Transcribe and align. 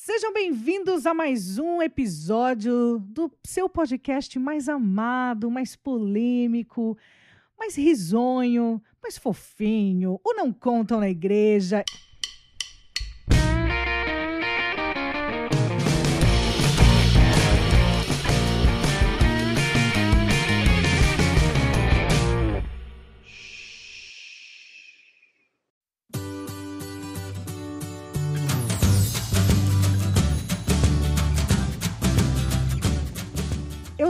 Sejam 0.00 0.32
bem-vindos 0.32 1.06
a 1.06 1.12
mais 1.12 1.58
um 1.58 1.82
episódio 1.82 3.00
do 3.00 3.30
seu 3.44 3.68
podcast 3.68 4.38
mais 4.38 4.68
amado, 4.68 5.50
mais 5.50 5.74
polêmico, 5.74 6.96
mais 7.58 7.76
risonho, 7.76 8.80
mais 9.02 9.18
fofinho, 9.18 10.20
o 10.24 10.34
Não 10.34 10.52
Contam 10.52 11.00
na 11.00 11.10
Igreja. 11.10 11.84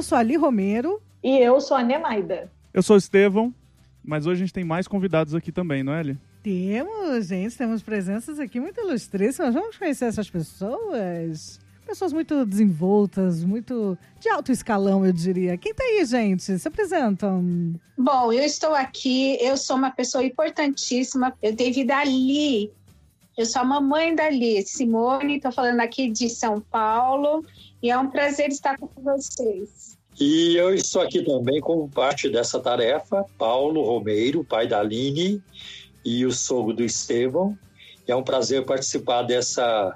Sou 0.09 0.17
a 0.17 0.21
Ali 0.21 0.37
Romero. 0.37 1.03
E 1.23 1.37
eu 1.37 1.61
sou 1.61 1.77
a 1.77 1.83
Nemaida. 1.83 2.51
Eu 2.73 2.83
sou 2.83 2.97
o 2.97 2.99
Estevão, 2.99 3.55
mas 4.03 4.27
hoje 4.27 4.43
a 4.43 4.47
gente 4.47 4.55
tem 4.55 4.65
mais 4.65 4.89
convidados 4.89 5.35
aqui 5.35 5.53
também, 5.53 5.83
não 5.83 5.93
é, 5.93 6.01
Ali? 6.01 6.19
Temos, 6.43 7.27
gente, 7.27 7.57
temos 7.57 7.83
presenças 7.83 8.41
aqui 8.41 8.59
muito 8.59 8.81
ilustríssimas. 8.81 9.53
Vamos 9.53 9.77
conhecer 9.77 10.07
essas 10.07 10.31
pessoas. 10.31 11.61
Pessoas 11.85 12.13
muito 12.13 12.45
desenvoltas, 12.47 13.45
muito 13.45 13.99
de 14.21 14.29
alto 14.29 14.53
escalão, 14.53 15.05
eu 15.05 15.13
diria. 15.13 15.57
Quem 15.59 15.75
tá 15.75 15.83
aí, 15.83 16.05
gente? 16.05 16.59
Se 16.59 16.69
apresentam. 16.69 17.75
Bom, 17.97 18.33
eu 18.33 18.45
estou 18.45 18.75
aqui, 18.75 19.37
eu 19.41 19.57
sou 19.57 19.77
uma 19.77 19.91
pessoa 19.91 20.25
importantíssima. 20.25 21.35
Eu 21.43 21.55
dei 21.55 21.71
vida 21.71 21.97
ali. 21.97 22.71
Eu 23.37 23.47
sou 23.47 23.63
a 23.63 23.65
mamãe 23.65 24.15
dali, 24.15 24.63
Simone, 24.67 25.37
estou 25.37 25.53
falando 25.53 25.81
aqui 25.81 26.11
de 26.11 26.29
São 26.29 26.61
Paulo 26.61 27.45
e 27.81 27.91
é 27.91 27.97
um 27.97 28.11
prazer 28.11 28.49
estar 28.49 28.77
com 28.77 28.89
vocês. 29.01 29.88
E 30.21 30.57
eu 30.57 30.75
estou 30.75 31.01
aqui 31.01 31.23
também 31.23 31.61
como 31.61 31.89
parte 31.89 32.29
dessa 32.29 32.59
tarefa, 32.59 33.25
Paulo 33.39 33.83
Romeiro, 33.85 34.43
pai 34.43 34.67
da 34.67 34.81
Aline 34.81 35.41
e 36.05 36.27
o 36.27 36.33
sogro 36.33 36.75
do 36.75 36.83
Estevão. 36.83 37.57
É 38.07 38.17
um 38.17 38.23
prazer 38.23 38.65
participar 38.65 39.23
dessa, 39.23 39.95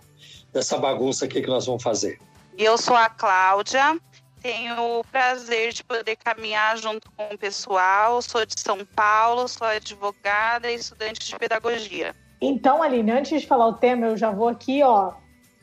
dessa 0.52 0.78
bagunça 0.78 1.24
aqui 1.24 1.40
que 1.40 1.48
nós 1.48 1.66
vamos 1.66 1.82
fazer. 1.82 2.20
Eu 2.56 2.78
sou 2.78 2.94
a 2.94 3.08
Cláudia, 3.08 3.98
tenho 4.40 5.00
o 5.00 5.04
prazer 5.04 5.72
de 5.72 5.82
poder 5.82 6.16
caminhar 6.16 6.76
junto 6.76 7.10
com 7.12 7.34
o 7.34 7.38
pessoal. 7.38 8.22
Sou 8.22 8.46
de 8.46 8.60
São 8.60 8.84
Paulo, 8.84 9.48
sou 9.48 9.66
advogada 9.66 10.70
e 10.70 10.76
estudante 10.76 11.26
de 11.26 11.36
pedagogia. 11.36 12.14
Então, 12.40 12.82
Aline, 12.82 13.10
antes 13.10 13.40
de 13.40 13.46
falar 13.46 13.68
o 13.68 13.74
tema, 13.74 14.06
eu 14.06 14.16
já 14.16 14.30
vou 14.30 14.48
aqui, 14.48 14.82
ó, 14.82 15.14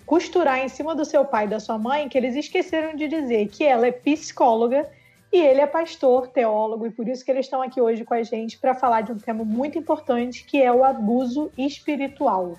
costurar 0.10 0.58
em 0.58 0.68
cima 0.68 0.96
do 0.96 1.06
seu 1.06 1.24
pai 1.24 1.46
e 1.46 1.50
da 1.50 1.60
sua 1.60 1.78
mãe 1.78 2.10
que 2.10 2.18
eles 2.18 2.36
esqueceram 2.36 2.96
de 2.96 3.08
dizer 3.08 3.48
que 3.50 3.64
ela 3.64 3.86
é 3.86 3.92
psicóloga 3.92 4.90
e 5.32 5.38
ele 5.38 5.62
é 5.62 5.68
pastor, 5.68 6.30
teólogo, 6.30 6.88
e 6.88 6.90
por 6.90 7.08
isso 7.08 7.24
que 7.24 7.30
eles 7.30 7.46
estão 7.46 7.62
aqui 7.62 7.80
hoje 7.80 8.04
com 8.04 8.16
a 8.16 8.24
gente 8.24 8.58
para 8.58 8.74
falar 8.74 9.02
de 9.02 9.12
um 9.12 9.20
tema 9.20 9.46
muito 9.46 9.78
importante 9.78 10.44
que 10.46 10.60
é 10.60 10.74
o 10.74 10.84
abuso 10.84 11.52
espiritual. 11.56 12.58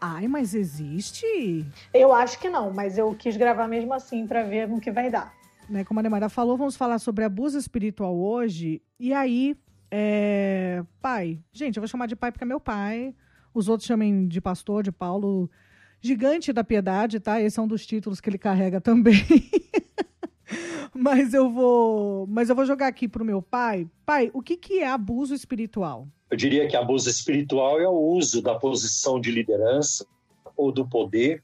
Ai, 0.00 0.28
mas 0.28 0.54
existe? 0.54 1.66
Eu 1.92 2.14
acho 2.14 2.38
que 2.38 2.48
não, 2.48 2.72
mas 2.72 2.96
eu 2.96 3.12
quis 3.12 3.36
gravar 3.36 3.66
mesmo 3.66 3.92
assim 3.92 4.24
para 4.24 4.44
ver 4.44 4.68
no 4.68 4.80
que 4.80 4.92
vai 4.92 5.10
dar. 5.10 5.34
Né, 5.68 5.82
como 5.82 5.98
a 5.98 6.02
Nemara 6.04 6.28
falou, 6.28 6.56
vamos 6.56 6.76
falar 6.76 7.00
sobre 7.00 7.24
abuso 7.24 7.58
espiritual 7.58 8.16
hoje. 8.16 8.80
E 9.00 9.12
aí, 9.12 9.56
é... 9.90 10.84
pai, 11.02 11.40
gente, 11.52 11.76
eu 11.76 11.80
vou 11.80 11.88
chamar 11.88 12.06
de 12.06 12.14
pai 12.14 12.30
porque 12.30 12.44
é 12.44 12.46
meu 12.46 12.60
pai. 12.60 13.12
Os 13.52 13.68
outros 13.68 13.84
chamem 13.84 14.28
de 14.28 14.40
pastor, 14.40 14.84
de 14.84 14.92
Paulo. 14.92 15.50
Gigante 16.04 16.52
da 16.52 16.62
Piedade, 16.62 17.18
tá? 17.18 17.40
Esse 17.40 17.58
é 17.58 17.62
um 17.62 17.66
dos 17.66 17.86
títulos 17.86 18.20
que 18.20 18.28
ele 18.28 18.36
carrega 18.36 18.78
também. 18.78 19.24
mas 20.94 21.32
eu 21.32 21.50
vou, 21.50 22.26
mas 22.26 22.50
eu 22.50 22.54
vou 22.54 22.66
jogar 22.66 22.88
aqui 22.88 23.08
pro 23.08 23.24
meu 23.24 23.40
pai. 23.40 23.88
Pai, 24.04 24.30
o 24.34 24.42
que 24.42 24.54
que 24.58 24.80
é 24.80 24.86
abuso 24.86 25.34
espiritual? 25.34 26.06
Eu 26.30 26.36
diria 26.36 26.68
que 26.68 26.76
abuso 26.76 27.08
espiritual 27.08 27.80
é 27.80 27.88
o 27.88 27.98
uso 27.98 28.42
da 28.42 28.54
posição 28.54 29.18
de 29.18 29.30
liderança 29.30 30.06
ou 30.54 30.70
do 30.70 30.86
poder 30.86 31.42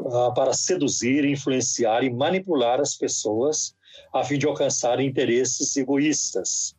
uh, 0.00 0.32
para 0.32 0.54
seduzir, 0.54 1.26
influenciar 1.26 2.02
e 2.02 2.08
manipular 2.08 2.80
as 2.80 2.96
pessoas 2.96 3.76
a 4.10 4.24
fim 4.24 4.38
de 4.38 4.46
alcançar 4.46 5.00
interesses 5.00 5.76
egoístas. 5.76 6.74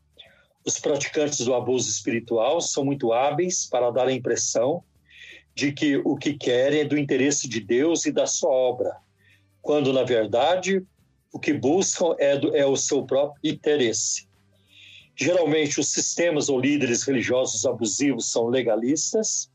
Os 0.65 0.79
praticantes 0.79 1.45
do 1.45 1.53
abuso 1.53 1.87
espiritual 1.87 2.59
são 2.59 2.83
muito 2.83 3.13
hábeis 3.13 3.69
para 3.69 3.91
dar 3.91 4.07
a 4.07 4.11
impressão 4.11 4.83
de 5.55 5.71
que 5.71 5.97
o 5.97 6.15
que 6.15 6.33
querem 6.33 6.81
é 6.81 6.85
do 6.85 6.97
interesse 6.97 7.47
de 7.47 7.59
Deus 7.59 8.05
e 8.05 8.11
da 8.11 8.25
sua 8.25 8.49
obra, 8.49 8.97
quando, 9.61 9.93
na 9.93 10.03
verdade, 10.03 10.83
o 11.31 11.39
que 11.39 11.53
buscam 11.53 12.15
é, 12.19 12.37
do, 12.37 12.55
é 12.55 12.65
o 12.65 12.75
seu 12.75 13.03
próprio 13.03 13.39
interesse. 13.43 14.27
Geralmente, 15.15 15.79
os 15.79 15.91
sistemas 15.91 16.49
ou 16.49 16.59
líderes 16.59 17.03
religiosos 17.03 17.65
abusivos 17.65 18.31
são 18.31 18.47
legalistas, 18.47 19.49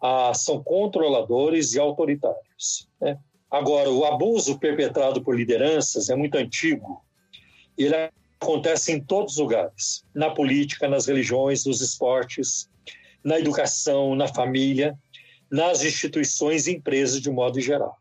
ah, 0.00 0.32
são 0.34 0.62
controladores 0.62 1.74
e 1.74 1.78
autoritários. 1.78 2.88
Né? 3.00 3.18
Agora, 3.50 3.90
o 3.90 4.04
abuso 4.04 4.58
perpetrado 4.58 5.22
por 5.22 5.36
lideranças 5.36 6.08
é 6.08 6.16
muito 6.16 6.36
antigo. 6.36 7.02
Ele 7.76 7.94
acontece 8.40 8.92
em 8.92 9.00
todos 9.00 9.34
os 9.34 9.38
lugares: 9.38 10.04
na 10.14 10.30
política, 10.30 10.88
nas 10.88 11.06
religiões, 11.06 11.66
nos 11.66 11.82
esportes, 11.82 12.68
na 13.22 13.38
educação, 13.38 14.14
na 14.14 14.28
família 14.28 14.98
nas 15.50 15.82
instituições 15.82 16.66
e 16.66 16.72
empresas 16.72 17.20
de 17.20 17.30
modo 17.30 17.60
geral. 17.60 17.96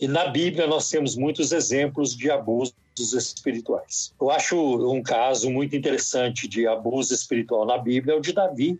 E 0.00 0.06
na 0.06 0.28
Bíblia 0.28 0.66
nós 0.66 0.88
temos 0.88 1.16
muitos 1.16 1.50
exemplos 1.50 2.16
de 2.16 2.30
abusos 2.30 2.74
espirituais. 2.98 4.14
Eu 4.20 4.30
acho 4.30 4.56
um 4.92 5.02
caso 5.02 5.50
muito 5.50 5.74
interessante 5.74 6.46
de 6.46 6.66
abuso 6.66 7.12
espiritual 7.12 7.66
na 7.66 7.78
Bíblia 7.78 8.14
é 8.14 8.16
o 8.16 8.20
de 8.20 8.32
Davi 8.32 8.78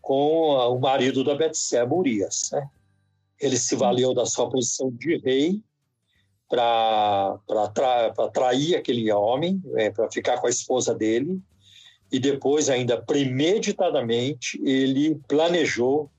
com 0.00 0.50
o 0.50 0.78
marido 0.80 1.22
da 1.22 1.34
Betseba, 1.34 1.94
Urias. 1.94 2.50
Né? 2.52 2.68
Ele 3.40 3.56
se 3.56 3.76
valeu 3.76 4.14
da 4.14 4.26
sua 4.26 4.48
posição 4.48 4.90
de 4.90 5.18
rei 5.18 5.60
para 6.48 7.38
trair 8.32 8.74
aquele 8.74 9.12
homem, 9.12 9.62
é, 9.76 9.90
para 9.90 10.10
ficar 10.10 10.38
com 10.38 10.46
a 10.46 10.50
esposa 10.50 10.94
dele, 10.94 11.40
e 12.10 12.18
depois, 12.18 12.70
ainda 12.70 13.00
premeditadamente, 13.00 14.58
ele 14.64 15.20
planejou 15.28 16.10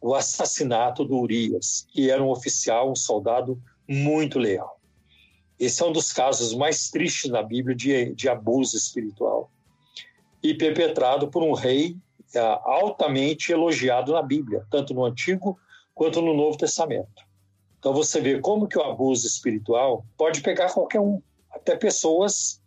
o 0.00 0.14
assassinato 0.14 1.04
do 1.04 1.18
Urias, 1.18 1.86
que 1.90 2.10
era 2.10 2.22
um 2.22 2.30
oficial, 2.30 2.90
um 2.90 2.96
soldado 2.96 3.60
muito 3.88 4.38
leal. 4.38 4.78
Esse 5.58 5.82
é 5.82 5.86
um 5.86 5.92
dos 5.92 6.12
casos 6.12 6.54
mais 6.54 6.88
tristes 6.88 7.30
na 7.30 7.42
Bíblia 7.42 7.74
de, 7.74 8.14
de 8.14 8.28
abuso 8.28 8.76
espiritual 8.76 9.50
e 10.42 10.54
perpetrado 10.54 11.28
por 11.28 11.42
um 11.42 11.52
rei 11.52 11.96
é, 12.34 12.38
altamente 12.38 13.50
elogiado 13.50 14.12
na 14.12 14.22
Bíblia, 14.22 14.64
tanto 14.70 14.94
no 14.94 15.04
Antigo 15.04 15.58
quanto 15.94 16.22
no 16.22 16.32
Novo 16.32 16.56
Testamento. 16.56 17.26
Então 17.78 17.92
você 17.92 18.20
vê 18.20 18.40
como 18.40 18.68
que 18.68 18.78
o 18.78 18.82
abuso 18.82 19.26
espiritual 19.26 20.04
pode 20.16 20.42
pegar 20.42 20.72
qualquer 20.72 21.00
um, 21.00 21.20
até 21.50 21.74
pessoas 21.74 22.60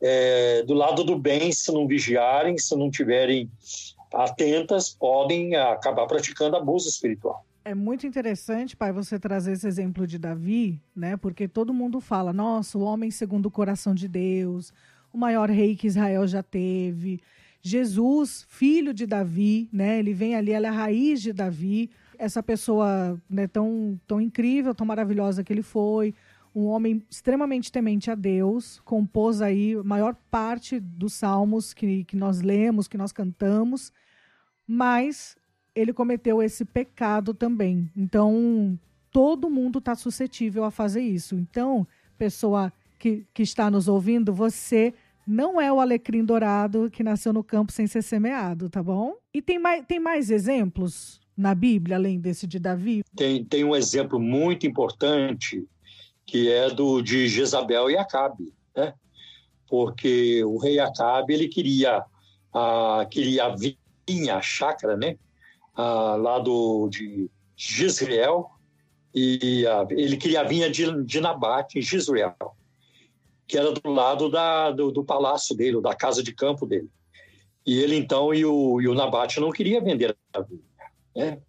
é, 0.00 0.62
do 0.62 0.74
lado 0.74 1.02
do 1.02 1.18
bem, 1.18 1.50
se 1.50 1.72
não 1.72 1.86
vigiarem, 1.86 2.58
se 2.58 2.76
não 2.76 2.90
tiverem 2.90 3.50
atentas 4.16 4.90
podem 4.90 5.54
acabar 5.56 6.06
praticando 6.06 6.56
abuso 6.56 6.88
espiritual. 6.88 7.44
É 7.66 7.74
muito 7.74 8.06
interessante, 8.06 8.76
pai, 8.76 8.92
você 8.92 9.18
trazer 9.18 9.50
esse 9.50 9.66
exemplo 9.66 10.06
de 10.06 10.20
Davi, 10.20 10.80
né? 10.94 11.16
Porque 11.16 11.48
todo 11.48 11.74
mundo 11.74 12.00
fala, 12.00 12.32
nossa, 12.32 12.78
o 12.78 12.82
homem 12.82 13.10
segundo 13.10 13.46
o 13.46 13.50
coração 13.50 13.92
de 13.92 14.06
Deus, 14.06 14.72
o 15.12 15.18
maior 15.18 15.50
rei 15.50 15.74
que 15.74 15.88
Israel 15.88 16.28
já 16.28 16.44
teve. 16.44 17.20
Jesus, 17.60 18.46
filho 18.48 18.94
de 18.94 19.04
Davi, 19.04 19.68
né? 19.72 19.98
Ele 19.98 20.14
vem 20.14 20.36
ali, 20.36 20.52
ela 20.52 20.68
é 20.68 20.70
a 20.70 20.72
raiz 20.72 21.20
de 21.20 21.32
Davi. 21.32 21.90
Essa 22.16 22.40
pessoa 22.40 23.20
né, 23.28 23.48
tão, 23.48 24.00
tão 24.06 24.20
incrível, 24.20 24.72
tão 24.72 24.86
maravilhosa 24.86 25.42
que 25.42 25.52
ele 25.52 25.62
foi. 25.62 26.14
Um 26.54 26.66
homem 26.66 27.02
extremamente 27.10 27.72
temente 27.72 28.12
a 28.12 28.14
Deus, 28.14 28.80
compôs 28.84 29.42
aí 29.42 29.74
a 29.74 29.82
maior 29.82 30.14
parte 30.30 30.78
dos 30.78 31.14
salmos 31.14 31.74
que, 31.74 32.04
que 32.04 32.14
nós 32.16 32.40
lemos, 32.40 32.86
que 32.86 32.96
nós 32.96 33.10
cantamos 33.10 33.92
mas 34.66 35.36
ele 35.74 35.92
cometeu 35.92 36.42
esse 36.42 36.64
pecado 36.64 37.34
também. 37.34 37.90
Então, 37.96 38.78
todo 39.10 39.50
mundo 39.50 39.78
está 39.78 39.94
suscetível 39.94 40.64
a 40.64 40.70
fazer 40.70 41.02
isso. 41.02 41.34
Então, 41.36 41.86
pessoa 42.16 42.72
que, 42.98 43.26
que 43.32 43.42
está 43.42 43.70
nos 43.70 43.88
ouvindo, 43.88 44.32
você 44.32 44.94
não 45.26 45.60
é 45.60 45.72
o 45.72 45.80
alecrim 45.80 46.24
dourado 46.24 46.90
que 46.90 47.02
nasceu 47.02 47.32
no 47.32 47.44
campo 47.44 47.72
sem 47.72 47.86
ser 47.86 48.02
semeado, 48.02 48.70
tá 48.70 48.82
bom? 48.82 49.14
E 49.34 49.42
tem 49.42 49.58
mais, 49.58 49.84
tem 49.84 49.98
mais 49.98 50.30
exemplos 50.30 51.20
na 51.36 51.54
Bíblia, 51.54 51.96
além 51.96 52.18
desse 52.18 52.46
de 52.46 52.58
Davi? 52.58 53.02
Tem, 53.14 53.44
tem 53.44 53.64
um 53.64 53.76
exemplo 53.76 54.18
muito 54.18 54.66
importante 54.66 55.66
que 56.24 56.50
é 56.50 56.70
do 56.70 57.02
de 57.02 57.28
Jezabel 57.28 57.90
e 57.90 57.96
Acabe, 57.96 58.52
né? 58.74 58.94
Porque 59.68 60.42
o 60.44 60.58
rei 60.58 60.78
Acabe 60.78 61.34
ele 61.34 61.48
queria 61.48 62.04
a, 62.52 63.06
queria 63.10 63.54
vinha, 63.54 63.76
a 64.30 64.40
chácara, 64.40 64.96
né? 64.96 65.16
Ah, 65.74 66.16
lá 66.16 66.38
do, 66.38 66.88
de 66.88 67.28
Gisrael, 67.56 68.50
e 69.14 69.64
uh, 69.66 69.86
ele 69.90 70.16
queria 70.16 70.42
a 70.42 70.44
vinha 70.44 70.70
de, 70.70 71.02
de 71.04 71.20
Nabate, 71.20 71.78
em 71.78 71.82
Gisrael, 71.82 72.36
que 73.46 73.56
era 73.56 73.72
do 73.72 73.90
lado 73.90 74.30
da, 74.30 74.70
do, 74.70 74.92
do, 74.92 75.04
palácio 75.04 75.56
dele, 75.56 75.80
da 75.80 75.94
casa 75.94 76.22
de 76.22 76.34
campo 76.34 76.66
dele. 76.66 76.90
E 77.66 77.78
ele 77.78 77.96
então, 77.96 78.32
e 78.34 78.44
o, 78.44 78.80
e 78.80 78.86
o 78.86 78.94
Nabate 78.94 79.40
não 79.40 79.50
queria 79.50 79.80
vender 79.80 80.16
a 80.34 80.40
vinha, 80.40 80.60
né? 81.14 81.40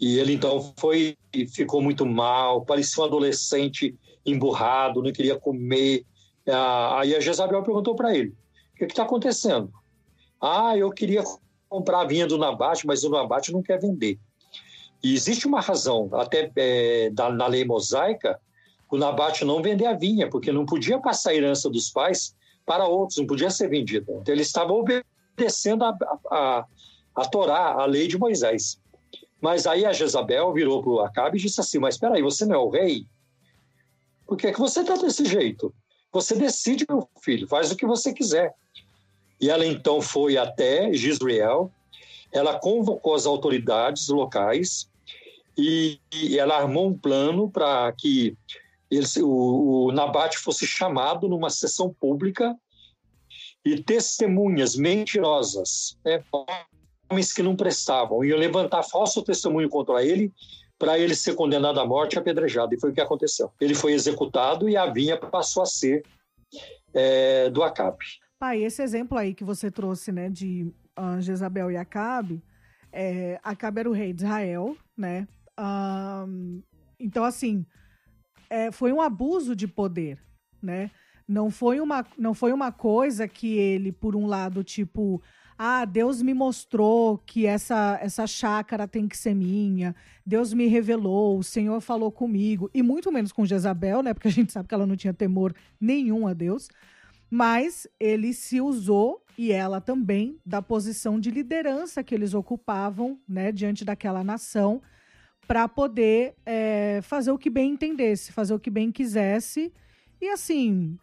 E 0.00 0.18
ele 0.18 0.32
então 0.32 0.74
foi 0.76 1.16
e 1.32 1.46
ficou 1.46 1.80
muito 1.80 2.04
mal, 2.04 2.64
parecia 2.64 3.02
um 3.02 3.06
adolescente 3.06 3.96
emburrado, 4.26 5.00
não 5.00 5.12
queria 5.12 5.38
comer. 5.38 6.04
Ah, 6.48 7.00
aí 7.00 7.14
a 7.14 7.20
Jezabel 7.20 7.62
perguntou 7.62 7.94
para 7.94 8.14
ele: 8.14 8.34
O 8.74 8.78
que 8.78 8.84
está 8.86 9.04
acontecendo? 9.04 9.72
Ah, 10.40 10.76
eu 10.76 10.90
queria 10.90 11.22
comprar 11.72 12.02
a 12.02 12.04
vinha 12.04 12.26
do 12.26 12.36
Nabate, 12.36 12.86
mas 12.86 13.02
o 13.02 13.08
Nabate 13.08 13.50
não 13.50 13.62
quer 13.62 13.80
vender. 13.80 14.18
E 15.02 15.14
existe 15.14 15.46
uma 15.46 15.58
razão, 15.58 16.10
até 16.12 16.52
é, 16.54 17.08
da, 17.10 17.32
na 17.32 17.46
lei 17.46 17.64
mosaica, 17.64 18.38
o 18.90 18.98
Nabate 18.98 19.42
não 19.42 19.62
vender 19.62 19.86
a 19.86 19.94
vinha, 19.94 20.28
porque 20.28 20.52
não 20.52 20.66
podia 20.66 21.00
passar 21.00 21.30
a 21.30 21.34
herança 21.34 21.70
dos 21.70 21.88
pais 21.88 22.36
para 22.66 22.84
outros, 22.86 23.18
não 23.18 23.26
podia 23.26 23.48
ser 23.48 23.68
vendida. 23.68 24.12
Então 24.20 24.34
ele 24.34 24.42
estava 24.42 24.70
obedecendo 24.74 25.82
a, 25.82 25.96
a, 26.30 26.66
a 27.16 27.24
Torá, 27.24 27.72
a 27.72 27.86
lei 27.86 28.06
de 28.06 28.18
Moisés. 28.18 28.78
Mas 29.40 29.66
aí 29.66 29.86
a 29.86 29.94
Jezabel 29.94 30.52
virou 30.52 30.82
para 30.82 30.92
o 30.92 31.00
Acabe 31.00 31.38
e 31.38 31.40
disse 31.40 31.58
assim: 31.58 31.78
Mas 31.78 31.94
espera 31.94 32.16
aí, 32.16 32.22
você 32.22 32.44
não 32.44 32.54
é 32.54 32.58
o 32.58 32.68
rei? 32.68 33.06
Por 34.26 34.36
que, 34.36 34.48
é 34.48 34.52
que 34.52 34.60
você 34.60 34.82
está 34.82 34.94
desse 34.94 35.24
jeito? 35.24 35.74
Você 36.12 36.36
decide, 36.36 36.84
meu 36.88 37.08
filho, 37.22 37.48
faz 37.48 37.72
o 37.72 37.76
que 37.76 37.86
você 37.86 38.12
quiser. 38.12 38.54
E 39.42 39.50
ela 39.50 39.66
então 39.66 40.00
foi 40.00 40.36
até 40.36 40.94
Gisrael, 40.94 41.68
ela 42.32 42.60
convocou 42.60 43.14
as 43.14 43.26
autoridades 43.26 44.08
locais 44.08 44.88
e, 45.58 45.98
e 46.14 46.38
ela 46.38 46.56
armou 46.56 46.86
um 46.86 46.96
plano 46.96 47.50
para 47.50 47.92
que 47.92 48.36
o, 49.20 49.86
o 49.86 49.92
Nabate 49.92 50.38
fosse 50.38 50.64
chamado 50.64 51.28
numa 51.28 51.50
sessão 51.50 51.92
pública 51.92 52.56
e 53.64 53.82
testemunhas 53.82 54.76
mentirosas, 54.76 55.98
né, 56.04 56.22
homens 57.10 57.32
que 57.32 57.42
não 57.42 57.56
prestavam, 57.56 58.24
iam 58.24 58.38
levantar 58.38 58.84
falso 58.84 59.22
testemunho 59.22 59.68
contra 59.68 60.04
ele 60.04 60.32
para 60.78 60.98
ele 60.98 61.14
ser 61.14 61.34
condenado 61.34 61.80
à 61.80 61.86
morte 61.86 62.14
e 62.14 62.18
apedrejado. 62.18 62.74
E 62.74 62.80
foi 62.80 62.90
o 62.90 62.94
que 62.94 63.00
aconteceu. 63.00 63.52
Ele 63.60 63.74
foi 63.74 63.92
executado 63.92 64.68
e 64.68 64.76
a 64.76 64.86
vinha 64.86 65.16
passou 65.16 65.62
a 65.62 65.66
ser 65.66 66.04
é, 66.94 67.50
do 67.50 67.62
Acabe. 67.62 68.21
Pai, 68.42 68.60
esse 68.60 68.82
exemplo 68.82 69.16
aí 69.16 69.34
que 69.34 69.44
você 69.44 69.70
trouxe, 69.70 70.10
né, 70.10 70.28
de 70.28 70.66
uh, 70.98 71.20
Jezabel 71.20 71.70
e 71.70 71.76
Acabe, 71.76 72.42
é, 72.90 73.38
Acabe 73.40 73.78
era 73.78 73.88
o 73.88 73.92
rei 73.92 74.12
de 74.12 74.24
Israel, 74.24 74.76
né? 74.96 75.28
Então, 76.98 77.22
assim, 77.22 77.64
é, 78.50 78.72
foi 78.72 78.92
um 78.92 79.00
abuso 79.00 79.54
de 79.54 79.68
poder, 79.68 80.18
né? 80.60 80.90
Não 81.28 81.52
foi, 81.52 81.78
uma, 81.78 82.04
não 82.18 82.34
foi 82.34 82.52
uma 82.52 82.72
coisa 82.72 83.28
que 83.28 83.56
ele, 83.56 83.92
por 83.92 84.16
um 84.16 84.26
lado, 84.26 84.64
tipo, 84.64 85.22
ah, 85.56 85.84
Deus 85.84 86.20
me 86.20 86.34
mostrou 86.34 87.18
que 87.18 87.46
essa, 87.46 87.96
essa 88.02 88.26
chácara 88.26 88.88
tem 88.88 89.06
que 89.06 89.16
ser 89.16 89.36
minha, 89.36 89.94
Deus 90.26 90.52
me 90.52 90.66
revelou, 90.66 91.38
o 91.38 91.44
Senhor 91.44 91.80
falou 91.80 92.10
comigo, 92.10 92.68
e 92.74 92.82
muito 92.82 93.12
menos 93.12 93.30
com 93.30 93.46
Jezabel, 93.46 94.02
né? 94.02 94.12
Porque 94.12 94.26
a 94.26 94.32
gente 94.32 94.50
sabe 94.50 94.66
que 94.66 94.74
ela 94.74 94.84
não 94.84 94.96
tinha 94.96 95.14
temor 95.14 95.54
nenhum 95.80 96.26
a 96.26 96.34
Deus. 96.34 96.68
Mas 97.34 97.88
ele 97.98 98.34
se 98.34 98.60
usou, 98.60 99.24
e 99.38 99.52
ela 99.52 99.80
também, 99.80 100.38
da 100.44 100.60
posição 100.60 101.18
de 101.18 101.30
liderança 101.30 102.04
que 102.04 102.14
eles 102.14 102.34
ocupavam, 102.34 103.18
né, 103.26 103.50
diante 103.50 103.86
daquela 103.86 104.22
nação, 104.22 104.82
para 105.46 105.66
poder 105.66 106.34
é, 106.44 107.00
fazer 107.02 107.30
o 107.30 107.38
que 107.38 107.48
bem 107.48 107.70
entendesse, 107.70 108.32
fazer 108.32 108.52
o 108.52 108.60
que 108.60 108.68
bem 108.68 108.92
quisesse. 108.92 109.72
E 110.20 110.28
assim, 110.28 110.98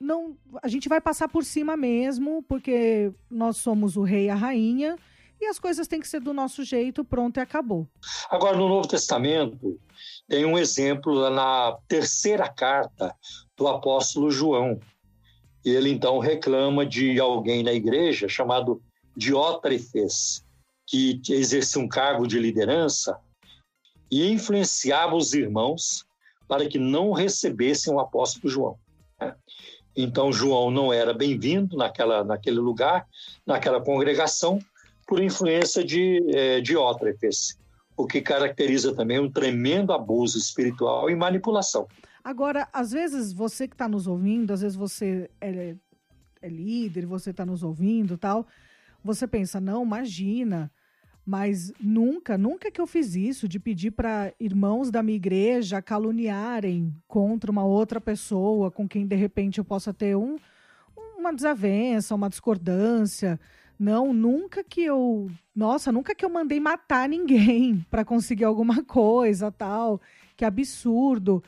não, 0.00 0.36
a 0.60 0.66
gente 0.66 0.88
vai 0.88 1.00
passar 1.00 1.28
por 1.28 1.44
cima 1.44 1.76
mesmo, 1.76 2.42
porque 2.48 3.12
nós 3.30 3.58
somos 3.58 3.96
o 3.96 4.02
rei 4.02 4.24
e 4.24 4.30
a 4.30 4.34
rainha, 4.34 4.96
e 5.40 5.46
as 5.46 5.60
coisas 5.60 5.86
têm 5.86 6.00
que 6.00 6.08
ser 6.08 6.18
do 6.18 6.34
nosso 6.34 6.64
jeito, 6.64 7.04
pronto 7.04 7.36
e 7.36 7.40
acabou. 7.40 7.86
Agora, 8.28 8.56
no 8.56 8.68
Novo 8.68 8.88
Testamento, 8.88 9.78
tem 10.26 10.44
um 10.44 10.58
exemplo 10.58 11.30
na 11.30 11.78
terceira 11.86 12.48
carta 12.52 13.14
do 13.56 13.68
apóstolo 13.68 14.28
João. 14.28 14.80
Ele 15.64 15.90
então 15.90 16.18
reclama 16.18 16.86
de 16.86 17.18
alguém 17.18 17.62
na 17.62 17.72
igreja 17.72 18.28
chamado 18.28 18.82
Diótrefes, 19.16 20.44
que 20.86 21.20
exercia 21.28 21.82
um 21.82 21.88
cargo 21.88 22.26
de 22.26 22.38
liderança 22.38 23.18
e 24.10 24.30
influenciava 24.30 25.14
os 25.14 25.34
irmãos 25.34 26.06
para 26.46 26.66
que 26.66 26.78
não 26.78 27.12
recebessem 27.12 27.92
o 27.92 28.00
apóstolo 28.00 28.48
João. 28.48 28.78
Então, 29.94 30.32
João 30.32 30.70
não 30.70 30.92
era 30.92 31.12
bem-vindo 31.12 31.76
naquela, 31.76 32.22
naquele 32.22 32.58
lugar, 32.58 33.06
naquela 33.44 33.80
congregação, 33.80 34.58
por 35.06 35.20
influência 35.20 35.84
de 35.84 36.22
é, 36.34 36.60
Diótrefes, 36.60 37.58
o 37.96 38.06
que 38.06 38.20
caracteriza 38.20 38.94
também 38.94 39.18
um 39.18 39.30
tremendo 39.30 39.92
abuso 39.92 40.38
espiritual 40.38 41.10
e 41.10 41.16
manipulação. 41.16 41.88
Agora, 42.28 42.68
às 42.74 42.92
vezes, 42.92 43.32
você 43.32 43.66
que 43.66 43.74
está 43.74 43.88
nos 43.88 44.06
ouvindo, 44.06 44.52
às 44.52 44.60
vezes 44.60 44.76
você 44.76 45.30
é, 45.40 45.74
é 46.42 46.48
líder, 46.50 47.06
você 47.06 47.30
está 47.30 47.46
nos 47.46 47.62
ouvindo 47.62 48.18
tal, 48.18 48.46
você 49.02 49.26
pensa, 49.26 49.58
não, 49.58 49.82
imagina, 49.82 50.70
mas 51.24 51.72
nunca, 51.80 52.36
nunca 52.36 52.70
que 52.70 52.82
eu 52.82 52.86
fiz 52.86 53.14
isso 53.14 53.48
de 53.48 53.58
pedir 53.58 53.92
para 53.92 54.30
irmãos 54.38 54.90
da 54.90 55.02
minha 55.02 55.16
igreja 55.16 55.80
caluniarem 55.80 56.94
contra 57.08 57.50
uma 57.50 57.64
outra 57.64 57.98
pessoa 57.98 58.70
com 58.70 58.86
quem 58.86 59.06
de 59.06 59.16
repente 59.16 59.56
eu 59.56 59.64
possa 59.64 59.94
ter 59.94 60.14
um, 60.14 60.36
uma 61.16 61.32
desavença, 61.32 62.14
uma 62.14 62.28
discordância. 62.28 63.40
Não, 63.78 64.12
nunca 64.12 64.62
que 64.62 64.82
eu, 64.82 65.30
nossa, 65.56 65.90
nunca 65.90 66.14
que 66.14 66.26
eu 66.26 66.28
mandei 66.28 66.60
matar 66.60 67.08
ninguém 67.08 67.82
para 67.90 68.04
conseguir 68.04 68.44
alguma 68.44 68.84
coisa, 68.84 69.50
tal. 69.50 69.98
Que 70.36 70.44
absurdo. 70.44 71.42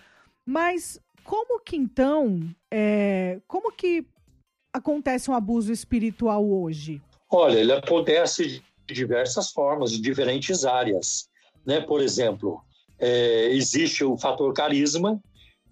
Mas 0.50 0.98
como 1.22 1.60
que 1.60 1.76
então, 1.76 2.40
é, 2.68 3.38
como 3.46 3.70
que 3.70 4.04
acontece 4.72 5.30
um 5.30 5.34
abuso 5.34 5.72
espiritual 5.72 6.44
hoje? 6.44 7.00
Olha, 7.30 7.60
ele 7.60 7.72
acontece 7.72 8.60
de 8.84 8.92
diversas 8.92 9.52
formas, 9.52 9.92
de 9.92 10.00
diferentes 10.00 10.64
áreas. 10.64 11.28
Né? 11.64 11.80
Por 11.80 12.02
exemplo, 12.02 12.60
é, 12.98 13.52
existe 13.52 14.02
o 14.02 14.18
fator 14.18 14.52
carisma, 14.52 15.22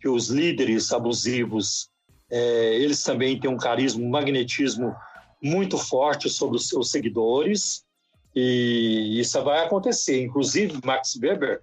que 0.01 0.09
os 0.09 0.29
líderes 0.29 0.93
abusivos, 0.93 1.91
é, 2.31 2.77
eles 2.77 3.03
também 3.03 3.37
têm 3.41 3.51
um 3.51 3.59
carisma, 3.59 4.01
um 4.01 4.09
magnetismo 4.09 4.95
muito 5.43 5.77
forte 5.77 6.31
sobre 6.31 6.57
os 6.57 6.69
seus 6.69 6.93
seguidores, 6.93 7.85
e 8.33 9.19
isso 9.19 9.43
vai 9.43 9.67
acontecer. 9.67 10.23
Inclusive, 10.23 10.79
Max 10.85 11.19
Weber, 11.21 11.63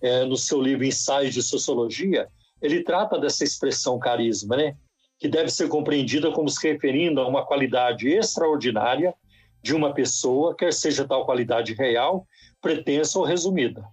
é, 0.00 0.24
no 0.24 0.38
seu 0.38 0.62
livro 0.62 0.82
Ensaios 0.82 1.34
de 1.34 1.42
Sociologia, 1.42 2.26
ele 2.64 2.82
trata 2.82 3.18
dessa 3.18 3.44
expressão 3.44 3.98
carisma, 3.98 4.56
né? 4.56 4.74
que 5.18 5.28
deve 5.28 5.50
ser 5.50 5.68
compreendida 5.68 6.32
como 6.32 6.48
se 6.48 6.66
referindo 6.66 7.20
a 7.20 7.28
uma 7.28 7.44
qualidade 7.44 8.08
extraordinária 8.08 9.14
de 9.62 9.74
uma 9.74 9.92
pessoa, 9.92 10.56
quer 10.56 10.72
seja 10.72 11.06
tal 11.06 11.26
qualidade 11.26 11.74
real, 11.74 12.26
pretensa 12.62 13.18
ou 13.18 13.24
resumida. 13.24 13.86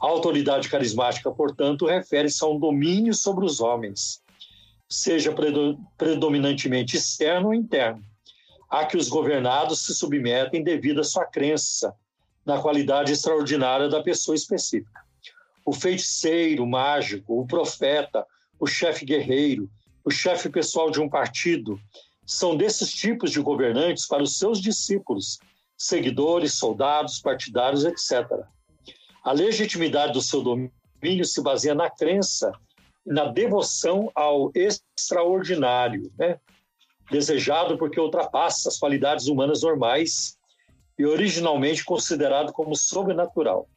A 0.00 0.06
autoridade 0.06 0.68
carismática, 0.68 1.30
portanto, 1.32 1.86
refere-se 1.86 2.44
a 2.44 2.48
um 2.48 2.58
domínio 2.58 3.12
sobre 3.12 3.44
os 3.44 3.60
homens, 3.60 4.22
seja 4.88 5.34
predominantemente 5.98 6.96
externo 6.96 7.48
ou 7.48 7.54
interno, 7.54 8.02
a 8.70 8.84
que 8.84 8.96
os 8.96 9.08
governados 9.08 9.84
se 9.84 9.94
submetem 9.94 10.62
devido 10.62 11.00
à 11.00 11.04
sua 11.04 11.24
crença 11.24 11.92
na 12.44 12.60
qualidade 12.60 13.12
extraordinária 13.12 13.88
da 13.88 14.00
pessoa 14.00 14.36
específica. 14.36 15.05
O 15.66 15.72
feiticeiro, 15.72 16.62
o 16.62 16.66
mágico, 16.66 17.40
o 17.40 17.44
profeta, 17.44 18.24
o 18.58 18.68
chefe 18.68 19.04
guerreiro, 19.04 19.68
o 20.04 20.10
chefe 20.12 20.48
pessoal 20.48 20.92
de 20.92 21.00
um 21.00 21.08
partido, 21.08 21.80
são 22.24 22.56
desses 22.56 22.92
tipos 22.92 23.32
de 23.32 23.40
governantes 23.40 24.06
para 24.06 24.22
os 24.22 24.38
seus 24.38 24.60
discípulos, 24.60 25.40
seguidores, 25.76 26.54
soldados, 26.54 27.18
partidários, 27.18 27.84
etc. 27.84 28.44
A 29.24 29.32
legitimidade 29.32 30.12
do 30.12 30.22
seu 30.22 30.40
domínio 30.40 31.24
se 31.24 31.42
baseia 31.42 31.74
na 31.74 31.90
crença, 31.90 32.52
na 33.04 33.26
devoção 33.26 34.08
ao 34.14 34.52
extraordinário, 34.54 36.12
né? 36.16 36.38
desejado 37.10 37.76
porque 37.76 38.00
ultrapassa 38.00 38.68
as 38.68 38.78
qualidades 38.78 39.26
humanas 39.26 39.62
normais 39.62 40.38
e 40.96 41.04
originalmente 41.04 41.84
considerado 41.84 42.52
como 42.52 42.76
sobrenatural. 42.76 43.68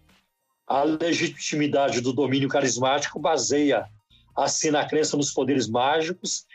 A 0.69 0.83
legitimidade 0.83 1.99
do 1.99 2.13
domínio 2.13 2.47
carismático 2.47 3.19
baseia 3.19 3.89
assim 4.35 4.69
na 4.69 4.85
crença 4.85 5.17
nos 5.17 5.31
poderes 5.31 5.67
mágicos, 5.67 6.45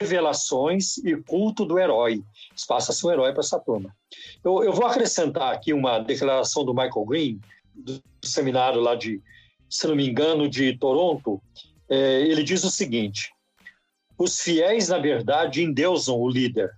revelações 0.00 0.96
e 0.98 1.16
culto 1.16 1.64
do 1.64 1.78
herói. 1.78 2.22
Passa-se 2.68 3.04
um 3.04 3.10
herói 3.10 3.32
para 3.32 3.40
essa 3.40 3.58
turma. 3.58 3.94
Eu, 4.44 4.62
eu, 4.62 4.72
vou 4.72 4.86
acrescentar 4.86 5.52
aqui 5.52 5.72
uma 5.72 5.98
declaração 5.98 6.64
do 6.64 6.72
Michael 6.72 7.04
Green, 7.04 7.40
do 7.74 8.00
seminário 8.24 8.80
lá 8.80 8.94
de, 8.94 9.20
se 9.68 9.86
não 9.86 9.96
me 9.96 10.08
engano, 10.08 10.48
de 10.48 10.78
Toronto, 10.78 11.42
é, 11.88 12.22
ele 12.22 12.42
diz 12.42 12.64
o 12.64 12.70
seguinte: 12.70 13.30
os 14.16 14.40
fiéis, 14.40 14.88
na 14.88 14.98
verdade, 14.98 15.62
endeusam 15.62 16.18
o 16.18 16.28
líder. 16.28 16.70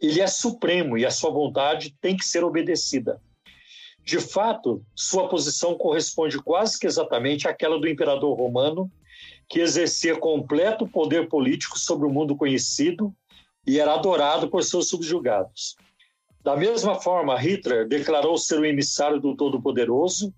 Ele 0.00 0.20
é 0.20 0.26
supremo 0.26 0.98
e 0.98 1.06
a 1.06 1.10
sua 1.10 1.30
vontade 1.30 1.94
tem 2.00 2.16
que 2.16 2.24
ser 2.24 2.44
obedecida. 2.44 3.20
De 4.06 4.20
fato, 4.20 4.86
sua 4.94 5.28
posição 5.28 5.74
corresponde 5.74 6.38
quase 6.38 6.78
que 6.78 6.86
exatamente 6.86 7.48
àquela 7.48 7.76
do 7.76 7.88
imperador 7.88 8.38
romano, 8.38 8.88
que 9.48 9.58
exercia 9.58 10.16
completo 10.16 10.86
poder 10.86 11.28
político 11.28 11.76
sobre 11.76 12.06
o 12.06 12.10
mundo 12.10 12.36
conhecido 12.36 13.12
e 13.66 13.80
era 13.80 13.94
adorado 13.94 14.48
por 14.48 14.62
seus 14.62 14.88
subjugados. 14.88 15.74
Da 16.40 16.56
mesma 16.56 16.94
forma, 17.00 17.36
Hitler 17.36 17.88
declarou 17.88 18.38
ser 18.38 18.60
o 18.60 18.64
emissário 18.64 19.18
do 19.18 19.34
Todo-Poderoso 19.34 20.32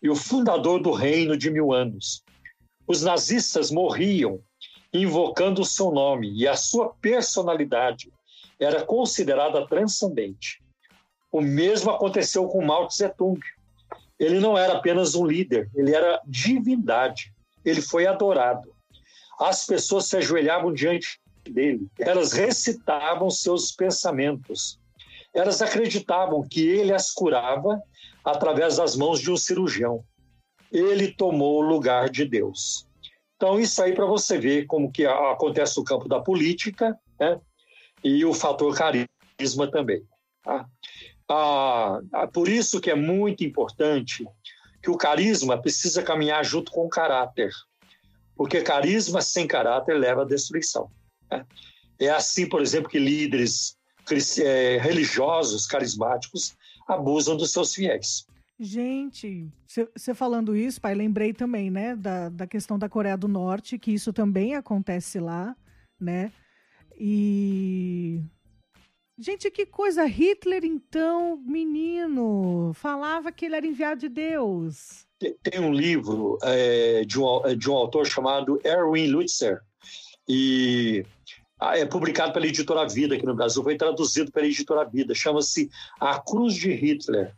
e 0.00 0.08
o 0.08 0.14
fundador 0.14 0.80
do 0.80 0.92
reino 0.92 1.36
de 1.36 1.50
mil 1.50 1.72
anos. 1.72 2.22
Os 2.86 3.02
nazistas 3.02 3.72
morriam 3.72 4.40
invocando 4.94 5.62
o 5.62 5.66
seu 5.66 5.90
nome 5.90 6.30
e 6.38 6.46
a 6.46 6.54
sua 6.54 6.94
personalidade 7.00 8.12
era 8.60 8.84
considerada 8.84 9.66
transcendente. 9.66 10.62
O 11.30 11.40
mesmo 11.40 11.90
aconteceu 11.90 12.46
com 12.48 12.64
Mao 12.64 12.88
Tse-tung. 12.88 13.40
Ele 14.18 14.40
não 14.40 14.56
era 14.56 14.74
apenas 14.74 15.14
um 15.14 15.24
líder, 15.24 15.70
ele 15.74 15.94
era 15.94 16.20
divindade. 16.26 17.32
Ele 17.64 17.80
foi 17.80 18.06
adorado. 18.06 18.72
As 19.38 19.64
pessoas 19.66 20.06
se 20.06 20.16
ajoelhavam 20.16 20.72
diante 20.72 21.20
dele, 21.48 21.86
elas 21.98 22.32
recitavam 22.32 23.30
seus 23.30 23.70
pensamentos. 23.70 24.78
Elas 25.32 25.62
acreditavam 25.62 26.42
que 26.42 26.66
ele 26.66 26.92
as 26.92 27.12
curava 27.12 27.80
através 28.24 28.76
das 28.76 28.96
mãos 28.96 29.20
de 29.20 29.30
um 29.30 29.36
cirurgião. 29.36 30.02
Ele 30.72 31.12
tomou 31.12 31.58
o 31.58 31.66
lugar 31.66 32.10
de 32.10 32.24
Deus. 32.24 32.86
Então, 33.36 33.60
isso 33.60 33.80
aí 33.80 33.94
para 33.94 34.04
você 34.04 34.36
ver 34.36 34.66
como 34.66 34.90
que 34.90 35.06
acontece 35.06 35.78
no 35.78 35.84
campo 35.84 36.08
da 36.08 36.20
política 36.20 36.98
né? 37.20 37.40
e 38.02 38.24
o 38.24 38.34
fator 38.34 38.76
carisma 38.76 39.70
também. 39.70 40.02
Tá? 40.42 40.66
Ah, 41.28 42.00
ah, 42.12 42.26
por 42.26 42.48
isso 42.48 42.80
que 42.80 42.90
é 42.90 42.94
muito 42.94 43.44
importante 43.44 44.26
que 44.82 44.90
o 44.90 44.96
carisma 44.96 45.60
precisa 45.60 46.02
caminhar 46.02 46.44
junto 46.44 46.72
com 46.72 46.86
o 46.86 46.88
caráter, 46.88 47.50
porque 48.34 48.62
carisma 48.62 49.20
sem 49.20 49.46
caráter 49.46 49.98
leva 49.98 50.22
à 50.22 50.24
destruição. 50.24 50.90
Né? 51.30 51.44
É 52.00 52.08
assim, 52.08 52.48
por 52.48 52.62
exemplo, 52.62 52.88
que 52.88 52.98
líderes 52.98 53.76
é, 54.40 54.78
religiosos, 54.78 55.66
carismáticos, 55.66 56.56
abusam 56.86 57.36
dos 57.36 57.52
seus 57.52 57.74
fiéis. 57.74 58.24
Gente, 58.60 59.48
você 59.66 60.14
falando 60.14 60.56
isso, 60.56 60.80
pai, 60.80 60.94
lembrei 60.94 61.32
também, 61.32 61.70
né, 61.70 61.94
da, 61.94 62.28
da 62.28 62.46
questão 62.46 62.76
da 62.76 62.88
Coreia 62.88 63.16
do 63.16 63.28
Norte, 63.28 63.78
que 63.78 63.92
isso 63.92 64.12
também 64.12 64.56
acontece 64.56 65.20
lá, 65.20 65.54
né? 66.00 66.32
E. 66.98 68.20
Gente, 69.18 69.50
que 69.50 69.66
coisa! 69.66 70.04
Hitler, 70.04 70.64
então, 70.64 71.36
menino, 71.44 72.72
falava 72.74 73.32
que 73.32 73.46
ele 73.46 73.56
era 73.56 73.66
enviado 73.66 74.00
de 74.00 74.08
Deus. 74.08 75.06
Tem 75.42 75.60
um 75.60 75.72
livro 75.72 76.38
é, 76.42 77.04
de, 77.04 77.18
um, 77.18 77.42
de 77.56 77.68
um 77.68 77.74
autor 77.74 78.06
chamado 78.06 78.60
Erwin 78.64 79.08
Lutzer, 79.08 79.60
e 80.28 81.04
ah, 81.58 81.76
é 81.76 81.84
publicado 81.84 82.32
pela 82.32 82.46
editora 82.46 82.86
Vida 82.86 83.16
aqui 83.16 83.26
no 83.26 83.34
Brasil, 83.34 83.62
foi 83.62 83.76
traduzido 83.76 84.30
pela 84.30 84.46
editora 84.46 84.84
Vida, 84.84 85.14
chama-se 85.14 85.68
A 85.98 86.20
Cruz 86.20 86.54
de 86.54 86.70
Hitler 86.72 87.34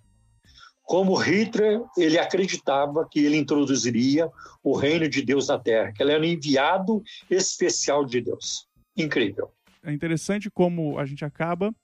como 0.91 1.15
Hitler, 1.15 1.81
ele 1.97 2.19
acreditava 2.19 3.07
que 3.09 3.21
ele 3.25 3.37
introduziria 3.37 4.29
o 4.61 4.75
reino 4.75 5.09
de 5.09 5.23
Deus 5.23 5.47
na 5.47 5.57
Terra, 5.57 5.93
que 5.93 6.03
ele 6.03 6.11
era 6.11 6.21
um 6.21 6.25
enviado 6.25 7.01
especial 7.31 8.05
de 8.05 8.21
Deus. 8.21 8.67
Incrível. 8.97 9.53
É 9.83 9.93
interessante 9.93 10.51
como 10.51 10.99
a 10.99 11.05
gente 11.05 11.25
acaba, 11.25 11.75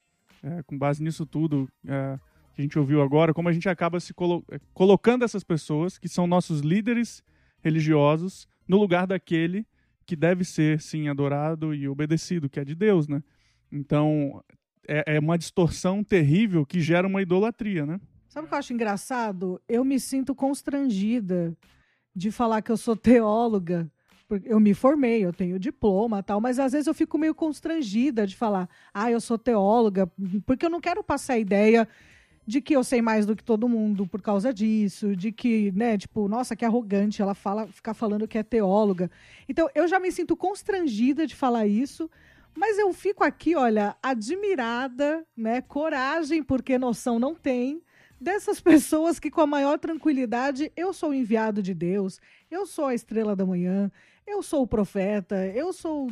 é, 0.42 0.62
com 0.62 0.76
base 0.76 1.02
nisso 1.02 1.24
tudo 1.24 1.68
é, 1.86 2.18
que 2.54 2.60
a 2.60 2.62
gente 2.62 2.78
ouviu 2.78 3.02
agora, 3.02 3.32
como 3.32 3.48
a 3.48 3.52
gente 3.52 3.68
acaba 3.68 4.00
se 4.00 4.12
colo 4.12 4.44
é, 4.50 4.58
colocando 4.74 5.24
essas 5.24 5.42
pessoas, 5.42 5.98
que 5.98 6.08
são 6.08 6.26
nossos 6.26 6.60
líderes 6.60 7.22
religiosos, 7.62 8.48
no 8.68 8.78
lugar 8.78 9.06
daquele 9.06 9.66
que 10.04 10.14
deve 10.14 10.44
ser, 10.44 10.80
sim, 10.80 11.08
adorado 11.08 11.74
e 11.74 11.88
obedecido, 11.88 12.48
que 12.48 12.60
é 12.60 12.64
de 12.64 12.74
Deus, 12.74 13.08
né? 13.08 13.22
Então, 13.72 14.42
é, 14.86 15.16
é 15.16 15.18
uma 15.18 15.36
distorção 15.36 16.04
terrível 16.04 16.64
que 16.64 16.80
gera 16.80 17.08
uma 17.08 17.20
idolatria, 17.20 17.84
né? 17.84 18.00
Sabe 18.28 18.46
o 18.46 18.48
que 18.48 18.54
eu 18.54 18.58
acho 18.58 18.72
engraçado? 18.72 19.60
Eu 19.68 19.84
me 19.84 19.98
sinto 19.98 20.34
constrangida 20.34 21.56
de 22.14 22.30
falar 22.30 22.62
que 22.62 22.70
eu 22.70 22.76
sou 22.76 22.96
teóloga. 22.96 23.90
Eu 24.44 24.58
me 24.58 24.74
formei, 24.74 25.24
eu 25.24 25.32
tenho 25.32 25.58
diploma 25.58 26.22
tal, 26.22 26.40
mas 26.40 26.58
às 26.58 26.72
vezes 26.72 26.86
eu 26.86 26.94
fico 26.94 27.16
meio 27.16 27.34
constrangida 27.34 28.26
de 28.26 28.34
falar, 28.34 28.68
ah, 28.92 29.10
eu 29.10 29.20
sou 29.20 29.38
teóloga, 29.38 30.10
porque 30.44 30.66
eu 30.66 30.70
não 30.70 30.80
quero 30.80 31.02
passar 31.04 31.34
a 31.34 31.38
ideia 31.38 31.88
de 32.46 32.60
que 32.60 32.74
eu 32.74 32.84
sei 32.84 33.02
mais 33.02 33.26
do 33.26 33.34
que 33.34 33.42
todo 33.42 33.68
mundo 33.68 34.06
por 34.06 34.22
causa 34.22 34.54
disso, 34.54 35.16
de 35.16 35.32
que, 35.32 35.72
né, 35.72 35.98
tipo, 35.98 36.28
nossa, 36.28 36.54
que 36.54 36.64
arrogante 36.64 37.20
ela 37.20 37.34
fala, 37.34 37.66
ficar 37.66 37.92
falando 37.92 38.28
que 38.28 38.38
é 38.38 38.42
teóloga. 38.42 39.10
Então, 39.48 39.68
eu 39.74 39.88
já 39.88 39.98
me 39.98 40.12
sinto 40.12 40.36
constrangida 40.36 41.26
de 41.26 41.34
falar 41.34 41.66
isso, 41.66 42.08
mas 42.56 42.78
eu 42.78 42.92
fico 42.92 43.24
aqui, 43.24 43.56
olha, 43.56 43.96
admirada, 44.00 45.26
né, 45.36 45.60
coragem, 45.60 46.42
porque 46.42 46.78
noção 46.78 47.18
não 47.18 47.34
tem, 47.34 47.82
dessas 48.20 48.60
pessoas 48.62 49.18
que, 49.18 49.30
com 49.30 49.40
a 49.40 49.46
maior 49.46 49.78
tranquilidade, 49.78 50.70
eu 50.76 50.92
sou 50.92 51.10
o 51.10 51.14
enviado 51.14 51.60
de 51.60 51.74
Deus, 51.74 52.20
eu 52.48 52.64
sou 52.64 52.86
a 52.86 52.94
estrela 52.94 53.34
da 53.34 53.44
manhã, 53.44 53.90
eu 54.26 54.42
sou 54.42 54.62
o 54.62 54.66
profeta, 54.66 55.46
eu 55.46 55.72
sou. 55.72 56.08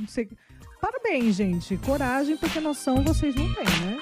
Parabéns, 0.81 1.37
gente. 1.37 1.77
Coragem, 1.79 2.37
porque 2.37 2.61
noção 2.61 3.03
vocês 3.03 3.35
não 3.35 3.53
têm, 3.55 3.65
né? 3.65 3.99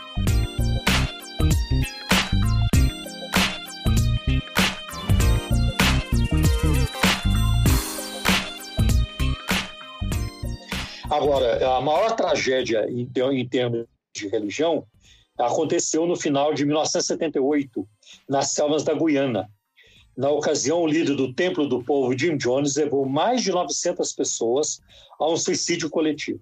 Agora, 11.11 11.77
a 11.77 11.81
maior 11.81 12.17
tragédia 12.17 12.87
em, 12.91 13.11
em 13.33 13.49
termos 13.49 13.87
de 14.15 14.29
religião 14.29 14.87
aconteceu 15.39 16.07
no 16.07 16.17
final 16.17 16.55
de 16.55 16.65
1978, 16.65 17.87
nas 18.29 18.53
selvas 18.53 18.83
da 18.83 18.95
Guiana. 18.95 19.51
Na 20.17 20.31
ocasião, 20.31 20.83
o 20.83 20.87
líder 20.87 21.17
do 21.17 21.33
Templo 21.33 21.67
do 21.67 21.83
Povo, 21.83 22.17
Jim 22.17 22.37
Jones, 22.37 22.77
levou 22.77 23.09
mais 23.09 23.43
de 23.43 23.51
900 23.51 24.13
pessoas 24.13 24.81
a 25.19 25.27
um 25.27 25.37
suicídio 25.37 25.89
coletivo. 25.89 26.41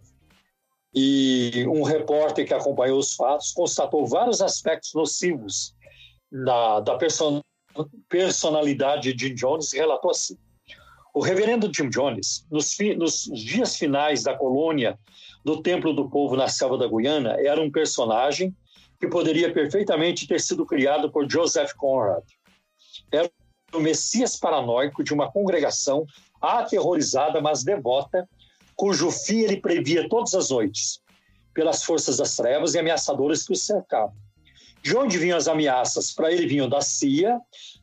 E 0.92 1.64
um 1.68 1.82
repórter 1.82 2.46
que 2.46 2.52
acompanhou 2.52 2.98
os 2.98 3.14
fatos 3.14 3.52
constatou 3.52 4.06
vários 4.06 4.42
aspectos 4.42 4.92
nocivos 4.92 5.72
da, 6.30 6.80
da 6.80 6.96
person, 6.96 7.40
personalidade 8.08 9.12
de 9.14 9.28
Jim 9.28 9.34
Jones 9.34 9.72
e 9.72 9.78
relatou 9.78 10.10
assim. 10.10 10.36
O 11.14 11.20
reverendo 11.20 11.70
Jim 11.72 11.88
Jones, 11.88 12.44
nos, 12.50 12.76
nos 12.96 13.24
dias 13.32 13.76
finais 13.76 14.24
da 14.24 14.36
colônia 14.36 14.98
do 15.44 15.62
Templo 15.62 15.92
do 15.92 16.08
Povo 16.08 16.36
na 16.36 16.48
selva 16.48 16.76
da 16.76 16.88
Guiana, 16.88 17.36
era 17.38 17.60
um 17.60 17.70
personagem 17.70 18.54
que 18.98 19.08
poderia 19.08 19.52
perfeitamente 19.52 20.26
ter 20.26 20.40
sido 20.40 20.66
criado 20.66 21.10
por 21.10 21.30
Joseph 21.30 21.72
Conrad. 21.74 22.24
Era 23.10 23.30
o 23.74 23.80
Messias 23.80 24.36
paranoico 24.36 25.02
de 25.02 25.12
uma 25.12 25.30
congregação 25.30 26.06
aterrorizada, 26.40 27.40
mas 27.40 27.62
devota, 27.62 28.28
cujo 28.74 29.10
fim 29.10 29.40
ele 29.40 29.60
previa 29.60 30.08
todas 30.08 30.34
as 30.34 30.50
noites, 30.50 31.00
pelas 31.52 31.82
forças 31.82 32.16
das 32.16 32.34
trevas 32.36 32.74
e 32.74 32.78
ameaçadoras 32.78 33.44
que 33.44 33.52
o 33.52 33.56
cercavam. 33.56 34.14
De 34.82 34.96
onde 34.96 35.18
vinham 35.18 35.36
as 35.36 35.46
ameaças? 35.46 36.12
Para 36.12 36.32
ele 36.32 36.46
vinham 36.46 36.68
da 36.68 36.80
CIA, 36.80 37.38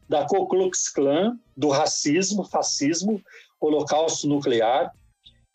da 0.09 0.25
Ku 0.25 0.47
Klux 0.47 0.89
Klan, 0.89 1.37
do 1.55 1.69
racismo, 1.69 2.43
fascismo, 2.43 3.21
holocausto 3.59 4.27
nuclear 4.27 4.91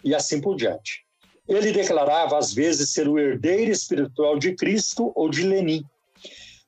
e 0.05 0.15
assim 0.15 0.41
por 0.41 0.57
diante. 0.57 1.05
Ele 1.49 1.73
declarava, 1.73 2.39
às 2.39 2.53
vezes, 2.53 2.91
ser 2.91 3.09
o 3.09 3.19
herdeiro 3.19 3.71
espiritual 3.71 4.39
de 4.39 4.55
Cristo 4.55 5.13
ou 5.15 5.29
de 5.29 5.43
Lenin. 5.43 5.85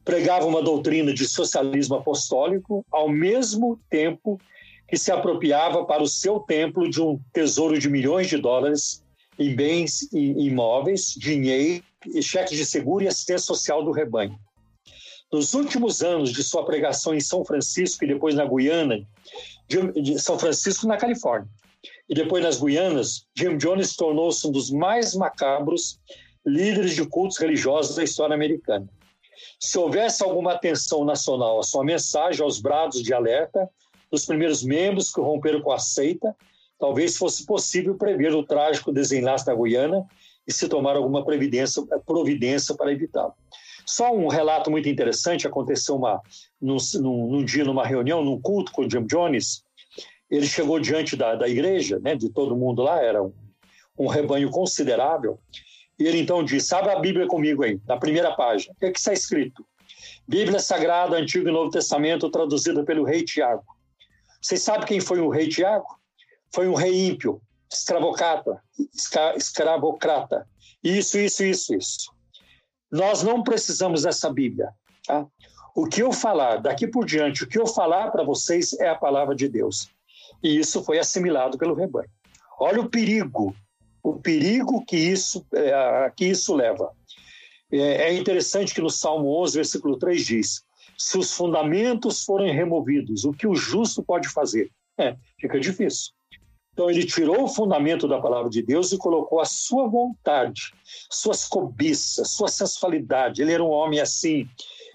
Pregava 0.05 0.47
uma 0.47 0.63
doutrina 0.63 1.13
de 1.13 1.27
socialismo 1.27 1.97
apostólico, 1.97 2.85
ao 2.91 3.09
mesmo 3.09 3.81
tempo 3.89 4.39
que 4.87 4.99
se 4.99 5.11
apropriava 5.11 5.85
para 5.85 6.03
o 6.03 6.09
seu 6.09 6.41
templo 6.41 6.89
de 6.89 7.01
um 7.01 7.19
tesouro 7.33 7.79
de 7.79 7.89
milhões 7.89 8.29
de 8.29 8.37
dólares 8.37 9.03
em 9.39 9.55
bens 9.55 10.09
imóveis, 10.13 11.15
dinheiro, 11.17 11.83
cheques 12.23 12.57
de 12.57 12.67
seguro 12.67 13.05
e 13.05 13.09
assistência 13.09 13.47
social 13.47 13.83
do 13.83 13.91
rebanho. 13.91 14.39
Nos 15.33 15.55
últimos 15.55 16.03
anos 16.03 16.33
de 16.33 16.45
sua 16.45 16.65
pregação 16.65 17.15
em 17.15 17.21
São 17.21 17.45
Francisco 17.45 18.05
e 18.05 18.09
depois 18.09 18.35
na 18.35 18.45
Guiana, 18.45 19.05
de 19.67 20.19
São 20.21 20.39
Francisco 20.39 20.87
na 20.87 20.97
Califórnia, 20.97 21.49
e 22.09 22.15
depois 22.15 22.43
nas 22.43 22.61
Guianas, 22.61 23.27
Jim 23.37 23.57
Jones 23.57 23.97
tornou-se 23.97 24.47
um 24.47 24.53
dos 24.53 24.71
mais 24.71 25.15
macabros 25.15 25.99
líderes 26.47 26.95
de 26.95 27.05
cultos 27.07 27.39
religiosos 27.39 27.97
da 27.97 28.05
história 28.05 28.35
americana. 28.35 28.89
Se 29.65 29.79
houvesse 29.79 30.23
alguma 30.23 30.53
atenção 30.53 31.07
nacional 31.07 31.59
à 31.59 31.63
sua 31.63 31.83
mensagem, 31.83 32.45
aos 32.45 32.61
brados 32.61 33.03
de 33.03 33.15
alerta 33.15 33.67
dos 34.11 34.27
primeiros 34.27 34.63
membros 34.63 35.11
que 35.11 35.23
romperam 35.23 35.63
com 35.63 35.73
a 35.73 35.79
seita, 35.79 36.37
talvez 36.79 37.17
fosse 37.17 37.47
possível 37.47 37.95
prever 37.95 38.35
o 38.35 38.45
trágico 38.45 38.93
desenlace 38.93 39.47
da 39.47 39.55
Guiana 39.55 40.07
e 40.47 40.53
se 40.53 40.69
tomar 40.69 40.97
alguma 40.97 41.25
providência, 41.25 41.83
providência 42.05 42.75
para 42.75 42.93
evitá-lo. 42.93 43.33
Só 43.87 44.15
um 44.15 44.29
relato 44.29 44.71
muito 44.71 44.87
interessante, 44.87 45.47
aconteceu 45.47 45.97
uma, 45.97 46.21
num, 46.61 46.77
num, 47.01 47.31
num, 47.31 47.45
dia, 47.45 47.65
numa 47.65 47.87
reunião, 47.87 48.23
num 48.23 48.39
culto 48.39 48.71
com 48.71 48.83
o 48.83 48.91
Jim 48.91 49.07
Jones, 49.07 49.65
ele 50.31 50.47
chegou 50.47 50.79
diante 50.79 51.17
da, 51.17 51.37
da 51.37 51.49
igreja, 51.49 51.99
né, 52.01 52.15
de 52.15 52.29
todo 52.29 52.55
mundo 52.55 52.83
lá, 52.83 53.03
era 53.03 53.23
um, 53.23 53.33
um 53.99 54.09
rebanho 54.09 54.51
considerável, 54.51 55.39
ele 55.99 56.19
então 56.19 56.43
disse, 56.43 56.75
abre 56.75 56.93
a 56.93 56.99
Bíblia 56.99 57.27
comigo 57.27 57.63
aí, 57.63 57.81
na 57.87 57.97
primeira 57.97 58.35
página, 58.35 58.73
o 58.73 58.77
que, 58.77 58.87
é 58.87 58.91
que 58.91 58.99
está 58.99 59.13
escrito? 59.13 59.65
Bíblia 60.27 60.59
Sagrada, 60.59 61.17
Antigo 61.17 61.49
e 61.49 61.53
Novo 61.53 61.71
Testamento, 61.71 62.31
traduzida 62.31 62.83
pelo 62.83 63.05
rei 63.05 63.25
Tiago. 63.25 63.65
Vocês 64.41 64.63
sabem 64.63 64.87
quem 64.87 65.01
foi 65.01 65.21
o 65.21 65.29
rei 65.29 65.49
Tiago? 65.49 65.87
Foi 66.53 66.67
um 66.69 66.75
rei 66.75 67.07
ímpio, 67.07 67.41
escravocrata, 67.73 68.63
escravocrata. 69.37 70.49
Isso, 70.83 71.19
isso, 71.19 71.45
isso, 71.45 71.75
isso. 71.75 72.13
Nós 72.91 73.23
não 73.23 73.43
precisamos 73.43 74.03
dessa 74.03 74.33
Bíblia. 74.33 74.71
Tá? 75.07 75.27
O 75.75 75.87
que 75.87 76.03
eu 76.03 76.13
falar 76.13 76.59
daqui 76.59 76.87
por 76.87 77.05
diante, 77.05 77.45
o 77.45 77.49
que 77.49 77.59
eu 77.59 77.67
falar 77.67 78.11
para 78.11 78.23
vocês 78.23 78.73
é 78.75 78.89
a 78.89 78.95
palavra 78.95 79.35
de 79.35 79.49
Deus. 79.49 79.89
E 80.43 80.59
isso 80.59 80.85
foi 80.85 80.99
assimilado 80.99 81.59
pelo 81.59 81.75
rebanho. 81.75 82.09
Olha 82.61 82.81
o 82.81 82.89
perigo, 82.89 83.55
o 84.05 84.21
perigo 84.21 84.85
que 84.85 84.99
isso, 84.99 85.45
é, 85.55 86.13
que 86.15 86.27
isso 86.27 86.55
leva. 86.55 86.93
É, 87.73 88.11
é 88.11 88.15
interessante 88.15 88.75
que 88.75 88.83
no 88.83 88.91
Salmo 88.91 89.41
11, 89.43 89.57
versículo 89.57 89.99
3 89.99 90.27
diz: 90.27 90.63
Se 90.99 91.17
os 91.17 91.33
fundamentos 91.33 92.23
forem 92.23 92.55
removidos, 92.55 93.25
o 93.25 93.33
que 93.33 93.47
o 93.47 93.55
justo 93.55 94.03
pode 94.03 94.29
fazer? 94.29 94.71
É, 94.99 95.17
fica 95.41 95.59
difícil. 95.59 96.13
Então 96.73 96.91
ele 96.91 97.07
tirou 97.07 97.45
o 97.45 97.49
fundamento 97.49 98.07
da 98.07 98.21
palavra 98.21 98.51
de 98.51 98.61
Deus 98.61 98.93
e 98.93 98.99
colocou 98.99 99.41
a 99.41 99.45
sua 99.45 99.89
vontade, 99.89 100.75
suas 101.11 101.47
cobiças, 101.47 102.33
sua 102.33 102.49
sensualidade. 102.49 103.41
Ele 103.41 103.53
era 103.53 103.65
um 103.65 103.71
homem 103.71 104.01
assim, 104.01 104.47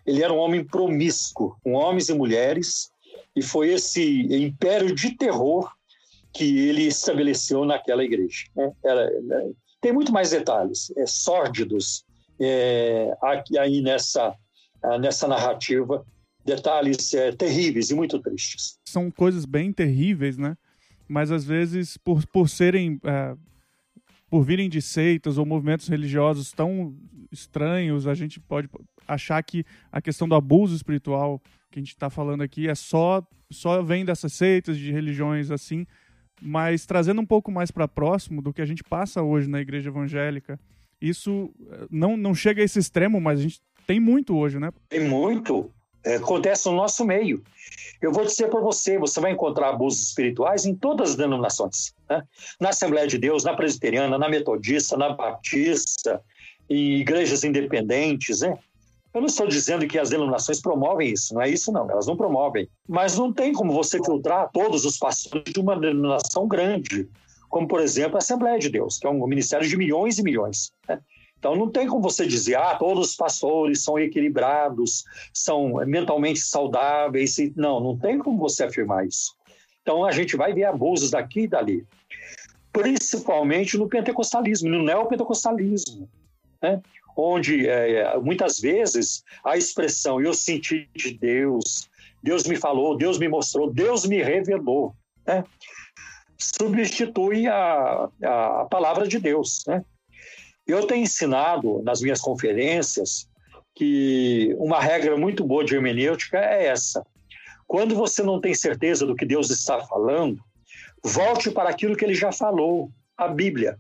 ele 0.06 0.22
era 0.22 0.32
um 0.32 0.38
homem 0.38 0.64
promíscuo, 0.64 1.56
com 1.64 1.74
homens 1.74 2.10
e 2.10 2.14
mulheres, 2.14 2.92
e 3.36 3.42
foi 3.42 3.70
esse 3.70 4.22
império 4.30 4.94
de 4.94 5.16
terror 5.16 5.72
que 6.40 6.70
ele 6.70 6.84
estabeleceu 6.84 7.66
naquela 7.66 8.02
igreja. 8.02 8.46
Né? 8.56 8.72
Era, 8.86 9.10
né? 9.22 9.52
tem 9.82 9.92
muito 9.92 10.10
mais 10.10 10.30
detalhes, 10.30 10.90
é, 10.96 11.06
sórdidos, 11.06 12.06
é, 12.40 13.14
aqui, 13.22 13.60
aí 13.60 13.82
nessa, 13.82 14.34
ah, 14.82 14.98
nessa 14.98 15.28
narrativa 15.28 16.06
detalhes 16.46 17.14
é, 17.14 17.34
terríveis 17.34 17.90
e 17.90 17.94
muito 17.94 18.18
tristes. 18.20 18.80
São 18.88 19.12
coisas 19.12 19.44
bem 19.44 19.74
terríveis, 19.74 20.38
né? 20.38 20.56
Mas 21.10 21.30
às 21.30 21.44
vezes, 21.44 21.98
por, 21.98 22.26
por 22.28 22.48
serem. 22.48 22.98
É, 23.04 23.36
por 24.30 24.44
virem 24.44 24.70
de 24.70 24.80
seitas 24.80 25.40
ou 25.40 25.46
movimentos 25.46 25.88
religiosos 25.88 26.52
tão 26.52 26.96
estranhos, 27.32 28.06
a 28.06 28.14
gente 28.14 28.40
pode 28.40 28.70
achar 29.08 29.42
que 29.42 29.66
a 29.92 30.00
questão 30.00 30.30
do 30.30 30.36
abuso 30.36 30.76
espiritual 30.76 31.42
que 31.72 31.80
a 31.80 31.82
gente 31.82 31.90
está 31.90 32.12
falando 32.12 32.44
aqui 32.44 32.68
é 32.68 32.76
só, 32.76 33.24
só 33.52 33.82
vem 33.82 34.06
dessas 34.06 34.32
seitas, 34.34 34.78
de 34.78 34.92
religiões 34.92 35.50
assim, 35.50 35.84
mas 36.42 36.86
trazendo 36.86 37.22
um 37.22 37.26
pouco 37.26 37.52
mais 37.52 37.72
para 37.72 37.88
próximo 37.88 38.42
do 38.42 38.54
que 38.54 38.62
a 38.62 38.66
gente 38.66 38.84
passa 38.84 39.22
hoje 39.22 39.50
na 39.50 39.60
igreja 39.60 39.90
evangélica 39.90 40.60
isso 41.02 41.50
eh, 41.72 41.88
não, 41.90 42.18
não 42.18 42.36
chega 42.36 42.62
a 42.62 42.66
esse 42.66 42.80
extremo, 42.80 43.22
mas 43.22 43.40
a 43.40 43.44
gente 43.44 43.62
tem 43.88 44.00
muito 44.00 44.36
hoje, 44.38 44.60
né? 44.60 44.72
Tem 44.90 45.00
muito. 45.00 45.72
É, 46.04 46.16
acontece 46.16 46.68
no 46.70 46.76
nosso 46.76 47.04
meio. 47.06 47.44
Eu 48.02 48.12
vou 48.12 48.24
dizer 48.24 48.50
para 48.50 48.62
você, 48.62 48.98
você 48.98 49.20
vai 49.20 49.32
encontrar 49.32 49.70
abusos 49.70 50.08
espirituais 50.08 50.66
em 50.66 50.74
todas 50.74 51.12
as 51.12 51.16
denominações. 51.16 51.94
Né? 52.10 52.24
Na 52.60 52.70
Assembleia 52.70 53.08
de 53.08 53.18
Deus, 53.18 53.44
na 53.44 53.54
Presbiteriana, 53.54 54.18
na 54.18 54.30
Metodista, 54.30 54.96
na 54.96 55.10
Batista, 55.10 56.22
em 56.70 57.00
igrejas 57.00 57.44
independentes, 57.44 58.42
né? 58.42 58.58
Eu 59.14 59.22
não 59.22 59.28
estou 59.28 59.48
dizendo 59.48 59.88
que 59.88 59.98
as 59.98 60.12
denominações 60.12 60.62
promovem 60.62 61.12
isso, 61.12 61.34
não 61.34 61.42
é 61.42 61.50
isso 61.50 61.72
não, 61.72 61.90
elas 61.90 62.06
não 62.06 62.16
promovem. 62.16 62.70
Mas 62.88 63.18
não 63.18 63.34
tem 63.34 63.54
como 63.54 63.74
você 63.74 63.98
filtrar 64.04 64.50
todos 64.52 64.86
os 64.86 64.98
pastores 64.98 65.52
de 65.52 65.60
uma 65.60 65.80
denominação 65.80 66.48
grande 66.48 67.10
como, 67.50 67.68
por 67.68 67.82
exemplo, 67.82 68.16
a 68.16 68.20
Assembleia 68.20 68.60
de 68.60 68.70
Deus, 68.70 69.00
que 69.00 69.08
é 69.08 69.10
um 69.10 69.26
ministério 69.28 69.68
de 69.68 69.76
milhões 69.76 70.20
e 70.20 70.24
milhões. 70.24 70.72
Né? 70.88 71.02
Então, 71.38 71.56
não 71.56 71.70
tem 71.70 71.88
como 71.88 72.02
você 72.02 72.28
dizer, 72.28 72.56
ah, 72.56 72.76
todos 72.76 73.10
os 73.10 73.16
pastores 73.16 73.84
são 73.84 73.98
equilibrados, 73.98 75.04
são 75.34 75.74
mentalmente 75.86 76.40
saudáveis. 76.42 77.38
Não, 77.56 77.80
não 77.80 77.98
tem 77.98 78.20
como 78.20 78.38
você 78.38 78.66
afirmar 78.66 79.08
isso. 79.08 79.36
Então, 79.82 80.06
a 80.06 80.12
gente 80.12 80.38
vai 80.38 80.54
ver 80.54 80.66
abusos 80.66 81.10
daqui 81.10 81.42
e 81.42 81.48
dali, 81.48 81.86
principalmente 82.72 83.78
no 83.78 83.88
pentecostalismo, 83.88 84.70
no 84.70 84.84
neopentecostalismo, 84.84 86.08
né? 86.62 86.80
Onde 87.20 87.68
é, 87.68 88.18
muitas 88.20 88.60
vezes 88.60 89.24
a 89.44 89.58
expressão 89.58 90.22
eu 90.22 90.34
senti 90.34 90.90
de 90.96 91.14
Deus, 91.14 91.90
Deus 92.24 92.46
me 92.46 92.56
falou, 92.56 92.98
Deus 92.98 93.18
me 93.18 93.28
mostrou, 93.28 93.72
Deus 93.72 94.06
me 94.06 94.22
revelou. 94.22 94.94
Né? 95.26 95.44
substitui 96.40 97.48
a, 97.48 98.10
a 98.24 98.66
palavra 98.70 99.08
de 99.08 99.20
Deus. 99.20 99.64
Né? 99.68 99.84
Eu 100.66 100.88
tenho 100.88 101.04
ensinado 101.04 101.82
nas 101.84 102.02
minhas 102.02 102.22
conferências 102.22 103.28
que 103.76 104.56
uma 104.58 104.80
regra 104.80 105.18
muito 105.18 105.44
boa 105.44 105.64
de 105.64 105.76
hermenêutica 105.76 106.38
é 106.38 106.68
essa. 106.68 107.06
Quando 107.68 107.96
você 107.96 108.24
não 108.24 108.42
tem 108.42 108.54
certeza 108.54 109.06
do 109.06 109.16
que 109.16 109.26
Deus 109.26 109.50
está 109.52 109.80
falando, 109.86 110.40
volte 111.04 111.52
para 111.52 111.70
aquilo 111.70 111.96
que 111.96 112.04
ele 112.04 112.16
já 112.16 112.32
falou, 112.32 112.90
a 113.16 113.28
Bíblia, 113.28 113.78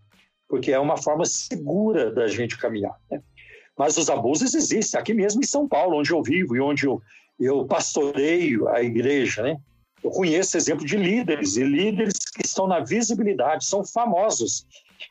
porque 0.49 0.71
é 0.71 0.79
uma 0.79 0.97
forma 0.97 1.25
segura 1.25 2.11
da 2.11 2.27
gente 2.27 2.57
caminhar. 2.57 2.99
Né? 3.09 3.21
Mas 3.77 3.95
os 3.97 4.09
abusos 4.09 4.55
existem, 4.55 4.99
aqui 4.99 5.13
mesmo 5.13 5.41
em 5.41 5.45
São 5.45 5.67
Paulo, 5.67 5.97
onde 5.97 6.11
eu 6.11 6.21
vivo 6.23 6.55
e 6.57 6.59
onde 6.59 6.85
eu, 6.85 7.01
eu 7.39 7.65
pastoreio 7.65 8.67
a 8.67 8.81
igreja. 8.81 9.43
Né? 9.43 9.57
Eu 10.03 10.09
conheço 10.09 10.57
exemplo 10.57 10.85
de 10.85 10.97
líderes 10.97 11.55
e 11.55 11.63
líderes 11.63 12.15
que 12.35 12.45
estão 12.45 12.67
na 12.67 12.79
visibilidade, 12.79 13.63
são 13.63 13.85
famosos 13.85 14.65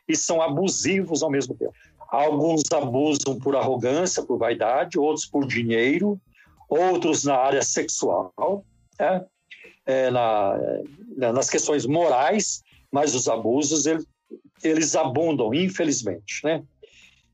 e 0.07 0.15
são 0.15 0.41
abusivos 0.41 1.23
ao 1.23 1.31
mesmo 1.31 1.55
tempo. 1.55 1.73
Alguns 2.09 2.63
abusam 2.71 3.39
por 3.39 3.55
arrogância, 3.55 4.21
por 4.21 4.37
vaidade, 4.37 4.99
outros 4.99 5.25
por 5.25 5.47
dinheiro, 5.47 6.19
outros 6.67 7.23
na 7.23 7.35
área 7.35 7.61
sexual, 7.61 8.65
né? 8.99 9.25
é, 9.85 10.11
na, 10.11 10.59
nas 11.33 11.49
questões 11.49 11.85
morais, 11.85 12.61
mas 12.91 13.15
os 13.15 13.27
abusos 13.27 13.85
eles, 13.85 14.05
eles 14.63 14.95
abundam, 14.95 15.53
infelizmente. 15.53 16.43
Né? 16.43 16.63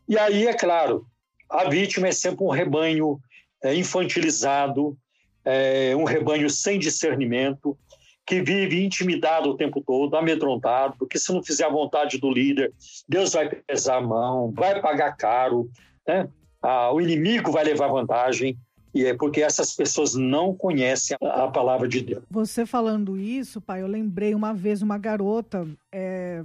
E 0.08 0.18
aí, 0.18 0.48
é 0.48 0.54
claro, 0.54 1.06
a 1.50 1.70
vítima 1.70 2.08
é 2.08 2.12
sempre 2.12 2.44
um 2.44 2.50
rebanho 2.50 3.20
é, 3.64 3.76
infantilizado, 3.76 4.98
é, 5.44 5.96
um 5.96 6.04
rebanho 6.04 6.50
sem 6.50 6.80
discernimento, 6.80 7.78
que 8.26 8.42
vive 8.42 8.84
intimidado 8.84 9.50
o 9.50 9.58
tempo 9.58 9.82
todo, 9.86 10.16
amedrontado, 10.16 10.96
porque 10.98 11.20
se 11.20 11.32
não 11.32 11.44
fizer 11.44 11.66
a 11.66 11.70
vontade 11.70 12.18
do 12.18 12.32
líder, 12.32 12.74
Deus 13.08 13.34
vai 13.34 13.48
pesar 13.48 13.98
a 13.98 14.02
mão, 14.02 14.52
vai 14.52 14.82
pagar 14.82 15.16
caro, 15.16 15.70
né? 16.08 16.28
Ah, 16.62 16.92
o 16.92 17.00
inimigo 17.00 17.52
vai 17.52 17.64
levar 17.64 17.88
vantagem, 17.88 18.58
e 18.96 19.06
é 19.06 19.14
porque 19.14 19.42
essas 19.42 19.76
pessoas 19.76 20.16
não 20.16 20.56
conhecem 20.56 21.16
a, 21.22 21.48
palavra 21.48 21.88
de 21.88 22.02
Deus. 22.02 22.24
Você 22.32 22.66
falando 22.66 23.18
isso, 23.20 23.62
pai, 23.62 23.82
eu 23.82 23.88
lembrei 23.88 24.34
uma 24.34 24.54
vez 24.54 24.82
uma 24.82 24.98
garota, 24.98 25.68
é... 25.92 26.42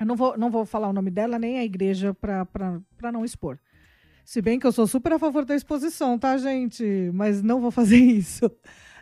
eu 0.00 0.06
não 0.06 0.16
vou, 0.16 0.36
não 0.38 0.50
vou 0.50 0.64
falar 0.64 0.88
o 0.88 0.92
nome 0.94 1.10
dela, 1.10 1.38
nem 1.38 1.58
a 1.58 1.64
igreja, 1.64 2.14
para 2.14 3.12
não 3.12 3.24
expor. 3.24 3.58
Se 4.24 4.40
bem 4.40 4.58
que 4.58 4.66
eu 4.66 4.72
sou 4.72 4.86
super 4.86 5.12
a 5.12 5.18
favor 5.18 5.44
da 5.44 5.54
exposição, 5.54 6.18
tá, 6.18 6.38
gente? 6.38 7.10
Mas 7.12 7.42
não 7.42 7.60
vou 7.60 7.70
fazer 7.70 7.98
isso. 8.00 8.50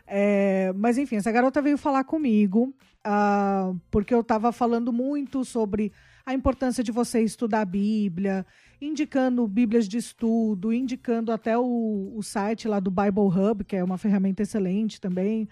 É, 0.06 0.72
mas 0.74 0.98
enfim, 0.98 1.16
essa 1.16 1.30
garota 1.30 1.62
veio 1.62 1.78
falar 1.78 2.02
comigo, 2.02 2.74
uh, 3.06 3.78
porque 3.90 4.12
eu 4.12 4.22
estava 4.22 4.50
falando 4.50 4.92
muito 4.92 5.44
sobre 5.44 5.92
a 6.24 6.34
importância 6.34 6.82
de 6.82 6.90
você 6.90 7.22
estudar 7.22 7.61
a 7.61 7.64
Bíblia, 7.64 8.44
indicando 8.80 9.46
Bíblias 9.46 9.87
de 9.87 9.98
estudo, 9.98 10.72
indicando 10.72 11.30
até 11.30 11.56
o, 11.56 12.12
o 12.16 12.22
site 12.22 12.66
lá 12.66 12.80
do 12.80 12.90
Bible 12.90 13.28
Hub, 13.28 13.64
que 13.64 13.76
é 13.76 13.84
uma 13.84 13.98
ferramenta 13.98 14.42
excelente 14.42 15.00
também. 15.00 15.48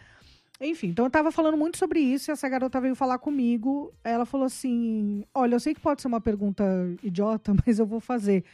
Enfim, 0.61 0.89
então 0.89 1.05
eu 1.05 1.09
estava 1.09 1.31
falando 1.31 1.57
muito 1.57 1.77
sobre 1.77 2.01
isso 2.01 2.31
e 2.31 2.33
essa 2.33 2.49
garota 2.49 2.81
veio 2.81 2.95
falar 2.95 3.19
comigo. 3.19 3.93
Ela 4.03 4.25
falou 4.25 4.47
assim: 4.47 5.25
Olha, 5.35 5.55
eu 5.55 5.61
sei 5.61 5.75
que 5.75 5.81
pode 5.81 6.01
ser 6.01 6.09
uma 6.09 6.21
pergunta 6.21 6.65
idiota, 7.03 7.55
mas 7.67 7.79
eu 7.79 7.87
vou 7.87 8.01
fazer. 8.01 8.45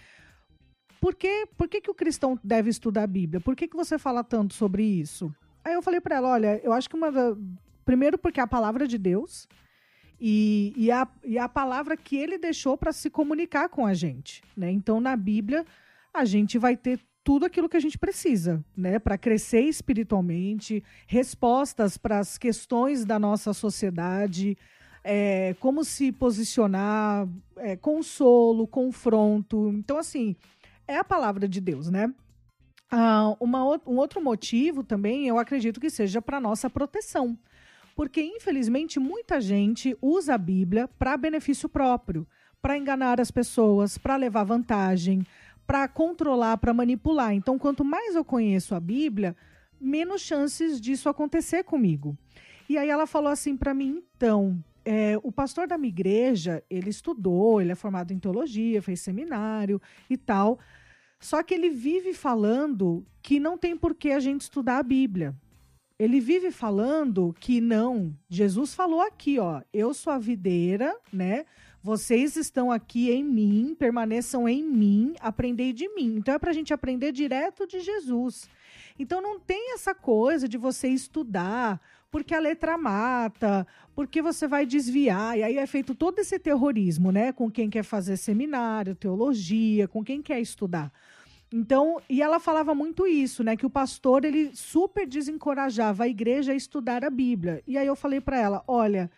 Por, 1.01 1.15
que, 1.15 1.47
por 1.57 1.69
que, 1.69 1.81
que 1.81 1.91
o 1.91 1.95
cristão 1.95 2.38
deve 2.43 2.71
estudar 2.71 3.03
a 3.05 3.09
Bíblia? 3.09 3.41
Por 3.41 3.57
que, 3.57 3.67
que 3.67 3.77
você 3.77 3.99
fala 3.99 4.23
tanto 4.23 4.55
sobre 4.55 4.85
isso? 4.85 5.35
Aí 5.65 5.75
eu 5.75 5.83
falei 5.83 6.01
para 6.01 6.17
ela, 6.17 6.29
olha, 6.29 6.61
eu 6.62 6.73
acho 6.73 6.88
que 6.88 6.97
uma 6.97 7.11
primeiro 7.85 8.19
porque 8.19 8.41
é 8.41 8.43
a 8.43 8.47
palavra 8.47 8.87
de 8.87 8.99
Deus 8.99 9.49
e, 10.21 10.73
e, 10.77 10.91
a, 10.91 11.09
e 11.25 11.37
a 11.38 11.49
palavra 11.49 11.97
que 11.97 12.17
ele 12.17 12.38
deixou 12.38 12.79
para 12.79 12.93
se 12.93 13.11
comunicar 13.11 13.69
com 13.69 13.85
a 13.85 13.93
gente, 13.93 14.43
né? 14.57 14.71
Então 14.71 15.01
na 15.01 15.17
Bíblia 15.17 15.67
a 16.15 16.25
gente 16.25 16.59
vai 16.59 16.77
ter 16.77 17.01
tudo 17.24 17.46
aquilo 17.46 17.68
que 17.68 17.76
a 17.76 17.80
gente 17.80 17.98
precisa, 17.98 18.64
né, 18.76 18.98
para 18.98 19.16
crescer 19.16 19.62
espiritualmente, 19.62 20.82
respostas 21.06 21.96
para 21.96 22.18
as 22.18 22.37
questões 22.37 23.04
da 23.04 23.18
nossa 23.18 23.52
sociedade, 23.52 24.56
é, 25.04 25.54
como 25.61 25.85
se 25.85 26.12
posicionar, 26.12 27.28
é, 27.56 27.76
consolo, 27.76 28.66
confronto. 28.66 29.68
Então, 29.74 29.98
assim, 29.98 30.37
é 30.87 30.96
a 30.96 31.04
palavra 31.04 31.48
de 31.48 31.61
Deus, 31.61 31.90
né? 31.90 32.12
Ah, 32.90 33.35
uma, 33.40 33.64
um 33.64 33.96
outro 33.96 34.22
motivo 34.22 34.85
também, 34.85 35.26
eu 35.26 35.38
acredito 35.38 35.80
que 35.80 35.90
seja 35.90 36.20
para 36.20 36.40
nossa 36.40 36.68
proteção. 36.68 37.38
Porque, 37.96 38.22
infelizmente, 38.22 38.98
muita 38.98 39.40
gente 39.40 39.96
usa 40.00 40.35
a 40.35 40.38
Bíblia 40.38 40.88
para 40.98 41.16
benefício 41.16 41.68
próprio, 41.68 42.26
para 42.61 42.76
enganar 42.76 43.20
as 43.20 43.30
pessoas, 43.30 43.98
para 43.98 44.16
levar 44.16 44.44
vantagem, 44.44 45.26
para 45.66 45.88
controlar, 45.88 46.57
para 46.59 46.75
manipular. 46.75 47.33
Então, 47.33 47.59
quanto 47.59 47.85
mais 47.85 48.14
eu 48.14 48.25
conheço 48.25 48.75
a 48.75 48.81
Bíblia, 48.81 49.37
menos 49.81 50.22
chances 50.22 50.81
disso 50.81 51.09
acontecer 51.09 51.64
comigo. 51.64 52.16
E 52.68 52.79
aí 52.79 52.88
ela 52.88 53.07
falou 53.07 53.31
assim 53.31 53.57
para 53.57 53.75
mim, 53.75 54.03
então, 54.16 54.62
é, 54.85 55.18
o 55.22 55.33
pastor 55.33 55.66
da 55.66 55.77
minha 55.77 55.88
igreja, 55.88 56.62
ele 56.70 56.90
estudou, 56.90 57.61
ele 57.61 57.72
é 57.72 57.75
formado 57.75 58.12
em 58.12 58.18
teologia, 58.18 58.83
fez 58.83 59.01
seminário 59.01 59.81
e 60.09 60.16
tal. 60.16 60.59
Só 61.20 61.42
que 61.42 61.55
ele 61.55 61.70
vive 61.70 62.12
falando 62.12 63.07
que 63.22 63.38
não 63.38 63.57
tem 63.57 63.77
por 63.77 63.94
que 63.94 64.11
a 64.11 64.20
gente 64.20 64.42
estudar 64.42 64.79
a 64.79 64.83
Bíblia. 64.83 65.35
Ele 65.98 66.18
vive 66.18 66.51
falando 66.51 67.35
que 67.38 67.61
não. 67.61 68.12
Jesus 68.29 68.75
falou 68.75 69.01
aqui, 69.01 69.38
ó, 69.38 69.62
eu 69.72 69.94
sou 69.94 70.12
a 70.12 70.18
videira, 70.18 70.96
né? 71.12 71.44
Vocês 71.83 72.37
estão 72.37 72.71
aqui 72.71 73.11
em 73.11 73.25
mim, 73.25 73.75
permaneçam 73.77 74.49
em 74.49 74.62
mim, 74.62 75.14
aprendei 75.18 75.73
de 75.73 75.88
mim. 75.88 76.14
Então 76.16 76.35
é 76.35 76.38
para 76.38 76.51
a 76.51 76.55
gente 76.55 76.73
aprender 76.73 77.11
direto 77.11 77.66
de 77.66 77.81
Jesus. 77.81 78.49
Então 78.97 79.21
não 79.21 79.40
tem 79.40 79.75
essa 79.75 79.92
coisa 79.92 80.47
de 80.47 80.57
você 80.57 80.87
estudar, 80.88 81.81
porque 82.09 82.35
a 82.35 82.38
letra 82.38 82.79
mata, 82.79 83.66
porque 83.97 84.23
você 84.23 84.47
vai 84.47 84.64
desviar. 84.64 85.37
E 85.37 85.42
aí 85.42 85.59
é 85.59 85.66
feito 85.66 85.92
todo 85.92 86.21
esse 86.21 86.38
terrorismo, 86.38 87.11
né? 87.11 87.33
Com 87.33 87.51
quem 87.51 87.68
quer 87.68 87.83
fazer 87.83 88.16
seminário, 88.16 88.95
teologia, 88.95 89.88
com 89.88 90.05
quem 90.05 90.23
quer 90.23 90.40
estudar. 90.40 90.92
Então, 91.53 92.01
e 92.09 92.23
ela 92.23 92.38
falava 92.38 92.75
muito 92.75 93.07
isso, 93.07 93.42
né? 93.42 93.57
Que 93.57 93.66
o 93.66 93.71
pastor 93.71 94.25
ele 94.25 94.51
super 94.55 95.07
desencorajava 95.07 96.05
a 96.05 96.09
igreja 96.09 96.53
a 96.53 96.55
estudar 96.55 97.05
a 97.05 97.11
Bíblia. 97.11 97.62
E 97.66 97.77
aí 97.77 97.87
eu 97.87 97.97
falei 97.97 98.21
para 98.21 98.38
ela: 98.38 98.62
olha, 98.68 99.11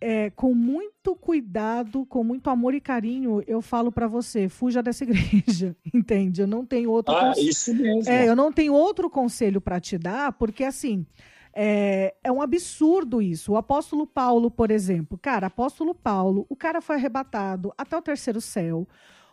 é, 0.00 0.30
com 0.30 0.54
muito 0.54 1.16
cuidado, 1.16 2.04
com 2.06 2.22
muito 2.22 2.50
amor 2.50 2.74
e 2.74 2.80
carinho, 2.80 3.42
eu 3.46 3.62
falo 3.62 3.90
para 3.90 4.06
você, 4.06 4.48
fuja 4.48 4.82
dessa 4.82 5.04
igreja, 5.08 5.76
entende? 5.92 6.42
Eu 6.42 6.46
não 6.46 6.64
tenho 6.64 6.90
outro 6.90 7.14
ah, 7.14 7.28
conselho. 7.28 7.48
isso 7.48 7.74
mesmo. 7.74 8.10
É, 8.10 8.28
eu 8.28 8.36
não 8.36 8.52
tenho 8.52 8.74
outro 8.74 9.08
conselho 9.08 9.60
para 9.60 9.80
te 9.80 9.96
dar, 9.96 10.32
porque 10.32 10.64
assim, 10.64 11.06
é, 11.54 12.14
é, 12.22 12.30
um 12.30 12.42
absurdo 12.42 13.22
isso. 13.22 13.52
O 13.52 13.56
apóstolo 13.56 14.06
Paulo, 14.06 14.50
por 14.50 14.70
exemplo, 14.70 15.18
cara, 15.18 15.46
apóstolo 15.46 15.94
Paulo, 15.94 16.44
o 16.50 16.54
cara 16.54 16.82
foi 16.82 16.96
arrebatado 16.96 17.72
até 17.78 17.96
o 17.96 18.02
terceiro 18.02 18.42
céu. 18.42 18.86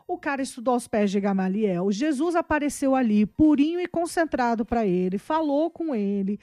O 0.07 0.17
cara 0.17 0.41
estudou 0.41 0.73
aos 0.73 0.87
pés 0.87 1.11
de 1.11 1.19
Gamaliel. 1.19 1.91
Jesus 1.91 2.35
apareceu 2.35 2.95
ali, 2.95 3.25
purinho 3.25 3.79
e 3.79 3.87
concentrado 3.87 4.65
para 4.65 4.85
ele, 4.85 5.17
falou 5.17 5.69
com 5.69 5.93
ele, 5.93 6.39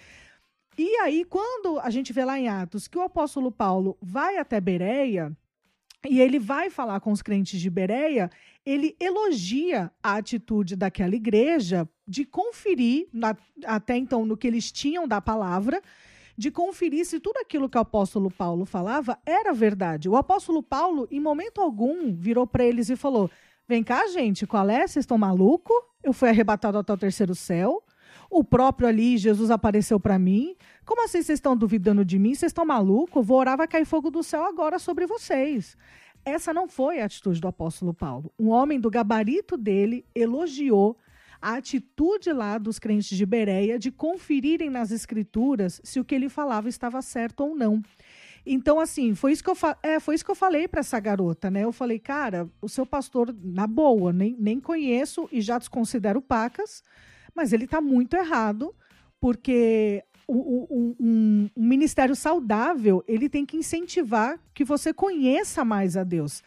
e 0.82 0.96
aí, 0.98 1.24
quando 1.24 1.78
a 1.80 1.90
gente 1.90 2.12
vê 2.12 2.24
lá 2.24 2.38
em 2.38 2.48
Atos 2.48 2.88
que 2.88 2.96
o 2.96 3.02
apóstolo 3.02 3.52
Paulo 3.52 3.98
vai 4.00 4.38
até 4.38 4.60
Bereia, 4.60 5.36
e 6.08 6.20
ele 6.20 6.38
vai 6.38 6.70
falar 6.70 7.00
com 7.00 7.12
os 7.12 7.20
crentes 7.20 7.60
de 7.60 7.68
Bereia, 7.68 8.30
ele 8.64 8.96
elogia 8.98 9.90
a 10.02 10.16
atitude 10.16 10.76
daquela 10.76 11.14
igreja 11.14 11.88
de 12.06 12.24
conferir, 12.24 13.08
na, 13.12 13.36
até 13.66 13.96
então, 13.96 14.24
no 14.24 14.36
que 14.36 14.46
eles 14.46 14.72
tinham 14.72 15.06
da 15.06 15.20
palavra, 15.20 15.82
de 16.36 16.50
conferir 16.50 17.04
se 17.04 17.20
tudo 17.20 17.36
aquilo 17.36 17.68
que 17.68 17.76
o 17.76 17.80
apóstolo 17.82 18.30
Paulo 18.30 18.64
falava 18.64 19.18
era 19.26 19.52
verdade. 19.52 20.08
O 20.08 20.16
apóstolo 20.16 20.62
Paulo, 20.62 21.06
em 21.10 21.20
momento 21.20 21.60
algum, 21.60 22.14
virou 22.14 22.46
para 22.46 22.64
eles 22.64 22.88
e 22.88 22.96
falou: 22.96 23.30
Vem 23.68 23.84
cá, 23.84 24.08
gente, 24.08 24.46
qual 24.46 24.70
é? 24.70 24.86
Vocês 24.86 25.02
estão 25.02 25.18
maluco? 25.18 25.74
Eu 26.02 26.14
fui 26.14 26.30
arrebatado 26.30 26.78
até 26.78 26.90
o 26.90 26.96
terceiro 26.96 27.34
céu. 27.34 27.84
O 28.30 28.44
próprio 28.44 28.86
ali, 28.86 29.18
Jesus 29.18 29.50
apareceu 29.50 29.98
para 29.98 30.18
mim. 30.18 30.54
Como 30.86 31.04
assim 31.04 31.20
vocês 31.20 31.38
estão 31.38 31.56
duvidando 31.56 32.04
de 32.04 32.16
mim? 32.16 32.34
Vocês 32.34 32.50
estão 32.50 32.64
malucos? 32.64 33.26
Vou 33.26 33.38
orar, 33.38 33.56
vai 33.56 33.66
cair 33.66 33.84
fogo 33.84 34.08
do 34.10 34.22
céu 34.22 34.44
agora 34.44 34.78
sobre 34.78 35.04
vocês. 35.04 35.76
Essa 36.24 36.54
não 36.54 36.68
foi 36.68 37.00
a 37.00 37.06
atitude 37.06 37.40
do 37.40 37.48
apóstolo 37.48 37.92
Paulo. 37.92 38.32
Um 38.38 38.50
homem 38.50 38.78
do 38.78 38.88
gabarito 38.88 39.56
dele 39.56 40.04
elogiou 40.14 40.96
a 41.42 41.54
atitude 41.54 42.32
lá 42.32 42.58
dos 42.58 42.78
crentes 42.78 43.16
de 43.16 43.24
Bereia 43.24 43.78
de 43.78 43.90
conferirem 43.90 44.68
nas 44.70 44.90
escrituras 44.90 45.80
se 45.82 45.98
o 45.98 46.04
que 46.04 46.14
ele 46.14 46.28
falava 46.28 46.68
estava 46.68 47.00
certo 47.02 47.40
ou 47.40 47.56
não. 47.56 47.82
Então, 48.44 48.78
assim, 48.78 49.14
foi 49.14 49.32
isso 49.32 49.42
que 49.42 49.50
eu, 49.50 49.56
é, 49.82 49.98
foi 50.00 50.14
isso 50.14 50.24
que 50.24 50.30
eu 50.30 50.36
falei 50.36 50.68
para 50.68 50.80
essa 50.80 50.98
garota, 51.00 51.50
né? 51.50 51.64
Eu 51.64 51.72
falei, 51.72 51.98
cara, 51.98 52.48
o 52.60 52.68
seu 52.68 52.86
pastor, 52.86 53.34
na 53.42 53.66
boa, 53.66 54.12
nem, 54.12 54.36
nem 54.38 54.60
conheço 54.60 55.28
e 55.32 55.40
já 55.40 55.58
desconsidero 55.58 56.22
pacas, 56.22 56.82
mas 57.34 57.52
ele 57.52 57.64
está 57.64 57.80
muito 57.80 58.14
errado, 58.16 58.74
porque 59.20 60.02
um, 60.28 60.66
um, 60.70 60.96
um, 61.00 61.50
ministério 61.56 62.14
saudável 62.14 63.04
ele 63.06 63.28
tem 63.28 63.44
que 63.44 63.56
incentivar 63.56 64.38
que 64.54 64.64
você 64.64 64.92
conheça 64.92 65.64
mais 65.64 65.96
a 65.96 66.04
Deus. 66.04 66.42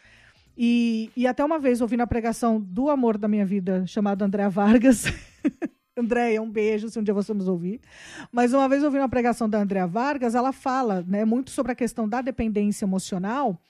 E, 0.56 1.10
e 1.16 1.26
até 1.26 1.44
uma 1.44 1.58
vez 1.58 1.80
ouvindo 1.80 2.02
a 2.02 2.06
pregação 2.06 2.60
do 2.60 2.88
amor 2.88 3.18
da 3.18 3.28
minha 3.28 3.44
vida, 3.44 3.84
chamado 3.86 4.22
Andréa 4.22 4.48
Vargas. 4.48 5.04
Andréia, 5.96 6.42
um 6.42 6.50
beijo 6.50 6.88
se 6.88 6.98
um 6.98 7.02
dia 7.02 7.14
você 7.14 7.32
nos 7.32 7.46
ouvir. 7.46 7.80
Mas 8.32 8.52
uma 8.52 8.68
vez 8.68 8.82
ouvindo 8.82 9.02
a 9.02 9.08
pregação 9.08 9.48
da 9.48 9.60
Andréa 9.60 9.86
Vargas, 9.86 10.34
ela 10.34 10.52
fala 10.52 11.04
né, 11.06 11.24
muito 11.24 11.50
sobre 11.50 11.72
a 11.72 11.74
questão 11.74 12.08
da 12.08 12.20
dependência 12.20 12.84
emocional. 12.84 13.60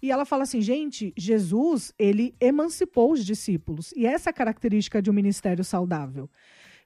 E 0.00 0.10
ela 0.10 0.24
fala 0.24 0.42
assim, 0.42 0.60
gente, 0.60 1.12
Jesus, 1.16 1.92
ele 1.98 2.34
emancipou 2.40 3.12
os 3.12 3.24
discípulos. 3.24 3.92
E 3.96 4.06
essa 4.06 4.30
é 4.30 4.32
a 4.32 4.34
característica 4.34 5.00
de 5.00 5.10
um 5.10 5.14
ministério 5.14 5.64
saudável. 5.64 6.28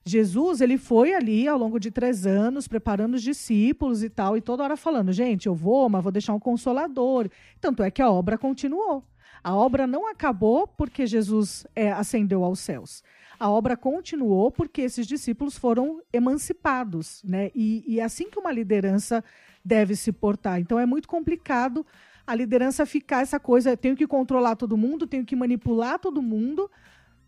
Jesus, 0.06 0.60
ele 0.60 0.78
foi 0.78 1.14
ali 1.14 1.48
ao 1.48 1.58
longo 1.58 1.80
de 1.80 1.90
três 1.90 2.26
anos, 2.26 2.68
preparando 2.68 3.14
os 3.14 3.22
discípulos 3.22 4.04
e 4.04 4.08
tal, 4.08 4.36
e 4.36 4.40
toda 4.40 4.62
hora 4.62 4.76
falando, 4.76 5.12
gente, 5.12 5.46
eu 5.46 5.54
vou, 5.54 5.88
mas 5.88 6.00
vou 6.00 6.12
deixar 6.12 6.32
um 6.32 6.38
consolador. 6.38 7.28
Tanto 7.60 7.82
é 7.82 7.90
que 7.90 8.00
a 8.00 8.08
obra 8.08 8.38
continuou. 8.38 9.02
A 9.42 9.54
obra 9.54 9.84
não 9.84 10.08
acabou 10.08 10.66
porque 10.66 11.06
Jesus 11.06 11.66
é, 11.74 11.90
ascendeu 11.90 12.44
aos 12.44 12.60
céus. 12.60 13.02
A 13.38 13.50
obra 13.50 13.76
continuou 13.76 14.50
porque 14.50 14.82
esses 14.82 15.08
discípulos 15.08 15.58
foram 15.58 16.00
emancipados, 16.12 17.20
né? 17.24 17.50
E, 17.52 17.84
e 17.86 18.00
é 18.00 18.04
assim 18.04 18.30
que 18.30 18.38
uma 18.38 18.52
liderança 18.52 19.24
deve 19.64 19.96
se 19.96 20.12
portar. 20.12 20.60
Então 20.60 20.78
é 20.78 20.86
muito 20.86 21.08
complicado 21.08 21.84
a 22.24 22.34
liderança 22.34 22.86
ficar 22.86 23.22
essa 23.22 23.40
coisa, 23.40 23.76
tenho 23.76 23.96
que 23.96 24.06
controlar 24.06 24.56
todo 24.56 24.76
mundo, 24.76 25.06
tenho 25.06 25.24
que 25.24 25.36
manipular 25.36 25.98
todo 25.98 26.22
mundo 26.22 26.70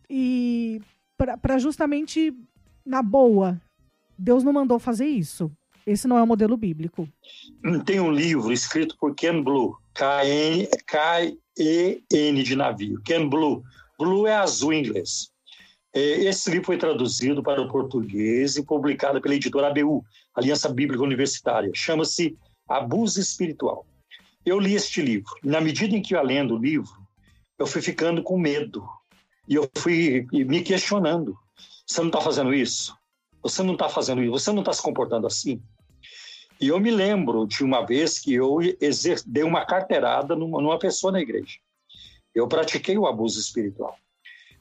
e 0.09 0.81
para 1.17 1.59
justamente 1.59 2.33
na 2.89 3.03
boa, 3.03 3.61
Deus 4.17 4.43
não 4.43 4.53
mandou 4.53 4.79
fazer 4.79 5.07
isso. 5.07 5.53
Esse 5.87 6.09
não 6.09 6.17
é 6.19 6.23
o 6.23 6.27
modelo 6.27 6.57
bíblico. 6.57 7.07
Tem 7.85 8.01
um 8.01 8.11
livro 8.11 8.51
escrito 8.53 8.97
por 8.99 9.15
Ken 9.15 9.43
Blue, 9.43 9.77
K-E-N 9.95 11.43
de 12.43 12.57
navio. 12.57 13.01
Ken 13.05 13.29
Blue. 13.29 13.63
Blue 13.99 14.27
é 14.27 14.35
azul 14.35 14.73
em 14.73 14.81
inglês. 14.81 15.31
É, 15.95 16.01
esse 16.25 16.51
livro 16.51 16.67
foi 16.67 16.79
traduzido 16.79 17.43
para 17.43 17.61
o 17.61 17.69
português 17.69 18.57
e 18.57 18.63
publicado 18.63 19.21
pela 19.21 19.35
editora 19.35 19.69
ABU, 19.69 20.05
Aliança 20.35 20.69
Bíblica 20.69 21.03
Universitária. 21.03 21.71
Chama-se 21.75 22.37
Abuso 22.69 23.21
Espiritual. 23.21 23.87
Eu 24.45 24.59
li 24.59 24.75
este 24.75 25.03
livro. 25.03 25.31
Na 25.43 25.61
medida 25.61 25.95
em 25.97 26.03
que 26.03 26.15
eu 26.15 26.19
ia 26.19 26.25
lendo 26.25 26.55
o 26.55 26.59
livro, 26.59 26.93
eu 27.59 27.67
fui 27.67 27.83
ficando 27.83 28.23
com 28.23 28.39
medo. 28.39 28.87
E 29.47 29.55
eu 29.55 29.69
fui 29.77 30.27
me 30.33 30.63
questionando. 30.63 31.37
Você 31.89 32.01
não 32.01 32.09
está 32.09 32.21
fazendo 32.21 32.53
isso? 32.53 32.95
Você 33.43 33.63
não 33.63 33.73
está 33.73 33.89
fazendo 33.89 34.23
isso? 34.23 34.33
Você 34.33 34.53
não 34.53 34.61
está 34.61 34.73
se 34.73 34.83
comportando 34.83 35.27
assim? 35.27 35.63
E 36.61 36.69
eu 36.69 36.79
me 36.79 36.91
lembro 36.91 37.47
de 37.47 37.65
uma 37.65 37.87
vez 37.87 38.19
que 38.19 38.35
eu 38.35 38.59
dei 39.27 39.43
uma 39.43 39.65
carteirada 39.65 40.37
numa, 40.37 40.61
numa 40.61 40.79
pessoa 40.79 41.13
na 41.13 41.21
igreja. 41.21 41.59
Eu 42.35 42.47
pratiquei 42.49 42.99
o 42.99 43.07
abuso 43.07 43.41
espiritual. 43.41 43.97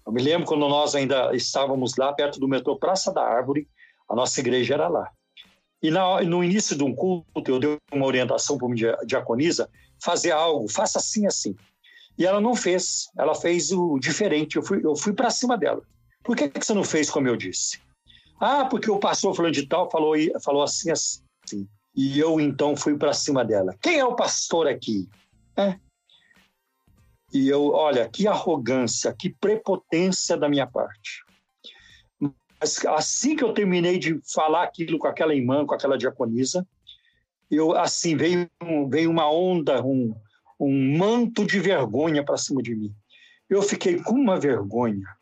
Eu 0.06 0.14
me 0.14 0.22
lembro 0.22 0.48
quando 0.48 0.70
nós 0.70 0.96
ainda 0.96 1.36
estávamos 1.36 1.98
lá 1.98 2.14
perto 2.14 2.40
do 2.40 2.48
metrô 2.48 2.78
Praça 2.78 3.12
da 3.12 3.22
Árvore, 3.22 3.68
a 4.08 4.16
nossa 4.16 4.40
igreja 4.40 4.76
era 4.76 4.88
lá. 4.88 5.12
E 5.82 5.92
na, 5.92 6.22
no 6.22 6.44
início 6.44 6.78
de 6.78 6.84
um 6.84 6.96
culto, 6.96 7.52
eu 7.52 7.60
dei 7.60 7.78
uma 7.92 8.06
orientação 8.06 8.58
para 8.58 8.68
uma 8.68 8.76
diaconisa, 9.06 9.70
fazer 10.02 10.32
algo, 10.32 10.70
faça 10.70 11.00
assim, 11.00 11.26
assim. 11.26 11.56
E 12.18 12.26
ela 12.26 12.40
não 12.40 12.56
fez, 12.56 13.10
ela 13.18 13.36
fez 13.36 13.72
o 13.72 14.00
diferente, 14.00 14.56
eu 14.56 14.64
fui, 14.64 14.84
eu 14.84 14.96
fui 14.96 15.14
para 15.14 15.30
cima 15.30 15.58
dela. 15.58 15.82
Por 16.28 16.36
que, 16.36 16.50
que 16.50 16.66
você 16.66 16.74
não 16.74 16.84
fez 16.84 17.10
como 17.10 17.30
eu 17.30 17.38
disse? 17.38 17.80
Ah, 18.38 18.66
porque 18.66 18.92
o 18.92 19.00
pastor 19.00 19.34
falando 19.34 19.54
de 19.54 19.66
tal 19.66 19.90
falou, 19.90 20.14
falou 20.44 20.62
assim, 20.62 20.92
assim. 20.92 21.24
E 21.96 22.20
eu 22.20 22.38
então 22.42 22.76
fui 22.76 22.98
para 22.98 23.14
cima 23.14 23.46
dela. 23.46 23.74
Quem 23.82 23.98
é 23.98 24.04
o 24.04 24.14
pastor 24.14 24.68
aqui? 24.68 25.08
É. 25.56 25.80
E 27.32 27.48
eu, 27.48 27.72
olha, 27.72 28.10
que 28.10 28.28
arrogância, 28.28 29.16
que 29.18 29.30
prepotência 29.30 30.36
da 30.36 30.50
minha 30.50 30.68
parte. 30.68 31.24
assim 32.90 33.34
que 33.34 33.44
eu 33.46 33.54
terminei 33.54 33.98
de 33.98 34.20
falar 34.34 34.64
aquilo 34.64 35.00
com 35.00 35.08
aquela 35.08 35.34
irmã, 35.34 35.66
com 35.66 35.76
aquela 35.76 35.98
diaconisa, 35.98 36.68
eu 37.50 37.74
assim 37.74 38.18
veio, 38.18 38.50
veio 38.90 39.10
uma 39.10 39.32
onda, 39.32 39.82
um, 39.82 40.14
um 40.60 40.98
manto 40.98 41.46
de 41.46 41.58
vergonha 41.62 42.22
para 42.22 42.38
cima 42.38 42.62
de 42.62 42.76
mim. 42.76 42.94
Eu 43.50 43.62
fiquei 43.62 44.04
com 44.04 44.16
uma 44.16 44.38
vergonha. 44.38 45.17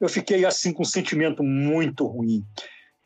Eu 0.00 0.08
fiquei 0.08 0.44
assim 0.44 0.72
com 0.72 0.82
um 0.82 0.86
sentimento 0.86 1.42
muito 1.42 2.06
ruim. 2.06 2.44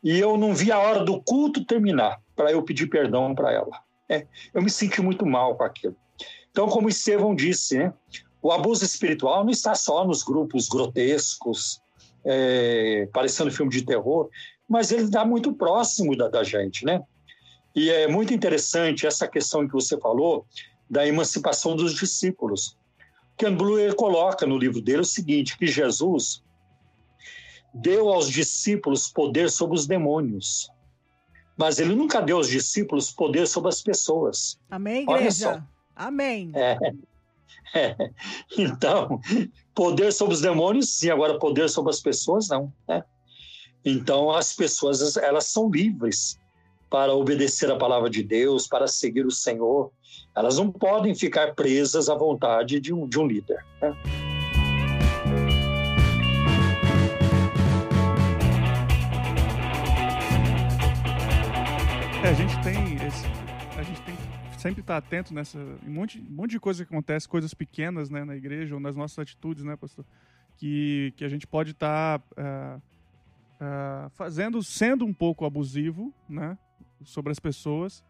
E 0.02 0.18
eu 0.18 0.36
não 0.36 0.54
vi 0.54 0.72
a 0.72 0.78
hora 0.78 1.04
do 1.04 1.20
culto 1.22 1.64
terminar 1.64 2.20
para 2.34 2.50
eu 2.50 2.62
pedir 2.62 2.86
perdão 2.86 3.34
para 3.34 3.52
ela. 3.52 3.80
É, 4.08 4.26
eu 4.52 4.62
me 4.62 4.70
senti 4.70 5.00
muito 5.00 5.24
mal 5.24 5.56
com 5.56 5.62
aquilo. 5.62 5.96
Então, 6.50 6.68
como 6.68 6.88
Estevão 6.88 7.34
disse, 7.34 7.78
né, 7.78 7.92
o 8.42 8.50
abuso 8.50 8.84
espiritual 8.84 9.44
não 9.44 9.50
está 9.50 9.74
só 9.74 10.04
nos 10.04 10.22
grupos 10.22 10.68
grotescos, 10.68 11.80
é, 12.24 13.08
parecendo 13.12 13.50
filme 13.50 13.70
de 13.70 13.82
terror, 13.82 14.28
mas 14.68 14.90
ele 14.90 15.04
está 15.04 15.24
muito 15.24 15.52
próximo 15.52 16.16
da, 16.16 16.28
da 16.28 16.42
gente, 16.42 16.84
né? 16.84 17.02
E 17.74 17.90
é 17.90 18.08
muito 18.08 18.34
interessante 18.34 19.06
essa 19.06 19.28
questão 19.28 19.66
que 19.66 19.72
você 19.72 19.98
falou 19.98 20.44
da 20.88 21.06
emancipação 21.06 21.76
dos 21.76 21.94
discípulos. 21.94 22.76
Ken 23.36 23.54
Blue 23.54 23.94
coloca 23.94 24.46
no 24.46 24.58
livro 24.58 24.80
dele 24.80 25.02
o 25.02 25.04
seguinte, 25.04 25.56
que 25.56 25.66
Jesus 25.66 26.42
deu 27.72 28.08
aos 28.08 28.28
discípulos 28.28 29.08
poder 29.08 29.50
sobre 29.50 29.76
os 29.76 29.86
demônios, 29.86 30.70
mas 31.56 31.78
ele 31.78 31.94
nunca 31.94 32.20
deu 32.20 32.38
aos 32.38 32.48
discípulos 32.48 33.10
poder 33.10 33.46
sobre 33.46 33.68
as 33.68 33.82
pessoas. 33.82 34.58
Amém, 34.70 35.02
igreja? 35.02 35.64
Amém. 35.94 36.50
É, 36.54 36.78
é. 37.74 37.96
Então, 38.58 39.20
poder 39.74 40.12
sobre 40.12 40.34
os 40.34 40.40
demônios, 40.40 40.88
sim, 40.88 41.10
agora 41.10 41.38
poder 41.38 41.68
sobre 41.68 41.90
as 41.90 42.00
pessoas, 42.00 42.48
não. 42.48 42.72
Né? 42.88 43.04
Então, 43.84 44.30
as 44.30 44.54
pessoas, 44.54 45.16
elas 45.16 45.46
são 45.46 45.70
livres 45.70 46.38
para 46.88 47.14
obedecer 47.14 47.70
a 47.70 47.76
palavra 47.76 48.10
de 48.10 48.22
Deus, 48.22 48.66
para 48.66 48.88
seguir 48.88 49.24
o 49.24 49.30
Senhor. 49.30 49.92
Elas 50.34 50.58
não 50.58 50.70
podem 50.70 51.14
ficar 51.14 51.54
presas 51.54 52.08
à 52.08 52.14
vontade 52.14 52.80
de 52.80 52.92
um, 52.92 53.06
de 53.06 53.18
um 53.18 53.26
líder. 53.26 53.64
Né? 53.80 54.29
A 62.30 62.32
gente 62.32 62.62
tem 62.62 62.94
esse, 63.04 63.26
a 63.76 63.82
gente 63.82 64.00
tem 64.02 64.14
que 64.14 64.60
sempre 64.60 64.82
estar 64.82 64.96
atento 64.96 65.34
nessa 65.34 65.58
um 65.84 65.90
monte, 65.90 66.20
um 66.20 66.32
monte 66.32 66.52
de 66.52 66.60
coisa 66.60 66.84
que 66.84 66.94
acontece, 66.94 67.28
coisas 67.28 67.52
pequenas, 67.52 68.08
né, 68.08 68.22
na 68.24 68.36
igreja 68.36 68.72
ou 68.72 68.80
nas 68.80 68.94
nossas 68.94 69.18
atitudes, 69.18 69.64
né, 69.64 69.74
pastor, 69.74 70.04
que 70.56 71.12
que 71.16 71.24
a 71.24 71.28
gente 71.28 71.44
pode 71.44 71.72
estar 71.72 72.20
uh, 72.20 72.78
uh, 72.78 74.10
fazendo, 74.10 74.62
sendo 74.62 75.04
um 75.04 75.12
pouco 75.12 75.44
abusivo, 75.44 76.14
né, 76.28 76.56
sobre 77.02 77.32
as 77.32 77.40
pessoas, 77.40 78.04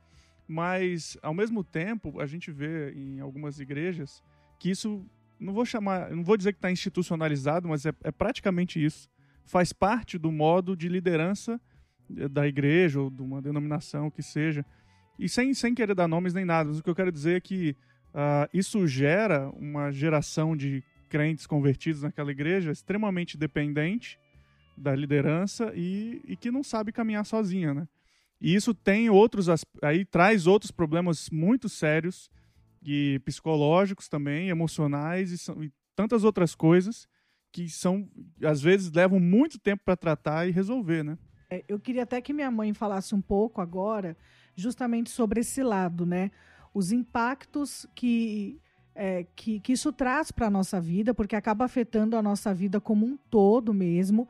mas 0.47 1.17
ao 1.23 1.33
mesmo 1.33 1.65
tempo 1.65 2.21
a 2.21 2.27
gente 2.27 2.53
vê 2.53 2.93
em 2.93 3.21
algumas 3.21 3.59
igrejas 3.59 4.23
que 4.59 4.69
isso 4.69 5.03
não 5.39 5.55
vou 5.55 5.65
chamar, 5.65 6.11
não 6.11 6.23
vou 6.23 6.37
dizer 6.37 6.53
que 6.53 6.59
está 6.59 6.71
institucionalizado, 6.71 7.67
mas 7.67 7.87
é, 7.87 7.93
é, 8.05 8.13
praticamente 8.13 8.85
isso. 8.85 9.09
Faz 9.47 9.73
parte 9.73 10.19
do 10.19 10.31
modo 10.31 10.77
de 10.77 10.91
liderança 10.91 11.59
da 12.31 12.47
igreja 12.47 13.01
ou 13.01 13.11
de 13.11 13.23
uma 13.23 13.41
denominação 13.41 14.11
que 14.11 14.23
seja. 14.23 14.65
E 15.19 15.29
sem, 15.29 15.53
sem 15.55 15.75
querer 15.75 15.95
dar 15.95 16.09
nomes 16.09 16.35
nem 16.35 16.45
nada, 16.45 16.69
mas 16.69 16.79
o 16.79 16.83
que 16.83 16.91
eu 16.91 16.95
quero 16.95 17.13
dizer 17.13 17.37
é 17.37 17.41
que 17.41 17.77
uh, 18.15 18.49
isso 18.53 18.87
gera 18.87 19.51
uma 19.51 19.91
geração 19.91 20.57
de 20.57 20.83
crentes 21.09 21.47
convertidos 21.47 22.03
naquela 22.03 22.31
igreja 22.31 22.71
extremamente 22.71 23.37
dependente 23.37 24.19
da 24.77 24.95
liderança 24.95 25.73
e, 25.75 26.23
e 26.25 26.37
que 26.37 26.51
não 26.51 26.63
sabe 26.63 26.93
caminhar 26.93 27.27
sozinha, 27.27 27.75
né? 27.75 27.89
E 28.41 28.55
isso 28.55 28.73
tem 28.73 29.11
outros 29.11 29.47
aí 29.83 30.05
traz 30.07 30.47
outros 30.47 30.71
problemas 30.71 31.29
muito 31.29 31.69
sérios 31.69 32.31
e 32.83 33.21
psicológicos 33.25 34.09
também, 34.09 34.49
emocionais 34.49 35.31
e, 35.31 35.37
são, 35.37 35.63
e 35.63 35.71
tantas 35.95 36.25
outras 36.25 36.55
coisas 36.55 37.07
que 37.53 37.69
são 37.69 38.09
às 38.43 38.63
vezes 38.63 38.91
levam 38.91 39.21
muito 39.21 39.59
tempo 39.59 39.83
para 39.85 39.97
tratar 39.97 40.49
e 40.49 40.53
resolver, 40.53 41.03
né? 41.03 41.19
É, 41.51 41.65
eu 41.69 41.79
queria 41.81 42.05
até 42.05 42.21
que 42.21 42.33
minha 42.33 42.51
mãe 42.51 42.73
falasse 42.73 43.15
um 43.15 43.21
pouco 43.21 43.61
agora, 43.61 44.17
justamente 44.55 45.11
sobre 45.11 45.41
esse 45.41 45.63
lado, 45.63 46.07
né? 46.07 46.31
Os 46.73 46.93
impactos 46.93 47.87
que 47.95 48.61
é, 48.95 49.27
que, 49.35 49.61
que 49.61 49.73
isso 49.73 49.93
traz 49.93 50.31
para 50.31 50.47
a 50.47 50.51
nossa 50.51 50.81
vida, 50.81 51.15
porque 51.15 51.35
acaba 51.35 51.65
afetando 51.65 52.17
a 52.17 52.23
nossa 52.23 52.53
vida 52.53 52.81
como 52.81 53.07
um 53.07 53.17
todo 53.31 53.73
mesmo. 53.73 54.29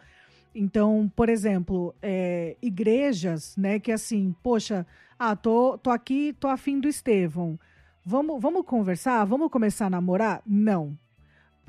Então, 0.54 1.10
por 1.14 1.28
exemplo, 1.28 1.94
é, 2.02 2.56
igrejas, 2.60 3.56
né, 3.56 3.78
que 3.78 3.92
assim, 3.92 4.34
poxa, 4.42 4.86
ah, 5.18 5.36
tô, 5.36 5.78
tô 5.78 5.90
aqui, 5.90 6.34
tô 6.38 6.48
afim 6.48 6.80
do 6.80 6.88
Estevão. 6.88 7.58
Vamos, 8.04 8.40
vamos 8.40 8.64
conversar? 8.64 9.24
Vamos 9.24 9.50
começar 9.50 9.86
a 9.86 9.90
namorar? 9.90 10.42
Não. 10.46 10.96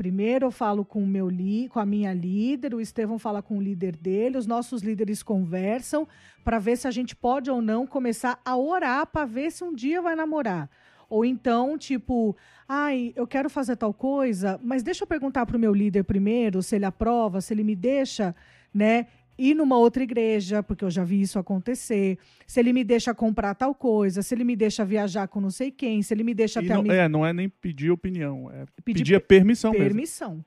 Primeiro 0.02 0.48
eu 0.48 0.52
falo 0.52 0.84
com 0.84 1.06
meu 1.06 1.30
li, 1.30 1.70
com 1.70 1.80
a 1.80 1.86
minha 1.86 2.12
líder, 2.12 2.74
o 2.74 2.82
Estevão 2.82 3.20
fala 3.20 3.40
com 3.40 3.60
o 3.60 3.62
líder 3.62 3.96
dele, 3.96 4.36
os 4.36 4.48
nossos 4.48 4.82
líderes 4.82 5.22
conversam 5.22 6.08
para 6.44 6.58
ver 6.58 6.76
se 6.76 6.88
a 6.88 6.92
gente 6.92 7.16
pode 7.16 7.52
ou 7.52 7.62
não 7.62 7.86
começar 7.86 8.42
a 8.44 8.58
orar 8.58 9.06
para 9.06 9.28
ver 9.28 9.52
se 9.52 9.64
um 9.64 9.72
dia 9.72 10.02
vai 10.02 10.16
namorar. 10.16 10.68
Ou 11.08 11.24
então, 11.24 11.78
tipo, 11.78 12.36
ai, 12.68 13.14
eu 13.16 13.28
quero 13.28 13.48
fazer 13.48 13.76
tal 13.76 13.94
coisa, 13.94 14.60
mas 14.64 14.82
deixa 14.82 15.04
eu 15.04 15.08
perguntar 15.08 15.46
para 15.46 15.56
o 15.56 15.60
meu 15.60 15.72
líder 15.72 16.04
primeiro 16.04 16.64
se 16.64 16.78
ele 16.78 16.86
aprova, 16.86 17.40
se 17.40 17.54
ele 17.54 17.64
me 17.64 17.76
deixa 17.76 18.36
né? 18.74 19.08
Ir 19.38 19.54
numa 19.56 19.78
outra 19.78 20.04
igreja, 20.04 20.62
porque 20.62 20.86
eu 20.86 20.90
já 20.90 21.04
vi 21.04 21.22
isso 21.22 21.40
acontecer. 21.40 22.18
Se 22.46 22.60
ele 22.60 22.74
me 22.74 22.84
deixa 22.84 23.14
comprar 23.14 23.56
tal 23.56 23.74
coisa, 23.74 24.22
se 24.22 24.34
ele 24.36 24.44
me 24.44 24.56
deixa 24.56 24.86
viajar 24.86 25.28
com 25.28 25.42
não 25.42 25.50
sei 25.50 25.72
quem, 25.72 26.02
se 26.02 26.14
ele 26.14 26.24
me 26.24 26.34
deixa 26.34 26.60
até 26.60 26.74
não, 26.74 26.90
a 26.90 26.94
É, 26.94 27.10
não 27.10 27.26
é 27.26 27.34
nem 27.34 27.50
pedir 27.50 27.92
opinião, 27.92 28.50
é 28.52 28.66
pedir, 28.84 29.00
pedir 29.00 29.16
a 29.16 29.22
permissão, 29.22 29.72
permissão 29.72 30.30
mesmo. 30.30 30.46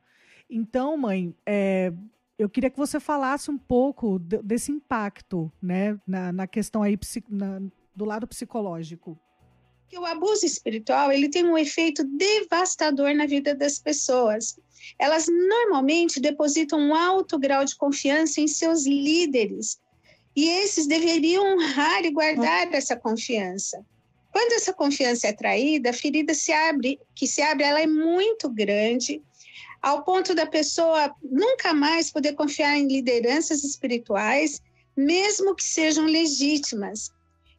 Então, 0.49 0.97
mãe, 0.97 1.35
é, 1.47 1.93
eu 2.39 2.49
queria 2.49 2.71
que 2.71 2.77
você 2.77 3.01
falasse 3.01 3.51
um 3.51 3.59
pouco 3.59 4.19
desse 4.19 4.71
impacto, 4.71 5.51
né, 5.61 5.99
na, 6.07 6.33
na 6.33 6.47
questão 6.47 6.83
aí 6.83 6.99
na, 7.29 7.61
do 7.95 8.05
lado 8.05 8.27
psicológico 8.27 9.19
que 9.89 9.99
o 9.99 10.05
abuso 10.05 10.45
espiritual 10.45 11.13
ele 11.13 11.29
tem 11.29 11.45
um 11.45 11.59
efeito 11.59 12.05
devastador 12.05 13.15
na 13.15 13.27
vida 13.27 13.55
das 13.55 13.79
pessoas. 13.79 14.59
Elas 14.99 15.27
normalmente 15.29 16.21
depositam 16.21 16.79
um 16.79 16.95
alto 16.95 17.39
grau 17.39 17.65
de 17.65 17.77
confiança 17.77 18.41
em 18.41 18.49
seus 18.49 18.85
líderes 18.87 19.79
e 20.37 20.49
esses 20.49 20.87
deveriam 20.87 21.55
honrar 21.55 22.05
e 22.05 22.11
guardar 22.11 22.73
essa 22.75 22.97
confiança. 22.97 23.85
Quando 24.33 24.53
essa 24.53 24.73
confiança 24.73 25.29
é 25.29 25.33
traída, 25.33 25.91
a 25.91 25.93
ferida 25.93 26.35
se 26.35 26.53
abre, 26.53 26.99
que 27.15 27.27
se 27.27 27.41
abre, 27.41 27.65
ela 27.65 27.81
é 27.81 27.87
muito 27.87 28.51
grande, 28.51 29.23
ao 29.81 30.03
ponto 30.03 30.35
da 30.35 30.45
pessoa 30.45 31.15
nunca 31.23 31.73
mais 31.73 32.11
poder 32.11 32.33
confiar 32.33 32.77
em 32.77 32.89
lideranças 32.89 33.63
espirituais, 33.63 34.61
mesmo 34.97 35.55
que 35.55 35.63
sejam 35.63 36.07
legítimas. 36.07 37.13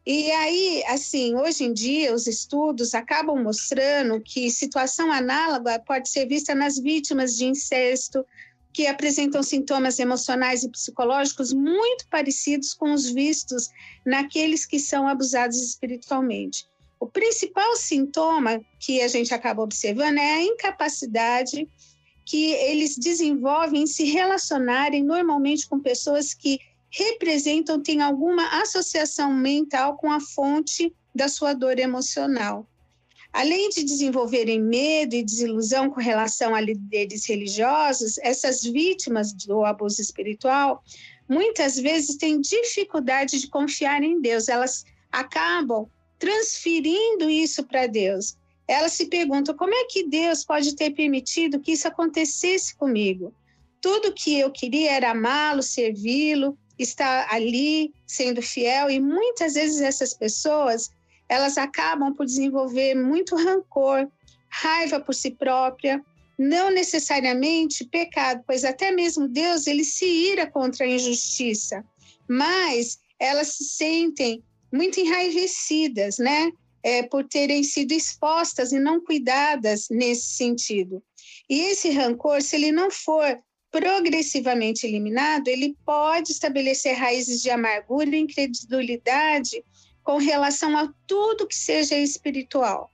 E 0.06 0.30
aí, 0.30 0.84
assim, 0.86 1.34
hoje 1.34 1.64
em 1.64 1.72
dia, 1.72 2.14
os 2.14 2.28
estudos 2.28 2.94
acabam 2.94 3.42
mostrando 3.42 4.20
que 4.20 4.48
situação 4.52 5.10
análoga 5.10 5.80
pode 5.80 6.08
ser 6.08 6.28
vista 6.28 6.54
nas 6.54 6.78
vítimas 6.78 7.36
de 7.36 7.46
incesto, 7.46 8.24
que 8.72 8.86
apresentam 8.86 9.42
sintomas 9.42 9.98
emocionais 9.98 10.62
e 10.62 10.68
psicológicos 10.68 11.52
muito 11.52 12.06
parecidos 12.08 12.72
com 12.72 12.92
os 12.92 13.10
vistos 13.10 13.68
naqueles 14.04 14.64
que 14.64 14.78
são 14.78 15.08
abusados 15.08 15.60
espiritualmente. 15.60 16.68
O 17.00 17.06
principal 17.08 17.74
sintoma 17.74 18.60
que 18.78 19.00
a 19.00 19.08
gente 19.08 19.34
acaba 19.34 19.62
observando 19.62 20.18
é 20.18 20.34
a 20.34 20.42
incapacidade 20.42 21.68
que 22.24 22.52
eles 22.52 22.96
desenvolvem 22.96 23.82
em 23.82 23.86
se 23.86 24.04
relacionarem 24.04 25.02
normalmente 25.02 25.68
com 25.68 25.80
pessoas 25.80 26.32
que 26.32 26.60
representam, 26.96 27.82
têm 27.82 28.00
alguma 28.00 28.62
associação 28.62 29.30
mental 29.30 29.98
com 29.98 30.10
a 30.10 30.18
fonte 30.18 30.94
da 31.14 31.28
sua 31.28 31.52
dor 31.52 31.78
emocional. 31.78 32.66
Além 33.30 33.68
de 33.68 33.84
desenvolverem 33.84 34.62
medo 34.62 35.14
e 35.14 35.22
desilusão 35.22 35.90
com 35.90 36.00
relação 36.00 36.54
a 36.54 36.60
líderes 36.60 37.26
religiosos, 37.28 38.16
essas 38.18 38.62
vítimas 38.62 39.34
do 39.34 39.62
abuso 39.62 40.00
espiritual 40.00 40.82
muitas 41.28 41.76
vezes 41.76 42.16
têm 42.16 42.40
dificuldade 42.40 43.40
de 43.40 43.48
confiar 43.48 44.02
em 44.02 44.18
Deus. 44.18 44.48
Elas 44.48 44.84
acabam 45.12 45.86
transferindo 46.18 47.28
isso 47.28 47.62
para 47.64 47.86
Deus. 47.86 48.38
Elas 48.66 48.92
se 48.92 49.06
perguntam 49.06 49.54
como 49.54 49.74
é 49.74 49.84
que 49.84 50.08
Deus 50.08 50.44
pode 50.46 50.74
ter 50.74 50.92
permitido 50.92 51.60
que 51.60 51.72
isso 51.72 51.86
acontecesse 51.86 52.74
comigo? 52.74 53.34
Tudo 53.82 54.14
que 54.14 54.38
eu 54.38 54.50
queria 54.50 54.92
era 54.92 55.10
amá-lo, 55.10 55.62
servi-lo, 55.62 56.56
está 56.78 57.26
ali 57.30 57.92
sendo 58.06 58.42
fiel 58.42 58.90
e 58.90 59.00
muitas 59.00 59.54
vezes 59.54 59.80
essas 59.80 60.14
pessoas 60.14 60.90
elas 61.28 61.58
acabam 61.58 62.14
por 62.14 62.24
desenvolver 62.24 62.94
muito 62.94 63.34
rancor, 63.34 64.08
raiva 64.48 65.00
por 65.00 65.14
si 65.14 65.30
própria, 65.32 66.00
não 66.38 66.70
necessariamente 66.70 67.84
pecado, 67.84 68.44
pois 68.46 68.64
até 68.64 68.92
mesmo 68.92 69.26
Deus 69.26 69.66
ele 69.66 69.84
se 69.84 70.04
ira 70.04 70.46
contra 70.46 70.84
a 70.84 70.88
injustiça, 70.88 71.84
mas 72.28 72.98
elas 73.18 73.48
se 73.48 73.64
sentem 73.64 74.42
muito 74.72 75.00
enraivecidas, 75.00 76.18
né? 76.18 76.50
É, 76.82 77.02
por 77.02 77.24
terem 77.24 77.64
sido 77.64 77.92
expostas 77.92 78.70
e 78.70 78.78
não 78.78 79.00
cuidadas 79.00 79.88
nesse 79.90 80.36
sentido. 80.36 81.02
E 81.50 81.60
esse 81.62 81.90
rancor, 81.90 82.40
se 82.42 82.54
ele 82.54 82.70
não 82.70 82.92
for 82.92 83.36
progressivamente 83.76 84.86
eliminado, 84.86 85.48
ele 85.48 85.76
pode 85.84 86.32
estabelecer 86.32 86.94
raízes 86.94 87.42
de 87.42 87.50
amargura 87.50 88.08
e 88.08 88.20
incredulidade 88.20 89.62
com 90.02 90.16
relação 90.16 90.74
a 90.78 90.90
tudo 91.06 91.46
que 91.46 91.54
seja 91.54 91.94
espiritual. 91.94 92.90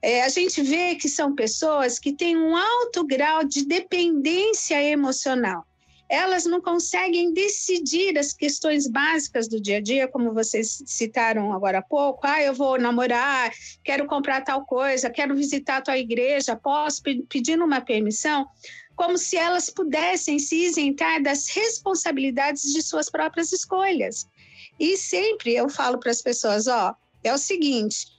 É, 0.00 0.22
a 0.22 0.28
gente 0.28 0.62
vê 0.62 0.94
que 0.94 1.08
são 1.08 1.34
pessoas 1.34 1.98
que 1.98 2.12
têm 2.12 2.36
um 2.36 2.56
alto 2.56 3.04
grau 3.04 3.42
de 3.42 3.66
dependência 3.66 4.80
emocional. 4.80 5.66
Elas 6.08 6.44
não 6.44 6.60
conseguem 6.60 7.32
decidir 7.32 8.16
as 8.16 8.32
questões 8.32 8.86
básicas 8.86 9.48
do 9.48 9.60
dia 9.60 9.78
a 9.78 9.80
dia, 9.80 10.06
como 10.06 10.32
vocês 10.32 10.84
citaram 10.86 11.52
agora 11.52 11.78
há 11.78 11.82
pouco. 11.82 12.20
Ah, 12.22 12.40
eu 12.40 12.54
vou 12.54 12.78
namorar, 12.78 13.50
quero 13.82 14.06
comprar 14.06 14.42
tal 14.42 14.64
coisa, 14.64 15.10
quero 15.10 15.34
visitar 15.34 15.82
tua 15.82 15.98
igreja, 15.98 16.54
posso 16.54 17.02
pedir 17.28 17.60
uma 17.60 17.80
permissão? 17.80 18.46
Como 18.96 19.16
se 19.18 19.36
elas 19.36 19.70
pudessem 19.70 20.38
se 20.38 20.56
isentar 20.56 21.22
das 21.22 21.48
responsabilidades 21.48 22.72
de 22.72 22.82
suas 22.82 23.10
próprias 23.10 23.52
escolhas. 23.52 24.26
E 24.80 24.96
sempre 24.96 25.54
eu 25.54 25.68
falo 25.68 25.98
para 25.98 26.10
as 26.10 26.22
pessoas: 26.22 26.66
ó, 26.66 26.94
é 27.22 27.32
o 27.32 27.38
seguinte 27.38 28.16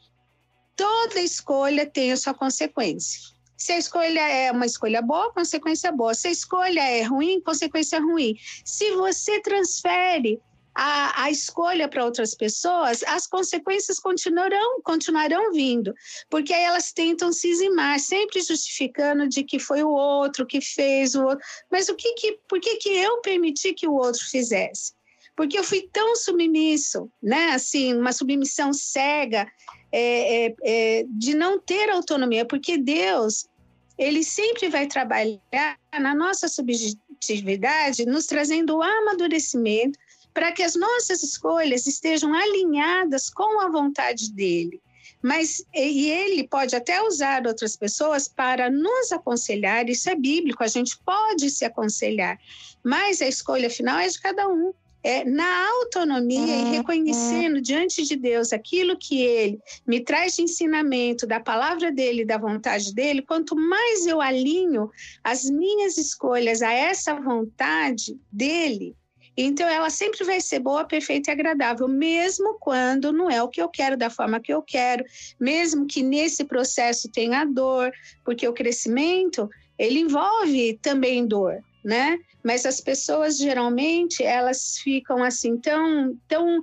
toda 0.78 1.20
escolha 1.20 1.86
tem 1.86 2.12
a 2.12 2.18
sua 2.18 2.34
consequência. 2.34 3.20
Se 3.58 3.72
a 3.72 3.80
escolha 3.80 4.22
é 4.22 4.52
uma 4.52 4.68
escolha 4.68 5.02
boa, 5.02 5.34
consequência 5.34 5.92
boa. 5.92 6.14
Se 6.14 6.28
a 6.28 6.32
escolha 6.32 6.80
é 6.80 7.02
ruim, 7.02 7.42
consequência 7.42 8.00
ruim. 8.00 8.36
Se 8.64 8.96
você 8.96 9.42
transfere 9.42 10.40
a, 10.80 11.24
a 11.24 11.32
escolha 11.32 11.90
para 11.90 12.06
outras 12.06 12.36
pessoas, 12.36 13.02
as 13.08 13.26
consequências 13.26 14.00
continuarão, 14.00 14.80
continuarão 14.84 15.52
vindo, 15.52 15.92
porque 16.30 16.54
aí 16.54 16.66
elas 16.66 16.94
tentam 16.94 17.34
se 17.34 17.50
eximar, 17.50 18.00
sempre 18.00 18.40
justificando 18.42 19.28
de 19.28 19.44
que 19.44 19.58
foi 19.58 19.82
o 19.82 19.90
outro 19.90 20.46
que 20.46 20.62
fez 20.62 21.16
o 21.16 21.24
outro. 21.24 21.44
Mas 21.72 21.90
o 21.90 21.96
que 21.96 22.14
que, 22.14 22.40
por 22.48 22.60
que, 22.60 22.76
que 22.76 22.90
eu 22.90 23.20
permiti 23.22 23.74
que 23.74 23.88
o 23.88 23.96
outro 23.96 24.24
fizesse? 24.24 24.94
Porque 25.36 25.58
eu 25.58 25.64
fui 25.64 25.90
tão 25.92 26.16
submisso, 26.16 27.10
né? 27.22 27.54
Assim, 27.54 27.96
uma 27.96 28.14
submissão 28.14 28.72
cega, 28.72 29.48
é, 29.92 30.46
é, 30.46 30.56
é, 30.64 31.06
de 31.10 31.34
não 31.34 31.58
ter 31.58 31.90
autonomia, 31.90 32.46
porque 32.46 32.78
Deus 32.78 33.48
ele 33.98 34.24
sempre 34.24 34.70
vai 34.70 34.86
trabalhar 34.86 35.80
na 36.00 36.14
nossa 36.14 36.48
subjetividade, 36.48 38.06
nos 38.06 38.28
trazendo 38.28 38.78
o 38.78 38.84
amadurecimento 38.84 39.98
para 40.38 40.52
que 40.52 40.62
as 40.62 40.76
nossas 40.76 41.24
escolhas 41.24 41.88
estejam 41.88 42.32
alinhadas 42.32 43.28
com 43.28 43.60
a 43.60 43.72
vontade 43.72 44.32
dele. 44.32 44.80
Mas 45.20 45.66
e 45.74 46.12
ele 46.12 46.48
pode 46.48 46.76
até 46.76 47.02
usar 47.02 47.48
outras 47.48 47.76
pessoas 47.76 48.28
para 48.28 48.70
nos 48.70 49.12
aconselhar, 49.12 49.90
isso 49.90 50.08
é 50.08 50.14
bíblico, 50.14 50.64
a 50.64 50.68
gente 50.68 50.96
pode 51.04 51.50
se 51.50 51.66
aconselhar, 51.66 52.38
mas 52.84 53.20
a 53.20 53.28
escolha 53.28 53.68
final 53.68 53.98
é 53.98 54.08
de 54.08 54.22
cada 54.22 54.48
um 54.48 54.72
é, 55.04 55.26
na 55.26 55.70
autonomia 55.70 56.56
e 56.56 56.64
uhum, 56.66 56.72
reconhecendo 56.72 57.60
diante 57.60 58.04
de 58.04 58.16
Deus 58.16 58.54
aquilo 58.54 58.96
que 58.96 59.24
Ele 59.24 59.60
me 59.88 60.02
traz 60.02 60.36
de 60.36 60.44
ensinamento, 60.44 61.26
da 61.26 61.40
palavra 61.40 61.92
dele, 61.92 62.24
da 62.24 62.38
vontade 62.38 62.94
dele, 62.94 63.24
quanto 63.24 63.56
mais 63.56 64.06
eu 64.06 64.22
alinho 64.22 64.92
as 65.24 65.46
minhas 65.46 65.98
escolhas 65.98 66.62
a 66.62 66.72
essa 66.72 67.16
vontade 67.16 68.20
dele, 68.32 68.96
então 69.38 69.68
ela 69.68 69.90
sempre 69.90 70.24
vai 70.24 70.42
ser 70.42 70.60
boa, 70.60 70.84
perfeita 70.84 71.30
e 71.30 71.34
agradável, 71.34 71.88
mesmo 71.88 72.58
quando 72.60 73.14
não 73.14 73.30
é 73.30 73.42
o 73.44 73.50
que 73.50 73.62
eu 73.62 73.70
quero, 73.70 73.96
da 73.96 74.10
forma 74.10 74.40
que 74.40 74.52
eu 74.52 74.62
quero, 74.62 75.06
mesmo 75.40 75.86
que 75.86 76.02
nesse 76.02 76.44
processo 76.44 77.12
tenha 77.12 77.46
dor, 77.46 77.92
porque 78.26 78.48
o 78.48 78.54
crescimento 78.54 79.50
ele 79.78 80.00
envolve 80.00 80.80
também 80.82 81.28
dor, 81.28 81.60
né? 81.86 82.18
mas 82.48 82.66
as 82.66 82.80
pessoas 82.80 83.38
geralmente 83.38 84.24
elas 84.24 84.78
ficam 84.78 85.22
assim 85.22 85.58
tão, 85.58 86.18
tão 86.30 86.62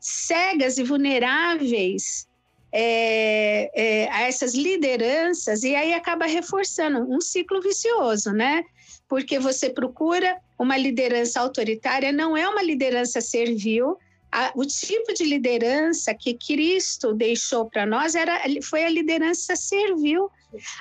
cegas 0.00 0.78
e 0.78 0.82
vulneráveis 0.82 2.26
é, 2.72 3.70
é, 3.74 4.10
a 4.10 4.22
essas 4.22 4.54
lideranças 4.54 5.62
e 5.62 5.74
aí 5.74 5.92
acaba 5.92 6.24
reforçando 6.24 7.00
um 7.00 7.20
ciclo 7.20 7.60
vicioso, 7.60 8.32
né? 8.32 8.64
Porque 9.08 9.38
você 9.38 9.70
procura 9.70 10.36
uma 10.58 10.76
liderança 10.76 11.40
autoritária, 11.40 12.12
não 12.12 12.36
é 12.36 12.48
uma 12.48 12.62
liderança 12.62 13.20
servil. 13.20 13.96
A, 14.32 14.52
o 14.54 14.64
tipo 14.64 15.14
de 15.14 15.24
liderança 15.24 16.12
que 16.14 16.34
Cristo 16.34 17.14
deixou 17.14 17.70
para 17.70 17.86
nós 17.86 18.14
era, 18.14 18.40
foi 18.62 18.84
a 18.84 18.88
liderança 18.88 19.54
servil. 19.54 20.28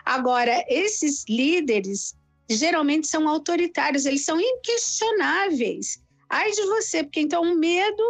Agora, 0.03 0.63
esses 0.67 1.23
líderes, 1.29 2.15
geralmente 2.49 3.07
são 3.07 3.27
autoritários, 3.27 4.05
eles 4.05 4.25
são 4.25 4.39
inquestionáveis. 4.39 6.01
Ai 6.29 6.51
de 6.51 6.63
você, 6.63 7.03
porque 7.03 7.19
então 7.19 7.43
o 7.43 7.55
medo, 7.55 8.03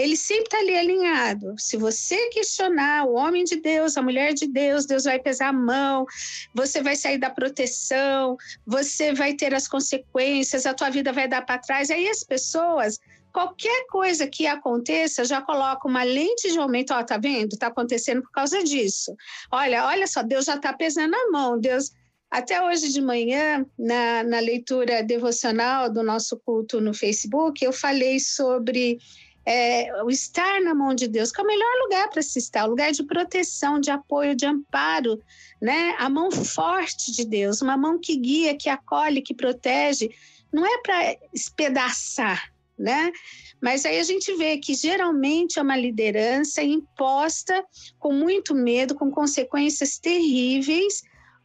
ele 0.00 0.16
sempre 0.16 0.44
está 0.44 0.58
ali 0.58 0.76
alinhado. 0.76 1.54
Se 1.58 1.76
você 1.76 2.28
questionar 2.30 3.06
o 3.06 3.14
homem 3.14 3.44
de 3.44 3.56
Deus, 3.56 3.96
a 3.96 4.02
mulher 4.02 4.32
de 4.32 4.46
Deus, 4.46 4.86
Deus 4.86 5.04
vai 5.04 5.18
pesar 5.18 5.48
a 5.48 5.52
mão, 5.52 6.06
você 6.54 6.82
vai 6.82 6.96
sair 6.96 7.18
da 7.18 7.28
proteção, 7.28 8.36
você 8.66 9.12
vai 9.12 9.34
ter 9.34 9.54
as 9.54 9.68
consequências, 9.68 10.64
a 10.64 10.72
tua 10.72 10.88
vida 10.88 11.12
vai 11.12 11.28
dar 11.28 11.42
para 11.42 11.58
trás. 11.58 11.90
Aí 11.90 12.08
as 12.08 12.24
pessoas 12.24 12.98
qualquer 13.32 13.86
coisa 13.88 14.26
que 14.26 14.46
aconteça, 14.46 15.24
já 15.24 15.40
coloca 15.40 15.86
uma 15.86 16.02
lente 16.02 16.50
de 16.50 16.58
aumento, 16.58 16.92
ó, 16.92 17.04
tá 17.04 17.16
vendo? 17.16 17.56
Tá 17.56 17.68
acontecendo 17.68 18.22
por 18.22 18.32
causa 18.32 18.62
disso. 18.64 19.14
Olha, 19.52 19.86
olha 19.86 20.06
só, 20.06 20.22
Deus 20.22 20.46
já 20.46 20.58
tá 20.58 20.72
pesando 20.72 21.14
a 21.14 21.30
mão, 21.30 21.58
Deus 21.58 21.92
até 22.30 22.62
hoje 22.62 22.92
de 22.92 23.00
manhã, 23.00 23.66
na, 23.76 24.22
na 24.22 24.38
leitura 24.38 25.02
devocional 25.02 25.92
do 25.92 26.00
nosso 26.02 26.36
culto 26.38 26.80
no 26.80 26.94
Facebook, 26.94 27.64
eu 27.64 27.72
falei 27.72 28.20
sobre 28.20 28.98
é, 29.44 30.02
o 30.04 30.10
estar 30.10 30.60
na 30.60 30.74
mão 30.74 30.94
de 30.94 31.08
Deus, 31.08 31.32
que 31.32 31.40
é 31.40 31.44
o 31.44 31.46
melhor 31.46 31.82
lugar 31.82 32.08
para 32.10 32.22
se 32.22 32.38
estar, 32.38 32.66
o 32.66 32.70
lugar 32.70 32.92
de 32.92 33.02
proteção, 33.02 33.80
de 33.80 33.90
apoio, 33.90 34.34
de 34.34 34.46
amparo, 34.46 35.20
né? 35.60 35.94
A 35.98 36.08
mão 36.08 36.30
forte 36.30 37.12
de 37.12 37.24
Deus, 37.24 37.62
uma 37.62 37.76
mão 37.76 37.98
que 37.98 38.16
guia, 38.16 38.56
que 38.56 38.68
acolhe, 38.68 39.22
que 39.22 39.34
protege, 39.34 40.10
não 40.52 40.66
é 40.66 40.78
para 40.82 41.16
espedaçar, 41.32 42.52
né? 42.78 43.12
Mas 43.60 43.84
aí 43.84 43.98
a 43.98 44.02
gente 44.02 44.34
vê 44.36 44.58
que 44.58 44.74
geralmente 44.74 45.58
é 45.58 45.62
uma 45.62 45.76
liderança 45.76 46.62
imposta 46.62 47.64
com 47.98 48.12
muito 48.12 48.54
medo, 48.54 48.94
com 48.94 49.10
consequências 49.10 49.98
terríveis, 49.98 51.02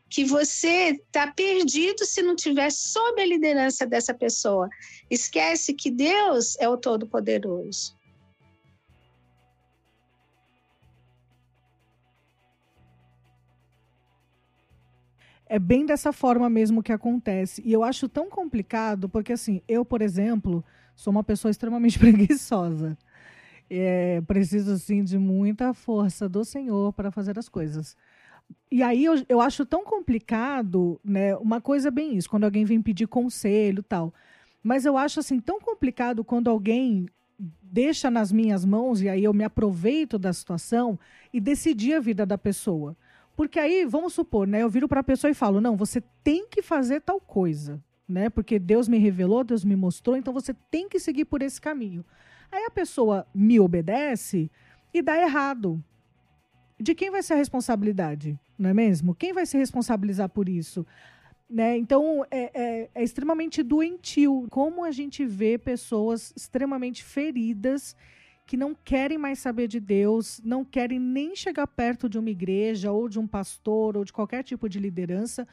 que 0.09 0.23
você 0.23 0.91
está 0.91 1.31
perdido 1.31 2.05
se 2.05 2.21
não 2.21 2.35
tiver 2.35 2.71
sob 2.71 3.21
a 3.21 3.25
liderança 3.25 3.85
dessa 3.85 4.13
pessoa. 4.13 4.69
Esquece 5.09 5.73
que 5.73 5.89
Deus 5.89 6.55
é 6.59 6.69
o 6.69 6.77
Todo-Poderoso. 6.77 7.95
É 15.47 15.59
bem 15.59 15.85
dessa 15.85 16.11
forma 16.11 16.49
mesmo 16.49 16.81
que 16.81 16.91
acontece. 16.91 17.61
E 17.63 17.71
eu 17.71 17.83
acho 17.83 18.09
tão 18.09 18.29
complicado, 18.29 19.07
porque 19.07 19.33
assim, 19.33 19.61
eu, 19.67 19.85
por 19.85 20.01
exemplo, 20.01 20.63
sou 20.95 21.11
uma 21.11 21.23
pessoa 21.23 21.51
extremamente 21.51 21.97
preguiçosa. 21.99 22.97
É, 23.69 24.21
preciso, 24.21 24.73
assim, 24.73 25.03
de 25.03 25.17
muita 25.17 25.73
força 25.73 26.29
do 26.29 26.43
Senhor 26.43 26.93
para 26.93 27.11
fazer 27.11 27.37
as 27.37 27.49
coisas. 27.49 27.95
E 28.71 28.83
aí 28.83 29.05
eu, 29.05 29.15
eu 29.29 29.41
acho 29.41 29.65
tão 29.65 29.83
complicado, 29.83 30.99
né? 31.03 31.35
Uma 31.37 31.61
coisa 31.61 31.89
bem 31.89 32.17
isso, 32.17 32.29
quando 32.29 32.43
alguém 32.43 32.65
vem 32.65 32.81
pedir 32.81 33.07
conselho 33.07 33.81
tal. 33.83 34.13
Mas 34.61 34.85
eu 34.85 34.97
acho 34.97 35.19
assim 35.19 35.39
tão 35.39 35.59
complicado 35.61 36.23
quando 36.23 36.49
alguém 36.49 37.07
deixa 37.61 38.09
nas 38.09 38.31
minhas 38.31 38.65
mãos 38.65 39.01
e 39.01 39.09
aí 39.09 39.23
eu 39.23 39.33
me 39.33 39.43
aproveito 39.43 40.17
da 40.17 40.33
situação 40.33 40.97
e 41.31 41.39
decidir 41.39 41.93
a 41.93 41.99
vida 41.99 42.25
da 42.25 42.37
pessoa. 42.37 42.97
Porque 43.35 43.59
aí, 43.59 43.85
vamos 43.85 44.13
supor, 44.13 44.47
né, 44.47 44.63
eu 44.63 44.69
viro 44.69 44.87
para 44.87 45.01
a 45.01 45.03
pessoa 45.03 45.29
e 45.29 45.33
falo: 45.33 45.59
"Não, 45.59 45.75
você 45.75 46.01
tem 46.23 46.47
que 46.47 46.61
fazer 46.61 47.01
tal 47.01 47.19
coisa", 47.19 47.81
né? 48.07 48.29
Porque 48.29 48.57
Deus 48.57 48.87
me 48.87 48.97
revelou, 48.97 49.43
Deus 49.43 49.65
me 49.65 49.75
mostrou, 49.75 50.15
então 50.15 50.33
você 50.33 50.53
tem 50.71 50.87
que 50.87 50.99
seguir 50.99 51.25
por 51.25 51.41
esse 51.41 51.59
caminho. 51.59 52.05
Aí 52.51 52.63
a 52.65 52.71
pessoa 52.71 53.27
me 53.33 53.59
obedece 53.59 54.49
e 54.93 55.01
dá 55.01 55.17
errado 55.21 55.83
de 56.79 56.93
quem 56.93 57.09
vai 57.09 57.23
ser 57.23 57.33
a 57.33 57.37
responsabilidade, 57.37 58.37
não 58.57 58.69
é 58.69 58.73
mesmo? 58.73 59.15
Quem 59.15 59.33
vai 59.33 59.45
se 59.45 59.57
responsabilizar 59.57 60.29
por 60.29 60.49
isso? 60.49 60.85
Né? 61.49 61.77
Então, 61.77 62.25
é, 62.31 62.51
é, 62.53 62.89
é, 62.93 63.03
extremamente 63.03 63.61
doentio 63.61 64.47
como 64.49 64.83
a 64.83 64.91
gente 64.91 65.25
vê 65.25 65.57
pessoas 65.57 66.33
extremamente 66.35 67.03
feridas 67.03 67.95
que 68.47 68.57
não 68.57 68.75
querem 68.75 69.17
mais 69.17 69.39
saber 69.39 69.67
de 69.67 69.79
Deus, 69.79 70.41
não 70.43 70.63
querem 70.63 70.99
nem 70.99 71.35
chegar 71.35 71.65
perto 71.67 72.07
de 72.07 72.17
uma 72.17 72.29
igreja 72.29 72.91
ou 72.91 73.09
de 73.09 73.19
um 73.19 73.27
pastor 73.27 73.97
ou 73.97 74.03
de 74.03 74.13
qualquer 74.13 74.43
tipo 74.43 74.69
de 74.69 74.79
liderança, 74.79 75.47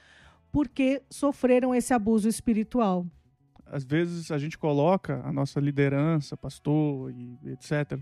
porque 0.50 1.02
sofreram 1.08 1.74
esse 1.74 1.94
abuso 1.94 2.28
espiritual. 2.28 3.06
Às 3.64 3.84
vezes 3.84 4.30
a 4.30 4.36
gente 4.36 4.58
coloca 4.58 5.22
a 5.24 5.32
nossa 5.32 5.58
liderança, 5.58 6.36
pastor 6.36 7.10
e 7.10 7.38
etc, 7.46 7.98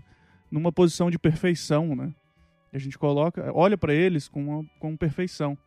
numa 0.49 0.71
posição 0.71 1.09
de 1.09 1.17
perfeição, 1.17 1.95
né? 1.95 2.13
A 2.73 2.77
gente 2.77 2.97
coloca, 2.97 3.51
olha 3.53 3.77
para 3.77 3.93
eles 3.93 4.27
com, 4.27 4.43
uma, 4.43 4.65
com 4.79 4.95
perfeição. 4.95 5.57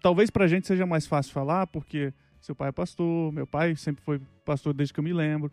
Talvez 0.00 0.30
para 0.30 0.44
a 0.44 0.48
gente 0.48 0.66
seja 0.66 0.86
mais 0.86 1.06
fácil 1.06 1.32
falar, 1.32 1.66
porque 1.66 2.12
seu 2.40 2.54
pai 2.54 2.68
é 2.68 2.72
pastor, 2.72 3.32
meu 3.32 3.46
pai 3.46 3.74
sempre 3.76 4.02
foi 4.04 4.20
pastor 4.44 4.72
desde 4.72 4.94
que 4.94 5.00
eu 5.00 5.04
me 5.04 5.12
lembro. 5.12 5.50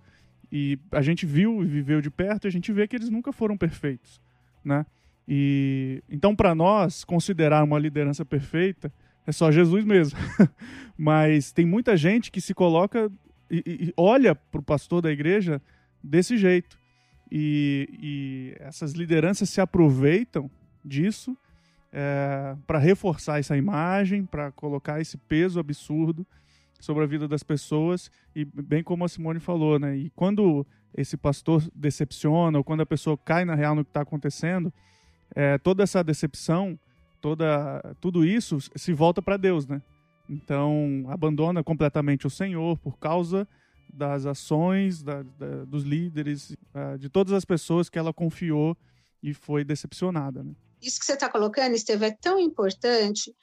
E 0.51 0.77
a 0.91 1.01
gente 1.01 1.25
viu 1.25 1.63
e 1.63 1.65
viveu 1.65 2.01
de 2.01 2.11
perto 2.11 2.45
e 2.45 2.47
a 2.47 2.51
gente 2.51 2.71
vê 2.71 2.87
que 2.87 2.95
eles 2.95 3.09
nunca 3.09 3.33
foram 3.33 3.57
perfeitos, 3.57 4.21
né? 4.63 4.85
E 5.27 6.03
então 6.07 6.35
para 6.35 6.53
nós 6.53 7.03
considerar 7.03 7.63
uma 7.63 7.79
liderança 7.79 8.23
perfeita 8.23 8.93
é 9.25 9.31
só 9.31 9.51
Jesus 9.51 9.83
mesmo. 9.83 10.19
Mas 10.95 11.51
tem 11.51 11.65
muita 11.65 11.97
gente 11.97 12.31
que 12.31 12.39
se 12.39 12.53
coloca 12.53 13.11
e, 13.49 13.87
e 13.87 13.93
olha 13.97 14.35
para 14.35 14.59
o 14.59 14.63
pastor 14.63 15.01
da 15.01 15.11
igreja 15.11 15.61
desse 16.03 16.37
jeito. 16.37 16.77
E, 17.31 17.89
e, 18.01 18.55
essas 18.59 18.93
lideranças 18.93 19.49
se 19.49 19.59
aproveitam 19.59 20.49
disso 20.85 21.35
é, 21.97 22.57
para 22.67 22.77
reforçar 22.77 23.39
essa 23.39 23.55
imagem, 23.55 24.25
para 24.25 24.51
colocar 24.51 24.99
esse 24.99 25.17
peso 25.17 25.61
absurdo 25.61 26.27
sobre 26.77 27.05
a 27.05 27.07
vida 27.07 27.25
das 27.25 27.41
pessoas 27.41 28.11
e 28.35 28.43
bem 28.43 28.83
como 28.83 29.05
a 29.05 29.07
Simone 29.07 29.39
falou, 29.39 29.79
né? 29.79 29.95
E 29.95 30.09
quando 30.09 30.67
esse 30.93 31.15
pastor 31.15 31.63
decepciona 31.73 32.57
ou 32.57 32.65
quando 32.65 32.81
a 32.81 32.85
pessoa 32.85 33.17
cai 33.17 33.45
na 33.45 33.55
real 33.55 33.75
no 33.75 33.83
que 33.85 33.89
está 33.89 34.01
acontecendo, 34.01 34.73
é, 35.33 35.57
toda 35.57 35.83
essa 35.83 36.03
decepção, 36.03 36.77
toda 37.21 37.81
tudo 38.01 38.25
isso 38.25 38.57
se 38.75 38.91
volta 38.91 39.21
para 39.21 39.37
Deus, 39.37 39.65
né? 39.65 39.81
Então 40.29 41.05
abandona 41.07 41.63
completamente 41.63 42.27
o 42.27 42.29
Senhor 42.29 42.77
por 42.77 42.97
causa 42.97 43.47
das 43.91 44.25
ações 44.25 45.01
da, 45.01 45.23
da, 45.23 45.63
dos 45.63 45.83
líderes, 45.83 46.57
uh, 46.73 46.97
de 46.99 47.07
todas 47.07 47.31
as 47.31 47.45
pessoas 47.45 47.87
que 47.87 47.97
ela 47.97 48.11
confiou 48.11 48.75
e 49.23 49.33
foi 49.33 49.63
decepcionada. 49.63 50.43
Né? 50.43 50.51
Isso 50.85 50.99
que 50.99 51.05
você 51.05 51.13
está 51.13 51.27
colocando, 51.27 51.75
Esteve, 51.75 52.05
é 52.05 52.11
tão 52.11 52.39
importante, 52.39 53.35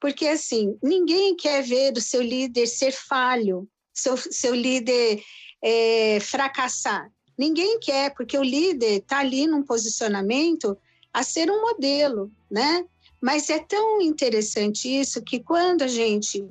porque 0.00 0.26
assim, 0.26 0.76
ninguém 0.82 1.36
quer 1.36 1.62
ver 1.62 1.92
o 1.96 2.00
seu 2.00 2.20
líder 2.20 2.66
ser 2.66 2.92
falho, 2.92 3.68
seu, 3.92 4.16
seu 4.16 4.54
líder 4.54 5.22
é, 5.62 6.18
fracassar. 6.20 7.10
Ninguém 7.36 7.78
quer, 7.78 8.14
porque 8.14 8.36
o 8.36 8.42
líder 8.42 8.98
está 8.98 9.18
ali 9.18 9.46
num 9.46 9.62
posicionamento 9.62 10.76
a 11.12 11.22
ser 11.22 11.50
um 11.50 11.60
modelo, 11.60 12.30
né? 12.50 12.84
Mas 13.20 13.48
é 13.48 13.58
tão 13.58 14.00
interessante 14.00 14.88
isso 14.88 15.22
que 15.22 15.40
quando 15.40 15.82
a 15.82 15.88
gente 15.88 16.44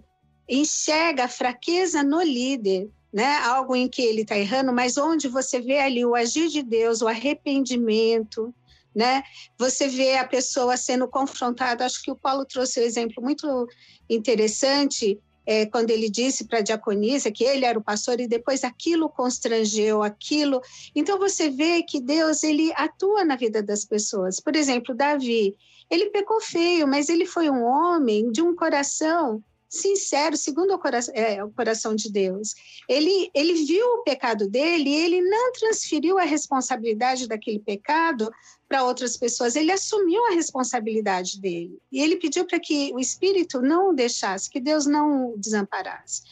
enxerga 0.48 1.26
a 1.26 1.30
fraqueza 1.30 2.04
no 2.04 2.22
líder, 2.22 2.90
né? 3.12 3.38
Algo 3.40 3.76
em 3.76 3.90
que 3.90 4.02
ele 4.02 4.22
está 4.22 4.38
errando, 4.38 4.74
mas 4.74 4.98
onde 4.98 5.28
você 5.28 5.60
vê 5.60 5.80
ali 5.80 6.06
o 6.06 6.16
agir 6.16 6.48
de 6.50 6.64
Deus, 6.64 7.02
o 7.02 7.08
arrependimento, 7.08 8.54
né? 8.98 9.22
Você 9.60 9.88
vê 9.88 10.18
a 10.18 10.28
pessoa 10.28 10.76
sendo 10.76 11.08
confrontada. 11.08 11.86
Acho 11.86 12.02
que 12.02 12.10
o 12.10 12.16
Paulo 12.16 12.44
trouxe 12.46 12.80
um 12.80 12.84
exemplo 12.84 13.22
muito 13.22 13.68
interessante 14.10 15.20
é, 15.46 15.68
quando 15.68 15.92
ele 15.92 16.10
disse 16.10 16.46
para 16.46 16.60
a 16.60 16.64
diaconisa 16.64 17.32
que 17.32 17.44
ele 17.44 17.64
era 17.64 17.78
o 17.78 17.84
pastor 17.84 18.20
e 18.20 18.28
depois 18.28 18.64
aquilo 18.64 19.08
constrangeu 19.08 20.02
aquilo. 20.02 20.60
Então 20.96 21.20
você 21.20 21.48
vê 21.48 21.84
que 21.84 22.02
Deus 22.02 22.42
ele 22.42 22.74
atua 22.76 23.24
na 23.24 23.36
vida 23.36 23.62
das 23.62 23.86
pessoas. 23.86 24.40
Por 24.40 24.56
exemplo, 24.56 24.96
Davi, 24.96 25.56
ele 25.92 26.10
pecou 26.10 26.42
feio, 26.42 26.88
mas 26.88 27.08
ele 27.08 27.28
foi 27.28 27.52
um 27.52 27.64
homem 27.64 28.32
de 28.32 28.42
um 28.42 28.56
coração 28.56 29.44
sincero, 29.70 30.38
segundo 30.38 30.74
o 30.74 30.80
coração, 30.80 31.14
é, 31.16 31.44
o 31.44 31.52
coração 31.52 31.94
de 31.94 32.12
Deus. 32.12 32.54
Ele, 32.88 33.30
ele 33.34 33.54
viu 33.66 33.86
o 33.86 34.04
pecado 34.04 34.50
dele 34.50 34.90
e 34.90 34.96
ele 34.96 35.22
não 35.22 35.52
transferiu 35.52 36.18
a 36.18 36.24
responsabilidade 36.24 37.28
daquele 37.28 37.60
pecado 37.60 38.30
para 38.68 38.84
outras 38.84 39.16
pessoas, 39.16 39.56
ele 39.56 39.72
assumiu 39.72 40.26
a 40.26 40.36
responsabilidade 40.36 41.40
dele. 41.40 41.80
E 41.92 42.02
ele 42.02 42.18
pediu 42.18 42.46
para 42.46 42.60
que 42.60 42.92
o 42.94 43.00
Espírito 43.00 43.62
não 43.62 43.90
o 43.90 43.94
deixasse, 43.94 44.50
que 44.50 44.60
Deus 44.60 44.86
não 44.86 45.34
o 45.34 45.38
desamparasse. 45.38 46.24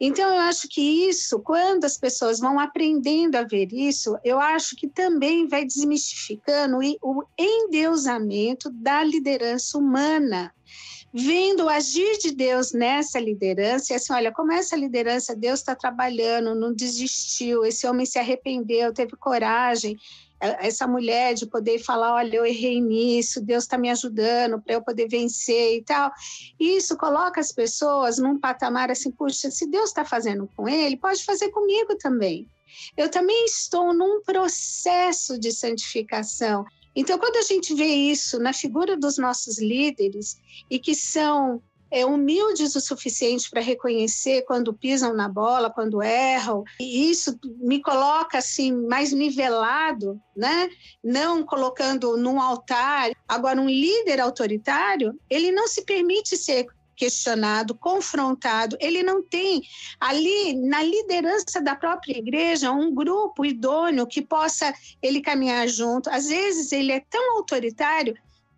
Então, 0.00 0.28
eu 0.28 0.40
acho 0.40 0.68
que 0.68 0.80
isso, 0.80 1.38
quando 1.40 1.84
as 1.84 1.96
pessoas 1.96 2.40
vão 2.40 2.58
aprendendo 2.58 3.36
a 3.36 3.44
ver 3.44 3.72
isso, 3.72 4.16
eu 4.24 4.40
acho 4.40 4.74
que 4.74 4.88
também 4.88 5.46
vai 5.46 5.64
desmistificando 5.64 6.78
o 7.00 7.24
endeusamento 7.38 8.68
da 8.70 9.04
liderança 9.04 9.78
humana 9.78 10.52
vendo 11.12 11.64
o 11.64 11.68
agir 11.68 12.16
de 12.18 12.32
Deus 12.32 12.72
nessa 12.72 13.20
liderança, 13.20 13.92
e 13.92 13.96
assim, 13.96 14.12
olha, 14.14 14.32
como 14.32 14.50
essa 14.50 14.74
liderança, 14.74 15.36
Deus 15.36 15.60
está 15.60 15.74
trabalhando, 15.74 16.54
não 16.54 16.72
desistiu, 16.72 17.64
esse 17.64 17.86
homem 17.86 18.06
se 18.06 18.18
arrependeu, 18.18 18.94
teve 18.94 19.14
coragem, 19.16 19.96
essa 20.42 20.88
mulher 20.88 21.34
de 21.34 21.46
poder 21.46 21.78
falar, 21.78 22.14
olha, 22.14 22.36
eu 22.36 22.44
errei 22.44 22.80
nisso, 22.80 23.40
Deus 23.40 23.62
está 23.62 23.78
me 23.78 23.88
ajudando 23.90 24.60
para 24.60 24.74
eu 24.74 24.82
poder 24.82 25.08
vencer 25.08 25.76
e 25.76 25.82
tal. 25.82 26.10
Isso 26.58 26.96
coloca 26.96 27.40
as 27.40 27.52
pessoas 27.52 28.18
num 28.18 28.38
patamar 28.38 28.90
assim, 28.90 29.10
puxa, 29.12 29.50
se 29.50 29.66
Deus 29.70 29.90
está 29.90 30.04
fazendo 30.04 30.48
com 30.56 30.68
ele, 30.68 30.96
pode 30.96 31.24
fazer 31.24 31.50
comigo 31.50 31.96
também. 31.96 32.48
Eu 32.96 33.08
também 33.08 33.44
estou 33.44 33.94
num 33.94 34.20
processo 34.22 35.38
de 35.38 35.52
santificação. 35.52 36.64
Então, 36.94 37.18
quando 37.18 37.36
a 37.36 37.42
gente 37.42 37.74
vê 37.74 37.86
isso 37.86 38.38
na 38.38 38.52
figura 38.52 38.96
dos 38.96 39.16
nossos 39.18 39.58
líderes 39.58 40.36
e 40.68 40.78
que 40.78 40.94
são 40.94 41.62
é, 41.92 42.06
humildes 42.06 42.74
o 42.74 42.80
suficiente 42.80 43.50
para 43.50 43.60
reconhecer 43.60 44.42
quando 44.46 44.72
pisam 44.72 45.12
na 45.12 45.28
bola, 45.28 45.70
quando 45.70 46.02
erram, 46.02 46.64
e 46.80 47.10
isso 47.10 47.38
me 47.58 47.82
coloca 47.82 48.38
assim 48.38 48.72
mais 48.72 49.12
nivelado, 49.12 50.18
né? 50.34 50.70
Não 51.04 51.44
colocando 51.44 52.16
num 52.16 52.40
altar. 52.40 53.10
Agora, 53.28 53.60
um 53.60 53.68
líder 53.68 54.20
autoritário, 54.20 55.14
ele 55.28 55.52
não 55.52 55.68
se 55.68 55.84
permite 55.84 56.36
ser 56.36 56.66
questionado, 56.96 57.74
confrontado. 57.74 58.76
Ele 58.80 59.02
não 59.02 59.22
tem 59.22 59.62
ali 60.00 60.54
na 60.54 60.82
liderança 60.82 61.60
da 61.60 61.74
própria 61.74 62.16
igreja 62.16 62.70
um 62.70 62.94
grupo 62.94 63.44
idôneo 63.44 64.06
que 64.06 64.22
possa 64.22 64.72
ele 65.02 65.20
caminhar 65.20 65.66
junto. 65.68 66.08
Às 66.08 66.28
vezes 66.28 66.72
ele 66.72 66.92
é 66.92 67.00
tão 67.00 67.36
autoritário 67.36 68.14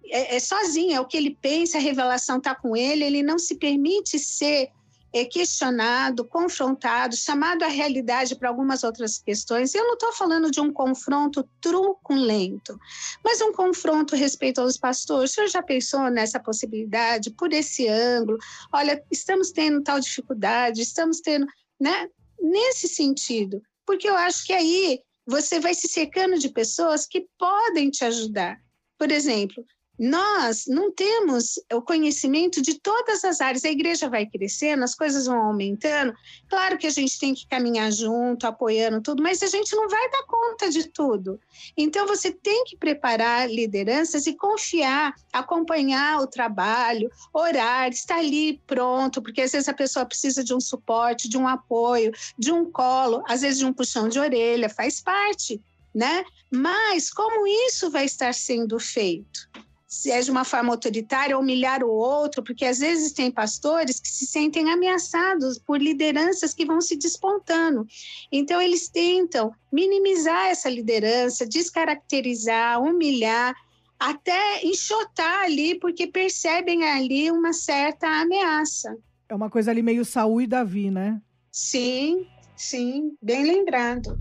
é, 0.07 0.37
é 0.37 0.41
sozinho, 0.41 0.97
é 0.97 1.01
o 1.01 1.07
que 1.07 1.17
ele 1.17 1.37
pensa, 1.41 1.79
a 1.79 1.81
revelação 1.81 2.39
está 2.39 2.55
com 2.55 2.77
ele, 2.77 3.05
ele 3.05 3.23
não 3.23 3.39
se 3.39 3.57
permite 3.57 4.19
ser 4.19 4.71
é, 5.15 5.25
questionado, 5.25 6.25
confrontado, 6.25 7.17
chamado 7.17 7.63
à 7.63 7.69
realidade 7.69 8.35
para 8.35 8.49
algumas 8.49 8.83
outras 8.83 9.17
questões. 9.17 9.73
Eu 9.73 9.87
não 9.87 9.95
estou 9.95 10.13
falando 10.13 10.51
de 10.51 10.61
um 10.61 10.73
confronto 10.73 11.49
truculento, 11.61 12.77
mas 13.25 13.41
um 13.41 13.53
confronto 13.53 14.17
respeito 14.17 14.61
aos 14.61 14.77
pastores. 14.77 15.31
O 15.31 15.35
senhor 15.35 15.47
já 15.47 15.63
pensou 15.63 16.11
nessa 16.11 16.41
possibilidade, 16.41 17.31
por 17.31 17.53
esse 17.53 17.87
ângulo? 17.87 18.39
Olha, 18.73 19.01
estamos 19.09 19.53
tendo 19.53 19.83
tal 19.83 20.01
dificuldade, 20.01 20.83
estamos 20.83 21.21
tendo, 21.21 21.47
né? 21.81 22.09
Nesse 22.41 22.89
sentido, 22.89 23.63
porque 23.87 24.11
eu 24.11 24.17
acho 24.17 24.45
que 24.45 24.53
aí 24.53 25.01
você 25.25 25.61
vai 25.61 25.75
se 25.75 25.87
cercando 25.87 26.39
de 26.39 26.49
pessoas 26.49 27.07
que 27.07 27.27
podem 27.39 27.89
te 27.89 28.05
ajudar. 28.05 28.59
Por 28.99 29.13
exemplo, 29.13 29.65
nós 29.99 30.65
não 30.67 30.91
temos 30.91 31.59
o 31.73 31.81
conhecimento 31.81 32.61
de 32.61 32.75
todas 32.75 33.25
as 33.25 33.41
áreas. 33.41 33.65
A 33.65 33.71
igreja 33.71 34.09
vai 34.09 34.27
crescendo, 34.27 34.83
as 34.83 34.95
coisas 34.95 35.27
vão 35.27 35.41
aumentando. 35.41 36.13
Claro 36.49 36.77
que 36.77 36.87
a 36.87 36.91
gente 36.91 37.19
tem 37.19 37.33
que 37.33 37.47
caminhar 37.47 37.93
junto, 37.93 38.47
apoiando 38.47 39.01
tudo, 39.01 39.23
mas 39.23 39.43
a 39.43 39.47
gente 39.47 39.75
não 39.77 39.89
vai 39.89 40.11
dar 40.11 40.25
conta 40.25 40.69
de 40.69 40.89
tudo. 40.89 41.39
Então, 41.77 42.07
você 42.07 42.33
tem 42.33 42.65
que 42.65 42.77
preparar 42.77 43.49
lideranças 43.49 44.27
e 44.27 44.35
confiar, 44.35 45.15
acompanhar 45.33 46.21
o 46.21 46.27
trabalho, 46.27 47.11
orar, 47.33 47.89
estar 47.89 48.19
ali 48.19 48.61
pronto, 48.67 49.23
porque 49.23 49.43
às 49.43 49.53
vezes 49.53 49.69
a 49.69 49.75
pessoa 49.75 50.05
precisa 50.05 50.43
de 50.43 50.53
um 50.53 50.61
suporte, 50.61 51.29
de 51.29 51.39
um 51.39 51.47
apoio, 51.47 52.13
de 52.37 52.51
um 52.51 52.71
colo, 52.71 53.23
às 53.29 53.43
vezes 53.43 53.59
de 53.59 53.67
um 53.67 53.73
puxão 53.73 54.09
de 54.09 54.19
orelha, 54.19 54.69
faz 54.69 55.01
parte. 55.01 55.61
Né? 55.95 56.25
Mas 56.51 57.09
como 57.09 57.47
isso 57.47 57.89
vai 57.89 58.05
estar 58.05 58.35
sendo 58.35 58.81
feito? 58.81 59.49
Se 59.95 60.11
é 60.11 60.21
de 60.21 60.31
uma 60.31 60.45
forma 60.45 60.73
autoritária, 60.73 61.39
humilhar 61.39 61.83
o 61.85 61.91
outro, 61.91 62.43
porque 62.43 62.65
às 62.65 62.81
vezes 62.81 63.13
tem 63.13 63.31
pastores 63.31 64.01
que 64.01 64.09
se 64.09 64.27
sentem 64.27 64.71
ameaçados 64.71 65.59
por 65.59 65.81
lideranças 65.81 66.53
que 66.53 66.67
vão 66.67 66.81
se 66.81 66.97
despontando. 66.97 67.87
Então, 68.31 68.61
eles 68.61 68.89
tentam 68.89 69.53
minimizar 69.73 70.47
essa 70.47 70.69
liderança, 70.69 71.47
descaracterizar, 71.47 72.83
humilhar, 72.83 73.55
até 73.99 74.65
enxotar 74.65 75.45
ali, 75.45 75.79
porque 75.79 76.07
percebem 76.07 76.83
ali 76.85 77.31
uma 77.31 77.53
certa 77.53 78.09
ameaça. 78.09 78.97
É 79.29 79.35
uma 79.35 79.49
coisa 79.49 79.71
ali 79.71 79.83
meio 79.83 80.05
Saul 80.05 80.43
e 80.43 80.47
Davi, 80.47 80.91
né? 80.91 81.21
Sim, 81.53 82.27
sim, 82.57 83.17
bem 83.23 83.45
lembrado. 83.45 84.17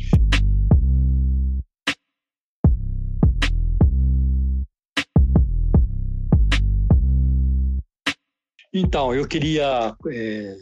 Então, 8.75 9.13
eu 9.13 9.27
queria, 9.27 9.95
é, 10.09 10.57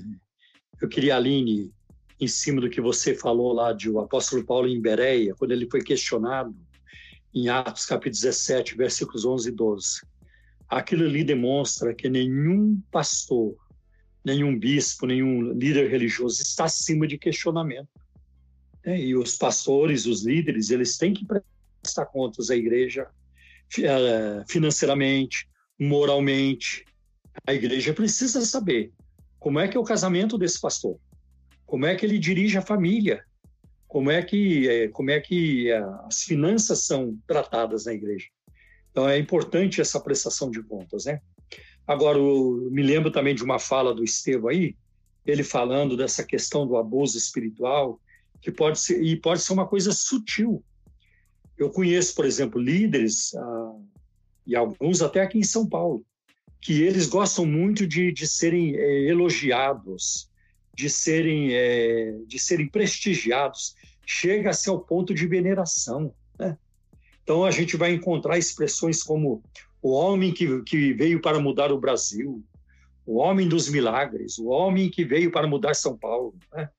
eu 0.82 0.90
queria, 0.90 1.16
Aline, 1.16 1.72
em 2.20 2.28
cima 2.28 2.60
do 2.60 2.70
que 2.70 2.82
você 2.82 3.16
falou 3.16 3.54
lá 3.54 3.72
de 3.72 3.90
o 3.90 4.00
apóstolo 4.00 4.46
Paulo 4.46 4.68
em 4.68 4.82
Bereia, 4.82 5.34
quando 5.36 5.52
ele 5.52 5.70
foi 5.70 5.82
questionado 5.82 6.54
em 7.34 7.48
Atos 7.48 7.86
capítulo 7.86 8.22
17, 8.22 8.76
versículos 8.76 9.24
11 9.24 9.48
e 9.48 9.52
12. 9.54 10.02
Aquilo 10.68 11.06
ali 11.06 11.24
demonstra 11.24 11.94
que 11.94 12.10
nenhum 12.10 12.82
pastor, 12.92 13.56
nenhum 14.26 14.60
bispo, 14.60 15.08
nenhum 15.08 15.54
líder 15.54 15.90
religioso 15.90 16.42
está 16.42 16.66
acima 16.66 17.08
de 17.08 17.18
questionamento. 17.18 17.88
É, 18.84 19.00
e 19.00 19.16
os 19.16 19.38
pastores, 19.38 20.06
os 20.06 20.26
líderes, 20.26 20.70
eles 20.70 20.98
têm 20.98 21.14
que 21.14 21.26
prestar 21.26 22.08
contas 22.08 22.50
à 22.50 22.58
igreja 22.58 23.08
é, 23.80 24.44
financeiramente, 24.50 25.48
moralmente. 25.80 26.84
A 27.46 27.54
igreja 27.54 27.94
precisa 27.94 28.42
saber 28.46 28.92
como 29.40 29.60
é 29.60 29.68
que 29.68 29.76
é 29.76 29.80
o 29.80 29.84
casamento 29.84 30.38
desse 30.38 30.60
pastor, 30.60 30.98
como 31.66 31.86
é 31.86 31.96
que 31.96 32.06
ele 32.06 32.20
dirige 32.20 32.58
a 32.58 32.62
família, 32.62 33.24
como 33.88 34.10
é 34.10 34.22
que 34.22 34.70
é, 34.70 34.88
como 34.88 35.10
é 35.10 35.20
que 35.20 35.70
é, 35.70 35.78
as 36.06 36.24
finanças 36.24 36.86
são 36.86 37.18
tratadas 37.28 37.86
na 37.86 37.94
igreja. 37.94 38.28
Então 38.92 39.08
é 39.08 39.18
importante 39.18 39.82
essa 39.82 40.00
prestação 40.00 40.52
de 40.52 40.62
contas, 40.64 41.06
né? 41.06 41.20
Agora 41.88 42.18
eu 42.18 42.70
me 42.72 42.84
lembro 42.84 43.12
também 43.12 43.34
de 43.34 43.44
uma 43.44 43.60
fala 43.60 43.94
do 43.94 44.04
Estevão 44.04 44.50
aí, 44.50 44.76
ele 45.26 45.44
falando 45.44 45.98
dessa 45.98 46.24
questão 46.24 46.66
do 46.66 46.78
abuso 46.78 47.18
espiritual, 47.18 48.00
que 48.42 48.52
pode 48.52 48.80
ser 48.80 49.02
e 49.02 49.16
pode 49.16 49.42
ser 49.42 49.54
uma 49.54 49.68
coisa 49.68 49.92
sutil. 49.92 50.64
Eu 51.58 51.70
conheço, 51.70 52.16
por 52.16 52.26
exemplo, 52.26 52.62
líderes 52.62 53.34
ah, 53.36 53.76
e 54.48 54.56
alguns 54.56 55.02
até 55.02 55.22
aqui 55.22 55.38
em 55.38 55.44
São 55.44 55.68
Paulo, 55.68 56.06
que 56.62 56.84
eles 56.84 57.08
gostam 57.08 57.46
muito 57.46 57.88
de, 57.88 58.12
de 58.12 58.28
serem 58.28 58.76
é, 58.76 59.10
elogiados, 59.10 60.30
de 60.74 60.90
serem, 60.90 61.54
é, 61.54 62.16
de 62.28 62.38
serem 62.38 62.68
prestigiados, 62.68 63.76
chega-se 64.06 64.70
ao 64.70 64.80
ponto 64.80 65.14
de 65.14 65.28
veneração. 65.28 66.14
Né? 66.38 66.56
Então 67.24 67.44
a 67.44 67.52
gente 67.52 67.76
vai 67.76 67.92
encontrar 67.92 68.38
expressões 68.38 69.02
como 69.02 69.44
o 69.82 69.92
homem 69.92 70.32
que, 70.32 70.62
que 70.62 70.94
veio 70.94 71.20
para 71.20 71.40
mudar 71.40 71.72
o 71.72 71.80
Brasil, 71.80 72.44
o 73.06 73.18
homem 73.18 73.50
dos 73.50 73.68
milagres, 73.68 74.38
o 74.38 74.48
homem 74.48 74.90
que 74.90 75.04
veio 75.04 75.32
para 75.32 75.48
mudar 75.48 75.74
São 75.74 75.98
Paulo. 75.98 76.36
Né? 76.54 76.70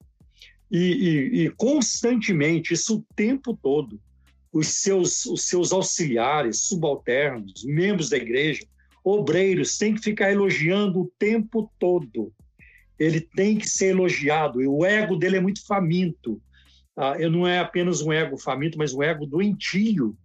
E, 0.71 0.79
e, 0.79 1.45
e, 1.45 1.51
constantemente, 1.51 2.73
isso 2.73 2.99
o 2.99 3.15
tempo 3.15 3.59
todo, 3.61 4.01
os 4.53 4.69
seus, 4.69 5.27
os 5.27 5.43
seus 5.43 5.73
auxiliares, 5.73 6.61
subalternos, 6.61 7.65
membros 7.65 8.09
da 8.09 8.17
igreja, 8.17 8.65
obreiros, 9.05 9.77
têm 9.77 9.95
que 9.95 10.03
ficar 10.03 10.31
elogiando 10.31 11.01
o 11.01 11.13
tempo 11.19 11.71
todo. 11.79 12.33
Ele 12.99 13.21
tem 13.21 13.57
que 13.57 13.69
ser 13.69 13.89
elogiado, 13.89 14.63
e 14.63 14.67
o 14.67 14.85
ego 14.85 15.17
dele 15.17 15.37
é 15.37 15.41
muito 15.41 15.67
faminto. 15.67 16.41
Ah, 16.97 17.17
não 17.31 17.47
é 17.47 17.59
apenas 17.59 18.03
um 18.03 18.13
ego 18.13 18.37
faminto, 18.37 18.79
mas 18.79 18.93
um 18.93 19.03
ego 19.03 19.27
doentio 19.27 20.17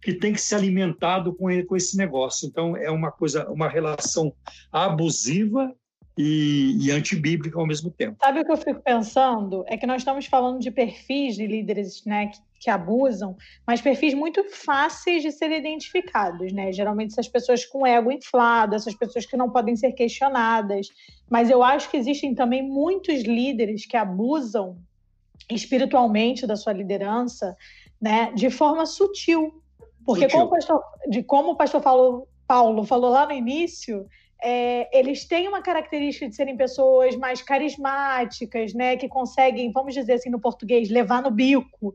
que 0.00 0.12
tem 0.12 0.32
que 0.32 0.40
ser 0.40 0.56
alimentado 0.56 1.32
com, 1.34 1.46
com 1.64 1.76
esse 1.76 1.96
negócio. 1.96 2.48
Então 2.48 2.76
é 2.76 2.90
uma 2.90 3.10
coisa, 3.10 3.48
uma 3.48 3.68
relação 3.68 4.32
abusiva 4.70 5.72
e, 6.18 6.76
e 6.80 6.90
antibíblica 6.90 7.58
ao 7.58 7.66
mesmo 7.66 7.90
tempo. 7.90 8.16
Sabe 8.20 8.40
o 8.40 8.44
que 8.44 8.52
eu 8.52 8.56
fico 8.56 8.82
pensando? 8.82 9.64
É 9.68 9.76
que 9.76 9.86
nós 9.86 10.02
estamos 10.02 10.26
falando 10.26 10.60
de 10.60 10.70
perfis 10.70 11.36
de 11.36 11.46
líderes 11.46 12.04
né, 12.04 12.26
que, 12.26 12.38
que, 12.62 12.70
abusam, 12.70 13.36
mas 13.66 13.80
perfis 13.80 14.14
muito 14.14 14.44
fáceis 14.44 15.22
de 15.22 15.32
serem 15.32 15.58
identificados. 15.58 16.52
Né? 16.52 16.72
Geralmente, 16.72 17.10
essas 17.10 17.26
pessoas 17.26 17.64
com 17.64 17.84
ego 17.84 18.12
inflado, 18.12 18.76
essas 18.76 18.94
pessoas 18.94 19.26
que 19.26 19.36
não 19.36 19.50
podem 19.50 19.74
ser 19.74 19.92
questionadas. 19.92 20.86
Mas 21.28 21.50
eu 21.50 21.62
acho 21.62 21.90
que 21.90 21.96
existem 21.96 22.34
também 22.34 22.62
muitos 22.62 23.22
líderes 23.22 23.84
que 23.84 23.96
abusam 23.96 24.78
espiritualmente 25.50 26.46
da 26.46 26.54
sua 26.54 26.72
liderança, 26.72 27.56
né, 28.00 28.32
de 28.32 28.48
forma 28.48 28.86
sutil. 28.86 29.60
Porque 30.06 30.22
sutil. 30.22 30.38
Como, 30.38 30.50
pastor, 30.50 30.82
de, 31.08 31.22
como 31.24 31.52
o 31.52 31.56
pastor 31.56 31.80
Paulo, 31.80 32.28
Paulo 32.46 32.84
falou 32.84 33.10
lá 33.10 33.26
no 33.26 33.32
início, 33.32 34.06
é, 34.42 34.88
eles 34.96 35.24
têm 35.24 35.46
uma 35.46 35.62
característica 35.62 36.28
de 36.28 36.34
serem 36.34 36.56
pessoas 36.56 37.16
mais 37.16 37.40
carismáticas, 37.40 38.74
né, 38.74 38.96
que 38.96 39.08
conseguem, 39.08 39.70
vamos 39.70 39.94
dizer 39.94 40.14
assim 40.14 40.30
no 40.30 40.40
português, 40.40 40.90
levar 40.90 41.22
no 41.22 41.30
bico. 41.30 41.94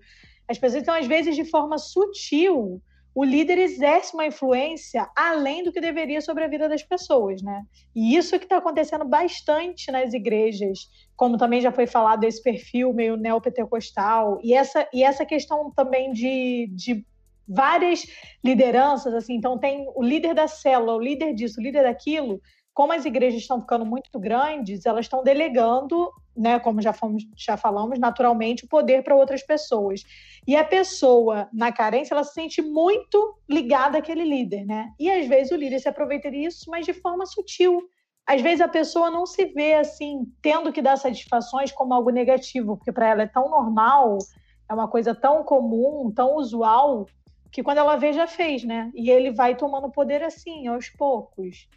As 0.50 0.58
pessoas, 0.58 0.84
então, 0.84 0.96
às 0.96 1.08
vezes, 1.08 1.36
de 1.36 1.46
forma 1.46 1.78
sutil, 1.78 2.82
o 3.14 3.24
líder 3.24 3.58
exerce 3.58 4.14
uma 4.14 4.28
influência 4.28 5.10
além 5.16 5.64
do 5.64 5.72
que 5.72 5.82
deveria 5.82 6.22
sobre 6.22 6.44
a 6.44 6.48
vida 6.48 6.70
das 6.70 6.84
pessoas, 6.84 7.42
né? 7.42 7.64
E 7.96 8.16
isso 8.16 8.36
é 8.36 8.38
que 8.38 8.46
está 8.46 8.58
acontecendo 8.58 9.06
bastante 9.06 9.92
nas 9.92 10.14
igrejas, 10.14 10.88
como 11.16 11.36
também 11.36 11.60
já 11.60 11.72
foi 11.72 11.88
falado 11.88 12.26
esse 12.26 12.44
perfil 12.44 12.94
meio 12.94 13.18
neopentecostal 13.18 14.40
e 14.44 14.54
essa 14.54 14.88
e 14.94 15.04
essa 15.04 15.26
questão 15.26 15.72
também 15.76 16.12
de, 16.14 16.70
de 16.72 17.04
várias 17.48 18.06
lideranças, 18.44 19.14
assim, 19.16 19.34
então 19.34 19.58
tem 19.58 19.88
o 19.96 20.04
líder 20.04 20.36
da 20.36 20.48
célula, 20.48 20.94
o 20.94 21.02
líder 21.02 21.34
disso, 21.34 21.60
o 21.60 21.64
líder 21.64 21.84
daquilo, 21.84 22.40
como 22.72 22.94
as 22.94 23.06
igrejas 23.06 23.42
estão 23.42 23.60
ficando 23.60 23.84
muito 23.84 24.20
grandes, 24.20 24.86
elas 24.86 25.06
estão 25.06 25.24
delegando, 25.24 26.12
né, 26.38 26.60
como 26.60 26.82
já, 26.82 26.94
fomos, 26.94 27.24
já 27.36 27.58
falamos, 27.58 28.00
naturalmente, 28.00 28.66
o 28.66 28.68
poder 28.68 29.04
para 29.04 29.16
outras 29.16 29.44
pessoas. 29.44 30.04
E 30.46 30.56
a 30.56 30.64
pessoa, 30.64 31.50
na 31.52 31.72
carência, 31.72 32.14
ela 32.14 32.24
se 32.24 32.34
sente 32.34 32.62
muito 32.62 33.38
ligada 33.50 33.98
àquele 33.98 34.24
líder, 34.24 34.66
né? 34.66 34.92
E 35.00 35.10
às 35.12 35.28
vezes 35.28 35.52
o 35.52 35.56
líder 35.56 35.80
se 35.80 35.90
aproveita 35.90 36.30
disso, 36.30 36.70
mas 36.70 36.86
de 36.86 36.94
forma 36.94 37.26
sutil. 37.26 37.82
Às 38.26 38.42
vezes 38.42 38.62
a 38.62 38.68
pessoa 38.68 39.10
não 39.10 39.26
se 39.26 39.46
vê 39.46 39.74
assim, 39.74 40.26
tendo 40.42 40.72
que 40.72 40.82
dar 40.82 40.98
satisfações 40.98 41.72
como 41.72 41.94
algo 41.94 42.10
negativo, 42.10 42.78
porque 42.78 42.92
para 42.92 43.10
ela 43.10 43.24
é 43.24 43.28
tão 43.28 43.50
normal, 43.50 44.18
é 44.70 44.74
uma 44.74 44.88
coisa 44.88 45.16
tão 45.16 45.44
comum, 45.44 46.12
tão 46.14 46.36
usual, 46.36 47.06
que 47.52 47.64
quando 47.64 47.78
ela 47.80 47.96
vê, 47.96 48.14
já 48.14 48.28
fez, 48.28 48.64
né? 48.64 48.92
E 48.94 49.10
ele 49.10 49.32
vai 49.32 49.56
tomando 49.56 49.90
poder 49.90 50.22
assim, 50.24 50.68
aos 50.68 50.90
poucos. 50.90 51.68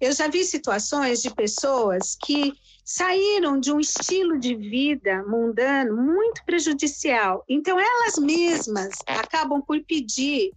Eu 0.00 0.12
já 0.12 0.28
vi 0.28 0.44
situações 0.44 1.22
de 1.22 1.34
pessoas 1.34 2.16
que 2.20 2.52
saíram 2.84 3.58
de 3.58 3.72
um 3.72 3.80
estilo 3.80 4.38
de 4.38 4.54
vida 4.54 5.24
mundano 5.26 5.96
muito 5.96 6.44
prejudicial. 6.44 7.44
Então, 7.48 7.78
elas 7.80 8.18
mesmas 8.18 8.94
acabam 9.06 9.62
por 9.62 9.82
pedir, 9.84 10.52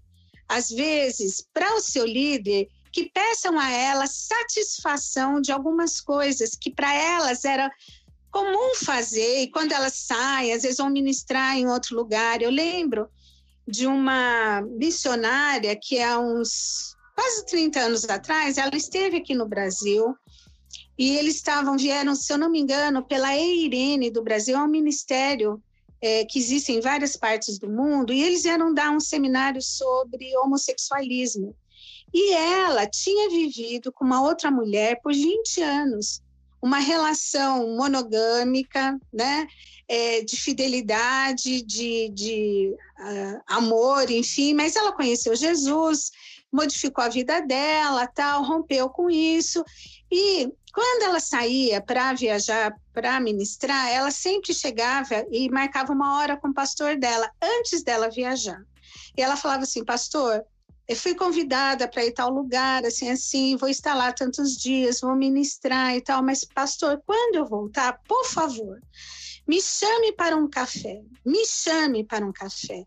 às 0.47 0.69
vezes, 0.69 1.47
para 1.53 1.75
o 1.75 1.79
seu 1.79 2.05
líder 2.05 2.67
que 2.91 3.09
peçam 3.09 3.57
a 3.59 3.71
ela 3.71 4.07
satisfação 4.07 5.39
de 5.39 5.51
algumas 5.51 6.01
coisas 6.01 6.51
que 6.59 6.71
para 6.71 6.93
elas 6.93 7.45
era 7.45 7.71
comum 8.31 8.75
fazer, 8.75 9.43
e 9.43 9.51
quando 9.51 9.71
elas 9.71 9.93
saem, 9.93 10.53
às 10.53 10.63
vezes 10.63 10.77
vão 10.77 10.89
ministrar 10.89 11.57
em 11.57 11.67
outro 11.67 11.95
lugar. 11.95 12.41
Eu 12.41 12.51
lembro 12.51 13.09
de 13.67 13.87
uma 13.87 14.61
missionária 14.61 15.75
que 15.75 16.01
há 16.01 16.19
uns 16.19 16.96
quase 17.17 17.45
30 17.47 17.79
anos 17.79 18.05
atrás, 18.05 18.59
ela 18.59 18.75
esteve 18.75 19.17
aqui 19.17 19.33
no 19.33 19.47
Brasil 19.47 20.15
e 20.95 21.17
eles 21.17 21.35
estavam, 21.37 21.75
vieram, 21.75 22.13
se 22.13 22.31
eu 22.31 22.37
não 22.37 22.47
me 22.47 22.59
engano, 22.59 23.03
pela 23.03 23.35
EIRENE 23.35 24.11
do 24.11 24.21
Brasil, 24.21 24.55
é 24.55 24.61
um 24.61 24.67
ministério 24.67 25.59
é, 25.99 26.23
que 26.25 26.37
existe 26.37 26.71
em 26.71 26.79
várias 26.79 27.15
partes 27.15 27.57
do 27.57 27.67
mundo, 27.67 28.13
e 28.13 28.21
eles 28.21 28.43
vieram 28.43 28.71
dar 28.71 28.91
um 28.91 28.99
seminário 28.99 29.61
sobre 29.63 30.37
homossexualismo. 30.37 31.55
E 32.13 32.33
ela 32.33 32.85
tinha 32.85 33.29
vivido 33.29 33.91
com 33.91 34.05
uma 34.05 34.21
outra 34.21 34.51
mulher 34.51 34.99
por 35.01 35.11
20 35.11 35.61
anos, 35.61 36.21
uma 36.61 36.77
relação 36.77 37.75
monogâmica, 37.75 38.99
né? 39.11 39.47
É, 39.89 40.21
de 40.21 40.35
fidelidade, 40.35 41.61
de, 41.61 42.09
de 42.09 42.75
uh, 42.99 43.41
amor, 43.47 44.11
enfim, 44.11 44.53
mas 44.53 44.75
ela 44.75 44.91
conheceu 44.91 45.33
Jesus, 45.33 46.11
modificou 46.51 47.03
a 47.03 47.09
vida 47.09 47.41
dela, 47.41 48.07
tal, 48.07 48.43
rompeu 48.43 48.89
com 48.89 49.09
isso. 49.09 49.63
E 50.11 50.51
quando 50.73 51.03
ela 51.03 51.19
saía 51.19 51.81
para 51.81 52.13
viajar, 52.13 52.73
para 52.93 53.19
ministrar, 53.19 53.89
ela 53.89 54.11
sempre 54.11 54.53
chegava 54.53 55.25
e 55.31 55.49
marcava 55.49 55.93
uma 55.93 56.17
hora 56.17 56.37
com 56.37 56.49
o 56.49 56.53
pastor 56.53 56.97
dela, 56.97 57.29
antes 57.41 57.83
dela 57.83 58.09
viajar. 58.09 58.61
E 59.17 59.21
ela 59.21 59.35
falava 59.35 59.63
assim: 59.63 59.83
Pastor, 59.83 60.45
eu 60.87 60.95
fui 60.95 61.13
convidada 61.13 61.87
para 61.87 62.05
ir 62.05 62.13
tal 62.13 62.29
lugar, 62.29 62.85
assim, 62.85 63.09
assim, 63.09 63.57
vou 63.57 63.67
estar 63.67 63.93
lá 63.93 64.13
tantos 64.13 64.55
dias, 64.55 65.01
vou 65.01 65.15
ministrar 65.15 65.95
e 65.95 66.01
tal, 66.01 66.23
mas, 66.23 66.45
pastor, 66.45 67.01
quando 67.05 67.35
eu 67.35 67.45
voltar, 67.45 67.99
por 68.07 68.25
favor, 68.25 68.79
me 69.45 69.61
chame 69.61 70.13
para 70.13 70.37
um 70.37 70.49
café, 70.49 71.01
me 71.25 71.45
chame 71.45 72.05
para 72.05 72.25
um 72.25 72.31
café 72.31 72.85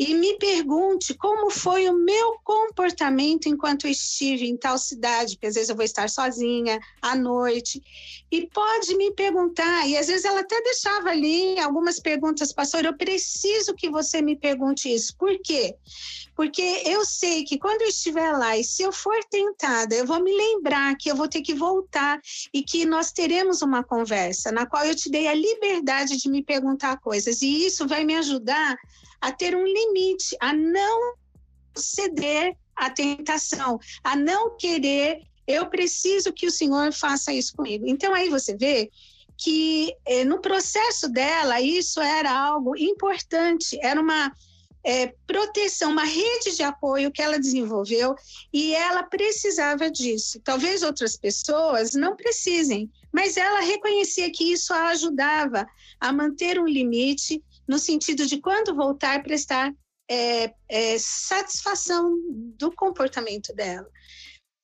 e 0.00 0.14
me 0.14 0.38
pergunte 0.38 1.12
como 1.12 1.50
foi 1.50 1.86
o 1.86 1.92
meu 1.92 2.38
comportamento 2.42 3.50
enquanto 3.50 3.86
estive 3.86 4.48
em 4.48 4.56
tal 4.56 4.78
cidade, 4.78 5.34
porque 5.34 5.48
às 5.48 5.54
vezes 5.54 5.68
eu 5.68 5.76
vou 5.76 5.84
estar 5.84 6.08
sozinha 6.08 6.80
à 7.02 7.14
noite, 7.14 7.82
e 8.32 8.46
pode 8.46 8.94
me 8.96 9.12
perguntar, 9.12 9.86
e 9.86 9.98
às 9.98 10.06
vezes 10.06 10.24
ela 10.24 10.40
até 10.40 10.58
deixava 10.62 11.10
ali 11.10 11.58
algumas 11.58 12.00
perguntas, 12.00 12.50
pastor, 12.50 12.86
eu 12.86 12.96
preciso 12.96 13.74
que 13.74 13.90
você 13.90 14.22
me 14.22 14.36
pergunte 14.36 14.90
isso. 14.90 15.14
Por 15.18 15.38
quê? 15.42 15.76
porque 16.40 16.62
eu 16.86 17.04
sei 17.04 17.44
que 17.44 17.58
quando 17.58 17.82
eu 17.82 17.88
estiver 17.88 18.32
lá 18.32 18.56
e 18.56 18.64
se 18.64 18.82
eu 18.82 18.90
for 18.90 19.22
tentada, 19.24 19.94
eu 19.94 20.06
vou 20.06 20.22
me 20.22 20.34
lembrar 20.34 20.96
que 20.96 21.10
eu 21.10 21.14
vou 21.14 21.28
ter 21.28 21.42
que 21.42 21.52
voltar 21.52 22.18
e 22.50 22.62
que 22.62 22.86
nós 22.86 23.12
teremos 23.12 23.60
uma 23.60 23.84
conversa 23.84 24.50
na 24.50 24.64
qual 24.64 24.82
eu 24.86 24.94
te 24.94 25.10
dei 25.10 25.28
a 25.28 25.34
liberdade 25.34 26.16
de 26.16 26.30
me 26.30 26.42
perguntar 26.42 26.98
coisas, 26.98 27.42
e 27.42 27.66
isso 27.66 27.86
vai 27.86 28.04
me 28.04 28.16
ajudar 28.16 28.74
a 29.20 29.32
ter 29.32 29.54
um 29.54 29.64
limite, 29.64 30.36
a 30.40 30.52
não 30.52 31.14
ceder 31.76 32.56
à 32.74 32.90
tentação, 32.90 33.78
a 34.02 34.16
não 34.16 34.56
querer, 34.56 35.22
eu 35.46 35.68
preciso 35.68 36.32
que 36.32 36.46
o 36.46 36.50
Senhor 36.50 36.92
faça 36.92 37.32
isso 37.32 37.54
comigo. 37.54 37.84
Então 37.86 38.14
aí 38.14 38.28
você 38.28 38.56
vê 38.56 38.90
que 39.36 39.94
eh, 40.06 40.24
no 40.24 40.40
processo 40.40 41.08
dela 41.08 41.60
isso 41.60 42.00
era 42.00 42.30
algo 42.30 42.76
importante, 42.76 43.78
era 43.82 44.00
uma 44.00 44.32
é, 44.84 45.14
proteção, 45.26 45.90
uma 45.90 46.04
rede 46.04 46.56
de 46.56 46.62
apoio 46.62 47.10
que 47.10 47.22
ela 47.22 47.38
desenvolveu 47.38 48.14
e 48.52 48.74
ela 48.74 49.02
precisava 49.02 49.90
disso. 49.90 50.40
Talvez 50.42 50.82
outras 50.82 51.16
pessoas 51.16 51.92
não 51.92 52.16
precisem, 52.16 52.90
mas 53.12 53.36
ela 53.36 53.60
reconhecia 53.60 54.30
que 54.32 54.52
isso 54.52 54.72
a 54.72 54.88
ajudava 54.88 55.66
a 55.98 56.12
manter 56.12 56.58
um 56.58 56.66
limite 56.66 57.42
no 57.70 57.78
sentido 57.78 58.26
de 58.26 58.40
quando 58.40 58.74
voltar 58.74 59.22
prestar 59.22 59.72
é, 60.10 60.52
é, 60.68 60.98
satisfação 60.98 62.16
do 62.58 62.72
comportamento 62.72 63.54
dela. 63.54 63.86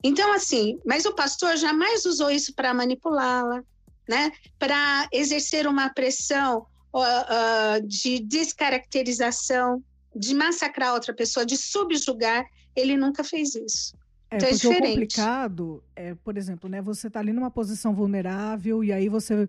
Então, 0.02 0.32
assim, 0.32 0.80
mas 0.84 1.06
o 1.06 1.14
pastor 1.14 1.56
jamais 1.56 2.04
usou 2.04 2.28
isso 2.28 2.52
para 2.52 2.74
manipulá-la, 2.74 3.62
né? 4.08 4.32
Para 4.58 5.08
exercer 5.12 5.68
uma 5.68 5.88
pressão 5.88 6.66
uh, 6.92 6.98
uh, 6.98 7.86
de 7.86 8.18
descaracterização, 8.18 9.80
de 10.14 10.34
massacrar 10.34 10.92
outra 10.92 11.14
pessoa, 11.14 11.46
de 11.46 11.56
subjugar. 11.56 12.44
Ele 12.74 12.96
nunca 12.96 13.22
fez 13.22 13.54
isso. 13.54 13.96
É, 14.28 14.36
então 14.36 14.48
é 14.48 14.52
diferente. 14.52 14.82
O 14.82 14.90
complicado 14.90 15.84
é, 15.94 16.14
por 16.16 16.36
exemplo, 16.36 16.68
né? 16.68 16.82
Você 16.82 17.06
está 17.06 17.20
ali 17.20 17.32
numa 17.32 17.52
posição 17.52 17.94
vulnerável 17.94 18.82
e 18.82 18.92
aí 18.92 19.08
você 19.08 19.48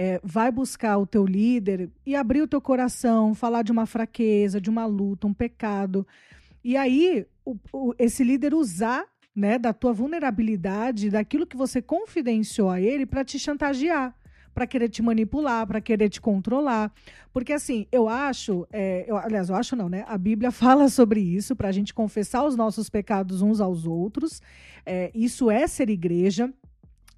é, 0.00 0.20
vai 0.22 0.52
buscar 0.52 0.96
o 0.96 1.04
teu 1.04 1.26
líder 1.26 1.90
e 2.06 2.14
abrir 2.14 2.40
o 2.40 2.46
teu 2.46 2.60
coração, 2.60 3.34
falar 3.34 3.62
de 3.62 3.72
uma 3.72 3.84
fraqueza, 3.84 4.60
de 4.60 4.70
uma 4.70 4.86
luta, 4.86 5.26
um 5.26 5.34
pecado. 5.34 6.06
E 6.62 6.76
aí, 6.76 7.26
o, 7.44 7.56
o, 7.72 7.92
esse 7.98 8.22
líder 8.22 8.54
usar 8.54 9.04
né, 9.34 9.58
da 9.58 9.72
tua 9.72 9.92
vulnerabilidade, 9.92 11.10
daquilo 11.10 11.44
que 11.44 11.56
você 11.56 11.82
confidenciou 11.82 12.70
a 12.70 12.80
ele 12.80 13.06
para 13.06 13.24
te 13.24 13.40
chantagear 13.40 14.14
para 14.54 14.66
querer 14.66 14.88
te 14.88 15.00
manipular, 15.02 15.64
para 15.68 15.80
querer 15.80 16.08
te 16.08 16.20
controlar. 16.20 16.92
Porque, 17.32 17.52
assim, 17.52 17.86
eu 17.92 18.08
acho, 18.08 18.66
é, 18.72 19.04
eu, 19.06 19.16
aliás, 19.16 19.50
eu 19.50 19.54
acho 19.54 19.76
não, 19.76 19.88
né? 19.88 20.04
A 20.08 20.18
Bíblia 20.18 20.50
fala 20.52 20.88
sobre 20.88 21.20
isso, 21.20 21.54
para 21.54 21.68
a 21.68 21.72
gente 21.72 21.94
confessar 21.94 22.44
os 22.44 22.56
nossos 22.56 22.90
pecados 22.90 23.40
uns 23.40 23.60
aos 23.60 23.86
outros. 23.86 24.42
É, 24.84 25.12
isso 25.14 25.48
é 25.48 25.64
ser 25.68 25.88
igreja. 25.90 26.52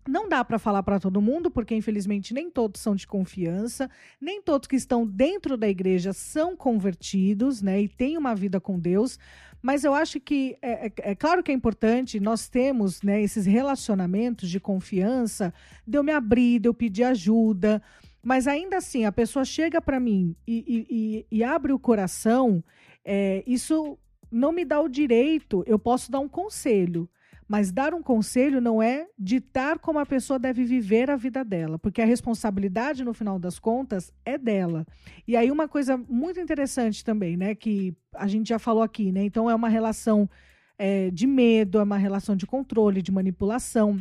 Não 0.09 0.29
dá 0.29 0.45
para 0.45 0.59
falar 0.59 0.83
para 0.83 0.99
todo 0.99 1.21
mundo, 1.21 1.51
porque 1.51 1.75
infelizmente 1.75 2.33
nem 2.33 2.51
todos 2.51 2.81
são 2.81 2.95
de 2.95 3.07
confiança, 3.07 3.91
nem 4.21 4.41
todos 4.41 4.67
que 4.67 4.77
estão 4.77 5.07
dentro 5.07 5.57
da 5.57 5.69
igreja 5.69 6.13
são 6.13 6.57
convertidos, 6.57 7.61
né, 7.61 7.83
e 7.83 7.89
têm 7.89 8.17
uma 8.17 8.35
vida 8.35 8.61
com 8.61 8.79
Deus. 8.79 9.19
Mas 9.63 9.85
eu 9.85 9.93
acho 9.93 10.19
que 10.19 10.57
é, 10.63 10.87
é, 10.87 10.93
é 11.11 11.15
claro 11.15 11.43
que 11.43 11.51
é 11.51 11.55
importante 11.55 12.19
nós 12.19 12.49
temos, 12.49 13.03
né, 13.03 13.21
esses 13.21 13.45
relacionamentos 13.45 14.49
de 14.49 14.59
confiança, 14.59 15.53
de 15.87 15.99
eu 15.99 16.03
me 16.03 16.13
abrir, 16.13 16.61
de 16.61 16.69
eu 16.69 16.75
pedir 16.75 17.05
ajuda. 17.05 17.83
Mas 18.23 18.47
ainda 18.47 18.79
assim, 18.79 19.05
a 19.05 19.13
pessoa 19.13 19.45
chega 19.45 19.81
para 19.81 20.01
mim 20.01 20.35
e, 20.47 21.27
e, 21.31 21.39
e, 21.39 21.45
abre 21.45 21.73
o 21.73 21.79
coração, 21.79 22.65
é, 23.05 23.43
isso 23.47 23.99
não 24.31 24.53
me 24.53 24.65
dá 24.65 24.81
o 24.81 24.89
direito. 24.89 25.63
Eu 25.67 25.79
posso 25.79 26.11
dar 26.11 26.21
um 26.21 26.29
conselho, 26.29 27.09
mas 27.51 27.73
dar 27.73 27.93
um 27.93 28.01
conselho 28.01 28.61
não 28.61 28.81
é 28.81 29.09
ditar 29.19 29.81
como 29.81 29.99
a 29.99 30.07
pessoa 30.07 30.39
deve 30.39 30.63
viver 30.63 31.11
a 31.11 31.17
vida 31.17 31.45
dela, 31.45 31.81
porque 31.81 32.01
a 32.01 32.05
responsabilidade, 32.05 33.03
no 33.03 33.13
final 33.13 33.41
das 33.41 33.59
contas, 33.59 34.13
é 34.25 34.39
dela. 34.39 34.87
E 35.27 35.37
aí, 35.37 35.51
uma 35.51 35.67
coisa 35.67 35.97
muito 35.97 36.39
interessante 36.39 37.05
também, 37.05 37.37
né, 37.37 37.57
que 37.57 37.93
a 38.15 38.29
gente 38.29 38.51
já 38.51 38.59
falou 38.61 38.85
aqui, 38.85 39.11
né? 39.11 39.25
Então, 39.25 39.51
é 39.51 39.55
uma 39.57 39.69
relação 39.69 40.31
é, 40.79 41.11
de 41.11 41.27
medo, 41.27 41.81
é 41.81 41.83
uma 41.83 41.99
relação 41.99 42.37
de 42.37 42.47
controle, 42.47 43.03
de 43.03 43.11
manipulação. 43.11 43.99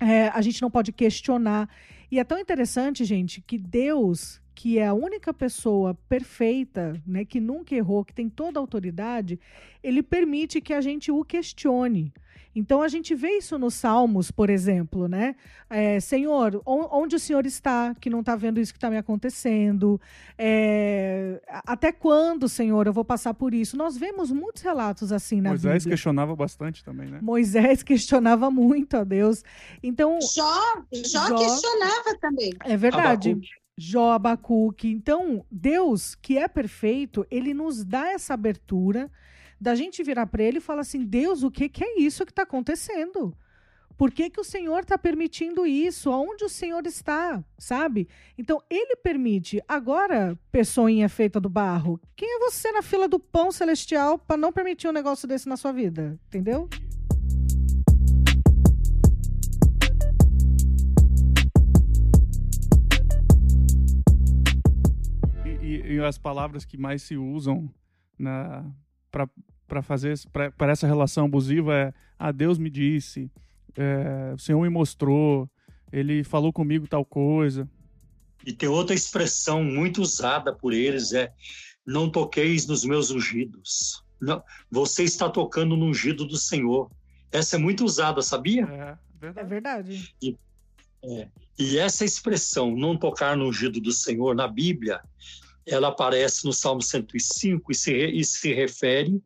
É, 0.00 0.28
a 0.28 0.40
gente 0.40 0.62
não 0.62 0.70
pode 0.70 0.92
questionar. 0.92 1.68
E 2.10 2.18
é 2.18 2.24
tão 2.24 2.38
interessante, 2.38 3.04
gente, 3.04 3.42
que 3.42 3.58
Deus, 3.58 4.40
que 4.54 4.78
é 4.78 4.86
a 4.86 4.94
única 4.94 5.34
pessoa 5.34 5.92
perfeita, 6.08 6.98
né, 7.06 7.22
que 7.26 7.38
nunca 7.38 7.74
errou, 7.74 8.02
que 8.02 8.14
tem 8.14 8.30
toda 8.30 8.58
a 8.58 8.62
autoridade, 8.62 9.38
ele 9.82 10.02
permite 10.02 10.58
que 10.58 10.72
a 10.72 10.80
gente 10.80 11.12
o 11.12 11.22
questione. 11.22 12.10
Então 12.54 12.82
a 12.82 12.88
gente 12.88 13.14
vê 13.14 13.38
isso 13.38 13.58
nos 13.58 13.74
Salmos, 13.74 14.30
por 14.30 14.50
exemplo, 14.50 15.08
né? 15.08 15.34
É, 15.70 15.98
Senhor, 16.00 16.60
onde 16.66 17.16
o 17.16 17.18
Senhor 17.18 17.46
está 17.46 17.94
que 17.94 18.10
não 18.10 18.20
está 18.20 18.36
vendo 18.36 18.60
isso 18.60 18.72
que 18.72 18.76
está 18.76 18.90
me 18.90 18.98
acontecendo? 18.98 20.00
É, 20.36 21.40
até 21.48 21.90
quando, 21.92 22.48
Senhor, 22.48 22.86
eu 22.86 22.92
vou 22.92 23.04
passar 23.04 23.34
por 23.34 23.54
isso? 23.54 23.76
Nós 23.76 23.96
vemos 23.96 24.30
muitos 24.30 24.62
relatos 24.62 25.12
assim 25.12 25.40
na 25.40 25.50
Moisés 25.50 25.84
Bíblia. 25.84 25.94
questionava 25.96 26.36
bastante 26.36 26.84
também, 26.84 27.08
né? 27.08 27.18
Moisés 27.22 27.82
questionava 27.84 28.50
muito 28.50 28.96
a 28.96 29.04
Deus. 29.04 29.42
Então 29.82 30.18
Jó, 30.20 30.82
Jó, 30.92 31.28
Jó 31.28 31.38
questionava 31.38 32.18
também. 32.20 32.52
É 32.64 32.76
verdade. 32.76 33.30
Abacuque. 33.30 33.62
Jó, 33.76 34.12
Abacuque. 34.12 34.88
Então, 34.90 35.44
Deus, 35.50 36.14
que 36.14 36.36
é 36.36 36.46
perfeito, 36.46 37.26
ele 37.30 37.54
nos 37.54 37.84
dá 37.84 38.10
essa 38.10 38.34
abertura 38.34 39.10
da 39.62 39.76
gente 39.76 40.02
virar 40.02 40.26
para 40.26 40.42
ele 40.42 40.58
e 40.58 40.60
falar 40.60 40.80
assim: 40.80 41.04
Deus, 41.04 41.44
o 41.44 41.50
que, 41.50 41.68
que 41.68 41.84
é 41.84 42.00
isso 42.00 42.26
que 42.26 42.32
está 42.32 42.42
acontecendo? 42.42 43.32
Por 43.96 44.10
que, 44.10 44.28
que 44.28 44.40
o 44.40 44.44
Senhor 44.44 44.80
está 44.80 44.98
permitindo 44.98 45.64
isso? 45.64 46.10
Aonde 46.10 46.44
o 46.44 46.48
Senhor 46.48 46.84
está? 46.84 47.44
Sabe? 47.56 48.08
Então, 48.36 48.60
ele 48.68 48.96
permite. 48.96 49.62
Agora, 49.68 50.36
pessoinha 50.50 51.08
feita 51.08 51.38
do 51.38 51.48
barro, 51.48 52.00
quem 52.16 52.28
é 52.28 52.38
você 52.40 52.72
na 52.72 52.82
fila 52.82 53.06
do 53.06 53.20
pão 53.20 53.52
celestial 53.52 54.18
para 54.18 54.36
não 54.36 54.52
permitir 54.52 54.88
um 54.88 54.92
negócio 54.92 55.28
desse 55.28 55.48
na 55.48 55.56
sua 55.56 55.72
vida? 55.72 56.18
Entendeu? 56.26 56.68
E, 65.62 65.94
e, 65.94 66.00
as 66.00 66.18
palavras 66.18 66.64
que 66.64 66.76
mais 66.76 67.02
se 67.02 67.16
usam 67.16 67.72
na 68.18 68.68
para 69.72 69.80
fazer 69.80 70.18
para 70.30 70.70
essa 70.70 70.86
relação 70.86 71.24
abusiva 71.24 71.74
é 71.74 71.94
ah, 72.18 72.30
Deus 72.30 72.58
me 72.58 72.68
disse, 72.68 73.30
é, 73.74 74.34
o 74.34 74.38
Senhor 74.38 74.60
me 74.60 74.68
mostrou, 74.68 75.48
ele 75.90 76.22
falou 76.22 76.52
comigo 76.52 76.86
tal 76.86 77.06
coisa. 77.06 77.66
E 78.44 78.52
tem 78.52 78.68
outra 78.68 78.94
expressão 78.94 79.64
muito 79.64 80.02
usada 80.02 80.52
por 80.52 80.74
eles 80.74 81.14
é 81.14 81.32
não 81.86 82.10
toqueis 82.10 82.66
nos 82.66 82.84
meus 82.84 83.10
ungidos. 83.10 84.04
Não, 84.20 84.42
você 84.70 85.04
está 85.04 85.30
tocando 85.30 85.74
no 85.74 85.86
ungido 85.86 86.26
do 86.26 86.36
Senhor. 86.36 86.90
Essa 87.32 87.56
é 87.56 87.58
muito 87.58 87.82
usada, 87.82 88.20
sabia? 88.20 88.64
É 88.64 88.98
verdade. 89.18 89.40
É 89.40 89.44
verdade. 89.44 90.14
E, 90.22 90.36
é, 91.02 91.28
e 91.58 91.78
essa 91.78 92.04
expressão, 92.04 92.76
não 92.76 92.94
tocar 92.94 93.38
no 93.38 93.48
ungido 93.48 93.80
do 93.80 93.90
Senhor, 93.90 94.34
na 94.34 94.46
Bíblia, 94.46 95.00
ela 95.66 95.88
aparece 95.88 96.44
no 96.44 96.52
Salmo 96.52 96.82
105 96.82 97.72
e 97.72 97.74
se, 97.74 97.92
e 97.92 98.22
se 98.22 98.52
refere 98.52 99.22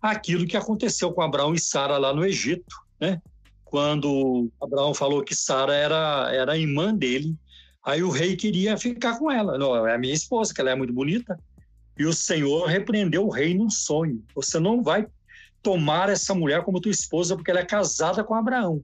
àquilo 0.00 0.46
que 0.46 0.56
aconteceu 0.56 1.12
com 1.12 1.22
Abraão 1.22 1.54
e 1.54 1.60
Sara 1.60 1.98
lá 1.98 2.14
no 2.14 2.24
Egito, 2.24 2.76
né? 3.00 3.20
Quando 3.64 4.50
Abraão 4.60 4.92
falou 4.94 5.22
que 5.22 5.34
Sara 5.34 5.74
era, 5.74 6.28
era 6.32 6.58
irmã 6.58 6.94
dele, 6.94 7.36
aí 7.84 8.02
o 8.02 8.10
rei 8.10 8.34
queria 8.36 8.76
ficar 8.76 9.18
com 9.18 9.30
ela. 9.30 9.56
Não, 9.56 9.86
é 9.86 9.94
a 9.94 9.98
minha 9.98 10.14
esposa, 10.14 10.52
que 10.52 10.60
ela 10.60 10.70
é 10.70 10.74
muito 10.74 10.92
bonita. 10.92 11.38
E 11.96 12.04
o 12.04 12.12
Senhor 12.12 12.66
repreendeu 12.66 13.26
o 13.26 13.30
rei 13.30 13.54
num 13.54 13.70
sonho. 13.70 14.24
Você 14.34 14.58
não 14.58 14.82
vai 14.82 15.06
tomar 15.62 16.08
essa 16.08 16.34
mulher 16.34 16.62
como 16.64 16.80
tua 16.80 16.90
esposa 16.90 17.36
porque 17.36 17.50
ela 17.50 17.60
é 17.60 17.64
casada 17.64 18.24
com 18.24 18.34
Abraão. 18.34 18.82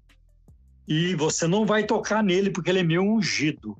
E 0.87 1.15
você 1.17 1.47
não 1.47 1.67
vai 1.67 1.85
tocar 1.85 2.23
nele 2.23 2.51
porque 2.51 2.71
ele 2.71 2.81
é 2.81 2.85
meu 2.85 3.03
ungido. 3.03 3.77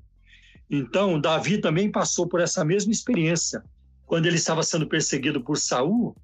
Então, 0.69 1.21
Davi 1.21 1.59
também 1.59 1.91
passou 1.91 2.27
por 2.27 2.41
essa 2.41 2.65
mesma 2.65 2.91
experiência. 2.91 3.63
Quando 4.05 4.27
ele 4.27 4.37
estava 4.37 4.63
sendo 4.63 4.89
perseguido 4.89 5.41
por 5.41 5.57
Saul, 5.57 6.17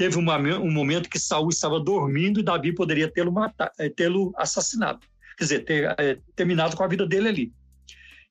teve 0.00 0.16
uma, 0.16 0.38
um 0.38 0.70
momento 0.70 1.10
que 1.10 1.18
Saul 1.18 1.50
estava 1.50 1.78
dormindo 1.78 2.40
e 2.40 2.42
Davi 2.42 2.74
poderia 2.74 3.06
tê-lo 3.06 3.34
eh, 3.78 3.90
tê 3.90 4.06
assassinado, 4.34 5.00
quer 5.36 5.44
dizer, 5.44 5.64
ter 5.66 5.94
é, 5.98 6.18
terminado 6.34 6.74
com 6.74 6.82
a 6.82 6.88
vida 6.88 7.06
dele 7.06 7.28
ali. 7.28 7.52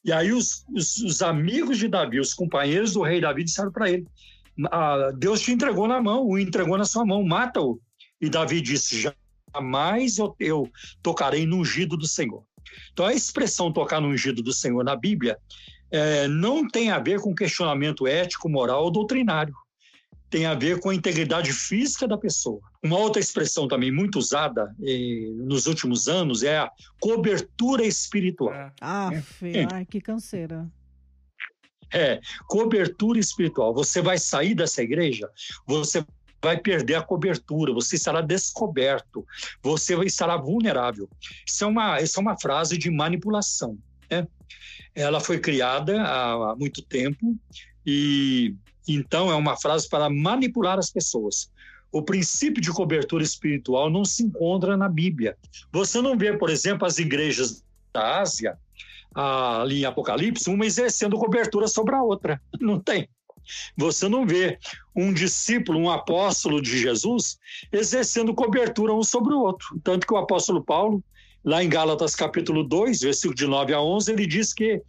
E 0.04 0.12
aí 0.12 0.32
os, 0.32 0.66
os, 0.76 0.98
os, 0.98 1.22
amigos 1.22 1.78
de 1.78 1.88
Davi, 1.88 2.20
os 2.20 2.34
companheiros 2.34 2.94
do 2.94 3.04
rei 3.04 3.22
Davi, 3.22 3.44
disseram 3.44 3.72
para 3.72 3.88
ele: 3.88 4.08
ah, 4.72 5.12
Deus 5.16 5.42
te 5.42 5.52
entregou 5.52 5.88
na 5.88 6.02
mão, 6.02 6.26
o 6.26 6.40
entregou 6.40 6.76
na 6.76 6.86
sua 6.86 7.06
mão, 7.06 7.24
mata-o. 7.24 7.80
E 8.20 8.32
Davi 8.32 8.62
disse: 8.62 9.08
Jamais 9.54 10.18
eu, 10.18 10.36
eu 10.40 10.68
tocarei 11.04 11.46
no 11.46 11.58
ungido 11.58 11.96
do 11.96 12.08
Senhor. 12.08 12.44
Então, 12.92 13.06
a 13.06 13.14
expressão 13.14 13.72
tocar 13.72 14.02
no 14.02 14.08
ungido 14.08 14.42
do 14.42 14.54
Senhor 14.54 14.84
na 14.84 14.96
Bíblia 14.96 15.38
é, 15.92 16.28
não 16.28 16.68
tem 16.68 16.90
a 16.90 16.98
ver 16.98 17.20
com 17.20 17.36
questionamento 17.36 18.08
ético, 18.08 18.50
moral 18.50 18.86
ou 18.86 18.92
doutrinário. 18.92 19.54
Tem 20.30 20.46
a 20.46 20.54
ver 20.54 20.80
com 20.80 20.90
a 20.90 20.96
integridade 20.96 21.52
física 21.52 22.08
da 22.08 22.18
pessoa. 22.18 22.62
Uma 22.84 22.98
outra 22.98 23.20
expressão 23.20 23.68
também 23.68 23.92
muito 23.92 24.20
usada 24.20 24.76
eh, 24.84 25.28
nos 25.36 25.66
últimos 25.66 26.08
anos 26.08 26.44
é 26.44 26.58
a 26.58 26.72
cobertura 27.00 27.86
espiritual. 27.86 28.54
É. 28.54 28.72
Ah, 28.80 29.10
É. 29.42 29.68
ai, 29.74 29.86
que 29.86 30.00
canseira. 30.00 30.70
É, 31.92 32.22
cobertura 32.48 33.20
espiritual. 33.20 33.74
Você 33.74 34.02
vai 34.02 34.20
sair 34.20 34.54
dessa 34.54 34.84
igreja, 34.84 35.28
você 35.66 36.06
vai 36.42 36.58
perder 36.58 36.96
a 36.96 37.02
cobertura, 37.02 37.74
você 37.74 37.96
estará 37.96 38.22
descoberto, 38.22 39.26
você 39.62 39.96
estará 40.06 40.38
vulnerável. 40.38 41.10
Isso 41.46 41.64
é 41.64 41.68
uma, 41.68 42.00
isso 42.02 42.20
é 42.20 42.22
uma 42.22 42.40
frase 42.40 42.78
de 42.78 42.92
manipulação. 42.92 43.78
Né? 44.10 44.28
Ela 44.94 45.20
foi 45.20 45.40
criada 45.40 46.02
há, 46.02 46.52
há 46.52 46.56
muito 46.56 46.84
tempo 46.84 47.36
e 47.86 48.56
então 48.94 49.32
é 49.32 49.36
uma 49.36 49.58
frase 49.58 49.88
para 49.88 50.10
manipular 50.10 50.78
as 50.78 50.92
pessoas. 50.92 51.50
O 51.92 52.04
princípio 52.04 52.62
de 52.62 52.72
cobertura 52.72 53.24
espiritual 53.24 53.90
não 53.90 54.06
se 54.06 54.24
encontra 54.24 54.78
na 54.78 54.88
Bíblia. 54.88 55.36
Você 55.72 56.02
não 56.02 56.18
vê, 56.18 56.38
por 56.38 56.50
exemplo, 56.50 56.86
as 56.86 57.00
igrejas 57.00 57.64
da 57.92 58.20
Ásia, 58.20 58.58
ali 59.16 59.82
em 59.82 59.86
Apocalipse, 59.86 60.50
uma 60.50 60.66
exercendo 60.66 61.18
cobertura 61.18 61.68
sobre 61.68 61.96
a 61.96 62.04
outra. 62.04 62.40
Não 62.62 62.80
tem. 62.80 63.10
Você 63.76 64.08
não 64.08 64.28
vê 64.28 64.60
um 64.96 65.12
discípulo, 65.12 65.80
um 65.80 65.90
apóstolo 65.90 66.62
de 66.62 66.78
Jesus, 66.78 67.40
exercendo 67.72 68.36
cobertura 68.36 68.94
um 68.94 69.02
sobre 69.02 69.34
o 69.34 69.40
outro. 69.40 69.80
Tanto 69.84 70.06
que 70.06 70.14
o 70.14 70.18
apóstolo 70.18 70.64
Paulo, 70.64 71.04
lá 71.44 71.64
em 71.64 71.70
Gálatas 71.70 72.16
capítulo 72.16 72.64
2, 72.64 73.00
versículo 73.00 73.34
de 73.34 73.48
9 73.48 73.74
a 73.74 73.82
11, 73.82 74.12
ele 74.12 74.28
diz 74.28 74.54
que 74.54 74.80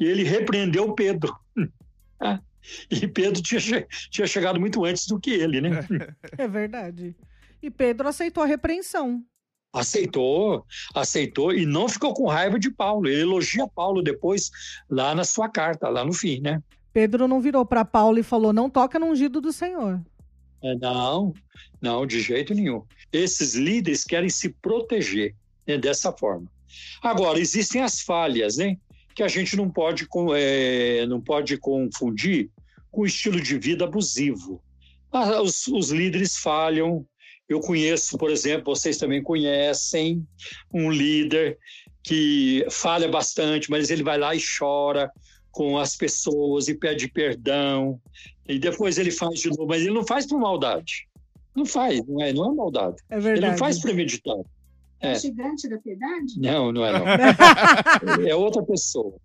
ele 0.00 0.24
repreendeu 0.24 0.92
Pedro. 0.94 1.32
E 2.90 3.06
Pedro 3.08 3.42
tinha, 3.42 3.60
che- 3.60 3.86
tinha 4.10 4.26
chegado 4.26 4.60
muito 4.60 4.84
antes 4.84 5.06
do 5.06 5.18
que 5.18 5.30
ele, 5.30 5.60
né? 5.60 5.86
É 6.36 6.46
verdade. 6.48 7.14
E 7.62 7.70
Pedro 7.70 8.08
aceitou 8.08 8.42
a 8.42 8.46
repreensão. 8.46 9.22
Aceitou, 9.72 10.64
aceitou 10.94 11.52
e 11.52 11.66
não 11.66 11.88
ficou 11.88 12.14
com 12.14 12.26
raiva 12.26 12.58
de 12.58 12.70
Paulo. 12.70 13.06
Ele 13.08 13.20
elogia 13.20 13.66
Paulo 13.68 14.02
depois, 14.02 14.50
lá 14.88 15.14
na 15.14 15.24
sua 15.24 15.48
carta, 15.48 15.88
lá 15.88 16.04
no 16.04 16.12
fim, 16.12 16.40
né? 16.40 16.62
Pedro 16.92 17.28
não 17.28 17.40
virou 17.40 17.64
para 17.66 17.84
Paulo 17.84 18.18
e 18.18 18.22
falou: 18.22 18.52
não 18.52 18.70
toca 18.70 18.98
no 18.98 19.06
ungido 19.06 19.40
do 19.40 19.52
Senhor. 19.52 20.00
É, 20.62 20.74
Não, 20.76 21.32
não, 21.80 22.06
de 22.06 22.20
jeito 22.20 22.54
nenhum. 22.54 22.82
Esses 23.12 23.54
líderes 23.54 24.04
querem 24.04 24.28
se 24.30 24.48
proteger 24.50 25.34
né, 25.66 25.78
dessa 25.78 26.10
forma. 26.12 26.50
Agora, 27.02 27.38
existem 27.38 27.82
as 27.82 28.00
falhas, 28.00 28.56
né? 28.56 28.76
Que 29.14 29.22
a 29.22 29.28
gente 29.28 29.56
não 29.56 29.68
pode, 29.70 30.06
é, 30.36 31.06
não 31.06 31.20
pode 31.20 31.56
confundir 31.58 32.50
com 32.98 33.02
o 33.02 33.06
estilo 33.06 33.40
de 33.40 33.56
vida 33.56 33.84
abusivo. 33.84 34.60
Ah, 35.12 35.40
os, 35.40 35.68
os 35.68 35.90
líderes 35.90 36.36
falham. 36.36 37.06
Eu 37.48 37.60
conheço, 37.60 38.18
por 38.18 38.28
exemplo, 38.28 38.74
vocês 38.74 38.98
também 38.98 39.22
conhecem 39.22 40.26
um 40.74 40.90
líder 40.90 41.56
que 42.02 42.66
falha 42.68 43.08
bastante, 43.08 43.70
mas 43.70 43.88
ele 43.88 44.02
vai 44.02 44.18
lá 44.18 44.34
e 44.34 44.40
chora 44.40 45.12
com 45.52 45.78
as 45.78 45.94
pessoas 45.94 46.66
e 46.66 46.74
pede 46.74 47.08
perdão 47.08 48.00
e 48.48 48.58
depois 48.58 48.98
ele 48.98 49.12
faz 49.12 49.38
de 49.38 49.48
novo, 49.50 49.68
mas 49.68 49.82
ele 49.82 49.94
não 49.94 50.04
faz 50.04 50.26
por 50.26 50.40
maldade. 50.40 51.06
Não 51.54 51.64
faz, 51.64 52.04
não 52.04 52.20
é, 52.20 52.32
não 52.32 52.50
é 52.50 52.54
maldade. 52.54 52.96
É 53.10 53.14
Ele 53.14 53.22
verdade. 53.22 53.52
não 53.52 53.58
faz 53.58 53.78
premeditado. 53.78 54.44
É. 55.00 55.12
É. 55.12 55.16
O 55.16 55.20
gigante 55.20 55.68
da 55.68 55.78
piedade? 55.78 56.40
Não, 56.40 56.72
não 56.72 56.84
é 56.84 56.92
não. 56.92 57.06
é 58.26 58.34
outra 58.34 58.62
pessoa. 58.64 59.16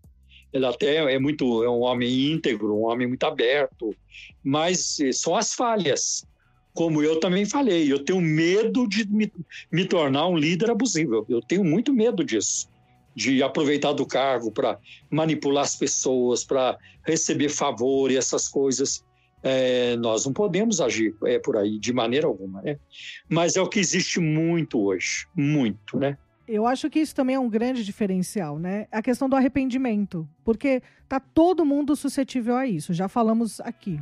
Ele 0.54 0.66
até 0.68 1.14
é 1.14 1.18
muito, 1.18 1.64
é 1.64 1.70
um 1.70 1.82
homem 1.82 2.32
íntegro, 2.32 2.76
um 2.76 2.86
homem 2.86 3.08
muito 3.08 3.24
aberto, 3.24 3.96
mas 4.44 5.00
eh, 5.00 5.12
são 5.12 5.36
as 5.36 5.54
falhas. 5.54 6.26
Como 6.74 7.02
eu 7.02 7.20
também 7.20 7.46
falei, 7.46 7.92
eu 7.92 8.04
tenho 8.04 8.22
medo 8.22 8.88
de 8.88 9.08
me, 9.08 9.32
me 9.72 9.86
tornar 9.86 10.28
um 10.28 10.38
líder 10.38 10.70
abusivo. 10.70 11.26
Eu 11.28 11.42
tenho 11.42 11.64
muito 11.64 11.92
medo 11.92 12.24
disso, 12.24 12.70
de 13.16 13.42
aproveitar 13.42 13.94
do 13.94 14.06
cargo 14.06 14.52
para 14.52 14.80
manipular 15.10 15.64
as 15.64 15.76
pessoas, 15.76 16.44
para 16.44 16.78
receber 17.06 17.50
favor 17.50 18.12
e 18.12 18.18
essas 18.18 18.48
coisas. 18.48 19.04
É, 19.42 19.98
nós 19.98 20.26
não 20.26 20.32
podemos 20.32 20.80
agir 20.80 21.14
é, 21.26 21.38
por 21.38 21.58
aí 21.58 21.78
de 21.78 21.92
maneira 21.92 22.28
alguma, 22.28 22.62
né? 22.62 22.80
Mas 23.28 23.56
é 23.56 23.62
o 23.62 23.68
que 23.68 23.80
existe 23.80 24.20
muito 24.20 24.82
hoje, 24.82 25.28
muito, 25.36 25.98
né? 25.98 26.18
Eu 26.46 26.68
acho 26.68 26.90
que 26.90 27.00
isso 27.00 27.16
também 27.16 27.38
é 27.38 27.40
um 27.40 27.50
grande 27.50 27.86
diferencial, 27.86 28.60
né? 28.60 28.86
A 28.92 29.02
questão 29.02 29.30
do 29.30 29.36
arrependimento. 29.36 30.28
Porque 30.44 30.82
tá 31.08 31.18
todo 31.18 31.66
mundo 31.66 31.96
suscetível 31.96 32.58
a 32.58 32.68
isso. 32.68 32.94
Já 32.94 33.08
falamos 33.08 33.62
aqui. 33.62 33.98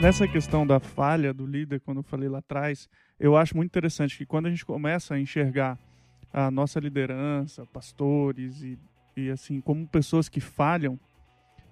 Nessa 0.00 0.26
questão 0.26 0.66
da 0.66 0.80
falha 0.80 1.34
do 1.34 1.44
líder, 1.44 1.80
quando 1.80 1.98
eu 1.98 2.02
falei 2.04 2.28
lá 2.28 2.38
atrás, 2.38 2.88
eu 3.20 3.36
acho 3.36 3.54
muito 3.54 3.68
interessante 3.68 4.16
que 4.16 4.24
quando 4.24 4.46
a 4.46 4.50
gente 4.50 4.64
começa 4.64 5.14
a 5.14 5.20
enxergar 5.20 5.76
a 6.32 6.50
nossa 6.50 6.80
liderança, 6.80 7.66
pastores 7.66 8.62
e, 8.62 8.78
e 9.14 9.28
assim, 9.28 9.60
como 9.60 9.86
pessoas 9.86 10.28
que 10.28 10.40
falham, 10.40 10.98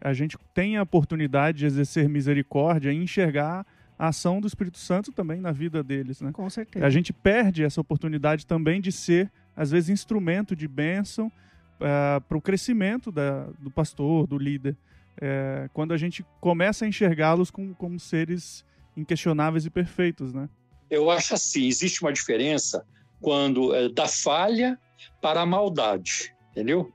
a 0.01 0.13
gente 0.13 0.37
tem 0.55 0.77
a 0.77 0.83
oportunidade 0.83 1.59
de 1.59 1.67
exercer 1.67 2.09
misericórdia 2.09 2.93
e 2.93 2.97
enxergar 2.97 3.67
a 3.99 4.09
ação 4.09 4.41
do 4.41 4.47
Espírito 4.47 4.79
Santo 4.79 5.11
também 5.11 5.41
na 5.41 5.53
vida 5.53 5.83
deles, 5.83 6.21
né? 6.21 6.31
Com 6.33 6.49
certeza. 6.51 6.85
A 6.85 6.91
gente 6.91 7.13
perde 7.13 7.65
essa 7.65 7.81
oportunidade 7.81 8.47
também 8.47 8.81
de 8.81 8.93
ser, 8.93 9.31
às 9.57 9.71
vezes, 9.71 9.89
instrumento 9.89 10.55
de 10.55 10.69
bênção 10.69 11.33
para 11.79 12.37
o 12.37 12.41
crescimento 12.41 13.11
da- 13.13 13.49
do 13.59 13.71
pastor, 13.71 14.27
do 14.27 14.39
líder. 14.39 14.77
É, 15.21 15.69
quando 15.73 15.93
a 15.93 15.97
gente 15.97 16.25
começa 16.41 16.85
a 16.85 16.89
enxergá-los 16.89 17.51
como, 17.51 17.75
como 17.75 17.99
seres 17.99 18.65
inquestionáveis 18.97 19.65
e 19.65 19.71
perfeitos, 19.71 20.33
né? 20.33 20.49
Eu 20.91 21.11
acho 21.11 21.35
assim, 21.35 21.67
existe 21.67 22.03
uma 22.03 22.13
diferença 22.13 22.85
quando 23.21 23.75
é, 23.75 23.89
da 23.89 24.07
falha 24.07 24.79
para 25.21 25.41
a 25.41 25.47
maldade, 25.47 26.35
entendeu? 26.51 26.93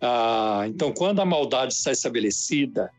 Ah, 0.00 0.64
então, 0.66 0.92
quando 0.92 1.20
a 1.20 1.24
maldade 1.24 1.72
está 1.72 1.92
estabelecida, 1.92 2.90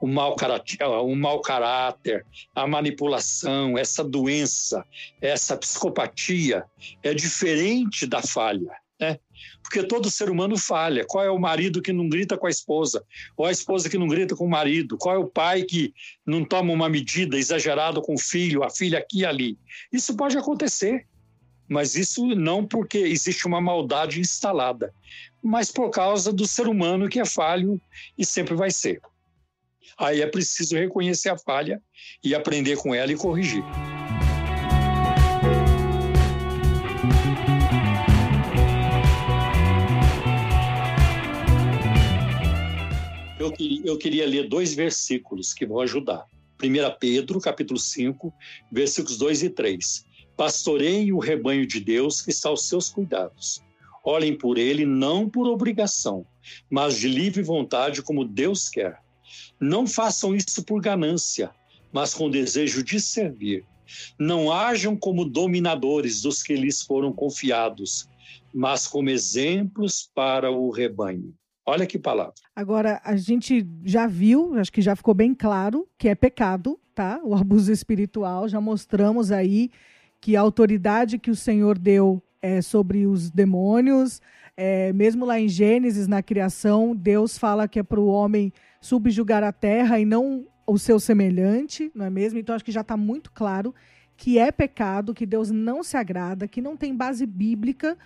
o 0.00 0.06
mau, 0.06 0.36
caráter, 0.36 0.84
o 0.84 1.14
mau 1.14 1.40
caráter, 1.40 2.26
a 2.54 2.66
manipulação, 2.66 3.78
essa 3.78 4.04
doença, 4.04 4.84
essa 5.20 5.56
psicopatia 5.56 6.64
é 7.02 7.14
diferente 7.14 8.06
da 8.06 8.22
falha, 8.22 8.72
né? 9.00 9.18
Porque 9.62 9.82
todo 9.82 10.10
ser 10.10 10.30
humano 10.30 10.58
falha. 10.58 11.04
Qual 11.06 11.24
é 11.24 11.30
o 11.30 11.38
marido 11.38 11.80
que 11.80 11.92
não 11.92 12.08
grita 12.08 12.36
com 12.36 12.46
a 12.46 12.50
esposa? 12.50 13.02
Ou 13.36 13.46
a 13.46 13.50
esposa 13.50 13.88
que 13.88 13.98
não 13.98 14.06
grita 14.06 14.36
com 14.36 14.44
o 14.44 14.50
marido? 14.50 14.98
Qual 14.98 15.14
é 15.14 15.18
o 15.18 15.26
pai 15.26 15.62
que 15.62 15.92
não 16.24 16.44
toma 16.44 16.72
uma 16.72 16.88
medida 16.88 17.38
exagerada 17.38 18.00
com 18.00 18.14
o 18.14 18.18
filho, 18.18 18.62
a 18.62 18.70
filha 18.70 18.98
aqui 18.98 19.20
e 19.20 19.26
ali? 19.26 19.58
Isso 19.90 20.14
pode 20.16 20.36
acontecer, 20.36 21.06
mas 21.68 21.96
isso 21.96 22.26
não 22.26 22.64
porque 22.66 22.98
existe 22.98 23.46
uma 23.46 23.60
maldade 23.60 24.20
instalada, 24.20 24.92
mas 25.44 25.70
por 25.70 25.90
causa 25.90 26.32
do 26.32 26.46
ser 26.46 26.66
humano 26.66 27.06
que 27.06 27.20
é 27.20 27.26
falho 27.26 27.78
e 28.16 28.24
sempre 28.24 28.54
vai 28.54 28.70
ser. 28.70 28.98
Aí 29.98 30.22
é 30.22 30.26
preciso 30.26 30.74
reconhecer 30.74 31.28
a 31.28 31.36
falha 31.36 31.82
e 32.24 32.34
aprender 32.34 32.78
com 32.78 32.94
ela 32.94 33.12
e 33.12 33.16
corrigir. 33.16 33.62
Eu, 43.38 43.52
eu 43.84 43.98
queria 43.98 44.26
ler 44.26 44.48
dois 44.48 44.72
versículos 44.72 45.52
que 45.52 45.66
vão 45.66 45.80
ajudar. 45.80 46.24
1 46.62 46.98
Pedro, 46.98 47.38
capítulo 47.38 47.78
5, 47.78 48.32
versículos 48.72 49.18
2 49.18 49.42
e 49.42 49.50
3. 49.50 50.06
Pastoreiem 50.34 51.12
o 51.12 51.18
rebanho 51.18 51.66
de 51.66 51.80
Deus 51.80 52.22
que 52.22 52.30
está 52.30 52.48
aos 52.48 52.66
seus 52.66 52.88
cuidados. 52.88 53.62
Olhem 54.04 54.36
por 54.36 54.58
ele 54.58 54.84
não 54.84 55.28
por 55.28 55.46
obrigação, 55.46 56.26
mas 56.70 56.98
de 56.98 57.08
livre 57.08 57.42
vontade, 57.42 58.02
como 58.02 58.24
Deus 58.24 58.68
quer. 58.68 59.00
Não 59.58 59.86
façam 59.86 60.34
isso 60.34 60.62
por 60.62 60.80
ganância, 60.80 61.50
mas 61.90 62.12
com 62.12 62.28
desejo 62.28 62.84
de 62.84 63.00
servir. 63.00 63.64
Não 64.18 64.52
hajam 64.52 64.94
como 64.96 65.24
dominadores 65.24 66.20
dos 66.22 66.42
que 66.42 66.54
lhes 66.54 66.82
foram 66.82 67.12
confiados, 67.12 68.06
mas 68.52 68.86
como 68.86 69.08
exemplos 69.08 70.10
para 70.14 70.50
o 70.50 70.70
rebanho. 70.70 71.34
Olha 71.66 71.86
que 71.86 71.98
palavra. 71.98 72.34
Agora, 72.54 73.00
a 73.02 73.16
gente 73.16 73.66
já 73.84 74.06
viu, 74.06 74.54
acho 74.58 74.70
que 74.70 74.82
já 74.82 74.94
ficou 74.94 75.14
bem 75.14 75.34
claro 75.34 75.88
que 75.96 76.08
é 76.08 76.14
pecado, 76.14 76.78
tá? 76.94 77.20
O 77.24 77.34
abuso 77.34 77.72
espiritual. 77.72 78.48
Já 78.48 78.60
mostramos 78.60 79.32
aí 79.32 79.70
que 80.20 80.36
a 80.36 80.40
autoridade 80.40 81.18
que 81.18 81.30
o 81.30 81.36
Senhor 81.36 81.78
deu 81.78 82.22
é 82.44 82.60
sobre 82.60 83.06
os 83.06 83.30
demônios. 83.30 84.20
É, 84.54 84.92
mesmo 84.92 85.24
lá 85.24 85.40
em 85.40 85.48
Gênesis, 85.48 86.06
na 86.06 86.22
criação, 86.22 86.94
Deus 86.94 87.38
fala 87.38 87.66
que 87.66 87.78
é 87.78 87.82
para 87.82 87.98
o 87.98 88.06
homem 88.06 88.52
subjugar 88.82 89.42
a 89.42 89.50
terra 89.50 89.98
e 89.98 90.04
não 90.04 90.46
o 90.66 90.78
seu 90.78 91.00
semelhante, 91.00 91.90
não 91.94 92.04
é 92.04 92.10
mesmo? 92.10 92.38
Então, 92.38 92.54
acho 92.54 92.64
que 92.64 92.70
já 92.70 92.82
está 92.82 92.98
muito 92.98 93.32
claro 93.32 93.74
que 94.14 94.38
é 94.38 94.52
pecado, 94.52 95.14
que 95.14 95.24
Deus 95.24 95.50
não 95.50 95.82
se 95.82 95.96
agrada, 95.96 96.46
que 96.46 96.60
não 96.60 96.76
tem 96.76 96.94
base 96.94 97.24
bíblica 97.24 97.96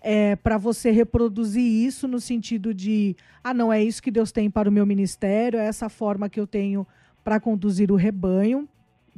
é, 0.00 0.36
para 0.36 0.56
você 0.56 0.92
reproduzir 0.92 1.60
isso 1.60 2.06
no 2.06 2.20
sentido 2.20 2.72
de, 2.72 3.16
ah, 3.42 3.52
não, 3.52 3.72
é 3.72 3.82
isso 3.82 4.02
que 4.02 4.12
Deus 4.12 4.30
tem 4.30 4.48
para 4.48 4.68
o 4.68 4.72
meu 4.72 4.86
ministério, 4.86 5.58
é 5.58 5.66
essa 5.66 5.88
forma 5.88 6.28
que 6.28 6.38
eu 6.38 6.46
tenho 6.46 6.86
para 7.24 7.40
conduzir 7.40 7.90
o 7.90 7.96
rebanho. 7.96 8.68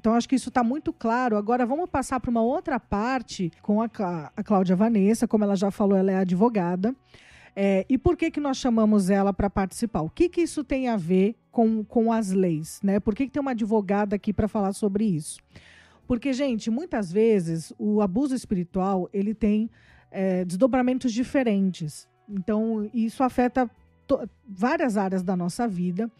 Então, 0.01 0.15
acho 0.15 0.27
que 0.27 0.35
isso 0.35 0.49
está 0.49 0.65
muito 0.65 0.95
claro. 0.95 1.37
Agora, 1.37 1.67
vamos 1.67 1.87
passar 1.91 2.19
para 2.21 2.31
uma 2.31 2.41
outra 2.41 2.81
parte 2.81 3.53
com 3.61 3.83
a, 3.83 3.91
a 4.35 4.43
Cláudia 4.43 4.75
Vanessa. 4.75 5.29
Como 5.29 5.45
ela 5.45 5.55
já 5.55 5.71
falou, 5.71 5.95
ela 5.95 6.11
é 6.11 6.17
advogada. 6.17 6.97
É, 7.55 7.85
e 7.87 7.99
por 7.99 8.17
que, 8.17 8.31
que 8.31 8.41
nós 8.41 8.57
chamamos 8.57 9.11
ela 9.11 9.31
para 9.31 9.51
participar? 9.51 10.01
O 10.01 10.09
que, 10.09 10.31
que 10.31 10.41
isso 10.41 10.65
tem 10.65 10.89
a 10.89 10.97
ver 10.97 11.37
com, 11.53 11.85
com 11.85 12.11
as 12.11 12.31
leis? 12.31 12.81
Né? 12.83 12.99
Por 12.99 13.15
que, 13.15 13.27
que 13.27 13.31
tem 13.31 13.43
uma 13.43 13.51
advogada 13.51 14.17
aqui 14.17 14.33
para 14.33 14.49
falar 14.49 14.73
sobre 14.73 15.05
isso? 15.05 15.39
Porque, 16.07 16.33
gente, 16.33 16.71
muitas 16.71 17.13
vezes 17.13 17.71
o 17.79 18.01
abuso 18.01 18.35
espiritual 18.35 19.07
ele 19.13 19.35
tem 19.35 19.71
é, 20.11 20.47
desdobramentos 20.47 21.13
diferentes. 21.13 22.09
Então, 22.27 22.89
isso 22.95 23.23
afeta 23.23 23.71
várias 24.49 24.97
áreas 24.97 25.23
da 25.23 25.37
nossa 25.37 25.69
vida. 25.69 26.11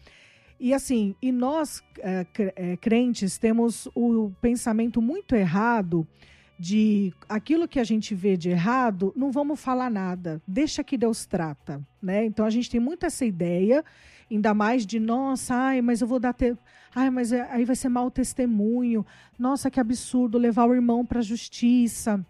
E 0.63 0.75
assim, 0.75 1.15
e 1.19 1.31
nós 1.31 1.83
é, 1.97 2.23
é, 2.55 2.77
crentes 2.77 3.39
temos 3.39 3.87
o 3.95 4.31
pensamento 4.39 5.01
muito 5.01 5.35
errado 5.35 6.07
de 6.55 7.11
aquilo 7.27 7.67
que 7.67 7.79
a 7.79 7.83
gente 7.83 8.13
vê 8.13 8.37
de 8.37 8.51
errado, 8.51 9.11
não 9.15 9.31
vamos 9.31 9.59
falar 9.59 9.89
nada, 9.89 10.39
deixa 10.47 10.83
que 10.83 10.99
Deus 10.99 11.25
trata, 11.25 11.81
né? 11.99 12.23
Então 12.25 12.45
a 12.45 12.51
gente 12.51 12.69
tem 12.69 12.79
muito 12.79 13.07
essa 13.07 13.25
ideia, 13.25 13.83
ainda 14.29 14.53
mais 14.53 14.85
de 14.85 14.99
nossa, 14.99 15.55
ai, 15.55 15.81
mas 15.81 15.99
eu 15.99 16.07
vou 16.07 16.19
dar 16.19 16.31
te... 16.31 16.55
ai, 16.93 17.09
mas 17.09 17.33
é, 17.33 17.41
aí 17.49 17.65
vai 17.65 17.75
ser 17.75 17.89
mau 17.89 18.11
testemunho, 18.11 19.03
nossa, 19.39 19.71
que 19.71 19.79
absurdo 19.79 20.37
levar 20.37 20.69
o 20.69 20.75
irmão 20.75 21.03
para 21.03 21.21
a 21.21 21.23
justiça. 21.23 22.23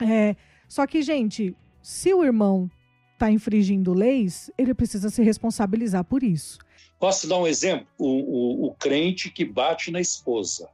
É, 0.00 0.36
só 0.66 0.86
que, 0.86 1.02
gente, 1.02 1.54
se 1.82 2.14
o 2.14 2.24
irmão 2.24 2.70
está 3.12 3.30
infringindo 3.30 3.92
leis, 3.92 4.50
ele 4.56 4.72
precisa 4.72 5.10
se 5.10 5.22
responsabilizar 5.22 6.02
por 6.02 6.22
isso. 6.22 6.58
Posso 6.98 7.28
dar 7.28 7.38
um 7.38 7.46
exemplo? 7.46 7.86
O, 7.96 8.06
o, 8.06 8.66
o 8.66 8.74
crente 8.74 9.30
que 9.30 9.44
bate 9.44 9.90
na 9.90 10.00
esposa, 10.00 10.68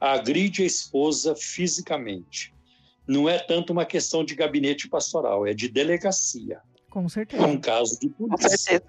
agride 0.00 0.62
a 0.62 0.66
esposa 0.66 1.34
fisicamente. 1.36 2.54
Não 3.06 3.28
é 3.28 3.38
tanto 3.38 3.72
uma 3.72 3.84
questão 3.84 4.24
de 4.24 4.34
gabinete 4.34 4.88
pastoral, 4.88 5.46
é 5.46 5.54
de 5.54 5.68
delegacia. 5.68 6.60
Com 6.90 7.08
certeza. 7.08 7.42
É 7.42 7.46
um 7.46 7.58
caso 7.58 7.98
de 8.00 8.08
polícia. 8.08 8.82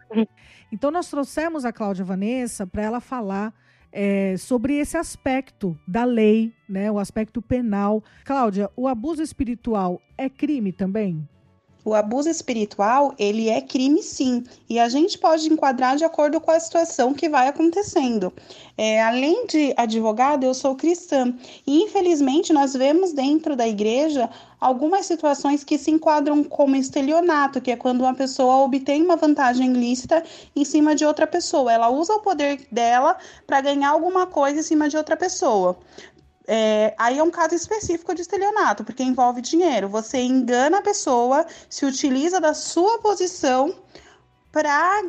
Então, 0.72 0.92
nós 0.92 1.10
trouxemos 1.10 1.66
a 1.66 1.74
Cláudia 1.74 2.06
Vanessa 2.06 2.66
para 2.66 2.84
ela 2.84 3.02
falar 3.02 3.54
é, 3.92 4.36
sobre 4.38 4.76
esse 4.76 4.98
aspecto 4.98 5.78
da 5.88 6.04
lei, 6.04 6.54
né, 6.68 6.92
o 6.92 7.00
aspecto 7.00 7.42
penal. 7.42 8.04
Cláudia, 8.24 8.70
o 8.76 8.88
abuso 8.88 9.22
espiritual 9.22 10.02
é 10.18 10.30
crime 10.30 10.72
também? 10.72 11.28
O 11.86 11.94
abuso 11.94 12.28
espiritual, 12.30 13.14
ele 13.18 13.48
é 13.48 13.62
crime 13.62 14.04
sim, 14.04 14.44
e 14.70 14.78
a 14.78 14.90
gente 14.90 15.18
pode 15.18 15.48
enquadrar 15.48 15.96
de 15.96 16.04
acordo 16.04 16.40
com 16.42 16.52
a 16.52 16.60
situação 16.60 17.14
que 17.14 17.30
vai 17.30 17.48
acontecendo. 17.48 18.34
É, 18.78 19.02
além 19.02 19.48
de 19.48 19.74
advogada, 19.78 20.46
eu 20.46 20.54
sou 20.54 20.76
cristã, 20.76 21.34
e 21.66 21.84
infelizmente 21.84 22.52
nós 22.52 22.74
vemos 22.74 23.14
dentro 23.14 23.56
da 23.56 23.66
igreja 23.68 24.30
algumas 24.60 25.06
situações 25.06 25.64
que 25.64 25.78
se 25.78 25.90
enquadram 25.90 26.44
como 26.44 26.76
estelionato, 26.76 27.62
que 27.62 27.72
é 27.72 27.78
quando 27.78 28.02
uma 28.02 28.14
pessoa 28.14 28.58
obtém 28.58 29.02
uma 29.02 29.16
vantagem 29.16 29.72
ilícita 29.72 30.22
em 30.54 30.66
cima 30.66 30.94
de 30.94 31.06
outra 31.06 31.26
pessoa. 31.26 31.72
Ela 31.72 31.90
usa 31.90 32.14
o 32.14 32.20
poder 32.20 32.68
dela 32.70 33.18
para 33.48 33.62
ganhar 33.62 33.90
alguma 33.90 34.28
coisa 34.28 34.60
em 34.60 34.64
cima 34.64 34.90
de 34.90 34.98
outra 34.98 35.16
pessoa. 35.16 35.78
É, 36.52 36.96
aí 36.98 37.20
é 37.20 37.24
um 37.24 37.30
caso 37.30 37.54
específico 37.54 38.16
de 38.16 38.22
estelionato, 38.22 38.84
porque 38.84 39.04
envolve 39.04 39.40
dinheiro. 39.40 39.88
Você 39.88 40.18
engana 40.18 40.80
a 40.80 40.82
pessoa, 40.82 41.46
se 41.70 41.86
utiliza 41.86 42.42
da 42.42 42.56
sua 42.56 42.98
posição 42.98 43.76
para 44.52 45.00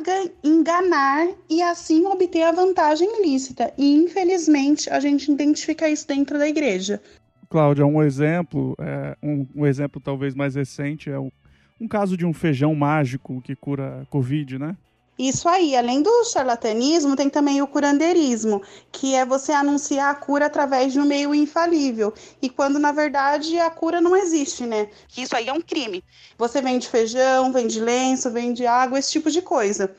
enganar 0.43 1.29
e 1.49 1.63
assim 1.63 2.05
obter 2.05 2.43
a 2.43 2.51
vantagem 2.51 3.07
ilícita. 3.19 3.73
E 3.75 3.95
infelizmente 3.95 4.87
a 4.87 4.99
gente 4.99 5.31
identifica 5.31 5.89
isso 5.89 6.07
dentro 6.07 6.37
da 6.37 6.47
igreja. 6.47 7.01
Cláudia, 7.49 7.87
um 7.87 8.03
exemplo, 8.03 8.75
é, 8.79 9.17
um, 9.23 9.47
um, 9.55 9.65
exemplo 9.65 9.99
talvez 9.99 10.35
mais 10.35 10.53
recente 10.53 11.09
é 11.09 11.17
um, 11.17 11.31
um 11.79 11.87
caso 11.87 12.15
de 12.15 12.23
um 12.23 12.33
feijão 12.33 12.75
mágico 12.75 13.41
que 13.41 13.55
cura 13.55 14.05
Covid, 14.11 14.59
né? 14.59 14.77
Isso 15.21 15.47
aí, 15.47 15.75
além 15.75 16.01
do 16.01 16.23
charlatanismo, 16.23 17.15
tem 17.15 17.29
também 17.29 17.61
o 17.61 17.67
curandeirismo, 17.67 18.59
que 18.91 19.13
é 19.13 19.23
você 19.23 19.51
anunciar 19.51 20.09
a 20.09 20.15
cura 20.15 20.47
através 20.47 20.91
de 20.91 20.99
um 20.99 21.05
meio 21.05 21.35
infalível. 21.35 22.11
E 22.41 22.49
quando, 22.49 22.79
na 22.79 22.91
verdade, 22.91 23.59
a 23.59 23.69
cura 23.69 24.01
não 24.01 24.17
existe, 24.17 24.65
né? 24.65 24.89
Isso 25.15 25.35
aí 25.35 25.47
é 25.47 25.53
um 25.53 25.61
crime. 25.61 26.03
Você 26.39 26.59
vende 26.59 26.89
feijão, 26.89 27.53
vende 27.53 27.79
lenço, 27.79 28.31
vende 28.31 28.65
água, 28.65 28.97
esse 28.97 29.11
tipo 29.11 29.29
de 29.29 29.43
coisa. 29.43 29.95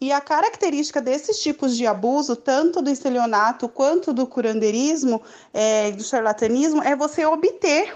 E 0.00 0.12
a 0.12 0.20
característica 0.20 1.02
desses 1.02 1.40
tipos 1.40 1.76
de 1.76 1.84
abuso, 1.84 2.36
tanto 2.36 2.80
do 2.80 2.90
estelionato 2.90 3.68
quanto 3.68 4.12
do 4.12 4.24
curandeirismo, 4.24 5.20
é, 5.52 5.90
do 5.90 6.04
charlatanismo, 6.04 6.80
é 6.80 6.94
você 6.94 7.26
obter 7.26 7.92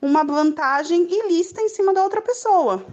uma 0.00 0.24
vantagem 0.24 1.06
ilícita 1.10 1.60
em 1.60 1.68
cima 1.68 1.92
da 1.92 2.02
outra 2.02 2.22
pessoa. 2.22 2.86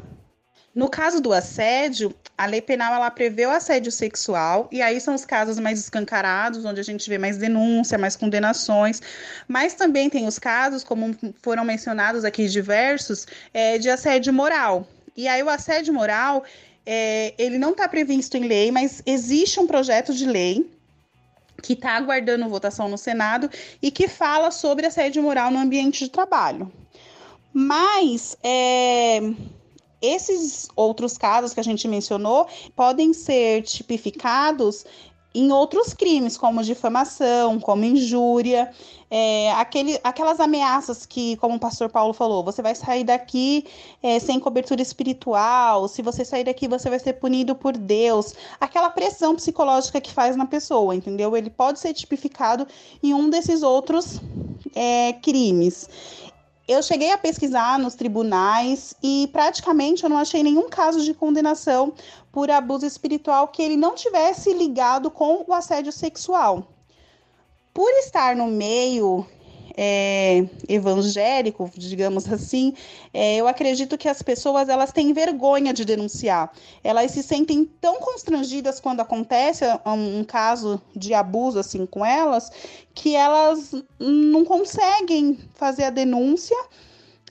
No 0.75 0.89
caso 0.89 1.21
do 1.21 1.33
assédio, 1.33 2.13
a 2.37 2.45
lei 2.45 2.61
penal 2.61 2.93
ela 2.93 3.09
prevê 3.09 3.47
o 3.47 3.49
assédio 3.49 3.91
sexual, 3.91 4.69
e 4.71 4.81
aí 4.81 5.01
são 5.01 5.15
os 5.15 5.25
casos 5.25 5.57
mais 5.57 5.79
escancarados, 5.79 6.63
onde 6.63 6.79
a 6.79 6.83
gente 6.83 7.09
vê 7.09 7.17
mais 7.17 7.37
denúncia, 7.37 7.97
mais 7.97 8.15
condenações, 8.15 9.01
mas 9.47 9.73
também 9.73 10.09
tem 10.09 10.27
os 10.27 10.37
casos, 10.37 10.83
como 10.83 11.15
foram 11.41 11.65
mencionados 11.65 12.23
aqui 12.23 12.47
diversos, 12.47 13.25
é, 13.53 13.79
de 13.79 13.89
assédio 13.89 14.31
moral. 14.31 14.87
E 15.15 15.27
aí 15.27 15.41
o 15.41 15.49
assédio 15.49 15.91
moral, 15.93 16.43
é, 16.85 17.33
ele 17.39 17.57
não 17.57 17.71
está 17.71 17.87
previsto 17.87 18.37
em 18.37 18.47
lei, 18.47 18.71
mas 18.71 19.01
existe 19.03 19.59
um 19.59 19.65
projeto 19.65 20.13
de 20.13 20.27
lei 20.27 20.69
que 21.63 21.73
está 21.73 21.93
aguardando 21.97 22.47
votação 22.47 22.87
no 22.87 22.99
Senado 22.99 23.49
e 23.81 23.89
que 23.89 24.07
fala 24.07 24.51
sobre 24.51 24.85
assédio 24.85 25.23
moral 25.23 25.49
no 25.49 25.57
ambiente 25.57 26.05
de 26.05 26.11
trabalho. 26.11 26.71
Mas 27.51 28.37
é, 28.43 29.19
esses 30.01 30.67
outros 30.75 31.17
casos 31.17 31.53
que 31.53 31.59
a 31.59 31.63
gente 31.63 31.87
mencionou 31.87 32.47
podem 32.75 33.13
ser 33.13 33.63
tipificados 33.63 34.85
em 35.35 35.51
outros 35.51 35.93
crimes, 35.93 36.35
como 36.35 36.63
difamação, 36.63 37.59
como 37.59 37.85
injúria, 37.85 38.71
é, 39.09 39.51
aquele, 39.53 39.99
aquelas 40.03 40.39
ameaças 40.39 41.05
que, 41.05 41.35
como 41.37 41.55
o 41.55 41.59
pastor 41.59 41.89
Paulo 41.89 42.11
falou, 42.11 42.43
você 42.43 42.61
vai 42.61 42.73
sair 42.73 43.03
daqui 43.03 43.65
é, 44.01 44.17
sem 44.19 44.39
cobertura 44.39 44.81
espiritual, 44.81 45.87
se 45.87 46.01
você 46.01 46.25
sair 46.25 46.43
daqui, 46.43 46.67
você 46.67 46.89
vai 46.89 46.97
ser 46.97 47.13
punido 47.13 47.53
por 47.53 47.77
Deus. 47.77 48.33
Aquela 48.59 48.89
pressão 48.89 49.35
psicológica 49.35 50.01
que 50.01 50.11
faz 50.11 50.35
na 50.35 50.47
pessoa, 50.47 50.95
entendeu? 50.95 51.37
Ele 51.37 51.51
pode 51.51 51.79
ser 51.79 51.93
tipificado 51.93 52.67
em 53.03 53.13
um 53.13 53.29
desses 53.29 53.61
outros 53.61 54.19
é, 54.75 55.13
crimes. 55.13 55.87
Eu 56.67 56.83
cheguei 56.83 57.11
a 57.11 57.17
pesquisar 57.17 57.79
nos 57.79 57.95
tribunais 57.95 58.93
e 59.01 59.29
praticamente 59.31 60.03
eu 60.03 60.09
não 60.09 60.17
achei 60.17 60.43
nenhum 60.43 60.67
caso 60.67 61.01
de 61.01 61.13
condenação 61.13 61.93
por 62.29 62.51
abuso 62.51 62.85
espiritual 62.85 63.47
que 63.47 63.61
ele 63.61 63.77
não 63.77 63.95
tivesse 63.95 64.51
ligado 64.53 65.09
com 65.09 65.45
o 65.47 65.53
assédio 65.53 65.93
sexual. 65.93 66.67
Por 67.73 67.89
estar 67.99 68.35
no 68.35 68.47
meio 68.47 69.25
é, 69.75 70.45
evangélico, 70.67 71.69
digamos 71.75 72.31
assim, 72.31 72.73
é, 73.13 73.37
eu 73.37 73.47
acredito 73.47 73.97
que 73.97 74.07
as 74.07 74.21
pessoas 74.21 74.69
elas 74.69 74.91
têm 74.91 75.13
vergonha 75.13 75.73
de 75.73 75.83
denunciar. 75.83 76.51
Elas 76.83 77.11
se 77.11 77.23
sentem 77.23 77.65
tão 77.81 77.99
constrangidas 77.99 78.79
quando 78.79 79.01
acontece 79.01 79.65
um, 79.85 80.19
um 80.19 80.23
caso 80.23 80.81
de 80.95 81.13
abuso 81.13 81.59
assim 81.59 81.85
com 81.85 82.05
elas, 82.05 82.51
que 82.93 83.15
elas 83.15 83.73
não 83.99 84.45
conseguem 84.45 85.37
fazer 85.53 85.85
a 85.85 85.89
denúncia, 85.89 86.57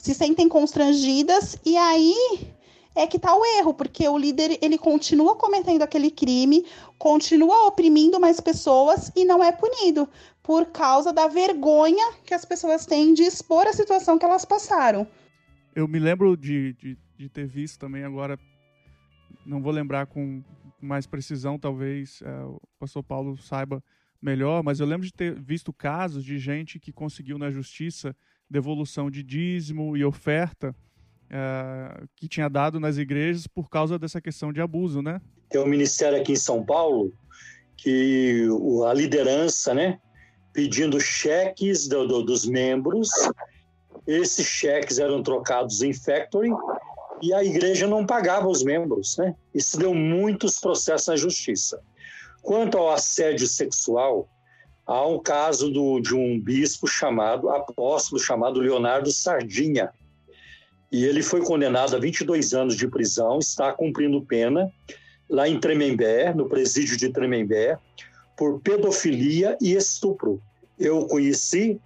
se 0.01 0.15
sentem 0.15 0.49
constrangidas 0.49 1.59
e 1.65 1.77
aí 1.77 2.55
é 2.97 3.07
que 3.07 3.19
está 3.19 3.37
o 3.37 3.45
erro, 3.59 3.75
porque 3.75 4.09
o 4.09 4.17
líder 4.17 4.59
ele 4.63 4.79
continua 4.79 5.37
cometendo 5.37 5.83
aquele 5.83 6.11
crime, 6.11 6.65
continua 6.99 7.67
oprimindo 7.67 8.19
mais 8.19 8.41
pessoas 8.41 9.13
e 9.15 9.25
não 9.25 9.45
é 9.45 9.53
punido 9.53 10.09
por 10.47 10.67
causa 10.67 11.13
da 11.13 11.27
vergonha 11.27 12.13
que 12.25 12.33
as 12.33 12.45
pessoas 12.45 12.87
têm 12.87 13.13
de 13.13 13.25
expor 13.25 13.67
a 13.67 13.73
situação 13.73 14.17
que 14.17 14.25
elas 14.25 14.45
passaram. 14.45 15.05
Eu 15.75 15.89
me 15.89 15.99
lembro 15.99 16.37
de, 16.37 16.73
de, 16.75 16.97
de 17.19 17.29
ter 17.29 17.49
visto 17.49 17.81
também 17.81 18.05
agora, 18.05 18.39
não 19.45 19.61
vou 19.61 19.73
lembrar 19.73 20.07
com 20.07 20.41
mais 20.81 21.05
precisão, 21.05 21.59
talvez 21.59 22.23
é, 22.23 22.45
o 22.45 22.61
pastor 22.79 23.03
Paulo 23.03 23.37
saiba 23.37 23.83
melhor, 24.23 24.63
mas 24.63 24.79
eu 24.79 24.87
lembro 24.87 25.05
de 25.05 25.13
ter 25.13 25.35
visto 25.35 25.73
casos 25.73 26.25
de 26.25 26.39
gente 26.39 26.79
que 26.79 26.93
conseguiu 26.93 27.39
na 27.39 27.51
justiça 27.51 28.15
devolução 28.49 29.11
de 29.11 29.25
dízimo 29.25 29.97
e 29.97 30.05
oferta 30.05 30.73
é, 31.29 32.05
que 32.15 32.29
tinha 32.29 32.49
dado 32.49 32.79
nas 32.79 32.99
igrejas 32.99 33.49
por 33.49 33.69
causa 33.69 33.99
dessa 33.99 34.21
questão 34.21 34.53
de 34.53 34.61
abuso, 34.61 35.03
né? 35.03 35.21
Tem 35.49 35.61
um 35.61 35.67
ministério 35.67 36.21
aqui 36.21 36.33
em 36.33 36.37
São 36.37 36.65
Paulo 36.65 37.13
que 37.77 38.49
a 38.89 38.95
liderança, 38.95 39.75
né, 39.75 39.99
pedindo 40.57 40.99
cheques 40.99 41.87
do, 41.87 42.09
do, 42.09 42.23
dos 42.23 42.47
membros. 42.47 43.11
Esses 44.07 44.47
cheques 44.47 44.99
eram 44.99 45.23
trocados 45.23 45.83
em 45.83 45.93
factoring 45.93 46.57
e 47.23 47.35
a 47.35 47.45
igreja 47.45 47.87
não 47.87 48.07
pagava 48.07 48.49
os 48.49 48.65
membros. 48.65 49.19
Né? 49.19 49.35
Isso 49.55 49.79
deu 49.79 49.93
muitos 49.95 50.59
processos 50.59 51.09
na 51.09 51.17
justiça. 51.17 51.79
Quanto 52.41 52.79
ao 52.79 52.91
assédio 52.91 53.47
sexual, 53.47 54.31
há 54.87 55.07
um 55.07 55.19
caso 55.19 55.71
do, 55.71 56.01
de 56.01 56.15
um 56.15 56.41
bispo 56.41 56.87
chamado, 56.87 57.51
apóstolo 57.51 58.19
chamado 58.19 58.59
Leonardo 58.59 59.13
Sardinha. 59.13 59.91
E 60.91 61.05
ele 61.05 61.23
foi 61.23 61.45
condenado 61.45 61.95
a 61.95 61.99
22 61.99 62.55
anos 62.55 62.77
de 62.77 62.89
prisão, 62.89 63.41
está 63.41 63.75
cumprindo 63.75 64.23
pena 64.23 64.73
lá 65.29 65.47
em 65.47 65.61
Tremembé, 65.61 66.33
no 66.33 66.49
presídio 66.49 66.97
de 66.97 67.11
Tremembé, 67.11 67.79
por 68.37 68.61
pedofilia 68.61 69.57
e 69.61 69.75
estupro. 69.75 70.41
Eu 70.79 70.99
o 70.99 71.07
conheci, 71.07 71.81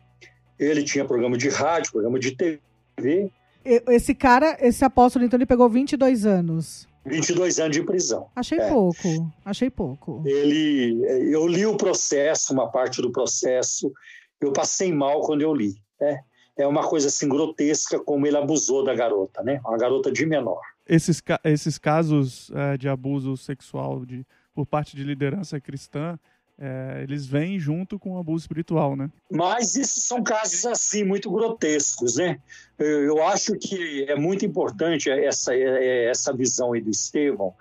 ele 0.59 0.83
tinha 0.83 1.05
programa 1.05 1.37
de 1.37 1.49
rádio, 1.49 1.93
programa 1.93 2.19
de 2.19 2.37
TV. 2.37 3.33
Esse 3.65 4.15
cara, 4.15 4.57
esse 4.61 4.85
apóstolo, 4.85 5.25
então, 5.25 5.37
ele 5.37 5.47
pegou 5.47 5.69
22 5.69 6.27
anos. 6.27 6.89
22 7.05 7.59
anos 7.61 7.77
de 7.77 7.83
prisão. 7.83 8.29
Achei 8.37 8.59
é. 8.59 8.69
pouco, 8.69 9.33
achei 9.45 9.71
pouco. 9.71 10.23
Ele, 10.27 11.01
eu 11.33 11.47
li 11.47 11.65
o 11.65 11.77
processo, 11.77 12.53
uma 12.53 12.71
parte 12.71 13.01
do 13.01 13.11
processo, 13.11 13.93
eu 14.41 14.53
passei 14.53 14.93
mal 14.93 15.21
quando 15.23 15.43
eu 15.43 15.55
li, 15.55 15.75
né? 16.01 16.21
É 16.59 16.67
uma 16.67 16.87
coisa 16.87 17.09
assim 17.09 17.27
grotesca 17.27 17.99
como 17.99 18.27
ele 18.27 18.37
abusou 18.37 18.85
da 18.85 18.95
garota, 18.95 19.43
né? 19.43 19.61
Uma 19.65 19.79
garota 19.79 20.13
de 20.13 20.27
menor. 20.27 20.61
Esses, 20.87 21.23
esses 21.45 21.79
casos 21.79 22.51
é, 22.55 22.77
de 22.77 22.89
abuso 22.89 23.35
sexual 23.37 24.05
de, 24.05 24.27
por 24.53 24.67
parte 24.67 24.95
de 24.95 25.03
liderança 25.03 25.59
cristã, 25.59 26.19
é, 26.61 27.03
eles 27.03 27.25
vêm 27.27 27.59
junto 27.59 27.99
com 27.99 28.13
o 28.13 28.19
abuso 28.19 28.45
espiritual, 28.45 28.95
né? 28.95 29.11
Mas 29.31 29.77
esses 29.77 30.05
são 30.05 30.23
casos 30.23 30.67
assim 30.67 31.03
muito 31.05 31.31
grotescos, 31.31 32.17
né? 32.17 32.39
Eu, 32.79 33.23
acho 33.27 33.55
que 33.55 34.05
é 34.09 34.15
muito 34.15 34.45
importante 34.45 35.11
essa 35.11 35.55
essa 35.55 36.33
visão 36.35 36.73
aí 36.73 36.81
do 36.81 36.91
Estevão 36.91 37.55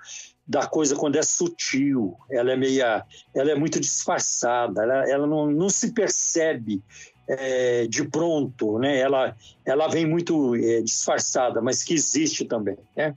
da 0.46 0.66
coisa 0.66 0.96
quando 0.96 1.16
é 1.16 1.22
sutil, 1.22 2.18
ela 2.30 2.52
é 2.52 2.56
meia, 2.56 3.06
ela 3.36 3.52
é 3.52 3.56
muito 3.56 3.80
disfarçada, 3.80 4.82
ela, 4.82 5.08
ela 5.08 5.28
não, 5.28 5.46
não 5.46 5.70
se 5.70 5.92
percebe 5.94 6.82
é, 7.28 7.86
de 7.86 8.04
pronto, 8.10 8.80
né? 8.80 8.98
Ela 8.98 9.38
ela 9.64 9.88
vem 9.88 10.08
muito 10.08 10.56
é, 10.56 10.82
disfarçada, 10.82 11.62
mas 11.62 11.84
que 11.84 11.94
existe 11.94 12.46
também, 12.46 12.78
né? 12.98 13.16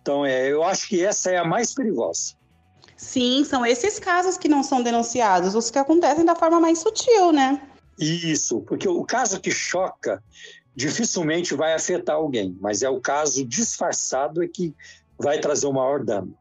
Então, 0.00 0.24
é, 0.24 0.50
eu 0.50 0.64
acho 0.64 0.88
que 0.88 1.04
essa 1.04 1.30
é 1.30 1.36
a 1.36 1.44
mais 1.44 1.74
perigosa. 1.74 2.39
Sim, 3.00 3.44
são 3.44 3.64
esses 3.64 3.98
casos 3.98 4.36
que 4.36 4.46
não 4.46 4.62
são 4.62 4.82
denunciados, 4.82 5.54
os 5.54 5.70
que 5.70 5.78
acontecem 5.78 6.22
da 6.22 6.36
forma 6.36 6.60
mais 6.60 6.80
sutil, 6.80 7.32
né? 7.32 7.58
Isso, 7.98 8.60
porque 8.60 8.86
o 8.86 9.02
caso 9.04 9.40
que 9.40 9.50
choca 9.50 10.22
dificilmente 10.76 11.54
vai 11.54 11.72
afetar 11.72 12.16
alguém, 12.16 12.54
mas 12.60 12.82
é 12.82 12.90
o 12.90 13.00
caso 13.00 13.42
disfarçado 13.46 14.44
é 14.44 14.46
que 14.46 14.74
vai 15.18 15.40
trazer 15.40 15.66
o 15.66 15.72
maior 15.72 16.04
dano. 16.04 16.34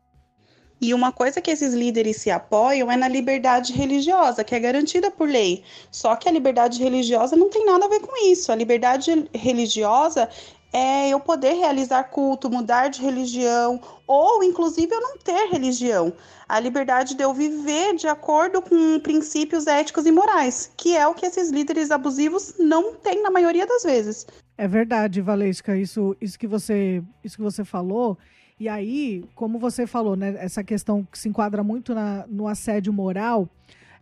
E 0.82 0.94
uma 0.94 1.14
coisa 1.14 1.40
que 1.40 1.50
esses 1.50 1.74
líderes 1.74 2.18
se 2.18 2.30
apoiam 2.30 2.92
é 2.92 2.98
na 2.98 3.08
liberdade 3.08 3.72
religiosa, 3.72 4.44
que 4.44 4.54
é 4.54 4.60
garantida 4.60 5.10
por 5.10 5.30
lei. 5.30 5.64
Só 5.90 6.16
que 6.18 6.28
a 6.28 6.32
liberdade 6.32 6.84
religiosa 6.84 7.38
não 7.38 7.50
tem 7.50 7.66
nada 7.66 7.86
a 7.86 7.90
ver 7.90 8.02
com 8.02 8.16
isso. 8.30 8.52
A 8.52 8.56
liberdade 8.56 9.30
religiosa 9.34 10.30
é 10.72 11.10
eu 11.10 11.20
poder 11.20 11.54
realizar 11.54 12.04
culto, 12.06 12.50
mudar 12.50 12.90
de 12.90 13.02
religião, 13.02 13.82
ou 14.06 14.44
inclusive 14.44 14.94
eu 14.94 15.02
não 15.02 15.18
ter 15.18 15.50
religião. 15.50 16.14
A 16.48 16.60
liberdade 16.60 17.16
de 17.16 17.24
eu 17.24 17.34
viver 17.34 17.96
de 17.96 18.08
acordo 18.08 18.62
com 18.62 19.00
princípios 19.00 19.68
éticos 19.68 20.06
e 20.06 20.12
morais, 20.12 20.72
que 20.78 20.96
é 20.96 21.08
o 21.08 21.14
que 21.14 21.26
esses 21.26 21.50
líderes 21.50 21.92
abusivos 21.92 22.56
não 22.60 22.96
têm 22.96 23.22
na 23.22 23.32
maioria 23.32 23.66
das 23.66 23.84
vezes. 23.84 24.28
É 24.58 24.68
verdade, 24.68 25.22
Valesca, 25.22 25.78
isso, 25.78 26.16
isso, 26.20 26.38
que, 26.38 26.48
você, 26.48 27.04
isso 27.24 27.38
que 27.38 27.44
você 27.44 27.64
falou. 27.64 28.18
E 28.60 28.68
aí, 28.68 29.24
como 29.34 29.58
você 29.58 29.88
falou, 29.88 30.16
né, 30.16 30.36
essa 30.38 30.64
questão 30.64 31.08
que 31.10 31.18
se 31.18 31.30
enquadra 31.30 31.64
muito 31.64 31.96
na, 31.96 32.26
no 32.28 32.48
assédio 32.48 32.92
moral, 32.92 33.48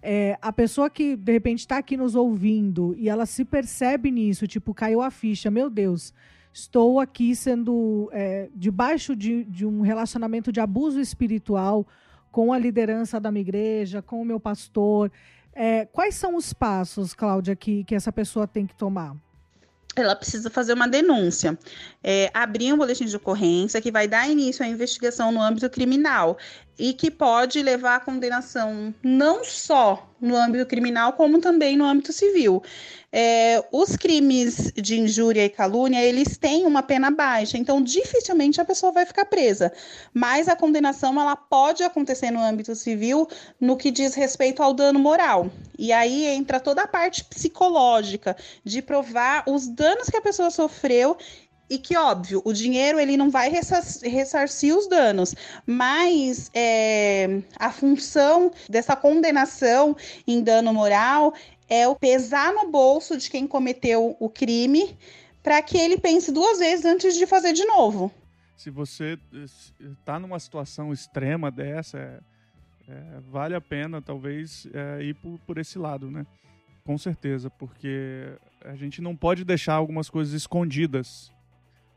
é, 0.02 0.38
a 0.42 0.52
pessoa 0.52 0.90
que 0.90 1.16
de 1.16 1.32
repente 1.32 1.60
está 1.60 1.78
aqui 1.78 1.96
nos 1.96 2.16
ouvindo 2.16 2.96
e 2.98 3.08
ela 3.08 3.26
se 3.26 3.46
percebe 3.46 4.10
nisso, 4.10 4.48
tipo, 4.48 4.74
caiu 4.74 5.02
a 5.02 5.12
ficha, 5.12 5.52
meu 5.52 5.70
Deus, 5.70 6.14
estou 6.58 7.00
aqui 7.00 7.36
sendo 7.36 8.10
é, 8.12 8.50
debaixo 8.56 9.16
de, 9.16 9.44
de 9.44 9.64
um 9.64 9.82
relacionamento 9.82 10.52
de 10.52 10.60
abuso 10.60 11.00
espiritual 11.00 11.86
com 12.32 12.52
a 12.52 12.58
liderança 12.58 13.20
da 13.20 13.32
minha 13.32 13.42
igreja, 13.42 14.02
com 14.02 14.20
o 14.20 14.26
meu 14.26 14.40
pastor. 14.40 15.12
É, 15.54 15.86
quais 15.86 16.16
são 16.16 16.36
os 16.36 16.54
passos, 16.54 17.14
Cláudia, 17.14 17.56
que, 17.56 17.84
que 17.84 17.94
essa 17.94 18.12
pessoa 18.12 18.48
tem 18.48 18.66
que 18.66 18.76
tomar? 18.76 19.16
ela 19.96 20.16
precisa 20.16 20.48
fazer 20.52 20.74
uma 20.74 20.88
denúncia, 20.88 21.58
é, 22.04 22.30
abrir 22.32 22.72
um 22.72 22.78
boletim 22.78 23.06
de 23.06 23.16
ocorrência 23.16 23.82
que 23.82 23.92
vai 23.92 24.08
dar 24.08 24.30
início 24.30 24.64
à 24.64 24.68
investigação 24.68 25.32
no 25.32 25.42
âmbito 25.42 25.68
criminal 25.72 26.38
e 26.78 26.94
que 26.94 27.10
pode 27.10 27.62
levar 27.62 27.96
à 27.96 28.00
condenação 28.00 28.94
não 29.04 29.44
só 29.44 30.08
no 30.20 30.36
âmbito 30.36 30.66
criminal, 30.66 31.14
como 31.14 31.40
também 31.40 31.78
no 31.78 31.86
âmbito 31.86 32.12
civil. 32.12 32.62
É, 33.12 33.64
os 33.72 33.96
crimes 33.96 34.72
de 34.74 35.00
injúria 35.00 35.46
e 35.46 35.50
calúnia, 35.50 36.04
eles 36.04 36.38
têm 36.38 36.66
uma 36.66 36.84
pena 36.84 37.10
baixa, 37.10 37.58
então 37.58 37.82
dificilmente 37.82 38.60
a 38.60 38.66
pessoa 38.66 38.92
vai 38.92 39.06
ficar 39.06 39.26
presa. 39.26 39.72
Mas 40.14 40.48
a 40.48 40.56
condenação, 40.56 41.20
ela 41.20 41.36
pode 41.36 41.84
acontecer 41.84 42.32
no 42.32 42.42
âmbito 42.42 42.76
civil 42.76 43.28
no 43.60 43.78
que 43.78 43.92
diz 43.92 44.14
respeito 44.16 44.62
ao 44.62 44.74
dano 44.74 45.00
moral. 45.00 45.50
E 45.78 45.92
aí 45.92 46.26
entra 46.26 46.60
toda 46.60 46.82
a 46.82 46.88
parte 46.88 47.24
psicológica 47.24 48.36
de 48.64 48.82
provar 48.82 49.44
os 49.48 49.68
danos 49.68 50.10
que 50.10 50.18
a 50.18 50.22
pessoa 50.22 50.50
sofreu 50.50 51.16
e 51.70 51.78
que, 51.78 51.98
óbvio, 51.98 52.42
o 52.46 52.54
dinheiro 52.54 53.00
ele 53.00 53.18
não 53.18 53.30
vai 53.30 53.50
ressarcir 53.50 54.76
os 54.76 54.88
danos, 54.88 55.36
mas 55.66 56.50
é, 56.54 57.42
a 57.58 57.72
função 57.72 58.52
dessa 58.70 58.96
condenação 58.96 59.96
em 60.26 60.42
dano 60.42 60.74
moral 60.74 61.34
é 61.70 61.88
o 61.88 61.96
pesar 61.96 62.54
no 62.54 62.70
bolso 62.72 63.18
de 63.18 63.30
quem 63.30 63.46
cometeu 63.46 64.16
o 64.20 64.30
crime 64.30 64.98
para 65.44 65.62
que 65.62 65.78
ele 65.78 65.98
pense 65.98 66.32
duas 66.32 66.60
vezes 66.60 66.86
antes 66.86 67.16
de 67.16 67.26
fazer 67.26 67.54
de 67.54 67.66
novo. 67.66 68.12
Se 68.56 68.70
você 68.70 69.20
está 69.80 70.20
numa 70.20 70.40
situação 70.40 70.92
extrema 70.92 71.52
dessa, 71.52 71.98
é, 71.98 72.20
é, 72.90 73.20
vale 73.30 73.54
a 73.54 73.62
pena 73.62 74.02
talvez 74.02 74.68
é, 74.74 75.04
ir 75.04 75.14
por, 75.16 75.38
por 75.46 75.58
esse 75.58 75.78
lado, 75.78 76.10
né? 76.10 76.26
Com 76.84 76.98
certeza, 76.98 77.50
porque 77.50 78.34
a 78.64 78.76
gente 78.76 79.02
não 79.02 79.16
pode 79.16 79.44
deixar 79.44 79.74
algumas 79.76 80.10
coisas 80.10 80.34
escondidas 80.34 81.32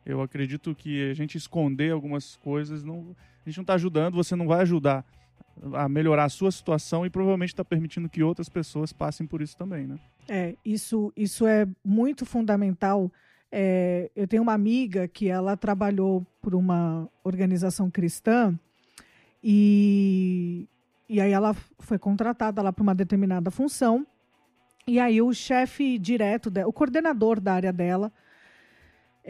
eu 0.05 0.20
acredito 0.22 0.74
que 0.74 1.11
a 1.11 1.14
gente 1.14 1.36
esconder 1.36 1.92
algumas 1.92 2.36
coisas, 2.36 2.82
não, 2.82 3.14
a 3.44 3.48
gente 3.48 3.59
não 3.59 3.62
está 3.62 3.74
ajudando, 3.74 4.14
você 4.14 4.34
não 4.34 4.46
vai 4.46 4.62
ajudar 4.62 5.05
a 5.74 5.88
melhorar 5.88 6.24
a 6.24 6.28
sua 6.28 6.51
situação 6.51 7.05
e 7.05 7.11
provavelmente 7.11 7.51
está 7.51 7.64
permitindo 7.64 8.09
que 8.09 8.22
outras 8.22 8.48
pessoas 8.48 8.92
passem 8.92 9.26
por 9.26 9.42
isso 9.42 9.57
também, 9.57 9.86
né? 9.86 9.98
É, 10.28 10.55
isso, 10.64 11.12
isso 11.16 11.46
é 11.46 11.66
muito 11.84 12.24
fundamental. 12.24 13.12
É, 13.53 14.11
eu 14.14 14.26
tenho 14.26 14.42
uma 14.42 14.55
amiga 14.55 15.07
que 15.09 15.28
ela 15.28 15.57
trabalhou 15.57 16.24
por 16.40 16.55
uma 16.55 17.09
organização 17.24 17.90
cristã 17.90 18.59
e, 19.42 20.68
e 21.09 21.20
aí 21.20 21.32
ela 21.32 21.55
foi 21.78 21.98
contratada 21.98 22.62
lá 22.62 22.72
para 22.72 22.82
uma 22.82 22.94
determinada 22.94 23.51
função 23.51 24.07
e 24.86 24.98
aí 24.98 25.20
o 25.20 25.32
chefe 25.32 25.98
direto, 25.98 26.51
o 26.66 26.72
coordenador 26.72 27.40
da 27.40 27.55
área 27.55 27.72
dela, 27.72 28.12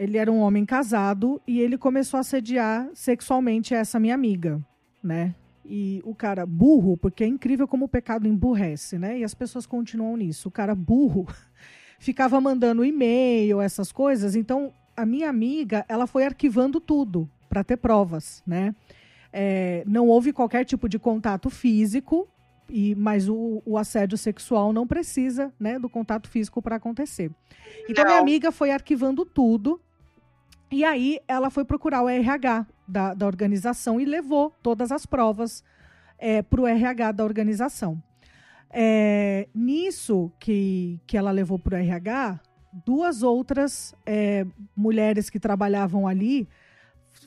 ele 0.01 0.17
era 0.17 0.31
um 0.31 0.39
homem 0.39 0.65
casado 0.65 1.39
e 1.45 1.61
ele 1.61 1.77
começou 1.77 2.17
a 2.17 2.21
assediar 2.21 2.89
sexualmente 2.91 3.75
essa 3.75 3.99
minha 3.99 4.15
amiga, 4.15 4.59
né? 5.03 5.35
E 5.63 6.01
o 6.03 6.15
cara 6.15 6.43
burro, 6.43 6.97
porque 6.97 7.23
é 7.23 7.27
incrível 7.27 7.67
como 7.67 7.85
o 7.85 7.87
pecado 7.87 8.27
emburrece, 8.27 8.97
né? 8.97 9.19
E 9.19 9.23
as 9.23 9.35
pessoas 9.35 9.67
continuam 9.67 10.17
nisso. 10.17 10.49
O 10.49 10.51
cara 10.51 10.73
burro 10.73 11.27
ficava 11.99 12.41
mandando 12.41 12.83
e-mail, 12.83 13.61
essas 13.61 13.91
coisas. 13.91 14.35
Então, 14.35 14.73
a 14.97 15.05
minha 15.05 15.29
amiga, 15.29 15.85
ela 15.87 16.07
foi 16.07 16.25
arquivando 16.25 16.79
tudo 16.79 17.29
para 17.47 17.63
ter 17.63 17.77
provas, 17.77 18.41
né? 18.45 18.73
É, 19.31 19.83
não 19.85 20.07
houve 20.07 20.33
qualquer 20.33 20.65
tipo 20.65 20.89
de 20.89 20.97
contato 20.97 21.47
físico, 21.47 22.27
e, 22.67 22.95
mas 22.95 23.29
o, 23.29 23.61
o, 23.63 23.77
assédio 23.77 24.17
sexual 24.17 24.73
não 24.73 24.87
precisa 24.87 25.53
né, 25.59 25.77
do 25.77 25.89
contato 25.89 26.27
físico 26.27 26.59
para 26.59 26.77
acontecer. 26.77 27.29
Então, 27.87 28.03
não. 28.03 28.11
minha 28.11 28.21
amiga 28.21 28.51
foi 28.51 28.71
arquivando 28.71 29.23
tudo. 29.25 29.79
E 30.71 30.85
aí 30.85 31.19
ela 31.27 31.49
foi 31.49 31.65
procurar 31.65 32.01
o 32.01 32.07
RH 32.07 32.65
da, 32.87 33.13
da 33.13 33.27
organização 33.27 33.99
e 33.99 34.05
levou 34.05 34.55
todas 34.63 34.91
as 34.91 35.05
provas 35.05 35.63
é, 36.17 36.41
para 36.41 36.61
o 36.61 36.67
RH 36.67 37.11
da 37.11 37.25
organização. 37.25 38.01
É, 38.69 39.49
nisso 39.53 40.31
que, 40.39 40.97
que 41.05 41.17
ela 41.17 41.31
levou 41.31 41.59
para 41.59 41.75
o 41.75 41.77
RH, 41.77 42.39
duas 42.85 43.21
outras 43.21 43.93
é, 44.05 44.45
mulheres 44.75 45.29
que 45.29 45.39
trabalhavam 45.39 46.07
ali 46.07 46.47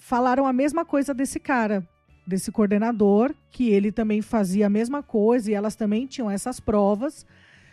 falaram 0.00 0.46
a 0.46 0.52
mesma 0.52 0.84
coisa 0.84 1.12
desse 1.12 1.38
cara, 1.38 1.86
desse 2.26 2.50
coordenador, 2.50 3.34
que 3.50 3.68
ele 3.68 3.92
também 3.92 4.22
fazia 4.22 4.66
a 4.66 4.70
mesma 4.70 5.02
coisa 5.02 5.50
e 5.50 5.54
elas 5.54 5.76
também 5.76 6.06
tinham 6.06 6.30
essas 6.30 6.58
provas, 6.60 7.26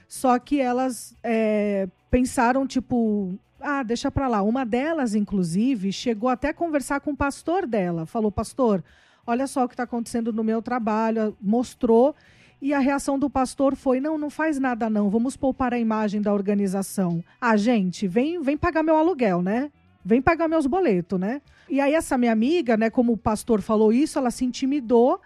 só 0.05 0.38
que 0.38 0.59
elas 0.59 1.15
é, 1.24 1.88
pensaram, 2.09 2.67
tipo, 2.67 3.39
ah, 3.64 3.84
deixa 3.84 4.12
para 4.12 4.28
lá. 4.28 4.41
Uma 4.41 4.66
delas, 4.66 5.16
inclusive, 5.16 5.91
chegou 5.91 6.30
até 6.30 6.49
a 6.49 6.53
conversar 6.53 6.99
com 6.99 7.12
o 7.12 7.18
pastor 7.18 7.66
dela. 7.66 8.05
Falou, 8.05 8.32
pastor, 8.32 8.84
olha 9.26 9.47
só 9.47 9.64
o 9.64 9.68
que 9.68 9.74
está 9.74 9.84
acontecendo 9.84 10.34
no 10.34 10.43
meu 10.43 10.62
trabalho. 10.62 11.36
Mostrou. 11.41 12.16
E 12.62 12.74
a 12.74 12.80
reação 12.80 13.18
do 13.18 13.30
pastor 13.30 13.76
foi: 13.76 13.99
não, 13.99 14.18
não 14.18 14.30
faz 14.30 14.59
nada, 14.59 14.89
não. 14.89 15.09
Vamos 15.09 15.36
poupar 15.36 15.74
a 15.74 15.80
imagem 15.80 16.22
da 16.22 16.34
organização. 16.34 17.24
Ah, 17.39 17.57
gente, 17.57 18.07
vem, 18.07 18.41
vem 18.41 18.57
pagar 18.57 18.84
meu 18.84 18.95
aluguel, 18.95 19.41
né? 19.41 19.72
Vem 20.03 20.22
pagar 20.22 20.47
meus 20.47 20.66
boletos, 20.66 21.20
né? 21.20 21.41
E 21.70 21.80
aí, 21.80 21.93
essa 21.93 22.18
minha 22.18 22.32
amiga, 22.32 22.76
né, 22.76 22.89
como 22.89 23.14
o 23.14 23.18
pastor 23.18 23.62
falou 23.62 23.93
isso, 23.93 24.18
ela 24.18 24.32
se 24.32 24.43
intimidou 24.43 25.22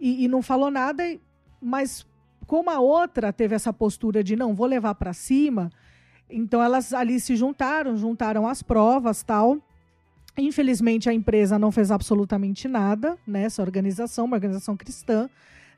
e, 0.00 0.24
e 0.24 0.28
não 0.28 0.40
falou 0.40 0.70
nada, 0.70 1.04
mas 1.60 2.06
como 2.46 2.70
a 2.70 2.80
outra 2.80 3.32
teve 3.32 3.54
essa 3.54 3.72
postura 3.72 4.22
de 4.22 4.36
não, 4.36 4.54
vou 4.54 4.66
levar 4.66 4.94
para 4.94 5.12
cima, 5.12 5.70
então 6.32 6.62
elas 6.62 6.92
ali 6.92 7.20
se 7.20 7.36
juntaram, 7.36 7.96
juntaram 7.96 8.48
as 8.48 8.62
provas, 8.62 9.22
tal. 9.22 9.58
Infelizmente 10.36 11.08
a 11.08 11.12
empresa 11.12 11.58
não 11.58 11.70
fez 11.70 11.90
absolutamente 11.90 12.66
nada, 12.66 13.18
né? 13.26 13.44
Essa 13.44 13.62
organização, 13.62 14.24
uma 14.24 14.36
organização 14.36 14.76
cristã, 14.76 15.28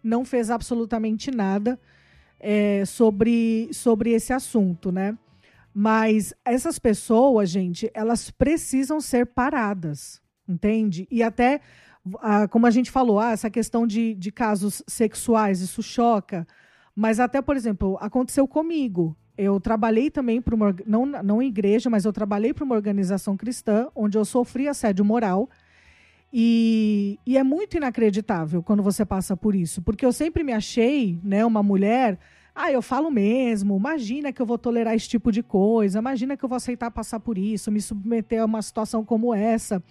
não 0.02 0.24
fez 0.24 0.50
absolutamente 0.50 1.30
nada 1.30 1.78
é, 2.38 2.84
sobre, 2.84 3.68
sobre 3.72 4.12
esse 4.12 4.32
assunto, 4.32 4.92
né? 4.92 5.16
Mas 5.74 6.32
essas 6.44 6.78
pessoas, 6.78 7.50
gente, 7.50 7.90
elas 7.92 8.30
precisam 8.30 9.00
ser 9.00 9.26
paradas, 9.26 10.22
entende? 10.48 11.08
E 11.10 11.20
até, 11.20 11.60
ah, 12.20 12.46
como 12.46 12.66
a 12.66 12.70
gente 12.70 12.92
falou, 12.92 13.18
ah, 13.18 13.32
essa 13.32 13.50
questão 13.50 13.84
de, 13.84 14.14
de 14.14 14.30
casos 14.30 14.84
sexuais, 14.86 15.60
isso 15.60 15.82
choca. 15.82 16.46
Mas 16.94 17.18
até, 17.18 17.42
por 17.42 17.56
exemplo, 17.56 17.98
aconteceu 18.00 18.46
comigo. 18.46 19.16
Eu 19.36 19.58
trabalhei 19.58 20.10
também 20.10 20.40
para 20.40 20.54
uma 20.54 20.74
não 20.86 21.04
não 21.04 21.42
igreja, 21.42 21.90
mas 21.90 22.04
eu 22.04 22.12
trabalhei 22.12 22.54
para 22.54 22.64
uma 22.64 22.74
organização 22.74 23.36
cristã 23.36 23.88
onde 23.94 24.16
eu 24.16 24.24
sofri 24.24 24.68
assédio 24.68 25.04
moral. 25.04 25.48
E, 26.32 27.18
e, 27.24 27.38
é 27.38 27.44
muito 27.44 27.76
inacreditável 27.76 28.60
quando 28.60 28.82
você 28.82 29.04
passa 29.04 29.36
por 29.36 29.54
isso, 29.54 29.80
porque 29.80 30.04
eu 30.04 30.12
sempre 30.12 30.42
me 30.42 30.52
achei, 30.52 31.16
né, 31.22 31.44
uma 31.46 31.62
mulher. 31.62 32.18
Ah, 32.52 32.72
eu 32.72 32.82
falo 32.82 33.10
mesmo. 33.10 33.76
Imagina 33.76 34.32
que 34.32 34.42
eu 34.42 34.46
vou 34.46 34.58
tolerar 34.58 34.94
esse 34.94 35.08
tipo 35.08 35.30
de 35.30 35.42
coisa. 35.42 35.98
Imagina 35.98 36.36
que 36.36 36.44
eu 36.44 36.48
vou 36.48 36.56
aceitar 36.56 36.90
passar 36.90 37.20
por 37.20 37.38
isso, 37.38 37.70
me 37.70 37.80
submeter 37.80 38.42
a 38.42 38.44
uma 38.44 38.62
situação 38.62 39.04
como 39.04 39.34
essa. 39.34 39.82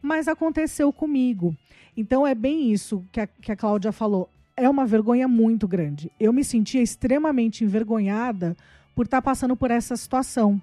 Mas 0.00 0.28
aconteceu 0.28 0.92
comigo. 0.92 1.56
Então 1.96 2.26
é 2.26 2.34
bem 2.34 2.72
isso 2.72 3.04
que 3.10 3.20
a, 3.20 3.26
que 3.26 3.52
a 3.52 3.56
Cláudia 3.56 3.90
falou. 3.90 4.28
É 4.56 4.68
uma 4.68 4.86
vergonha 4.86 5.28
muito 5.28 5.66
grande. 5.68 6.10
Eu 6.18 6.32
me 6.32 6.44
sentia 6.44 6.82
extremamente 6.82 7.64
envergonhada 7.64 8.56
por 8.98 9.04
estar 9.04 9.18
tá 9.18 9.22
passando 9.22 9.54
por 9.54 9.70
essa 9.70 9.96
situação. 9.96 10.60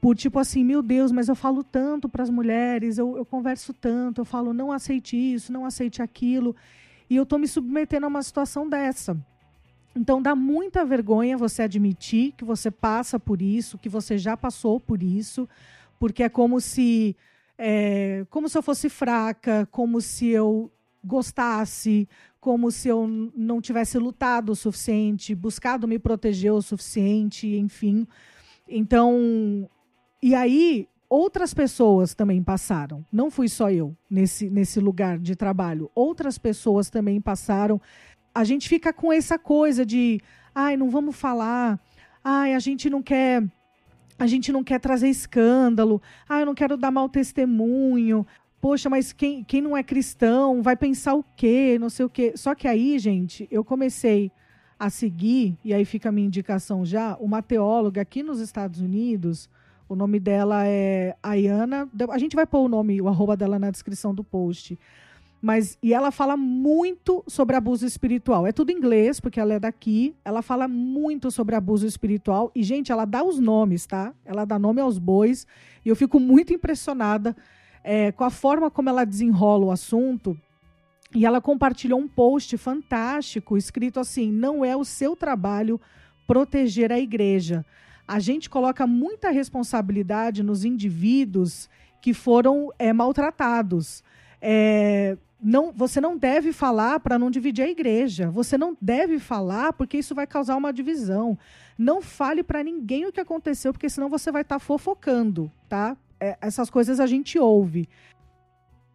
Por 0.00 0.16
tipo 0.16 0.40
assim, 0.40 0.64
meu 0.64 0.82
Deus, 0.82 1.12
mas 1.12 1.28
eu 1.28 1.36
falo 1.36 1.62
tanto 1.62 2.08
para 2.08 2.24
as 2.24 2.28
mulheres, 2.28 2.98
eu, 2.98 3.16
eu 3.16 3.24
converso 3.24 3.72
tanto, 3.72 4.22
eu 4.22 4.24
falo 4.24 4.52
não 4.52 4.72
aceite 4.72 5.16
isso, 5.16 5.52
não 5.52 5.64
aceite 5.64 6.02
aquilo, 6.02 6.56
e 7.08 7.14
eu 7.14 7.22
estou 7.22 7.38
me 7.38 7.46
submetendo 7.46 8.06
a 8.06 8.08
uma 8.08 8.24
situação 8.24 8.68
dessa. 8.68 9.16
Então 9.94 10.20
dá 10.20 10.34
muita 10.34 10.84
vergonha 10.84 11.38
você 11.38 11.62
admitir 11.62 12.32
que 12.32 12.44
você 12.44 12.72
passa 12.72 13.20
por 13.20 13.40
isso, 13.40 13.78
que 13.78 13.88
você 13.88 14.18
já 14.18 14.36
passou 14.36 14.80
por 14.80 15.00
isso, 15.00 15.48
porque 15.96 16.24
é 16.24 16.28
como 16.28 16.60
se 16.60 17.16
é, 17.56 18.26
como 18.30 18.48
se 18.48 18.58
eu 18.58 18.62
fosse 18.62 18.88
fraca, 18.88 19.68
como 19.70 20.00
se 20.00 20.26
eu 20.26 20.72
gostasse, 21.04 22.08
como 22.40 22.70
se 22.70 22.88
eu 22.88 23.06
não 23.36 23.60
tivesse 23.60 23.98
lutado 23.98 24.52
o 24.52 24.56
suficiente, 24.56 25.34
buscado 25.34 25.86
me 25.86 25.98
proteger 25.98 26.52
o 26.52 26.62
suficiente, 26.62 27.46
enfim. 27.56 28.06
Então, 28.66 29.68
e 30.22 30.34
aí 30.34 30.88
outras 31.08 31.52
pessoas 31.52 32.14
também 32.14 32.42
passaram. 32.42 33.04
Não 33.12 33.30
fui 33.30 33.48
só 33.48 33.70
eu 33.70 33.94
nesse, 34.08 34.48
nesse 34.48 34.80
lugar 34.80 35.18
de 35.18 35.36
trabalho. 35.36 35.90
Outras 35.94 36.38
pessoas 36.38 36.88
também 36.88 37.20
passaram. 37.20 37.80
A 38.34 38.44
gente 38.44 38.68
fica 38.68 38.92
com 38.92 39.12
essa 39.12 39.38
coisa 39.38 39.84
de, 39.84 40.20
ai, 40.54 40.76
não 40.76 40.88
vamos 40.88 41.16
falar. 41.16 41.78
Ai, 42.24 42.54
a 42.54 42.58
gente 42.58 42.88
não 42.88 43.02
quer 43.02 43.44
a 44.18 44.26
gente 44.26 44.52
não 44.52 44.62
quer 44.62 44.78
trazer 44.78 45.08
escândalo, 45.08 46.00
ah, 46.28 46.40
eu 46.40 46.46
não 46.46 46.54
quero 46.54 46.76
dar 46.76 46.90
mau 46.90 47.08
testemunho, 47.08 48.26
poxa, 48.60 48.90
mas 48.90 49.12
quem, 49.12 49.42
quem 49.42 49.60
não 49.60 49.76
é 49.76 49.82
cristão 49.82 50.62
vai 50.62 50.76
pensar 50.76 51.14
o 51.14 51.24
quê? 51.36 51.78
Não 51.80 51.88
sei 51.88 52.04
o 52.04 52.10
quê. 52.10 52.34
Só 52.36 52.54
que 52.54 52.68
aí, 52.68 52.98
gente, 52.98 53.48
eu 53.50 53.64
comecei 53.64 54.30
a 54.78 54.88
seguir, 54.88 55.58
e 55.64 55.74
aí 55.74 55.84
fica 55.84 56.08
a 56.08 56.12
minha 56.12 56.26
indicação 56.26 56.84
já, 56.84 57.16
uma 57.20 57.42
teóloga 57.42 58.00
aqui 58.00 58.22
nos 58.22 58.40
Estados 58.40 58.80
Unidos. 58.80 59.48
O 59.88 59.94
nome 59.94 60.20
dela 60.20 60.66
é 60.66 61.16
Ayana. 61.22 61.88
A 62.10 62.18
gente 62.18 62.36
vai 62.36 62.46
pôr 62.46 62.60
o 62.60 62.68
nome, 62.68 63.00
o 63.00 63.08
arroba 63.08 63.36
dela 63.36 63.58
na 63.58 63.70
descrição 63.70 64.14
do 64.14 64.22
post. 64.22 64.78
Mas, 65.42 65.78
e 65.82 65.92
ela 65.92 66.10
fala 66.10 66.36
muito 66.36 67.24
sobre 67.26 67.56
abuso 67.56 67.86
espiritual. 67.86 68.46
É 68.46 68.52
tudo 68.52 68.70
em 68.70 68.76
inglês, 68.76 69.20
porque 69.20 69.40
ela 69.40 69.54
é 69.54 69.58
daqui. 69.58 70.14
Ela 70.24 70.42
fala 70.42 70.68
muito 70.68 71.30
sobre 71.30 71.56
abuso 71.56 71.86
espiritual. 71.86 72.52
E, 72.54 72.62
gente, 72.62 72.92
ela 72.92 73.04
dá 73.04 73.24
os 73.24 73.38
nomes, 73.38 73.86
tá? 73.86 74.14
Ela 74.24 74.44
dá 74.44 74.58
nome 74.58 74.80
aos 74.80 74.98
bois. 74.98 75.46
E 75.84 75.88
eu 75.88 75.96
fico 75.96 76.20
muito 76.20 76.52
impressionada 76.52 77.34
é, 77.82 78.12
com 78.12 78.24
a 78.24 78.30
forma 78.30 78.70
como 78.70 78.88
ela 78.88 79.04
desenrola 79.04 79.66
o 79.66 79.70
assunto. 79.70 80.36
E 81.14 81.26
ela 81.26 81.40
compartilhou 81.40 81.98
um 81.98 82.06
post 82.06 82.56
fantástico, 82.56 83.56
escrito 83.56 83.98
assim: 83.98 84.30
não 84.30 84.64
é 84.64 84.76
o 84.76 84.84
seu 84.84 85.16
trabalho 85.16 85.80
proteger 86.26 86.92
a 86.92 86.98
igreja. 86.98 87.64
A 88.06 88.18
gente 88.18 88.50
coloca 88.50 88.86
muita 88.86 89.30
responsabilidade 89.30 90.42
nos 90.42 90.64
indivíduos 90.64 91.68
que 92.00 92.14
foram 92.14 92.72
é, 92.78 92.92
maltratados. 92.92 94.02
É, 94.40 95.16
não, 95.42 95.72
você 95.72 96.00
não 96.00 96.16
deve 96.16 96.52
falar 96.52 97.00
para 97.00 97.18
não 97.18 97.30
dividir 97.30 97.64
a 97.64 97.70
igreja. 97.70 98.30
Você 98.30 98.58
não 98.58 98.76
deve 98.80 99.18
falar 99.18 99.72
porque 99.72 99.98
isso 99.98 100.14
vai 100.14 100.26
causar 100.26 100.56
uma 100.56 100.72
divisão. 100.72 101.38
Não 101.78 102.02
fale 102.02 102.42
para 102.42 102.62
ninguém 102.62 103.06
o 103.06 103.12
que 103.12 103.20
aconteceu, 103.20 103.72
porque 103.72 103.88
senão 103.88 104.08
você 104.08 104.30
vai 104.30 104.42
estar 104.42 104.56
tá 104.56 104.60
fofocando, 104.60 105.50
tá? 105.68 105.96
É, 106.20 106.36
essas 106.40 106.68
coisas 106.68 107.00
a 107.00 107.06
gente 107.06 107.38
ouve. 107.38 107.88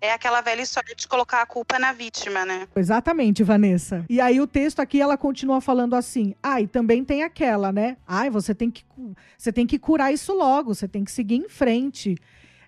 É 0.01 0.11
aquela 0.11 0.41
velha 0.41 0.61
história 0.61 0.93
de 0.93 1.07
colocar 1.07 1.41
a 1.41 1.45
culpa 1.45 1.79
na 1.79 1.91
vítima, 1.91 2.45
né? 2.45 2.67
Exatamente, 2.75 3.43
Vanessa. 3.43 4.05
E 4.07 4.21
aí 4.21 4.39
o 4.39 4.45
texto 4.45 4.79
aqui 4.79 5.01
ela 5.01 5.17
continua 5.17 5.59
falando 5.61 5.95
assim: 5.95 6.35
"Ah, 6.43 6.61
e 6.61 6.67
também 6.67 7.03
tem 7.03 7.23
aquela, 7.23 7.71
né? 7.71 7.97
Ai, 8.05 8.29
você 8.29 8.53
tem 8.53 8.69
que 8.69 8.85
você 9.37 9.51
tem 9.51 9.65
que 9.65 9.79
curar 9.79 10.13
isso 10.13 10.33
logo, 10.33 10.75
você 10.75 10.87
tem 10.87 11.03
que 11.03 11.11
seguir 11.11 11.37
em 11.37 11.49
frente. 11.49 12.15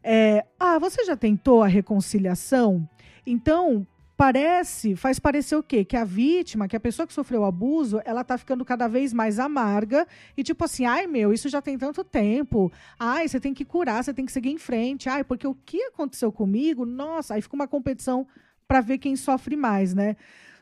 É, 0.03 0.45
ah, 0.60 0.80
você 0.80 1.03
já 1.03 1.16
tentou 1.16 1.62
a 1.62 1.68
reconciliação? 1.68 2.89
Então, 3.26 3.86
parece, 4.18 4.95
faz 4.95 5.20
parecer 5.20 5.55
o 5.55 5.61
quê? 5.61 5.86
Que 5.86 5.95
a 5.95 6.03
vítima, 6.03 6.68
que 6.68 6.76
a 6.76 6.80
pessoa 6.80 7.05
que 7.05 7.13
sofreu 7.13 7.41
o 7.41 7.45
abuso, 7.45 8.01
ela 8.03 8.24
tá 8.24 8.36
ficando 8.36 8.65
cada 8.65 8.88
vez 8.88 9.13
mais 9.13 9.38
amarga 9.38 10.07
e 10.36 10.43
tipo 10.43 10.65
assim, 10.65 10.86
ai 10.86 11.05
meu, 11.05 11.32
isso 11.32 11.48
já 11.48 11.61
tem 11.61 11.77
tanto 11.77 12.03
tempo. 12.03 12.72
Ai, 12.99 13.27
você 13.27 13.39
tem 13.39 13.53
que 13.53 13.64
curar, 13.64 14.03
você 14.03 14.14
tem 14.14 14.26
que 14.26 14.31
seguir 14.31 14.49
em 14.49 14.57
frente. 14.57 15.07
Ai, 15.07 15.23
porque 15.23 15.45
o 15.45 15.53
que 15.53 15.84
aconteceu 15.84 16.31
comigo? 16.31 16.84
Nossa, 16.84 17.35
aí 17.35 17.41
fica 17.44 17.56
uma 17.56 17.68
competição 17.68 18.27
para 18.68 18.81
ver 18.81 18.98
quem 18.98 19.15
sofre 19.15 19.56
mais, 19.56 19.94
né? 19.94 20.18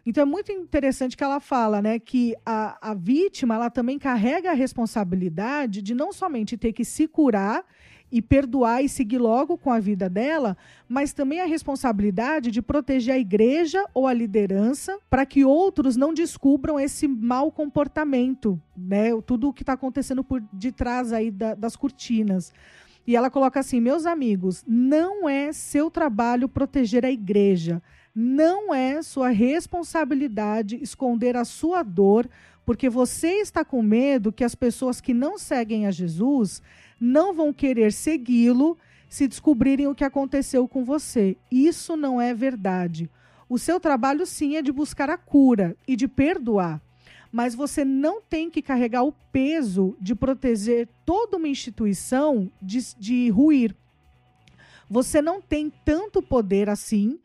Então 0.05 0.21
é 0.21 0.25
muito 0.25 0.51
interessante 0.51 1.17
que 1.17 1.23
ela 1.23 1.39
fala, 1.39 1.81
né, 1.81 1.97
que 1.97 2.35
a, 2.45 2.91
a 2.91 2.93
vítima 2.93 3.55
ela 3.55 3.71
também 3.71 3.97
carrega 3.97 4.51
a 4.51 4.53
responsabilidade 4.53 5.81
de 5.81 5.95
não 5.95 6.13
somente 6.13 6.55
ter 6.55 6.73
que 6.73 6.85
se 6.85 7.07
curar 7.07 7.65
e 8.11 8.21
perdoar 8.21 8.83
e 8.83 8.89
seguir 8.89 9.17
logo 9.17 9.57
com 9.57 9.71
a 9.71 9.79
vida 9.79 10.09
dela, 10.09 10.55
mas 10.87 11.13
também 11.13 11.41
a 11.41 11.45
responsabilidade 11.45 12.51
de 12.51 12.61
proteger 12.61 13.15
a 13.15 13.19
igreja 13.19 13.83
ou 13.93 14.07
a 14.07 14.13
liderança 14.13 14.97
para 15.09 15.25
que 15.25 15.43
outros 15.43 15.95
não 15.95 16.13
descubram 16.13 16.79
esse 16.79 17.07
mau 17.07 17.51
comportamento, 17.51 18.61
né? 18.75 19.09
Tudo 19.25 19.49
o 19.49 19.53
que 19.53 19.63
está 19.63 19.73
acontecendo 19.73 20.23
por 20.23 20.41
detrás 20.53 21.11
aí 21.11 21.31
da, 21.31 21.55
das 21.55 21.75
cortinas. 21.75 22.53
E 23.07 23.15
ela 23.15 23.29
coloca 23.29 23.59
assim: 23.59 23.79
meus 23.79 24.05
amigos, 24.05 24.63
não 24.67 25.27
é 25.29 25.51
seu 25.51 25.91
trabalho 25.91 26.49
proteger 26.49 27.05
a 27.05 27.11
igreja. 27.11 27.81
Não 28.13 28.73
é 28.73 29.01
sua 29.01 29.29
responsabilidade 29.29 30.79
esconder 30.81 31.35
a 31.35 31.43
sua 31.43 31.83
dor, 31.83 32.29
porque 32.65 32.89
você 32.89 33.41
está 33.41 33.65
com 33.65 33.81
medo 33.81 34.31
que 34.31 34.43
as 34.43 34.55
pessoas 34.55 35.01
que 35.01 35.13
não 35.13 35.37
seguem 35.37 35.85
a 35.85 35.91
Jesus 35.91 36.61
não 36.99 37.33
vão 37.33 37.53
querer 37.53 37.91
segui-lo 37.91 38.77
se 39.07 39.27
descobrirem 39.27 39.87
o 39.87 39.95
que 39.95 40.03
aconteceu 40.03 40.67
com 40.67 40.83
você. 40.83 41.37
Isso 41.51 41.95
não 41.95 42.19
é 42.19 42.33
verdade. 42.33 43.09
O 43.47 43.59
seu 43.59 43.79
trabalho, 43.79 44.25
sim, 44.25 44.55
é 44.55 44.61
de 44.61 44.71
buscar 44.71 45.09
a 45.09 45.17
cura 45.17 45.77
e 45.87 45.95
de 45.95 46.07
perdoar. 46.07 46.81
Mas 47.31 47.53
você 47.53 47.85
não 47.85 48.21
tem 48.21 48.49
que 48.49 48.61
carregar 48.61 49.03
o 49.03 49.11
peso 49.31 49.95
de 49.99 50.15
proteger 50.15 50.87
toda 51.05 51.37
uma 51.37 51.47
instituição 51.47 52.51
de, 52.61 52.79
de 52.97 53.29
ruir. 53.29 53.75
Você 54.89 55.21
não 55.21 55.41
tem 55.41 55.71
tanto 55.83 56.21
poder 56.21 56.69
assim 56.69 57.19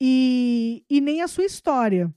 e, 0.00 0.84
e 0.88 1.00
nem 1.00 1.22
a 1.22 1.28
sua 1.28 1.44
história. 1.44 2.12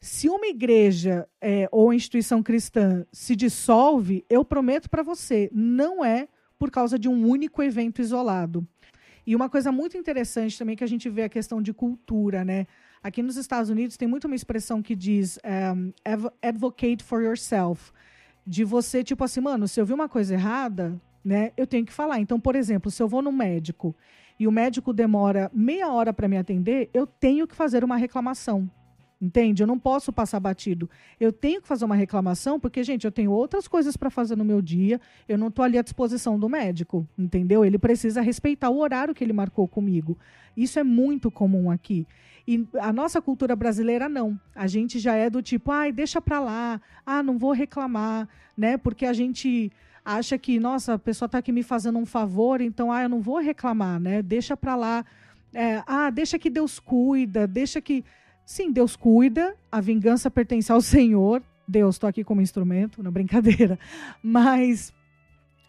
Se 0.00 0.28
uma 0.28 0.46
igreja 0.46 1.28
é, 1.40 1.68
ou 1.70 1.92
instituição 1.92 2.42
cristã 2.42 3.04
se 3.12 3.36
dissolve, 3.36 4.24
eu 4.30 4.44
prometo 4.44 4.88
para 4.88 5.02
você, 5.02 5.50
não 5.52 6.04
é 6.04 6.28
por 6.60 6.70
causa 6.70 6.98
de 6.98 7.08
um 7.08 7.26
único 7.26 7.62
evento 7.62 8.02
isolado. 8.02 8.68
E 9.26 9.34
uma 9.34 9.48
coisa 9.48 9.72
muito 9.72 9.96
interessante 9.96 10.58
também 10.58 10.76
que 10.76 10.84
a 10.84 10.86
gente 10.86 11.08
vê 11.08 11.22
a 11.22 11.28
questão 11.28 11.62
de 11.62 11.72
cultura, 11.72 12.44
né? 12.44 12.66
Aqui 13.02 13.22
nos 13.22 13.38
Estados 13.38 13.70
Unidos 13.70 13.96
tem 13.96 14.06
muito 14.06 14.26
uma 14.26 14.36
expressão 14.36 14.82
que 14.82 14.94
diz 14.94 15.38
um, 15.74 15.92
advocate 16.42 17.02
for 17.02 17.22
yourself. 17.22 17.90
De 18.46 18.62
você, 18.62 19.02
tipo 19.02 19.24
assim, 19.24 19.40
mano, 19.40 19.66
se 19.66 19.80
eu 19.80 19.86
vi 19.86 19.94
uma 19.94 20.08
coisa 20.08 20.34
errada, 20.34 21.00
né, 21.24 21.52
eu 21.56 21.66
tenho 21.66 21.86
que 21.86 21.92
falar. 21.92 22.20
Então, 22.20 22.38
por 22.38 22.54
exemplo, 22.54 22.90
se 22.90 23.02
eu 23.02 23.08
vou 23.08 23.22
no 23.22 23.32
médico 23.32 23.96
e 24.38 24.46
o 24.46 24.52
médico 24.52 24.92
demora 24.92 25.50
meia 25.54 25.90
hora 25.90 26.12
para 26.12 26.28
me 26.28 26.36
atender, 26.36 26.90
eu 26.92 27.06
tenho 27.06 27.46
que 27.46 27.56
fazer 27.56 27.82
uma 27.84 27.96
reclamação. 27.96 28.70
Entende? 29.20 29.62
Eu 29.62 29.66
não 29.66 29.78
posso 29.78 30.10
passar 30.10 30.40
batido. 30.40 30.88
Eu 31.18 31.30
tenho 31.30 31.60
que 31.60 31.68
fazer 31.68 31.84
uma 31.84 31.94
reclamação, 31.94 32.58
porque, 32.58 32.82
gente, 32.82 33.04
eu 33.04 33.12
tenho 33.12 33.30
outras 33.30 33.68
coisas 33.68 33.94
para 33.94 34.08
fazer 34.08 34.34
no 34.34 34.44
meu 34.44 34.62
dia. 34.62 34.98
Eu 35.28 35.36
não 35.36 35.48
estou 35.48 35.62
ali 35.62 35.76
à 35.76 35.82
disposição 35.82 36.38
do 36.38 36.48
médico. 36.48 37.06
Entendeu? 37.18 37.62
Ele 37.62 37.78
precisa 37.78 38.22
respeitar 38.22 38.70
o 38.70 38.78
horário 38.78 39.14
que 39.14 39.22
ele 39.22 39.34
marcou 39.34 39.68
comigo. 39.68 40.16
Isso 40.56 40.78
é 40.78 40.82
muito 40.82 41.30
comum 41.30 41.70
aqui. 41.70 42.06
E 42.48 42.66
a 42.80 42.92
nossa 42.92 43.20
cultura 43.20 43.54
brasileira 43.54 44.08
não. 44.08 44.40
A 44.54 44.66
gente 44.66 44.98
já 44.98 45.14
é 45.14 45.28
do 45.28 45.42
tipo, 45.42 45.70
ai, 45.70 45.92
deixa 45.92 46.20
para 46.20 46.40
lá. 46.40 46.80
Ah, 47.04 47.22
não 47.22 47.36
vou 47.36 47.52
reclamar, 47.52 48.26
né? 48.56 48.78
Porque 48.78 49.04
a 49.04 49.12
gente 49.12 49.70
acha 50.02 50.38
que, 50.38 50.58
nossa, 50.58 50.94
a 50.94 50.98
pessoa 50.98 51.26
está 51.26 51.38
aqui 51.38 51.52
me 51.52 51.62
fazendo 51.62 51.98
um 51.98 52.06
favor, 52.06 52.60
então, 52.60 52.90
ah, 52.90 53.02
eu 53.02 53.08
não 53.08 53.20
vou 53.20 53.38
reclamar, 53.38 54.00
né? 54.00 54.22
Deixa 54.22 54.56
para 54.56 54.74
lá. 54.74 55.04
É, 55.52 55.82
ah, 55.86 56.10
deixa 56.10 56.38
que 56.38 56.48
Deus 56.48 56.78
cuida, 56.78 57.46
deixa 57.46 57.80
que 57.80 58.04
Sim, 58.50 58.72
Deus 58.72 58.96
cuida, 58.96 59.56
a 59.70 59.80
vingança 59.80 60.28
pertence 60.28 60.72
ao 60.72 60.80
Senhor. 60.82 61.40
Deus, 61.68 61.94
estou 61.94 62.08
aqui 62.08 62.24
como 62.24 62.42
instrumento, 62.42 63.00
na 63.00 63.08
brincadeira. 63.08 63.78
Mas, 64.20 64.92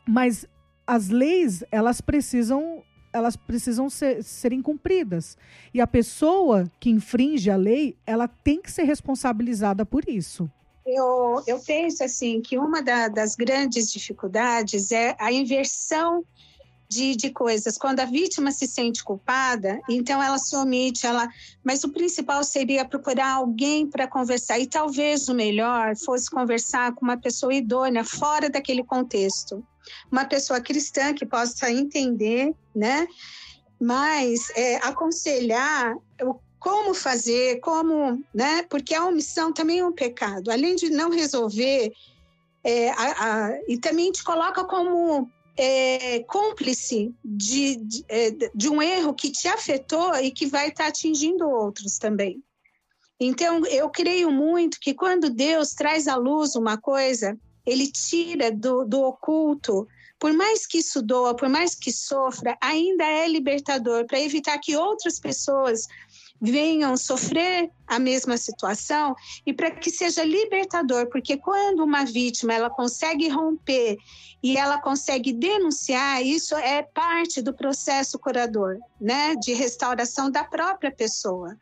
mas 0.09 0.47
as 0.87 1.09
leis, 1.09 1.63
elas 1.71 2.01
precisam 2.01 2.81
elas 3.13 3.35
precisam 3.35 3.87
ser, 3.87 4.23
serem 4.23 4.63
cumpridas. 4.63 5.37
E 5.71 5.79
a 5.79 5.85
pessoa 5.85 6.63
que 6.79 6.89
infringe 6.89 7.51
a 7.51 7.55
lei, 7.55 7.95
ela 8.03 8.27
tem 8.27 8.59
que 8.59 8.71
ser 8.71 8.83
responsabilizada 8.83 9.85
por 9.85 10.09
isso. 10.09 10.49
Eu, 10.83 11.43
eu 11.45 11.59
penso 11.59 12.03
assim 12.03 12.41
que 12.41 12.57
uma 12.57 12.81
da, 12.81 13.09
das 13.09 13.35
grandes 13.35 13.91
dificuldades 13.91 14.91
é 14.91 15.15
a 15.19 15.31
inversão 15.31 16.25
de, 16.91 17.15
de 17.15 17.29
coisas. 17.29 17.77
Quando 17.77 18.01
a 18.01 18.05
vítima 18.05 18.51
se 18.51 18.67
sente 18.67 19.01
culpada, 19.01 19.79
então 19.89 20.21
ela 20.21 20.37
se 20.37 20.53
omite, 20.57 21.07
ela. 21.07 21.29
Mas 21.63 21.85
o 21.85 21.89
principal 21.89 22.43
seria 22.43 22.83
procurar 22.83 23.35
alguém 23.35 23.87
para 23.87 24.07
conversar. 24.07 24.59
E 24.59 24.67
talvez 24.67 25.29
o 25.29 25.33
melhor 25.33 25.95
fosse 25.95 26.29
conversar 26.29 26.93
com 26.93 27.05
uma 27.05 27.15
pessoa 27.17 27.53
idônea, 27.53 28.03
fora 28.03 28.49
daquele 28.49 28.83
contexto. 28.83 29.65
Uma 30.11 30.25
pessoa 30.25 30.59
cristã 30.59 31.13
que 31.13 31.25
possa 31.25 31.71
entender, 31.71 32.53
né? 32.75 33.07
Mas 33.79 34.49
é, 34.55 34.75
aconselhar 34.77 35.95
o 36.21 36.35
como 36.59 36.93
fazer, 36.93 37.59
como, 37.61 38.23
né? 38.31 38.63
Porque 38.69 38.93
a 38.93 39.05
omissão 39.05 39.51
também 39.51 39.79
é 39.79 39.85
um 39.85 39.91
pecado. 39.91 40.51
Além 40.51 40.75
de 40.75 40.91
não 40.91 41.09
resolver, 41.09 41.91
é, 42.63 42.91
a, 42.91 42.93
a, 42.93 43.59
e 43.67 43.79
também 43.79 44.11
te 44.11 44.23
coloca 44.23 44.63
como 44.65 45.27
é, 45.57 46.19
cúmplice 46.23 47.13
de, 47.23 47.75
de, 47.75 48.05
é, 48.07 48.31
de, 48.53 48.69
um 48.69 48.81
erro 48.81 49.13
que 49.13 49.31
te 49.31 49.47
afetou 49.47 50.15
e 50.15 50.31
que 50.31 50.45
vai 50.45 50.69
estar 50.69 50.85
tá 50.85 50.89
atingindo 50.89 51.49
outros 51.49 51.97
também. 51.97 52.41
Então, 53.19 53.65
eu 53.67 53.89
creio 53.89 54.31
muito 54.31 54.79
que 54.79 54.93
quando 54.93 55.29
Deus 55.29 55.73
traz 55.73 56.07
à 56.07 56.15
luz 56.15 56.55
uma 56.55 56.77
coisa, 56.77 57.37
ele 57.65 57.87
tira 57.91 58.51
do, 58.51 58.83
do 58.83 59.01
oculto, 59.01 59.87
por 60.19 60.33
mais 60.33 60.65
que 60.65 60.79
isso 60.79 61.01
doa, 61.01 61.35
por 61.35 61.49
mais 61.49 61.75
que 61.75 61.91
sofra, 61.91 62.57
ainda 62.61 63.03
é 63.03 63.27
libertador 63.27 64.05
para 64.05 64.19
evitar 64.19 64.57
que 64.59 64.75
outras 64.75 65.19
pessoas 65.19 65.87
venham 66.41 66.97
sofrer 66.97 67.69
a 67.85 67.99
mesma 67.99 68.35
situação 68.35 69.15
e 69.45 69.53
para 69.53 69.69
que 69.69 69.91
seja 69.91 70.23
libertador, 70.23 71.07
porque 71.09 71.37
quando 71.37 71.83
uma 71.83 72.03
vítima 72.03 72.53
ela 72.53 72.69
consegue 72.69 73.29
romper 73.29 73.97
e 74.43 74.57
ela 74.57 74.81
consegue 74.81 75.31
denunciar, 75.31 76.23
isso 76.23 76.55
é 76.55 76.81
parte 76.81 77.41
do 77.41 77.53
processo 77.53 78.17
curador, 78.17 78.79
né, 78.99 79.35
de 79.35 79.53
restauração 79.53 80.31
da 80.31 80.43
própria 80.43 80.91
pessoa. 80.91 81.55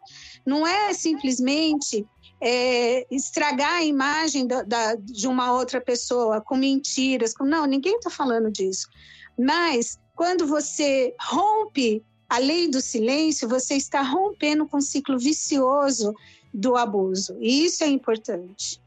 Não 0.46 0.66
é 0.66 0.94
simplesmente 0.94 2.08
é, 2.42 3.06
estragar 3.14 3.74
a 3.74 3.84
imagem 3.84 4.48
da, 4.48 4.64
da, 4.64 4.96
de 4.96 5.28
uma 5.28 5.52
outra 5.52 5.82
pessoa 5.82 6.40
com 6.40 6.56
mentiras, 6.56 7.34
com 7.34 7.44
não, 7.44 7.66
ninguém 7.66 7.98
está 7.98 8.10
falando 8.10 8.50
disso. 8.50 8.88
Mas 9.38 10.00
quando 10.16 10.48
você 10.48 11.14
rompe 11.20 12.04
a 12.30 12.38
lei 12.38 12.70
do 12.70 12.80
silêncio, 12.80 13.50
você 13.50 13.76
está 13.76 14.02
rompendo 14.02 14.68
com 14.68 14.78
o 14.78 14.82
ciclo 14.82 15.18
vicioso 15.18 16.14
do 16.54 16.78
abuso. 16.78 17.36
E 17.42 17.66
isso 17.66 17.84
é 17.84 17.88
importante. 17.88 18.82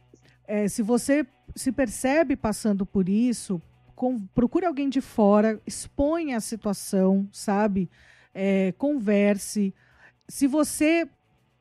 É, 0.47 0.69
se 0.69 0.83
você 0.83 1.27
se 1.55 1.73
percebe 1.73 2.37
passando 2.37 2.87
por 2.87 3.09
isso, 3.09 3.61
com, 3.95 4.21
procure 4.35 4.67
alguém 4.67 4.89
de 4.89 5.01
fora, 5.01 5.61
exponha 5.67 6.37
a 6.37 6.41
situação, 6.41 7.29
sabe? 7.33 7.91
É, 8.35 8.73
converse. 8.79 9.75
Se 10.29 10.47
você, 10.47 11.09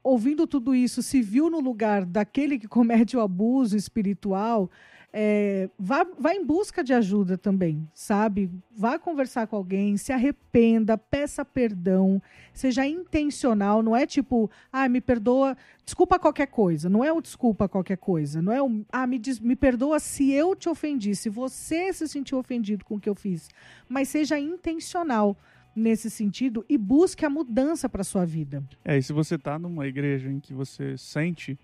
ouvindo 0.03 0.47
tudo 0.47 0.73
isso, 0.73 1.01
se 1.01 1.21
viu 1.21 1.49
no 1.49 1.59
lugar 1.59 2.05
daquele 2.05 2.57
que 2.57 2.67
comete 2.67 3.15
o 3.17 3.21
abuso 3.21 3.75
espiritual, 3.75 4.69
é, 5.13 5.69
vá, 5.77 6.05
vá 6.17 6.33
em 6.33 6.45
busca 6.45 6.83
de 6.83 6.93
ajuda 6.93 7.37
também, 7.37 7.85
sabe? 7.93 8.49
Vá 8.71 8.97
conversar 8.97 9.45
com 9.47 9.57
alguém, 9.57 9.97
se 9.97 10.13
arrependa, 10.13 10.97
peça 10.97 11.43
perdão, 11.43 12.21
seja 12.53 12.85
intencional, 12.85 13.83
não 13.83 13.95
é 13.95 14.05
tipo, 14.05 14.49
ah, 14.71 14.87
me 14.87 15.01
perdoa, 15.01 15.57
desculpa 15.83 16.17
qualquer 16.17 16.47
coisa, 16.47 16.89
não 16.89 17.03
é 17.03 17.11
o 17.11 17.21
desculpa 17.21 17.67
qualquer 17.67 17.97
coisa, 17.97 18.41
não 18.41 18.53
é 18.53 18.61
o, 18.61 18.85
ah, 18.91 19.05
me, 19.05 19.19
diz, 19.19 19.39
me 19.39 19.55
perdoa 19.55 19.99
se 19.99 20.31
eu 20.31 20.55
te 20.55 20.69
ofendi, 20.69 21.13
se 21.13 21.29
você 21.29 21.91
se 21.91 22.07
sentiu 22.07 22.37
ofendido 22.37 22.85
com 22.85 22.95
o 22.95 22.99
que 22.99 23.09
eu 23.09 23.15
fiz, 23.15 23.49
mas 23.89 24.07
seja 24.07 24.39
intencional 24.39 25.35
nesse 25.75 26.09
sentido 26.09 26.65
e 26.69 26.77
busque 26.77 27.25
a 27.25 27.29
mudança 27.29 27.87
para 27.89 28.03
sua 28.03 28.25
vida. 28.25 28.63
É, 28.83 28.97
e 28.97 29.03
se 29.03 29.13
você 29.13 29.35
está 29.35 29.57
numa 29.57 29.87
igreja 29.87 30.29
em 30.29 30.39
que 30.39 30.53
você 30.53 30.97
sente 30.97 31.57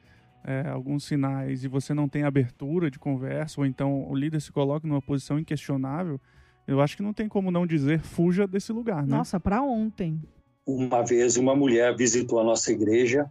é, 0.47 0.69
alguns 0.69 1.03
sinais 1.03 1.65
e 1.65 1.67
você 1.67 1.93
não 1.93 2.07
tem 2.07 2.23
abertura 2.23 2.89
de 2.89 2.97
conversa, 2.97 3.59
ou 3.59 3.65
então 3.65 4.09
o 4.09 4.15
líder 4.15 4.41
se 4.41 4.49
coloca 4.49 4.87
numa 4.87 5.01
posição 5.01 5.37
inquestionável, 5.37 6.19
eu 6.65 6.79
acho 6.79 6.95
que 6.95 7.03
não 7.03 7.13
tem 7.13 7.27
como 7.27 7.51
não 7.51 7.67
dizer 7.67 7.99
fuja 7.99 8.47
desse 8.47 8.71
lugar, 8.71 9.05
né? 9.05 9.17
Nossa, 9.17 9.39
para 9.41 9.61
ontem. 9.61 10.21
Uma 10.65 11.03
vez 11.03 11.35
uma 11.35 11.53
mulher 11.53 11.95
visitou 11.95 12.39
a 12.39 12.43
nossa 12.45 12.71
igreja 12.71 13.29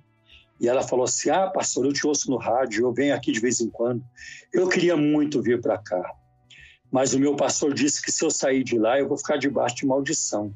e 0.60 0.68
ela 0.68 0.82
falou 0.82 1.04
assim: 1.06 1.30
Ah, 1.30 1.48
pastor, 1.48 1.86
eu 1.86 1.92
te 1.92 2.06
ouço 2.06 2.30
no 2.30 2.36
rádio, 2.36 2.84
eu 2.84 2.92
venho 2.92 3.14
aqui 3.14 3.32
de 3.32 3.40
vez 3.40 3.60
em 3.60 3.70
quando. 3.70 4.04
Eu 4.52 4.68
queria 4.68 4.96
muito 4.96 5.40
vir 5.40 5.60
para 5.60 5.78
cá, 5.78 6.14
mas 6.90 7.14
o 7.14 7.18
meu 7.18 7.34
pastor 7.34 7.72
disse 7.72 8.02
que 8.02 8.12
se 8.12 8.22
eu 8.22 8.30
sair 8.30 8.62
de 8.62 8.78
lá 8.78 8.98
eu 8.98 9.08
vou 9.08 9.16
ficar 9.16 9.38
debaixo 9.38 9.76
de 9.76 9.86
maldição. 9.86 10.54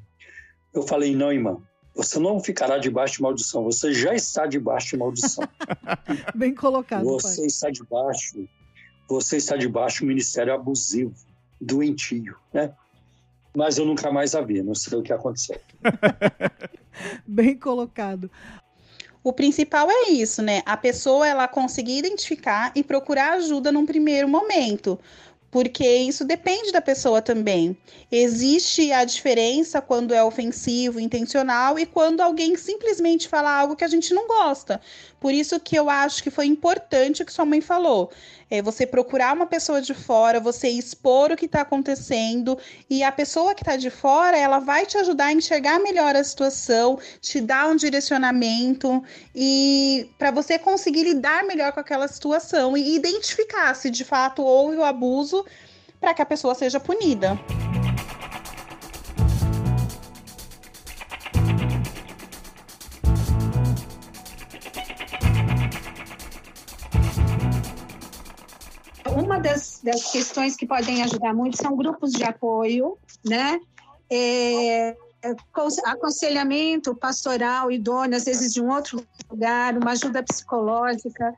Eu 0.75 0.83
falei: 0.83 1.17
Não, 1.17 1.33
irmã, 1.33 1.63
você 1.95 2.19
não 2.19 2.41
ficará 2.41 2.79
debaixo 2.79 3.17
de 3.17 3.23
maldição, 3.23 3.65
você 3.65 3.93
já 3.93 4.15
está 4.15 4.47
debaixo 4.47 4.91
de 4.91 4.97
maldição. 4.97 5.49
Bem 6.35 6.55
colocado. 6.55 7.05
Você 7.05 7.39
pai. 7.39 7.47
está 7.47 7.71
debaixo, 7.71 8.49
você 9.09 9.37
está 9.37 9.57
debaixo 9.57 10.01
do 10.01 10.07
ministério 10.07 10.55
abusivo, 10.55 11.15
doentio, 11.61 12.37
né? 12.53 12.73
Mas 13.55 13.79
eu 13.79 13.85
nunca 13.85 14.13
mais 14.13 14.35
a 14.35 14.41
vi, 14.41 14.63
não 14.63 14.75
sei 14.75 14.99
o 14.99 15.03
que 15.03 15.13
aconteceu. 15.13 15.61
Bem 17.27 17.57
colocado. 17.57 18.31
O 19.23 19.33
principal 19.33 19.91
é 19.91 20.11
isso, 20.11 20.41
né? 20.41 20.63
A 20.65 20.77
pessoa 20.77 21.27
ela 21.27 21.47
conseguir 21.47 21.99
identificar 21.99 22.73
e 22.75 22.83
procurar 22.83 23.35
ajuda 23.35 23.71
num 23.71 23.85
primeiro 23.85 24.29
momento 24.29 24.99
porque 25.51 25.87
isso 25.87 26.25
depende 26.25 26.71
da 26.71 26.81
pessoa 26.81 27.21
também. 27.21 27.77
Existe 28.11 28.93
a 28.93 29.05
diferença 29.05 29.81
quando 29.81 30.15
é 30.15 30.23
ofensivo, 30.23 31.01
intencional 31.01 31.79
e 31.79 31.85
quando 31.85 32.21
alguém 32.21 32.57
simplesmente 32.57 33.29
fala 33.29 33.51
algo 33.51 33.75
que 33.75 33.85
a 33.85 33.89
gente 33.89 34.15
não 34.15 34.27
gosta. 34.29 34.81
Por 35.21 35.35
isso 35.35 35.61
que 35.61 35.77
eu 35.77 35.91
acho 35.91 36.23
que 36.23 36.31
foi 36.31 36.47
importante 36.47 37.23
o 37.23 37.27
que 37.27 37.33
sua 37.33 37.45
mãe 37.45 37.61
falou. 37.61 38.11
É 38.51 38.63
você 38.63 38.87
procurar 38.87 39.35
uma 39.35 39.47
pessoa 39.47 39.83
de 39.83 39.93
fora, 39.93 40.41
você 40.41 40.69
expor 40.69 41.31
o 41.31 41.37
que 41.37 41.45
está 41.45 41.61
acontecendo 41.61 42.59
e 42.89 43.03
a 43.05 43.13
pessoa 43.13 43.55
que 43.55 43.63
está 43.63 43.77
de 43.77 43.91
fora, 43.91 44.37
ela 44.37 44.59
vai 44.59 44.87
te 44.87 44.97
ajudar 44.97 45.27
a 45.27 45.33
enxergar 45.33 45.79
melhor 45.79 46.17
a 46.17 46.25
situação, 46.25 46.99
te 47.21 47.41
dar 47.41 47.69
um 47.69 47.77
direcionamento 47.77 49.05
e 49.35 50.11
para 50.19 50.31
você 50.31 50.59
conseguir 50.59 51.05
lidar 51.05 51.45
melhor 51.45 51.73
com 51.73 51.81
aquela 51.81 52.09
situação 52.09 52.77
e 52.77 52.97
identificar 52.97 53.75
se 53.75 53.91
de 53.91 54.05
fato 54.05 54.43
houve 54.43 54.77
o 54.77 54.85
abuso 54.85 55.45
para 56.01 56.15
que 56.15 56.23
a 56.23 56.27
pessoa 56.27 56.55
seja 56.55 56.81
punida. 56.81 57.39
Das 69.41 69.81
das, 69.83 70.13
questões 70.13 70.57
que 70.57 70.67
podem 70.67 71.03
ajudar 71.03 71.35
muito 71.35 71.57
são 71.57 71.77
grupos 71.77 72.13
de 72.13 72.25
apoio, 72.25 72.97
né? 73.25 73.61
É, 74.11 74.97
aconselhamento 75.85 76.95
pastoral 76.95 77.71
idôneo, 77.71 78.17
às 78.17 78.25
vezes 78.25 78.53
de 78.53 78.63
um 78.63 78.71
outro 78.71 79.07
lugar, 79.31 79.77
uma 79.77 79.93
ajuda 79.93 80.23
psicológica, 80.23 81.35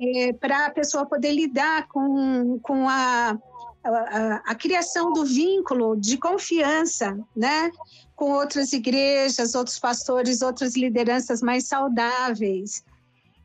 é, 0.00 0.32
para 0.32 0.66
a 0.66 0.70
pessoa 0.70 1.06
poder 1.06 1.32
lidar 1.32 1.88
com, 1.88 2.58
com 2.60 2.88
a, 2.88 3.36
a, 3.82 4.42
a, 4.46 4.54
criação 4.54 5.12
do 5.12 5.24
vínculo 5.24 5.96
de 5.96 6.16
confiança, 6.16 7.18
né? 7.36 7.70
Com 8.16 8.32
outras 8.32 8.72
igrejas, 8.72 9.54
outros 9.54 9.78
pastores, 9.78 10.42
outras 10.42 10.76
lideranças 10.76 11.42
mais 11.42 11.66
saudáveis. 11.66 12.84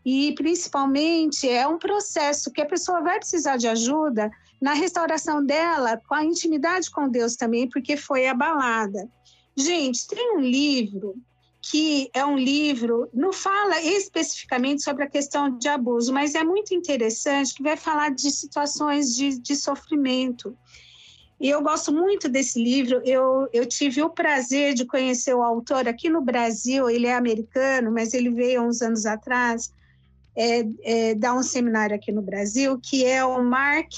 E, 0.06 0.34
principalmente, 0.34 1.48
é 1.48 1.68
um 1.68 1.78
processo 1.78 2.52
que 2.52 2.62
a 2.62 2.66
pessoa 2.66 3.02
vai 3.02 3.20
precisar 3.20 3.58
de 3.58 3.68
ajuda 3.68 4.32
na 4.62 4.74
restauração 4.74 5.46
dela, 5.46 6.02
com 6.08 6.16
a 6.16 6.24
intimidade 6.24 6.90
com 6.90 7.08
Deus 7.08 7.36
também, 7.36 7.70
porque 7.70 7.96
foi 7.96 8.28
abalada. 8.28 9.10
Gente, 9.56 10.08
tem 10.08 10.38
um 10.38 10.40
livro 10.40 11.16
que 11.62 12.10
é 12.14 12.26
um 12.26 12.38
livro, 12.38 13.10
não 13.14 13.34
fala 13.34 13.82
especificamente 13.82 14.82
sobre 14.82 15.04
a 15.04 15.10
questão 15.10 15.58
de 15.58 15.68
abuso, 15.68 16.14
mas 16.14 16.34
é 16.34 16.44
muito 16.44 16.74
interessante, 16.74 17.54
que 17.54 17.62
vai 17.62 17.76
falar 17.76 18.12
de 18.12 18.32
situações 18.32 19.14
de, 19.14 19.38
de 19.38 19.56
sofrimento. 19.56 20.58
E 21.40 21.50
eu 21.50 21.62
gosto 21.62 21.92
muito 21.92 22.28
desse 22.28 22.62
livro. 22.62 23.02
Eu, 23.06 23.48
eu 23.54 23.66
tive 23.66 24.02
o 24.02 24.10
prazer 24.10 24.74
de 24.74 24.86
conhecer 24.86 25.34
o 25.34 25.42
autor 25.42 25.88
aqui 25.88 26.10
no 26.10 26.22
Brasil. 26.22 26.90
Ele 26.90 27.08
é 27.08 27.14
americano, 27.14 27.92
mas 27.92 28.14
ele 28.14 28.30
veio 28.30 28.62
há 28.62 28.64
uns 28.66 28.82
anos 28.82 29.06
atrás 29.06 29.74
é, 30.36 30.66
é, 30.84 31.16
dar 31.16 31.34
um 31.34 31.44
seminário 31.44 31.96
aqui 31.96 32.12
no 32.12 32.22
Brasil, 32.22 32.80
que 32.82 33.06
é 33.06 33.24
o 33.24 33.44
Mark 33.44 33.92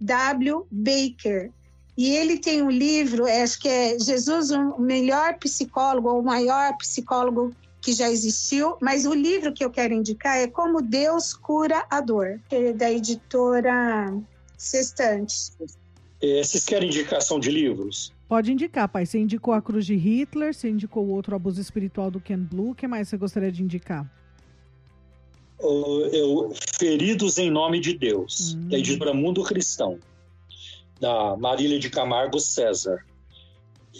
W. 0.00 0.66
Baker. 0.70 1.50
E 1.96 2.10
ele 2.10 2.38
tem 2.38 2.62
um 2.62 2.70
livro, 2.70 3.24
acho 3.24 3.60
que 3.60 3.68
é 3.68 3.98
Jesus, 3.98 4.50
o 4.50 4.80
melhor 4.80 5.38
psicólogo, 5.38 6.08
ou 6.08 6.20
o 6.20 6.24
maior 6.24 6.76
psicólogo 6.76 7.54
que 7.80 7.92
já 7.92 8.10
existiu, 8.10 8.76
mas 8.80 9.04
o 9.04 9.12
livro 9.12 9.52
que 9.52 9.64
eu 9.64 9.70
quero 9.70 9.92
indicar 9.92 10.38
é 10.38 10.48
Como 10.48 10.80
Deus 10.80 11.34
Cura 11.34 11.84
a 11.90 12.00
Dor, 12.00 12.40
que 12.48 12.56
é 12.56 12.72
da 12.72 12.90
editora 12.90 14.12
Sextante. 14.56 15.52
É, 16.20 16.42
vocês 16.42 16.64
querem 16.64 16.88
indicação 16.88 17.38
de 17.38 17.50
livros? 17.50 18.12
Pode 18.26 18.50
indicar, 18.50 18.88
pai. 18.88 19.04
Você 19.04 19.18
indicou 19.18 19.52
A 19.52 19.60
Cruz 19.60 19.84
de 19.84 19.94
Hitler, 19.94 20.54
você 20.54 20.70
indicou 20.70 21.04
o 21.04 21.10
outro 21.10 21.36
Abuso 21.36 21.60
Espiritual 21.60 22.10
do 22.10 22.18
Ken 22.18 22.38
Blue. 22.38 22.70
O 22.70 22.74
que 22.74 22.88
mais 22.88 23.08
você 23.08 23.18
gostaria 23.18 23.52
de 23.52 23.62
indicar? 23.62 24.10
O, 25.58 26.52
Feridos 26.78 27.38
em 27.38 27.50
Nome 27.50 27.80
de 27.80 27.96
Deus, 27.96 28.54
hum. 28.54 28.68
que 28.68 28.76
é 28.76 28.78
editora 28.78 29.14
Mundo 29.14 29.42
Cristão 29.42 29.98
da 31.00 31.36
Marília 31.36 31.78
de 31.78 31.90
Camargo 31.90 32.40
César. 32.40 33.04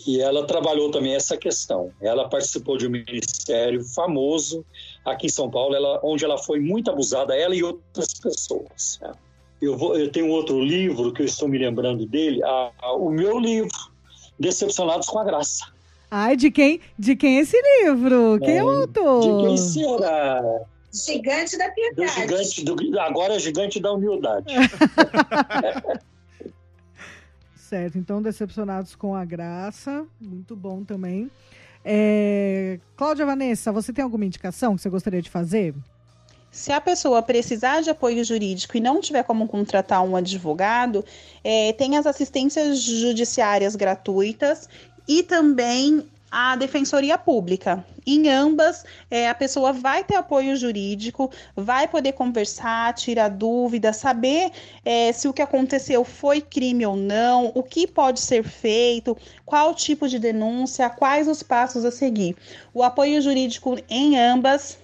E 0.06 0.20
ela 0.20 0.46
trabalhou 0.46 0.90
também 0.90 1.14
essa 1.14 1.36
questão. 1.36 1.92
Ela 2.00 2.28
participou 2.28 2.76
de 2.76 2.86
um 2.86 2.90
ministério 2.90 3.84
famoso 3.84 4.64
aqui 5.04 5.26
em 5.26 5.30
São 5.30 5.50
Paulo, 5.50 5.74
ela, 5.74 6.00
onde 6.02 6.24
ela 6.24 6.36
foi 6.36 6.58
muito 6.60 6.90
abusada, 6.90 7.36
ela 7.36 7.54
e 7.54 7.62
outras 7.62 8.14
pessoas. 8.14 8.98
Né? 9.00 9.12
Eu, 9.62 9.76
vou, 9.76 9.96
eu 9.96 10.10
tenho 10.10 10.28
outro 10.28 10.60
livro 10.60 11.12
que 11.12 11.22
eu 11.22 11.26
estou 11.26 11.48
me 11.48 11.58
lembrando 11.58 12.06
dele, 12.06 12.42
a, 12.42 12.70
a, 12.80 12.92
o 12.94 13.10
meu 13.10 13.38
livro, 13.38 13.70
Decepcionados 14.38 15.06
com 15.06 15.18
a 15.18 15.24
Graça. 15.24 15.72
Ai, 16.10 16.36
de 16.36 16.50
quem, 16.50 16.80
de 16.98 17.14
quem 17.16 17.38
é 17.38 17.40
esse 17.40 17.56
livro? 17.82 18.38
Quem 18.40 18.56
é 18.56 18.64
o 18.64 18.70
autor? 18.70 19.20
De 19.20 19.46
quem 19.46 19.56
será? 19.56 20.64
Gigante 20.94 21.58
da 21.58 21.68
piedade. 21.70 22.26
Do 22.26 22.44
gigante, 22.44 22.64
do, 22.64 23.00
agora 23.00 23.34
é 23.34 23.38
gigante 23.40 23.80
da 23.80 23.92
humildade. 23.92 24.54
certo. 27.56 27.98
Então, 27.98 28.22
decepcionados 28.22 28.94
com 28.94 29.12
a 29.14 29.24
graça. 29.24 30.06
Muito 30.20 30.54
bom 30.54 30.84
também. 30.84 31.28
É... 31.84 32.78
Cláudia 32.96 33.26
Vanessa, 33.26 33.72
você 33.72 33.92
tem 33.92 34.04
alguma 34.04 34.24
indicação 34.24 34.76
que 34.76 34.82
você 34.82 34.88
gostaria 34.88 35.20
de 35.20 35.28
fazer? 35.28 35.74
Se 36.52 36.70
a 36.70 36.80
pessoa 36.80 37.20
precisar 37.20 37.80
de 37.80 37.90
apoio 37.90 38.24
jurídico 38.24 38.76
e 38.76 38.80
não 38.80 39.00
tiver 39.00 39.24
como 39.24 39.48
contratar 39.48 40.04
um 40.04 40.14
advogado, 40.14 41.04
é, 41.42 41.72
tem 41.72 41.96
as 41.96 42.06
assistências 42.06 42.78
judiciárias 42.78 43.74
gratuitas 43.74 44.68
e 45.08 45.24
também 45.24 46.08
a 46.36 46.56
Defensoria 46.56 47.16
Pública. 47.16 47.86
Em 48.04 48.28
ambas, 48.28 48.84
é, 49.08 49.28
a 49.28 49.34
pessoa 49.36 49.72
vai 49.72 50.02
ter 50.02 50.16
apoio 50.16 50.56
jurídico, 50.56 51.30
vai 51.54 51.86
poder 51.86 52.10
conversar, 52.14 52.92
tirar 52.94 53.28
dúvidas, 53.28 53.98
saber 53.98 54.50
é, 54.84 55.12
se 55.12 55.28
o 55.28 55.32
que 55.32 55.40
aconteceu 55.40 56.04
foi 56.04 56.40
crime 56.40 56.84
ou 56.84 56.96
não, 56.96 57.52
o 57.54 57.62
que 57.62 57.86
pode 57.86 58.18
ser 58.18 58.42
feito, 58.42 59.16
qual 59.46 59.76
tipo 59.76 60.08
de 60.08 60.18
denúncia, 60.18 60.90
quais 60.90 61.28
os 61.28 61.40
passos 61.40 61.84
a 61.84 61.92
seguir. 61.92 62.36
O 62.74 62.82
apoio 62.82 63.22
jurídico 63.22 63.76
em 63.88 64.18
ambas 64.18 64.76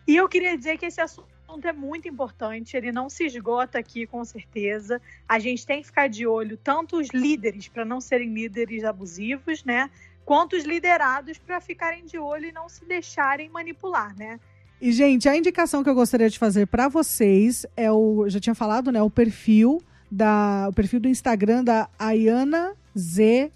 E 0.06 0.14
eu 0.14 0.28
queria 0.28 0.56
dizer 0.56 0.76
que 0.78 0.86
esse 0.86 1.00
assunto 1.00 1.28
é 1.64 1.72
muito 1.72 2.08
importante, 2.08 2.76
ele 2.76 2.92
não 2.92 3.08
se 3.08 3.24
esgota 3.24 3.78
aqui, 3.78 4.06
com 4.06 4.24
certeza. 4.24 5.00
A 5.28 5.38
gente 5.38 5.66
tem 5.66 5.80
que 5.80 5.86
ficar 5.86 6.08
de 6.08 6.26
olho, 6.26 6.56
tanto 6.56 6.98
os 6.98 7.08
líderes, 7.08 7.68
para 7.68 7.84
não 7.84 8.00
serem 8.00 8.32
líderes 8.32 8.84
abusivos, 8.84 9.64
né? 9.64 9.90
Quanto 10.24 10.56
os 10.56 10.64
liderados, 10.64 11.38
para 11.38 11.60
ficarem 11.60 12.04
de 12.04 12.18
olho 12.18 12.46
e 12.46 12.52
não 12.52 12.68
se 12.68 12.84
deixarem 12.84 13.48
manipular, 13.48 14.14
né? 14.16 14.38
E, 14.80 14.92
gente, 14.92 15.28
a 15.28 15.36
indicação 15.36 15.82
que 15.82 15.88
eu 15.88 15.94
gostaria 15.94 16.28
de 16.28 16.38
fazer 16.38 16.66
para 16.66 16.88
vocês 16.88 17.64
é 17.76 17.90
o. 17.90 18.28
Já 18.28 18.38
tinha 18.38 18.54
falado, 18.54 18.92
né? 18.92 19.00
O 19.00 19.08
perfil 19.08 19.80
da. 20.10 20.66
O 20.68 20.72
perfil 20.72 21.00
do 21.00 21.08
Instagram 21.08 21.64
da 21.64 21.88
Ayana 21.98 22.74
Z 22.96 23.50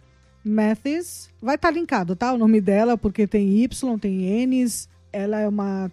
Mathis. 0.45 1.31
Vai 1.41 1.57
estar 1.57 1.69
tá 1.69 1.75
linkado, 1.75 2.17
tá? 2.17 2.33
O 2.33 2.39
nome 2.39 2.61
dela, 2.61 2.97
porque 2.97 3.27
tem 3.27 3.63
Y, 3.63 3.99
tem 3.99 4.47
N's. 4.47 4.89
Ela 5.13 5.41
é 5.41 5.49
uma 5.49 5.91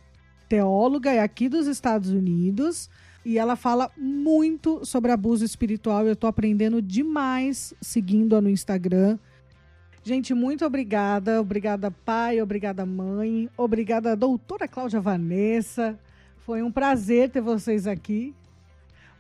teóloga, 0.48 1.12
é 1.12 1.20
aqui 1.20 1.50
dos 1.50 1.68
Estados 1.68 2.10
Unidos. 2.10 2.90
E 3.26 3.38
ela 3.38 3.56
fala 3.56 3.92
muito 3.98 4.86
sobre 4.86 5.12
abuso 5.12 5.44
espiritual. 5.44 6.08
Eu 6.08 6.16
tô 6.16 6.28
aprendendo 6.28 6.82
demais 6.82 7.74
seguindo-a 7.82 8.40
no 8.40 8.50
Instagram. 8.50 9.18
Gente, 10.02 10.34
muito 10.34 10.66
obrigada. 10.66 11.42
Obrigada, 11.42 11.92
pai. 11.92 12.42
Obrigada, 12.42 12.86
mãe. 12.86 13.50
Obrigada, 13.58 14.16
doutora 14.16 14.66
Cláudia 14.66 15.02
Vanessa. 15.02 16.00
Foi 16.46 16.64
um 16.64 16.72
prazer 16.72 17.30
ter 17.30 17.42
vocês 17.42 17.86
aqui. 17.86 18.34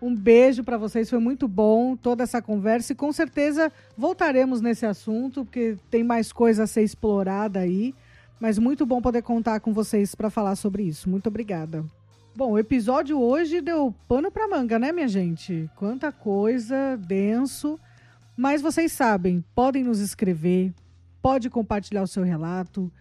Um 0.01 0.15
beijo 0.15 0.63
para 0.63 0.77
vocês, 0.77 1.09
foi 1.09 1.19
muito 1.19 1.47
bom 1.47 1.95
toda 1.95 2.23
essa 2.23 2.41
conversa 2.41 2.93
e 2.93 2.95
com 2.95 3.11
certeza 3.11 3.71
voltaremos 3.97 4.61
nesse 4.61 4.85
assunto, 4.85 5.43
porque 5.43 5.75
tem 5.89 6.03
mais 6.03 6.31
coisa 6.31 6.63
a 6.63 6.67
ser 6.67 6.83
explorada 6.83 7.59
aí. 7.59 7.95
Mas 8.39 8.59
muito 8.59 8.85
bom 8.85 9.01
poder 9.01 9.23
contar 9.23 9.59
com 9.59 9.73
vocês 9.73 10.13
para 10.13 10.29
falar 10.29 10.55
sobre 10.55 10.83
isso. 10.83 11.09
Muito 11.09 11.27
obrigada. 11.27 11.83
Bom, 12.35 12.51
o 12.51 12.59
episódio 12.59 13.19
hoje 13.19 13.61
deu 13.61 13.95
pano 14.07 14.31
para 14.31 14.47
manga, 14.47 14.77
né, 14.77 14.91
minha 14.91 15.07
gente? 15.07 15.67
Quanta 15.75 16.11
coisa, 16.11 16.95
denso. 16.97 17.79
Mas 18.35 18.61
vocês 18.61 18.91
sabem, 18.91 19.43
podem 19.55 19.83
nos 19.83 19.99
escrever, 19.99 20.71
pode 21.19 21.49
compartilhar 21.49 22.03
o 22.03 22.07
seu 22.07 22.21
relato. 22.21 22.91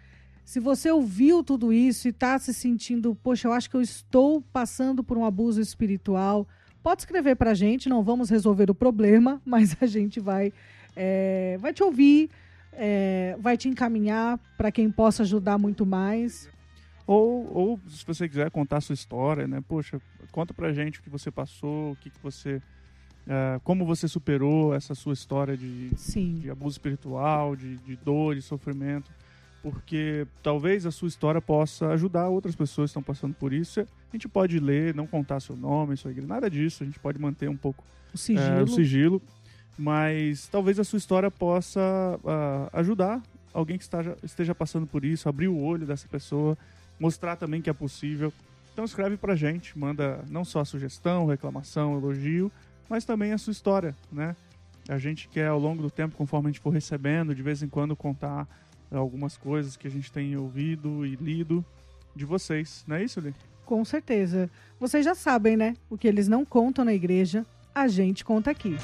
Se 0.43 0.59
você 0.59 0.91
ouviu 0.91 1.45
tudo 1.45 1.71
isso 1.71 2.09
e 2.09 2.11
está 2.11 2.39
se 2.39 2.55
sentindo, 2.55 3.15
poxa, 3.15 3.47
eu 3.47 3.53
acho 3.53 3.69
que 3.69 3.77
eu 3.77 3.83
estou 3.83 4.41
passando 4.41 5.05
por 5.05 5.19
um 5.19 5.27
abuso 5.27 5.61
espiritual, 5.61 6.49
pode 6.87 7.03
escrever 7.03 7.35
para 7.35 7.51
a 7.51 7.55
gente. 7.55 7.89
Não 7.89 8.01
vamos 8.01 8.31
resolver 8.31 8.71
o 8.71 8.75
problema, 8.75 9.43
mas 9.45 9.77
a 9.81 9.87
gente 9.87 10.21
vai, 10.21 10.53
é, 10.95 11.59
vai 11.59 11.75
te 11.75 11.83
ouvir, 11.83 12.31
é, 12.73 13.37
vai 13.41 13.57
te 13.57 13.69
encaminhar 13.69 14.39
para 14.57 14.71
quem 14.71 14.89
possa 14.89 15.25
ajudar 15.25 15.59
muito 15.59 15.85
mais. 15.85 16.49
Ou, 17.05 17.53
ou 17.53 17.81
se 17.89 18.07
você 18.07 18.29
quiser 18.29 18.53
contar 18.53 18.77
a 18.77 18.81
sua 18.81 18.95
história, 18.95 19.49
né? 19.49 19.61
Poxa, 19.67 20.01
conta 20.31 20.55
pra 20.55 20.73
gente 20.73 21.01
o 21.01 21.03
que 21.03 21.11
você 21.11 21.29
passou, 21.29 21.91
o 21.91 21.97
que, 21.97 22.09
que 22.09 22.21
você. 22.23 22.63
Uh, 23.27 23.59
como 23.65 23.85
você 23.85 24.07
superou 24.07 24.73
essa 24.73 24.95
sua 24.95 25.13
história 25.13 25.57
de, 25.57 25.91
de 26.39 26.49
abuso 26.49 26.75
espiritual, 26.75 27.57
de, 27.57 27.79
de 27.79 27.97
dor, 27.97 28.37
de 28.37 28.43
sofrimento. 28.43 29.11
Porque 29.67 30.29
talvez 30.45 30.87
a 30.87 30.93
sua 30.93 31.09
história 31.09 31.41
possa 31.41 31.89
ajudar 31.89 32.29
outras 32.29 32.55
pessoas 32.55 32.89
que 32.89 32.93
estão 32.93 33.03
passando 33.03 33.35
por 33.35 33.53
isso. 33.53 33.81
A 33.81 33.87
gente 34.13 34.29
pode 34.29 34.61
ler, 34.61 34.95
não 34.95 35.09
contar 35.09 35.41
seu 35.41 35.57
nome, 35.57 35.97
sua 35.97 36.13
igreja, 36.13 36.29
nada 36.29 36.49
disso. 36.49 36.85
A 36.85 36.87
gente 36.87 37.01
pode 37.01 37.19
manter 37.19 37.49
um 37.49 37.57
pouco 37.57 37.83
o 38.15 38.19
sigilo. 38.19 38.61
Uh, 38.61 38.63
o 38.63 38.69
sigilo 38.69 39.23
mas 39.79 40.49
talvez 40.49 40.79
a 40.79 40.85
sua 40.85 40.97
história 40.97 41.31
possa 41.31 41.81
uh, 42.25 42.79
ajudar 42.79 43.23
alguém 43.53 43.77
que 43.77 43.85
esteja, 43.85 44.17
esteja 44.23 44.55
passando 44.55 44.87
por 44.87 45.05
isso, 45.05 45.29
abrir 45.29 45.49
o 45.49 45.59
olho 45.59 45.87
dessa 45.87 46.09
pessoa, 46.09 46.57
mostrar 46.99 47.37
também 47.37 47.61
que 47.61 47.69
é 47.69 47.73
possível. 47.73 48.33
Então 48.73 48.85
escreve 48.85 49.17
pra 49.17 49.35
gente, 49.35 49.79
manda 49.79 50.25
não 50.29 50.45
só 50.45 50.61
a 50.61 50.65
sugestão, 50.65 51.27
reclamação, 51.27 51.97
elogio, 51.97 52.51
mas 52.89 53.05
também 53.05 53.33
a 53.33 53.39
sua 53.39 53.51
história, 53.51 53.95
né? 54.11 54.37
A 54.89 54.99
gente 54.99 55.29
quer 55.29 55.49
ao 55.49 55.59
longo 55.59 55.83
do 55.83 55.91
tempo, 55.91 56.15
conforme 56.15 56.49
a 56.49 56.53
gente 56.53 56.61
for 56.61 56.71
recebendo, 56.71 57.35
de 57.35 57.43
vez 57.43 57.63
em 57.63 57.69
quando 57.69 57.97
contar 57.97 58.47
algumas 58.91 59.37
coisas 59.37 59.77
que 59.77 59.87
a 59.87 59.91
gente 59.91 60.11
tem 60.11 60.37
ouvido 60.37 61.05
e 61.05 61.17
lido 61.17 61.65
de 62.15 62.25
vocês, 62.25 62.85
não 62.87 62.97
é 62.97 63.05
isso, 63.05 63.21
Li? 63.21 63.35
Com 63.65 63.85
certeza. 63.85 64.49
Vocês 64.79 65.05
já 65.05 65.15
sabem, 65.15 65.57
né? 65.57 65.75
O 65.91 65.99
que 65.99 66.07
eles 66.07 66.29
não 66.29 66.45
contam 66.45 66.85
na 66.85 66.95
igreja, 66.95 67.45
a 67.75 67.89
gente 67.89 68.25
conta 68.25 68.51
aqui. 68.51 68.77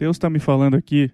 Deus 0.00 0.16
está 0.16 0.30
me 0.30 0.38
falando 0.38 0.78
aqui 0.78 1.12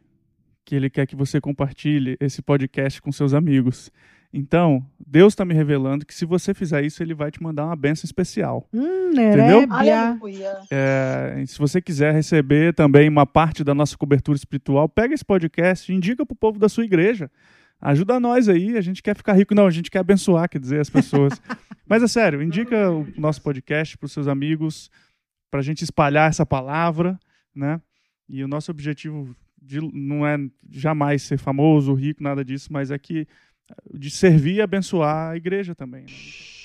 que 0.64 0.76
Ele 0.76 0.88
quer 0.88 1.08
que 1.08 1.16
você 1.16 1.40
compartilhe 1.40 2.16
esse 2.20 2.40
podcast 2.40 3.02
com 3.02 3.10
seus 3.10 3.34
amigos. 3.34 3.90
Então, 4.32 4.86
Deus 5.04 5.32
está 5.32 5.44
me 5.44 5.52
revelando 5.52 6.06
que 6.06 6.14
se 6.14 6.24
você 6.24 6.54
fizer 6.54 6.84
isso, 6.84 7.02
Ele 7.02 7.12
vai 7.12 7.32
te 7.32 7.42
mandar 7.42 7.64
uma 7.64 7.74
benção 7.74 8.06
especial. 8.06 8.68
Hum, 8.72 9.10
Entendeu? 9.10 9.66
É, 10.70 11.42
se 11.48 11.58
você 11.58 11.82
quiser 11.82 12.14
receber 12.14 12.74
também 12.74 13.08
uma 13.08 13.26
parte 13.26 13.64
da 13.64 13.74
nossa 13.74 13.96
cobertura 13.96 14.36
espiritual, 14.36 14.88
pega 14.88 15.12
esse 15.12 15.24
podcast 15.24 15.90
e 15.90 15.96
indica 15.96 16.24
para 16.24 16.34
o 16.34 16.38
povo 16.38 16.56
da 16.56 16.68
sua 16.68 16.84
igreja. 16.84 17.28
Ajuda 17.80 18.20
nós 18.20 18.48
aí, 18.48 18.76
a 18.76 18.80
gente 18.80 19.02
quer 19.02 19.16
ficar 19.16 19.32
rico. 19.32 19.52
Não, 19.52 19.66
a 19.66 19.70
gente 19.72 19.90
quer 19.90 19.98
abençoar, 19.98 20.48
quer 20.48 20.60
dizer, 20.60 20.78
as 20.78 20.88
pessoas. 20.88 21.32
Mas 21.84 22.04
é 22.04 22.06
sério, 22.06 22.40
indica 22.40 22.88
o 22.88 23.04
nosso 23.18 23.42
podcast 23.42 23.98
para 23.98 24.06
os 24.06 24.12
seus 24.12 24.28
amigos, 24.28 24.88
para 25.50 25.58
a 25.58 25.64
gente 25.64 25.82
espalhar 25.82 26.30
essa 26.30 26.46
palavra, 26.46 27.18
né? 27.52 27.80
E 28.28 28.42
o 28.42 28.48
nosso 28.48 28.70
objetivo 28.70 29.36
de, 29.60 29.80
não 29.80 30.26
é 30.26 30.36
jamais 30.70 31.22
ser 31.22 31.38
famoso, 31.38 31.94
rico, 31.94 32.22
nada 32.22 32.44
disso, 32.44 32.72
mas 32.72 32.90
é 32.90 32.98
que 32.98 33.26
de 33.92 34.10
servir 34.10 34.56
e 34.56 34.60
abençoar 34.60 35.32
a 35.32 35.36
igreja 35.36 35.74
também. 35.74 36.02
Né? 36.02 36.55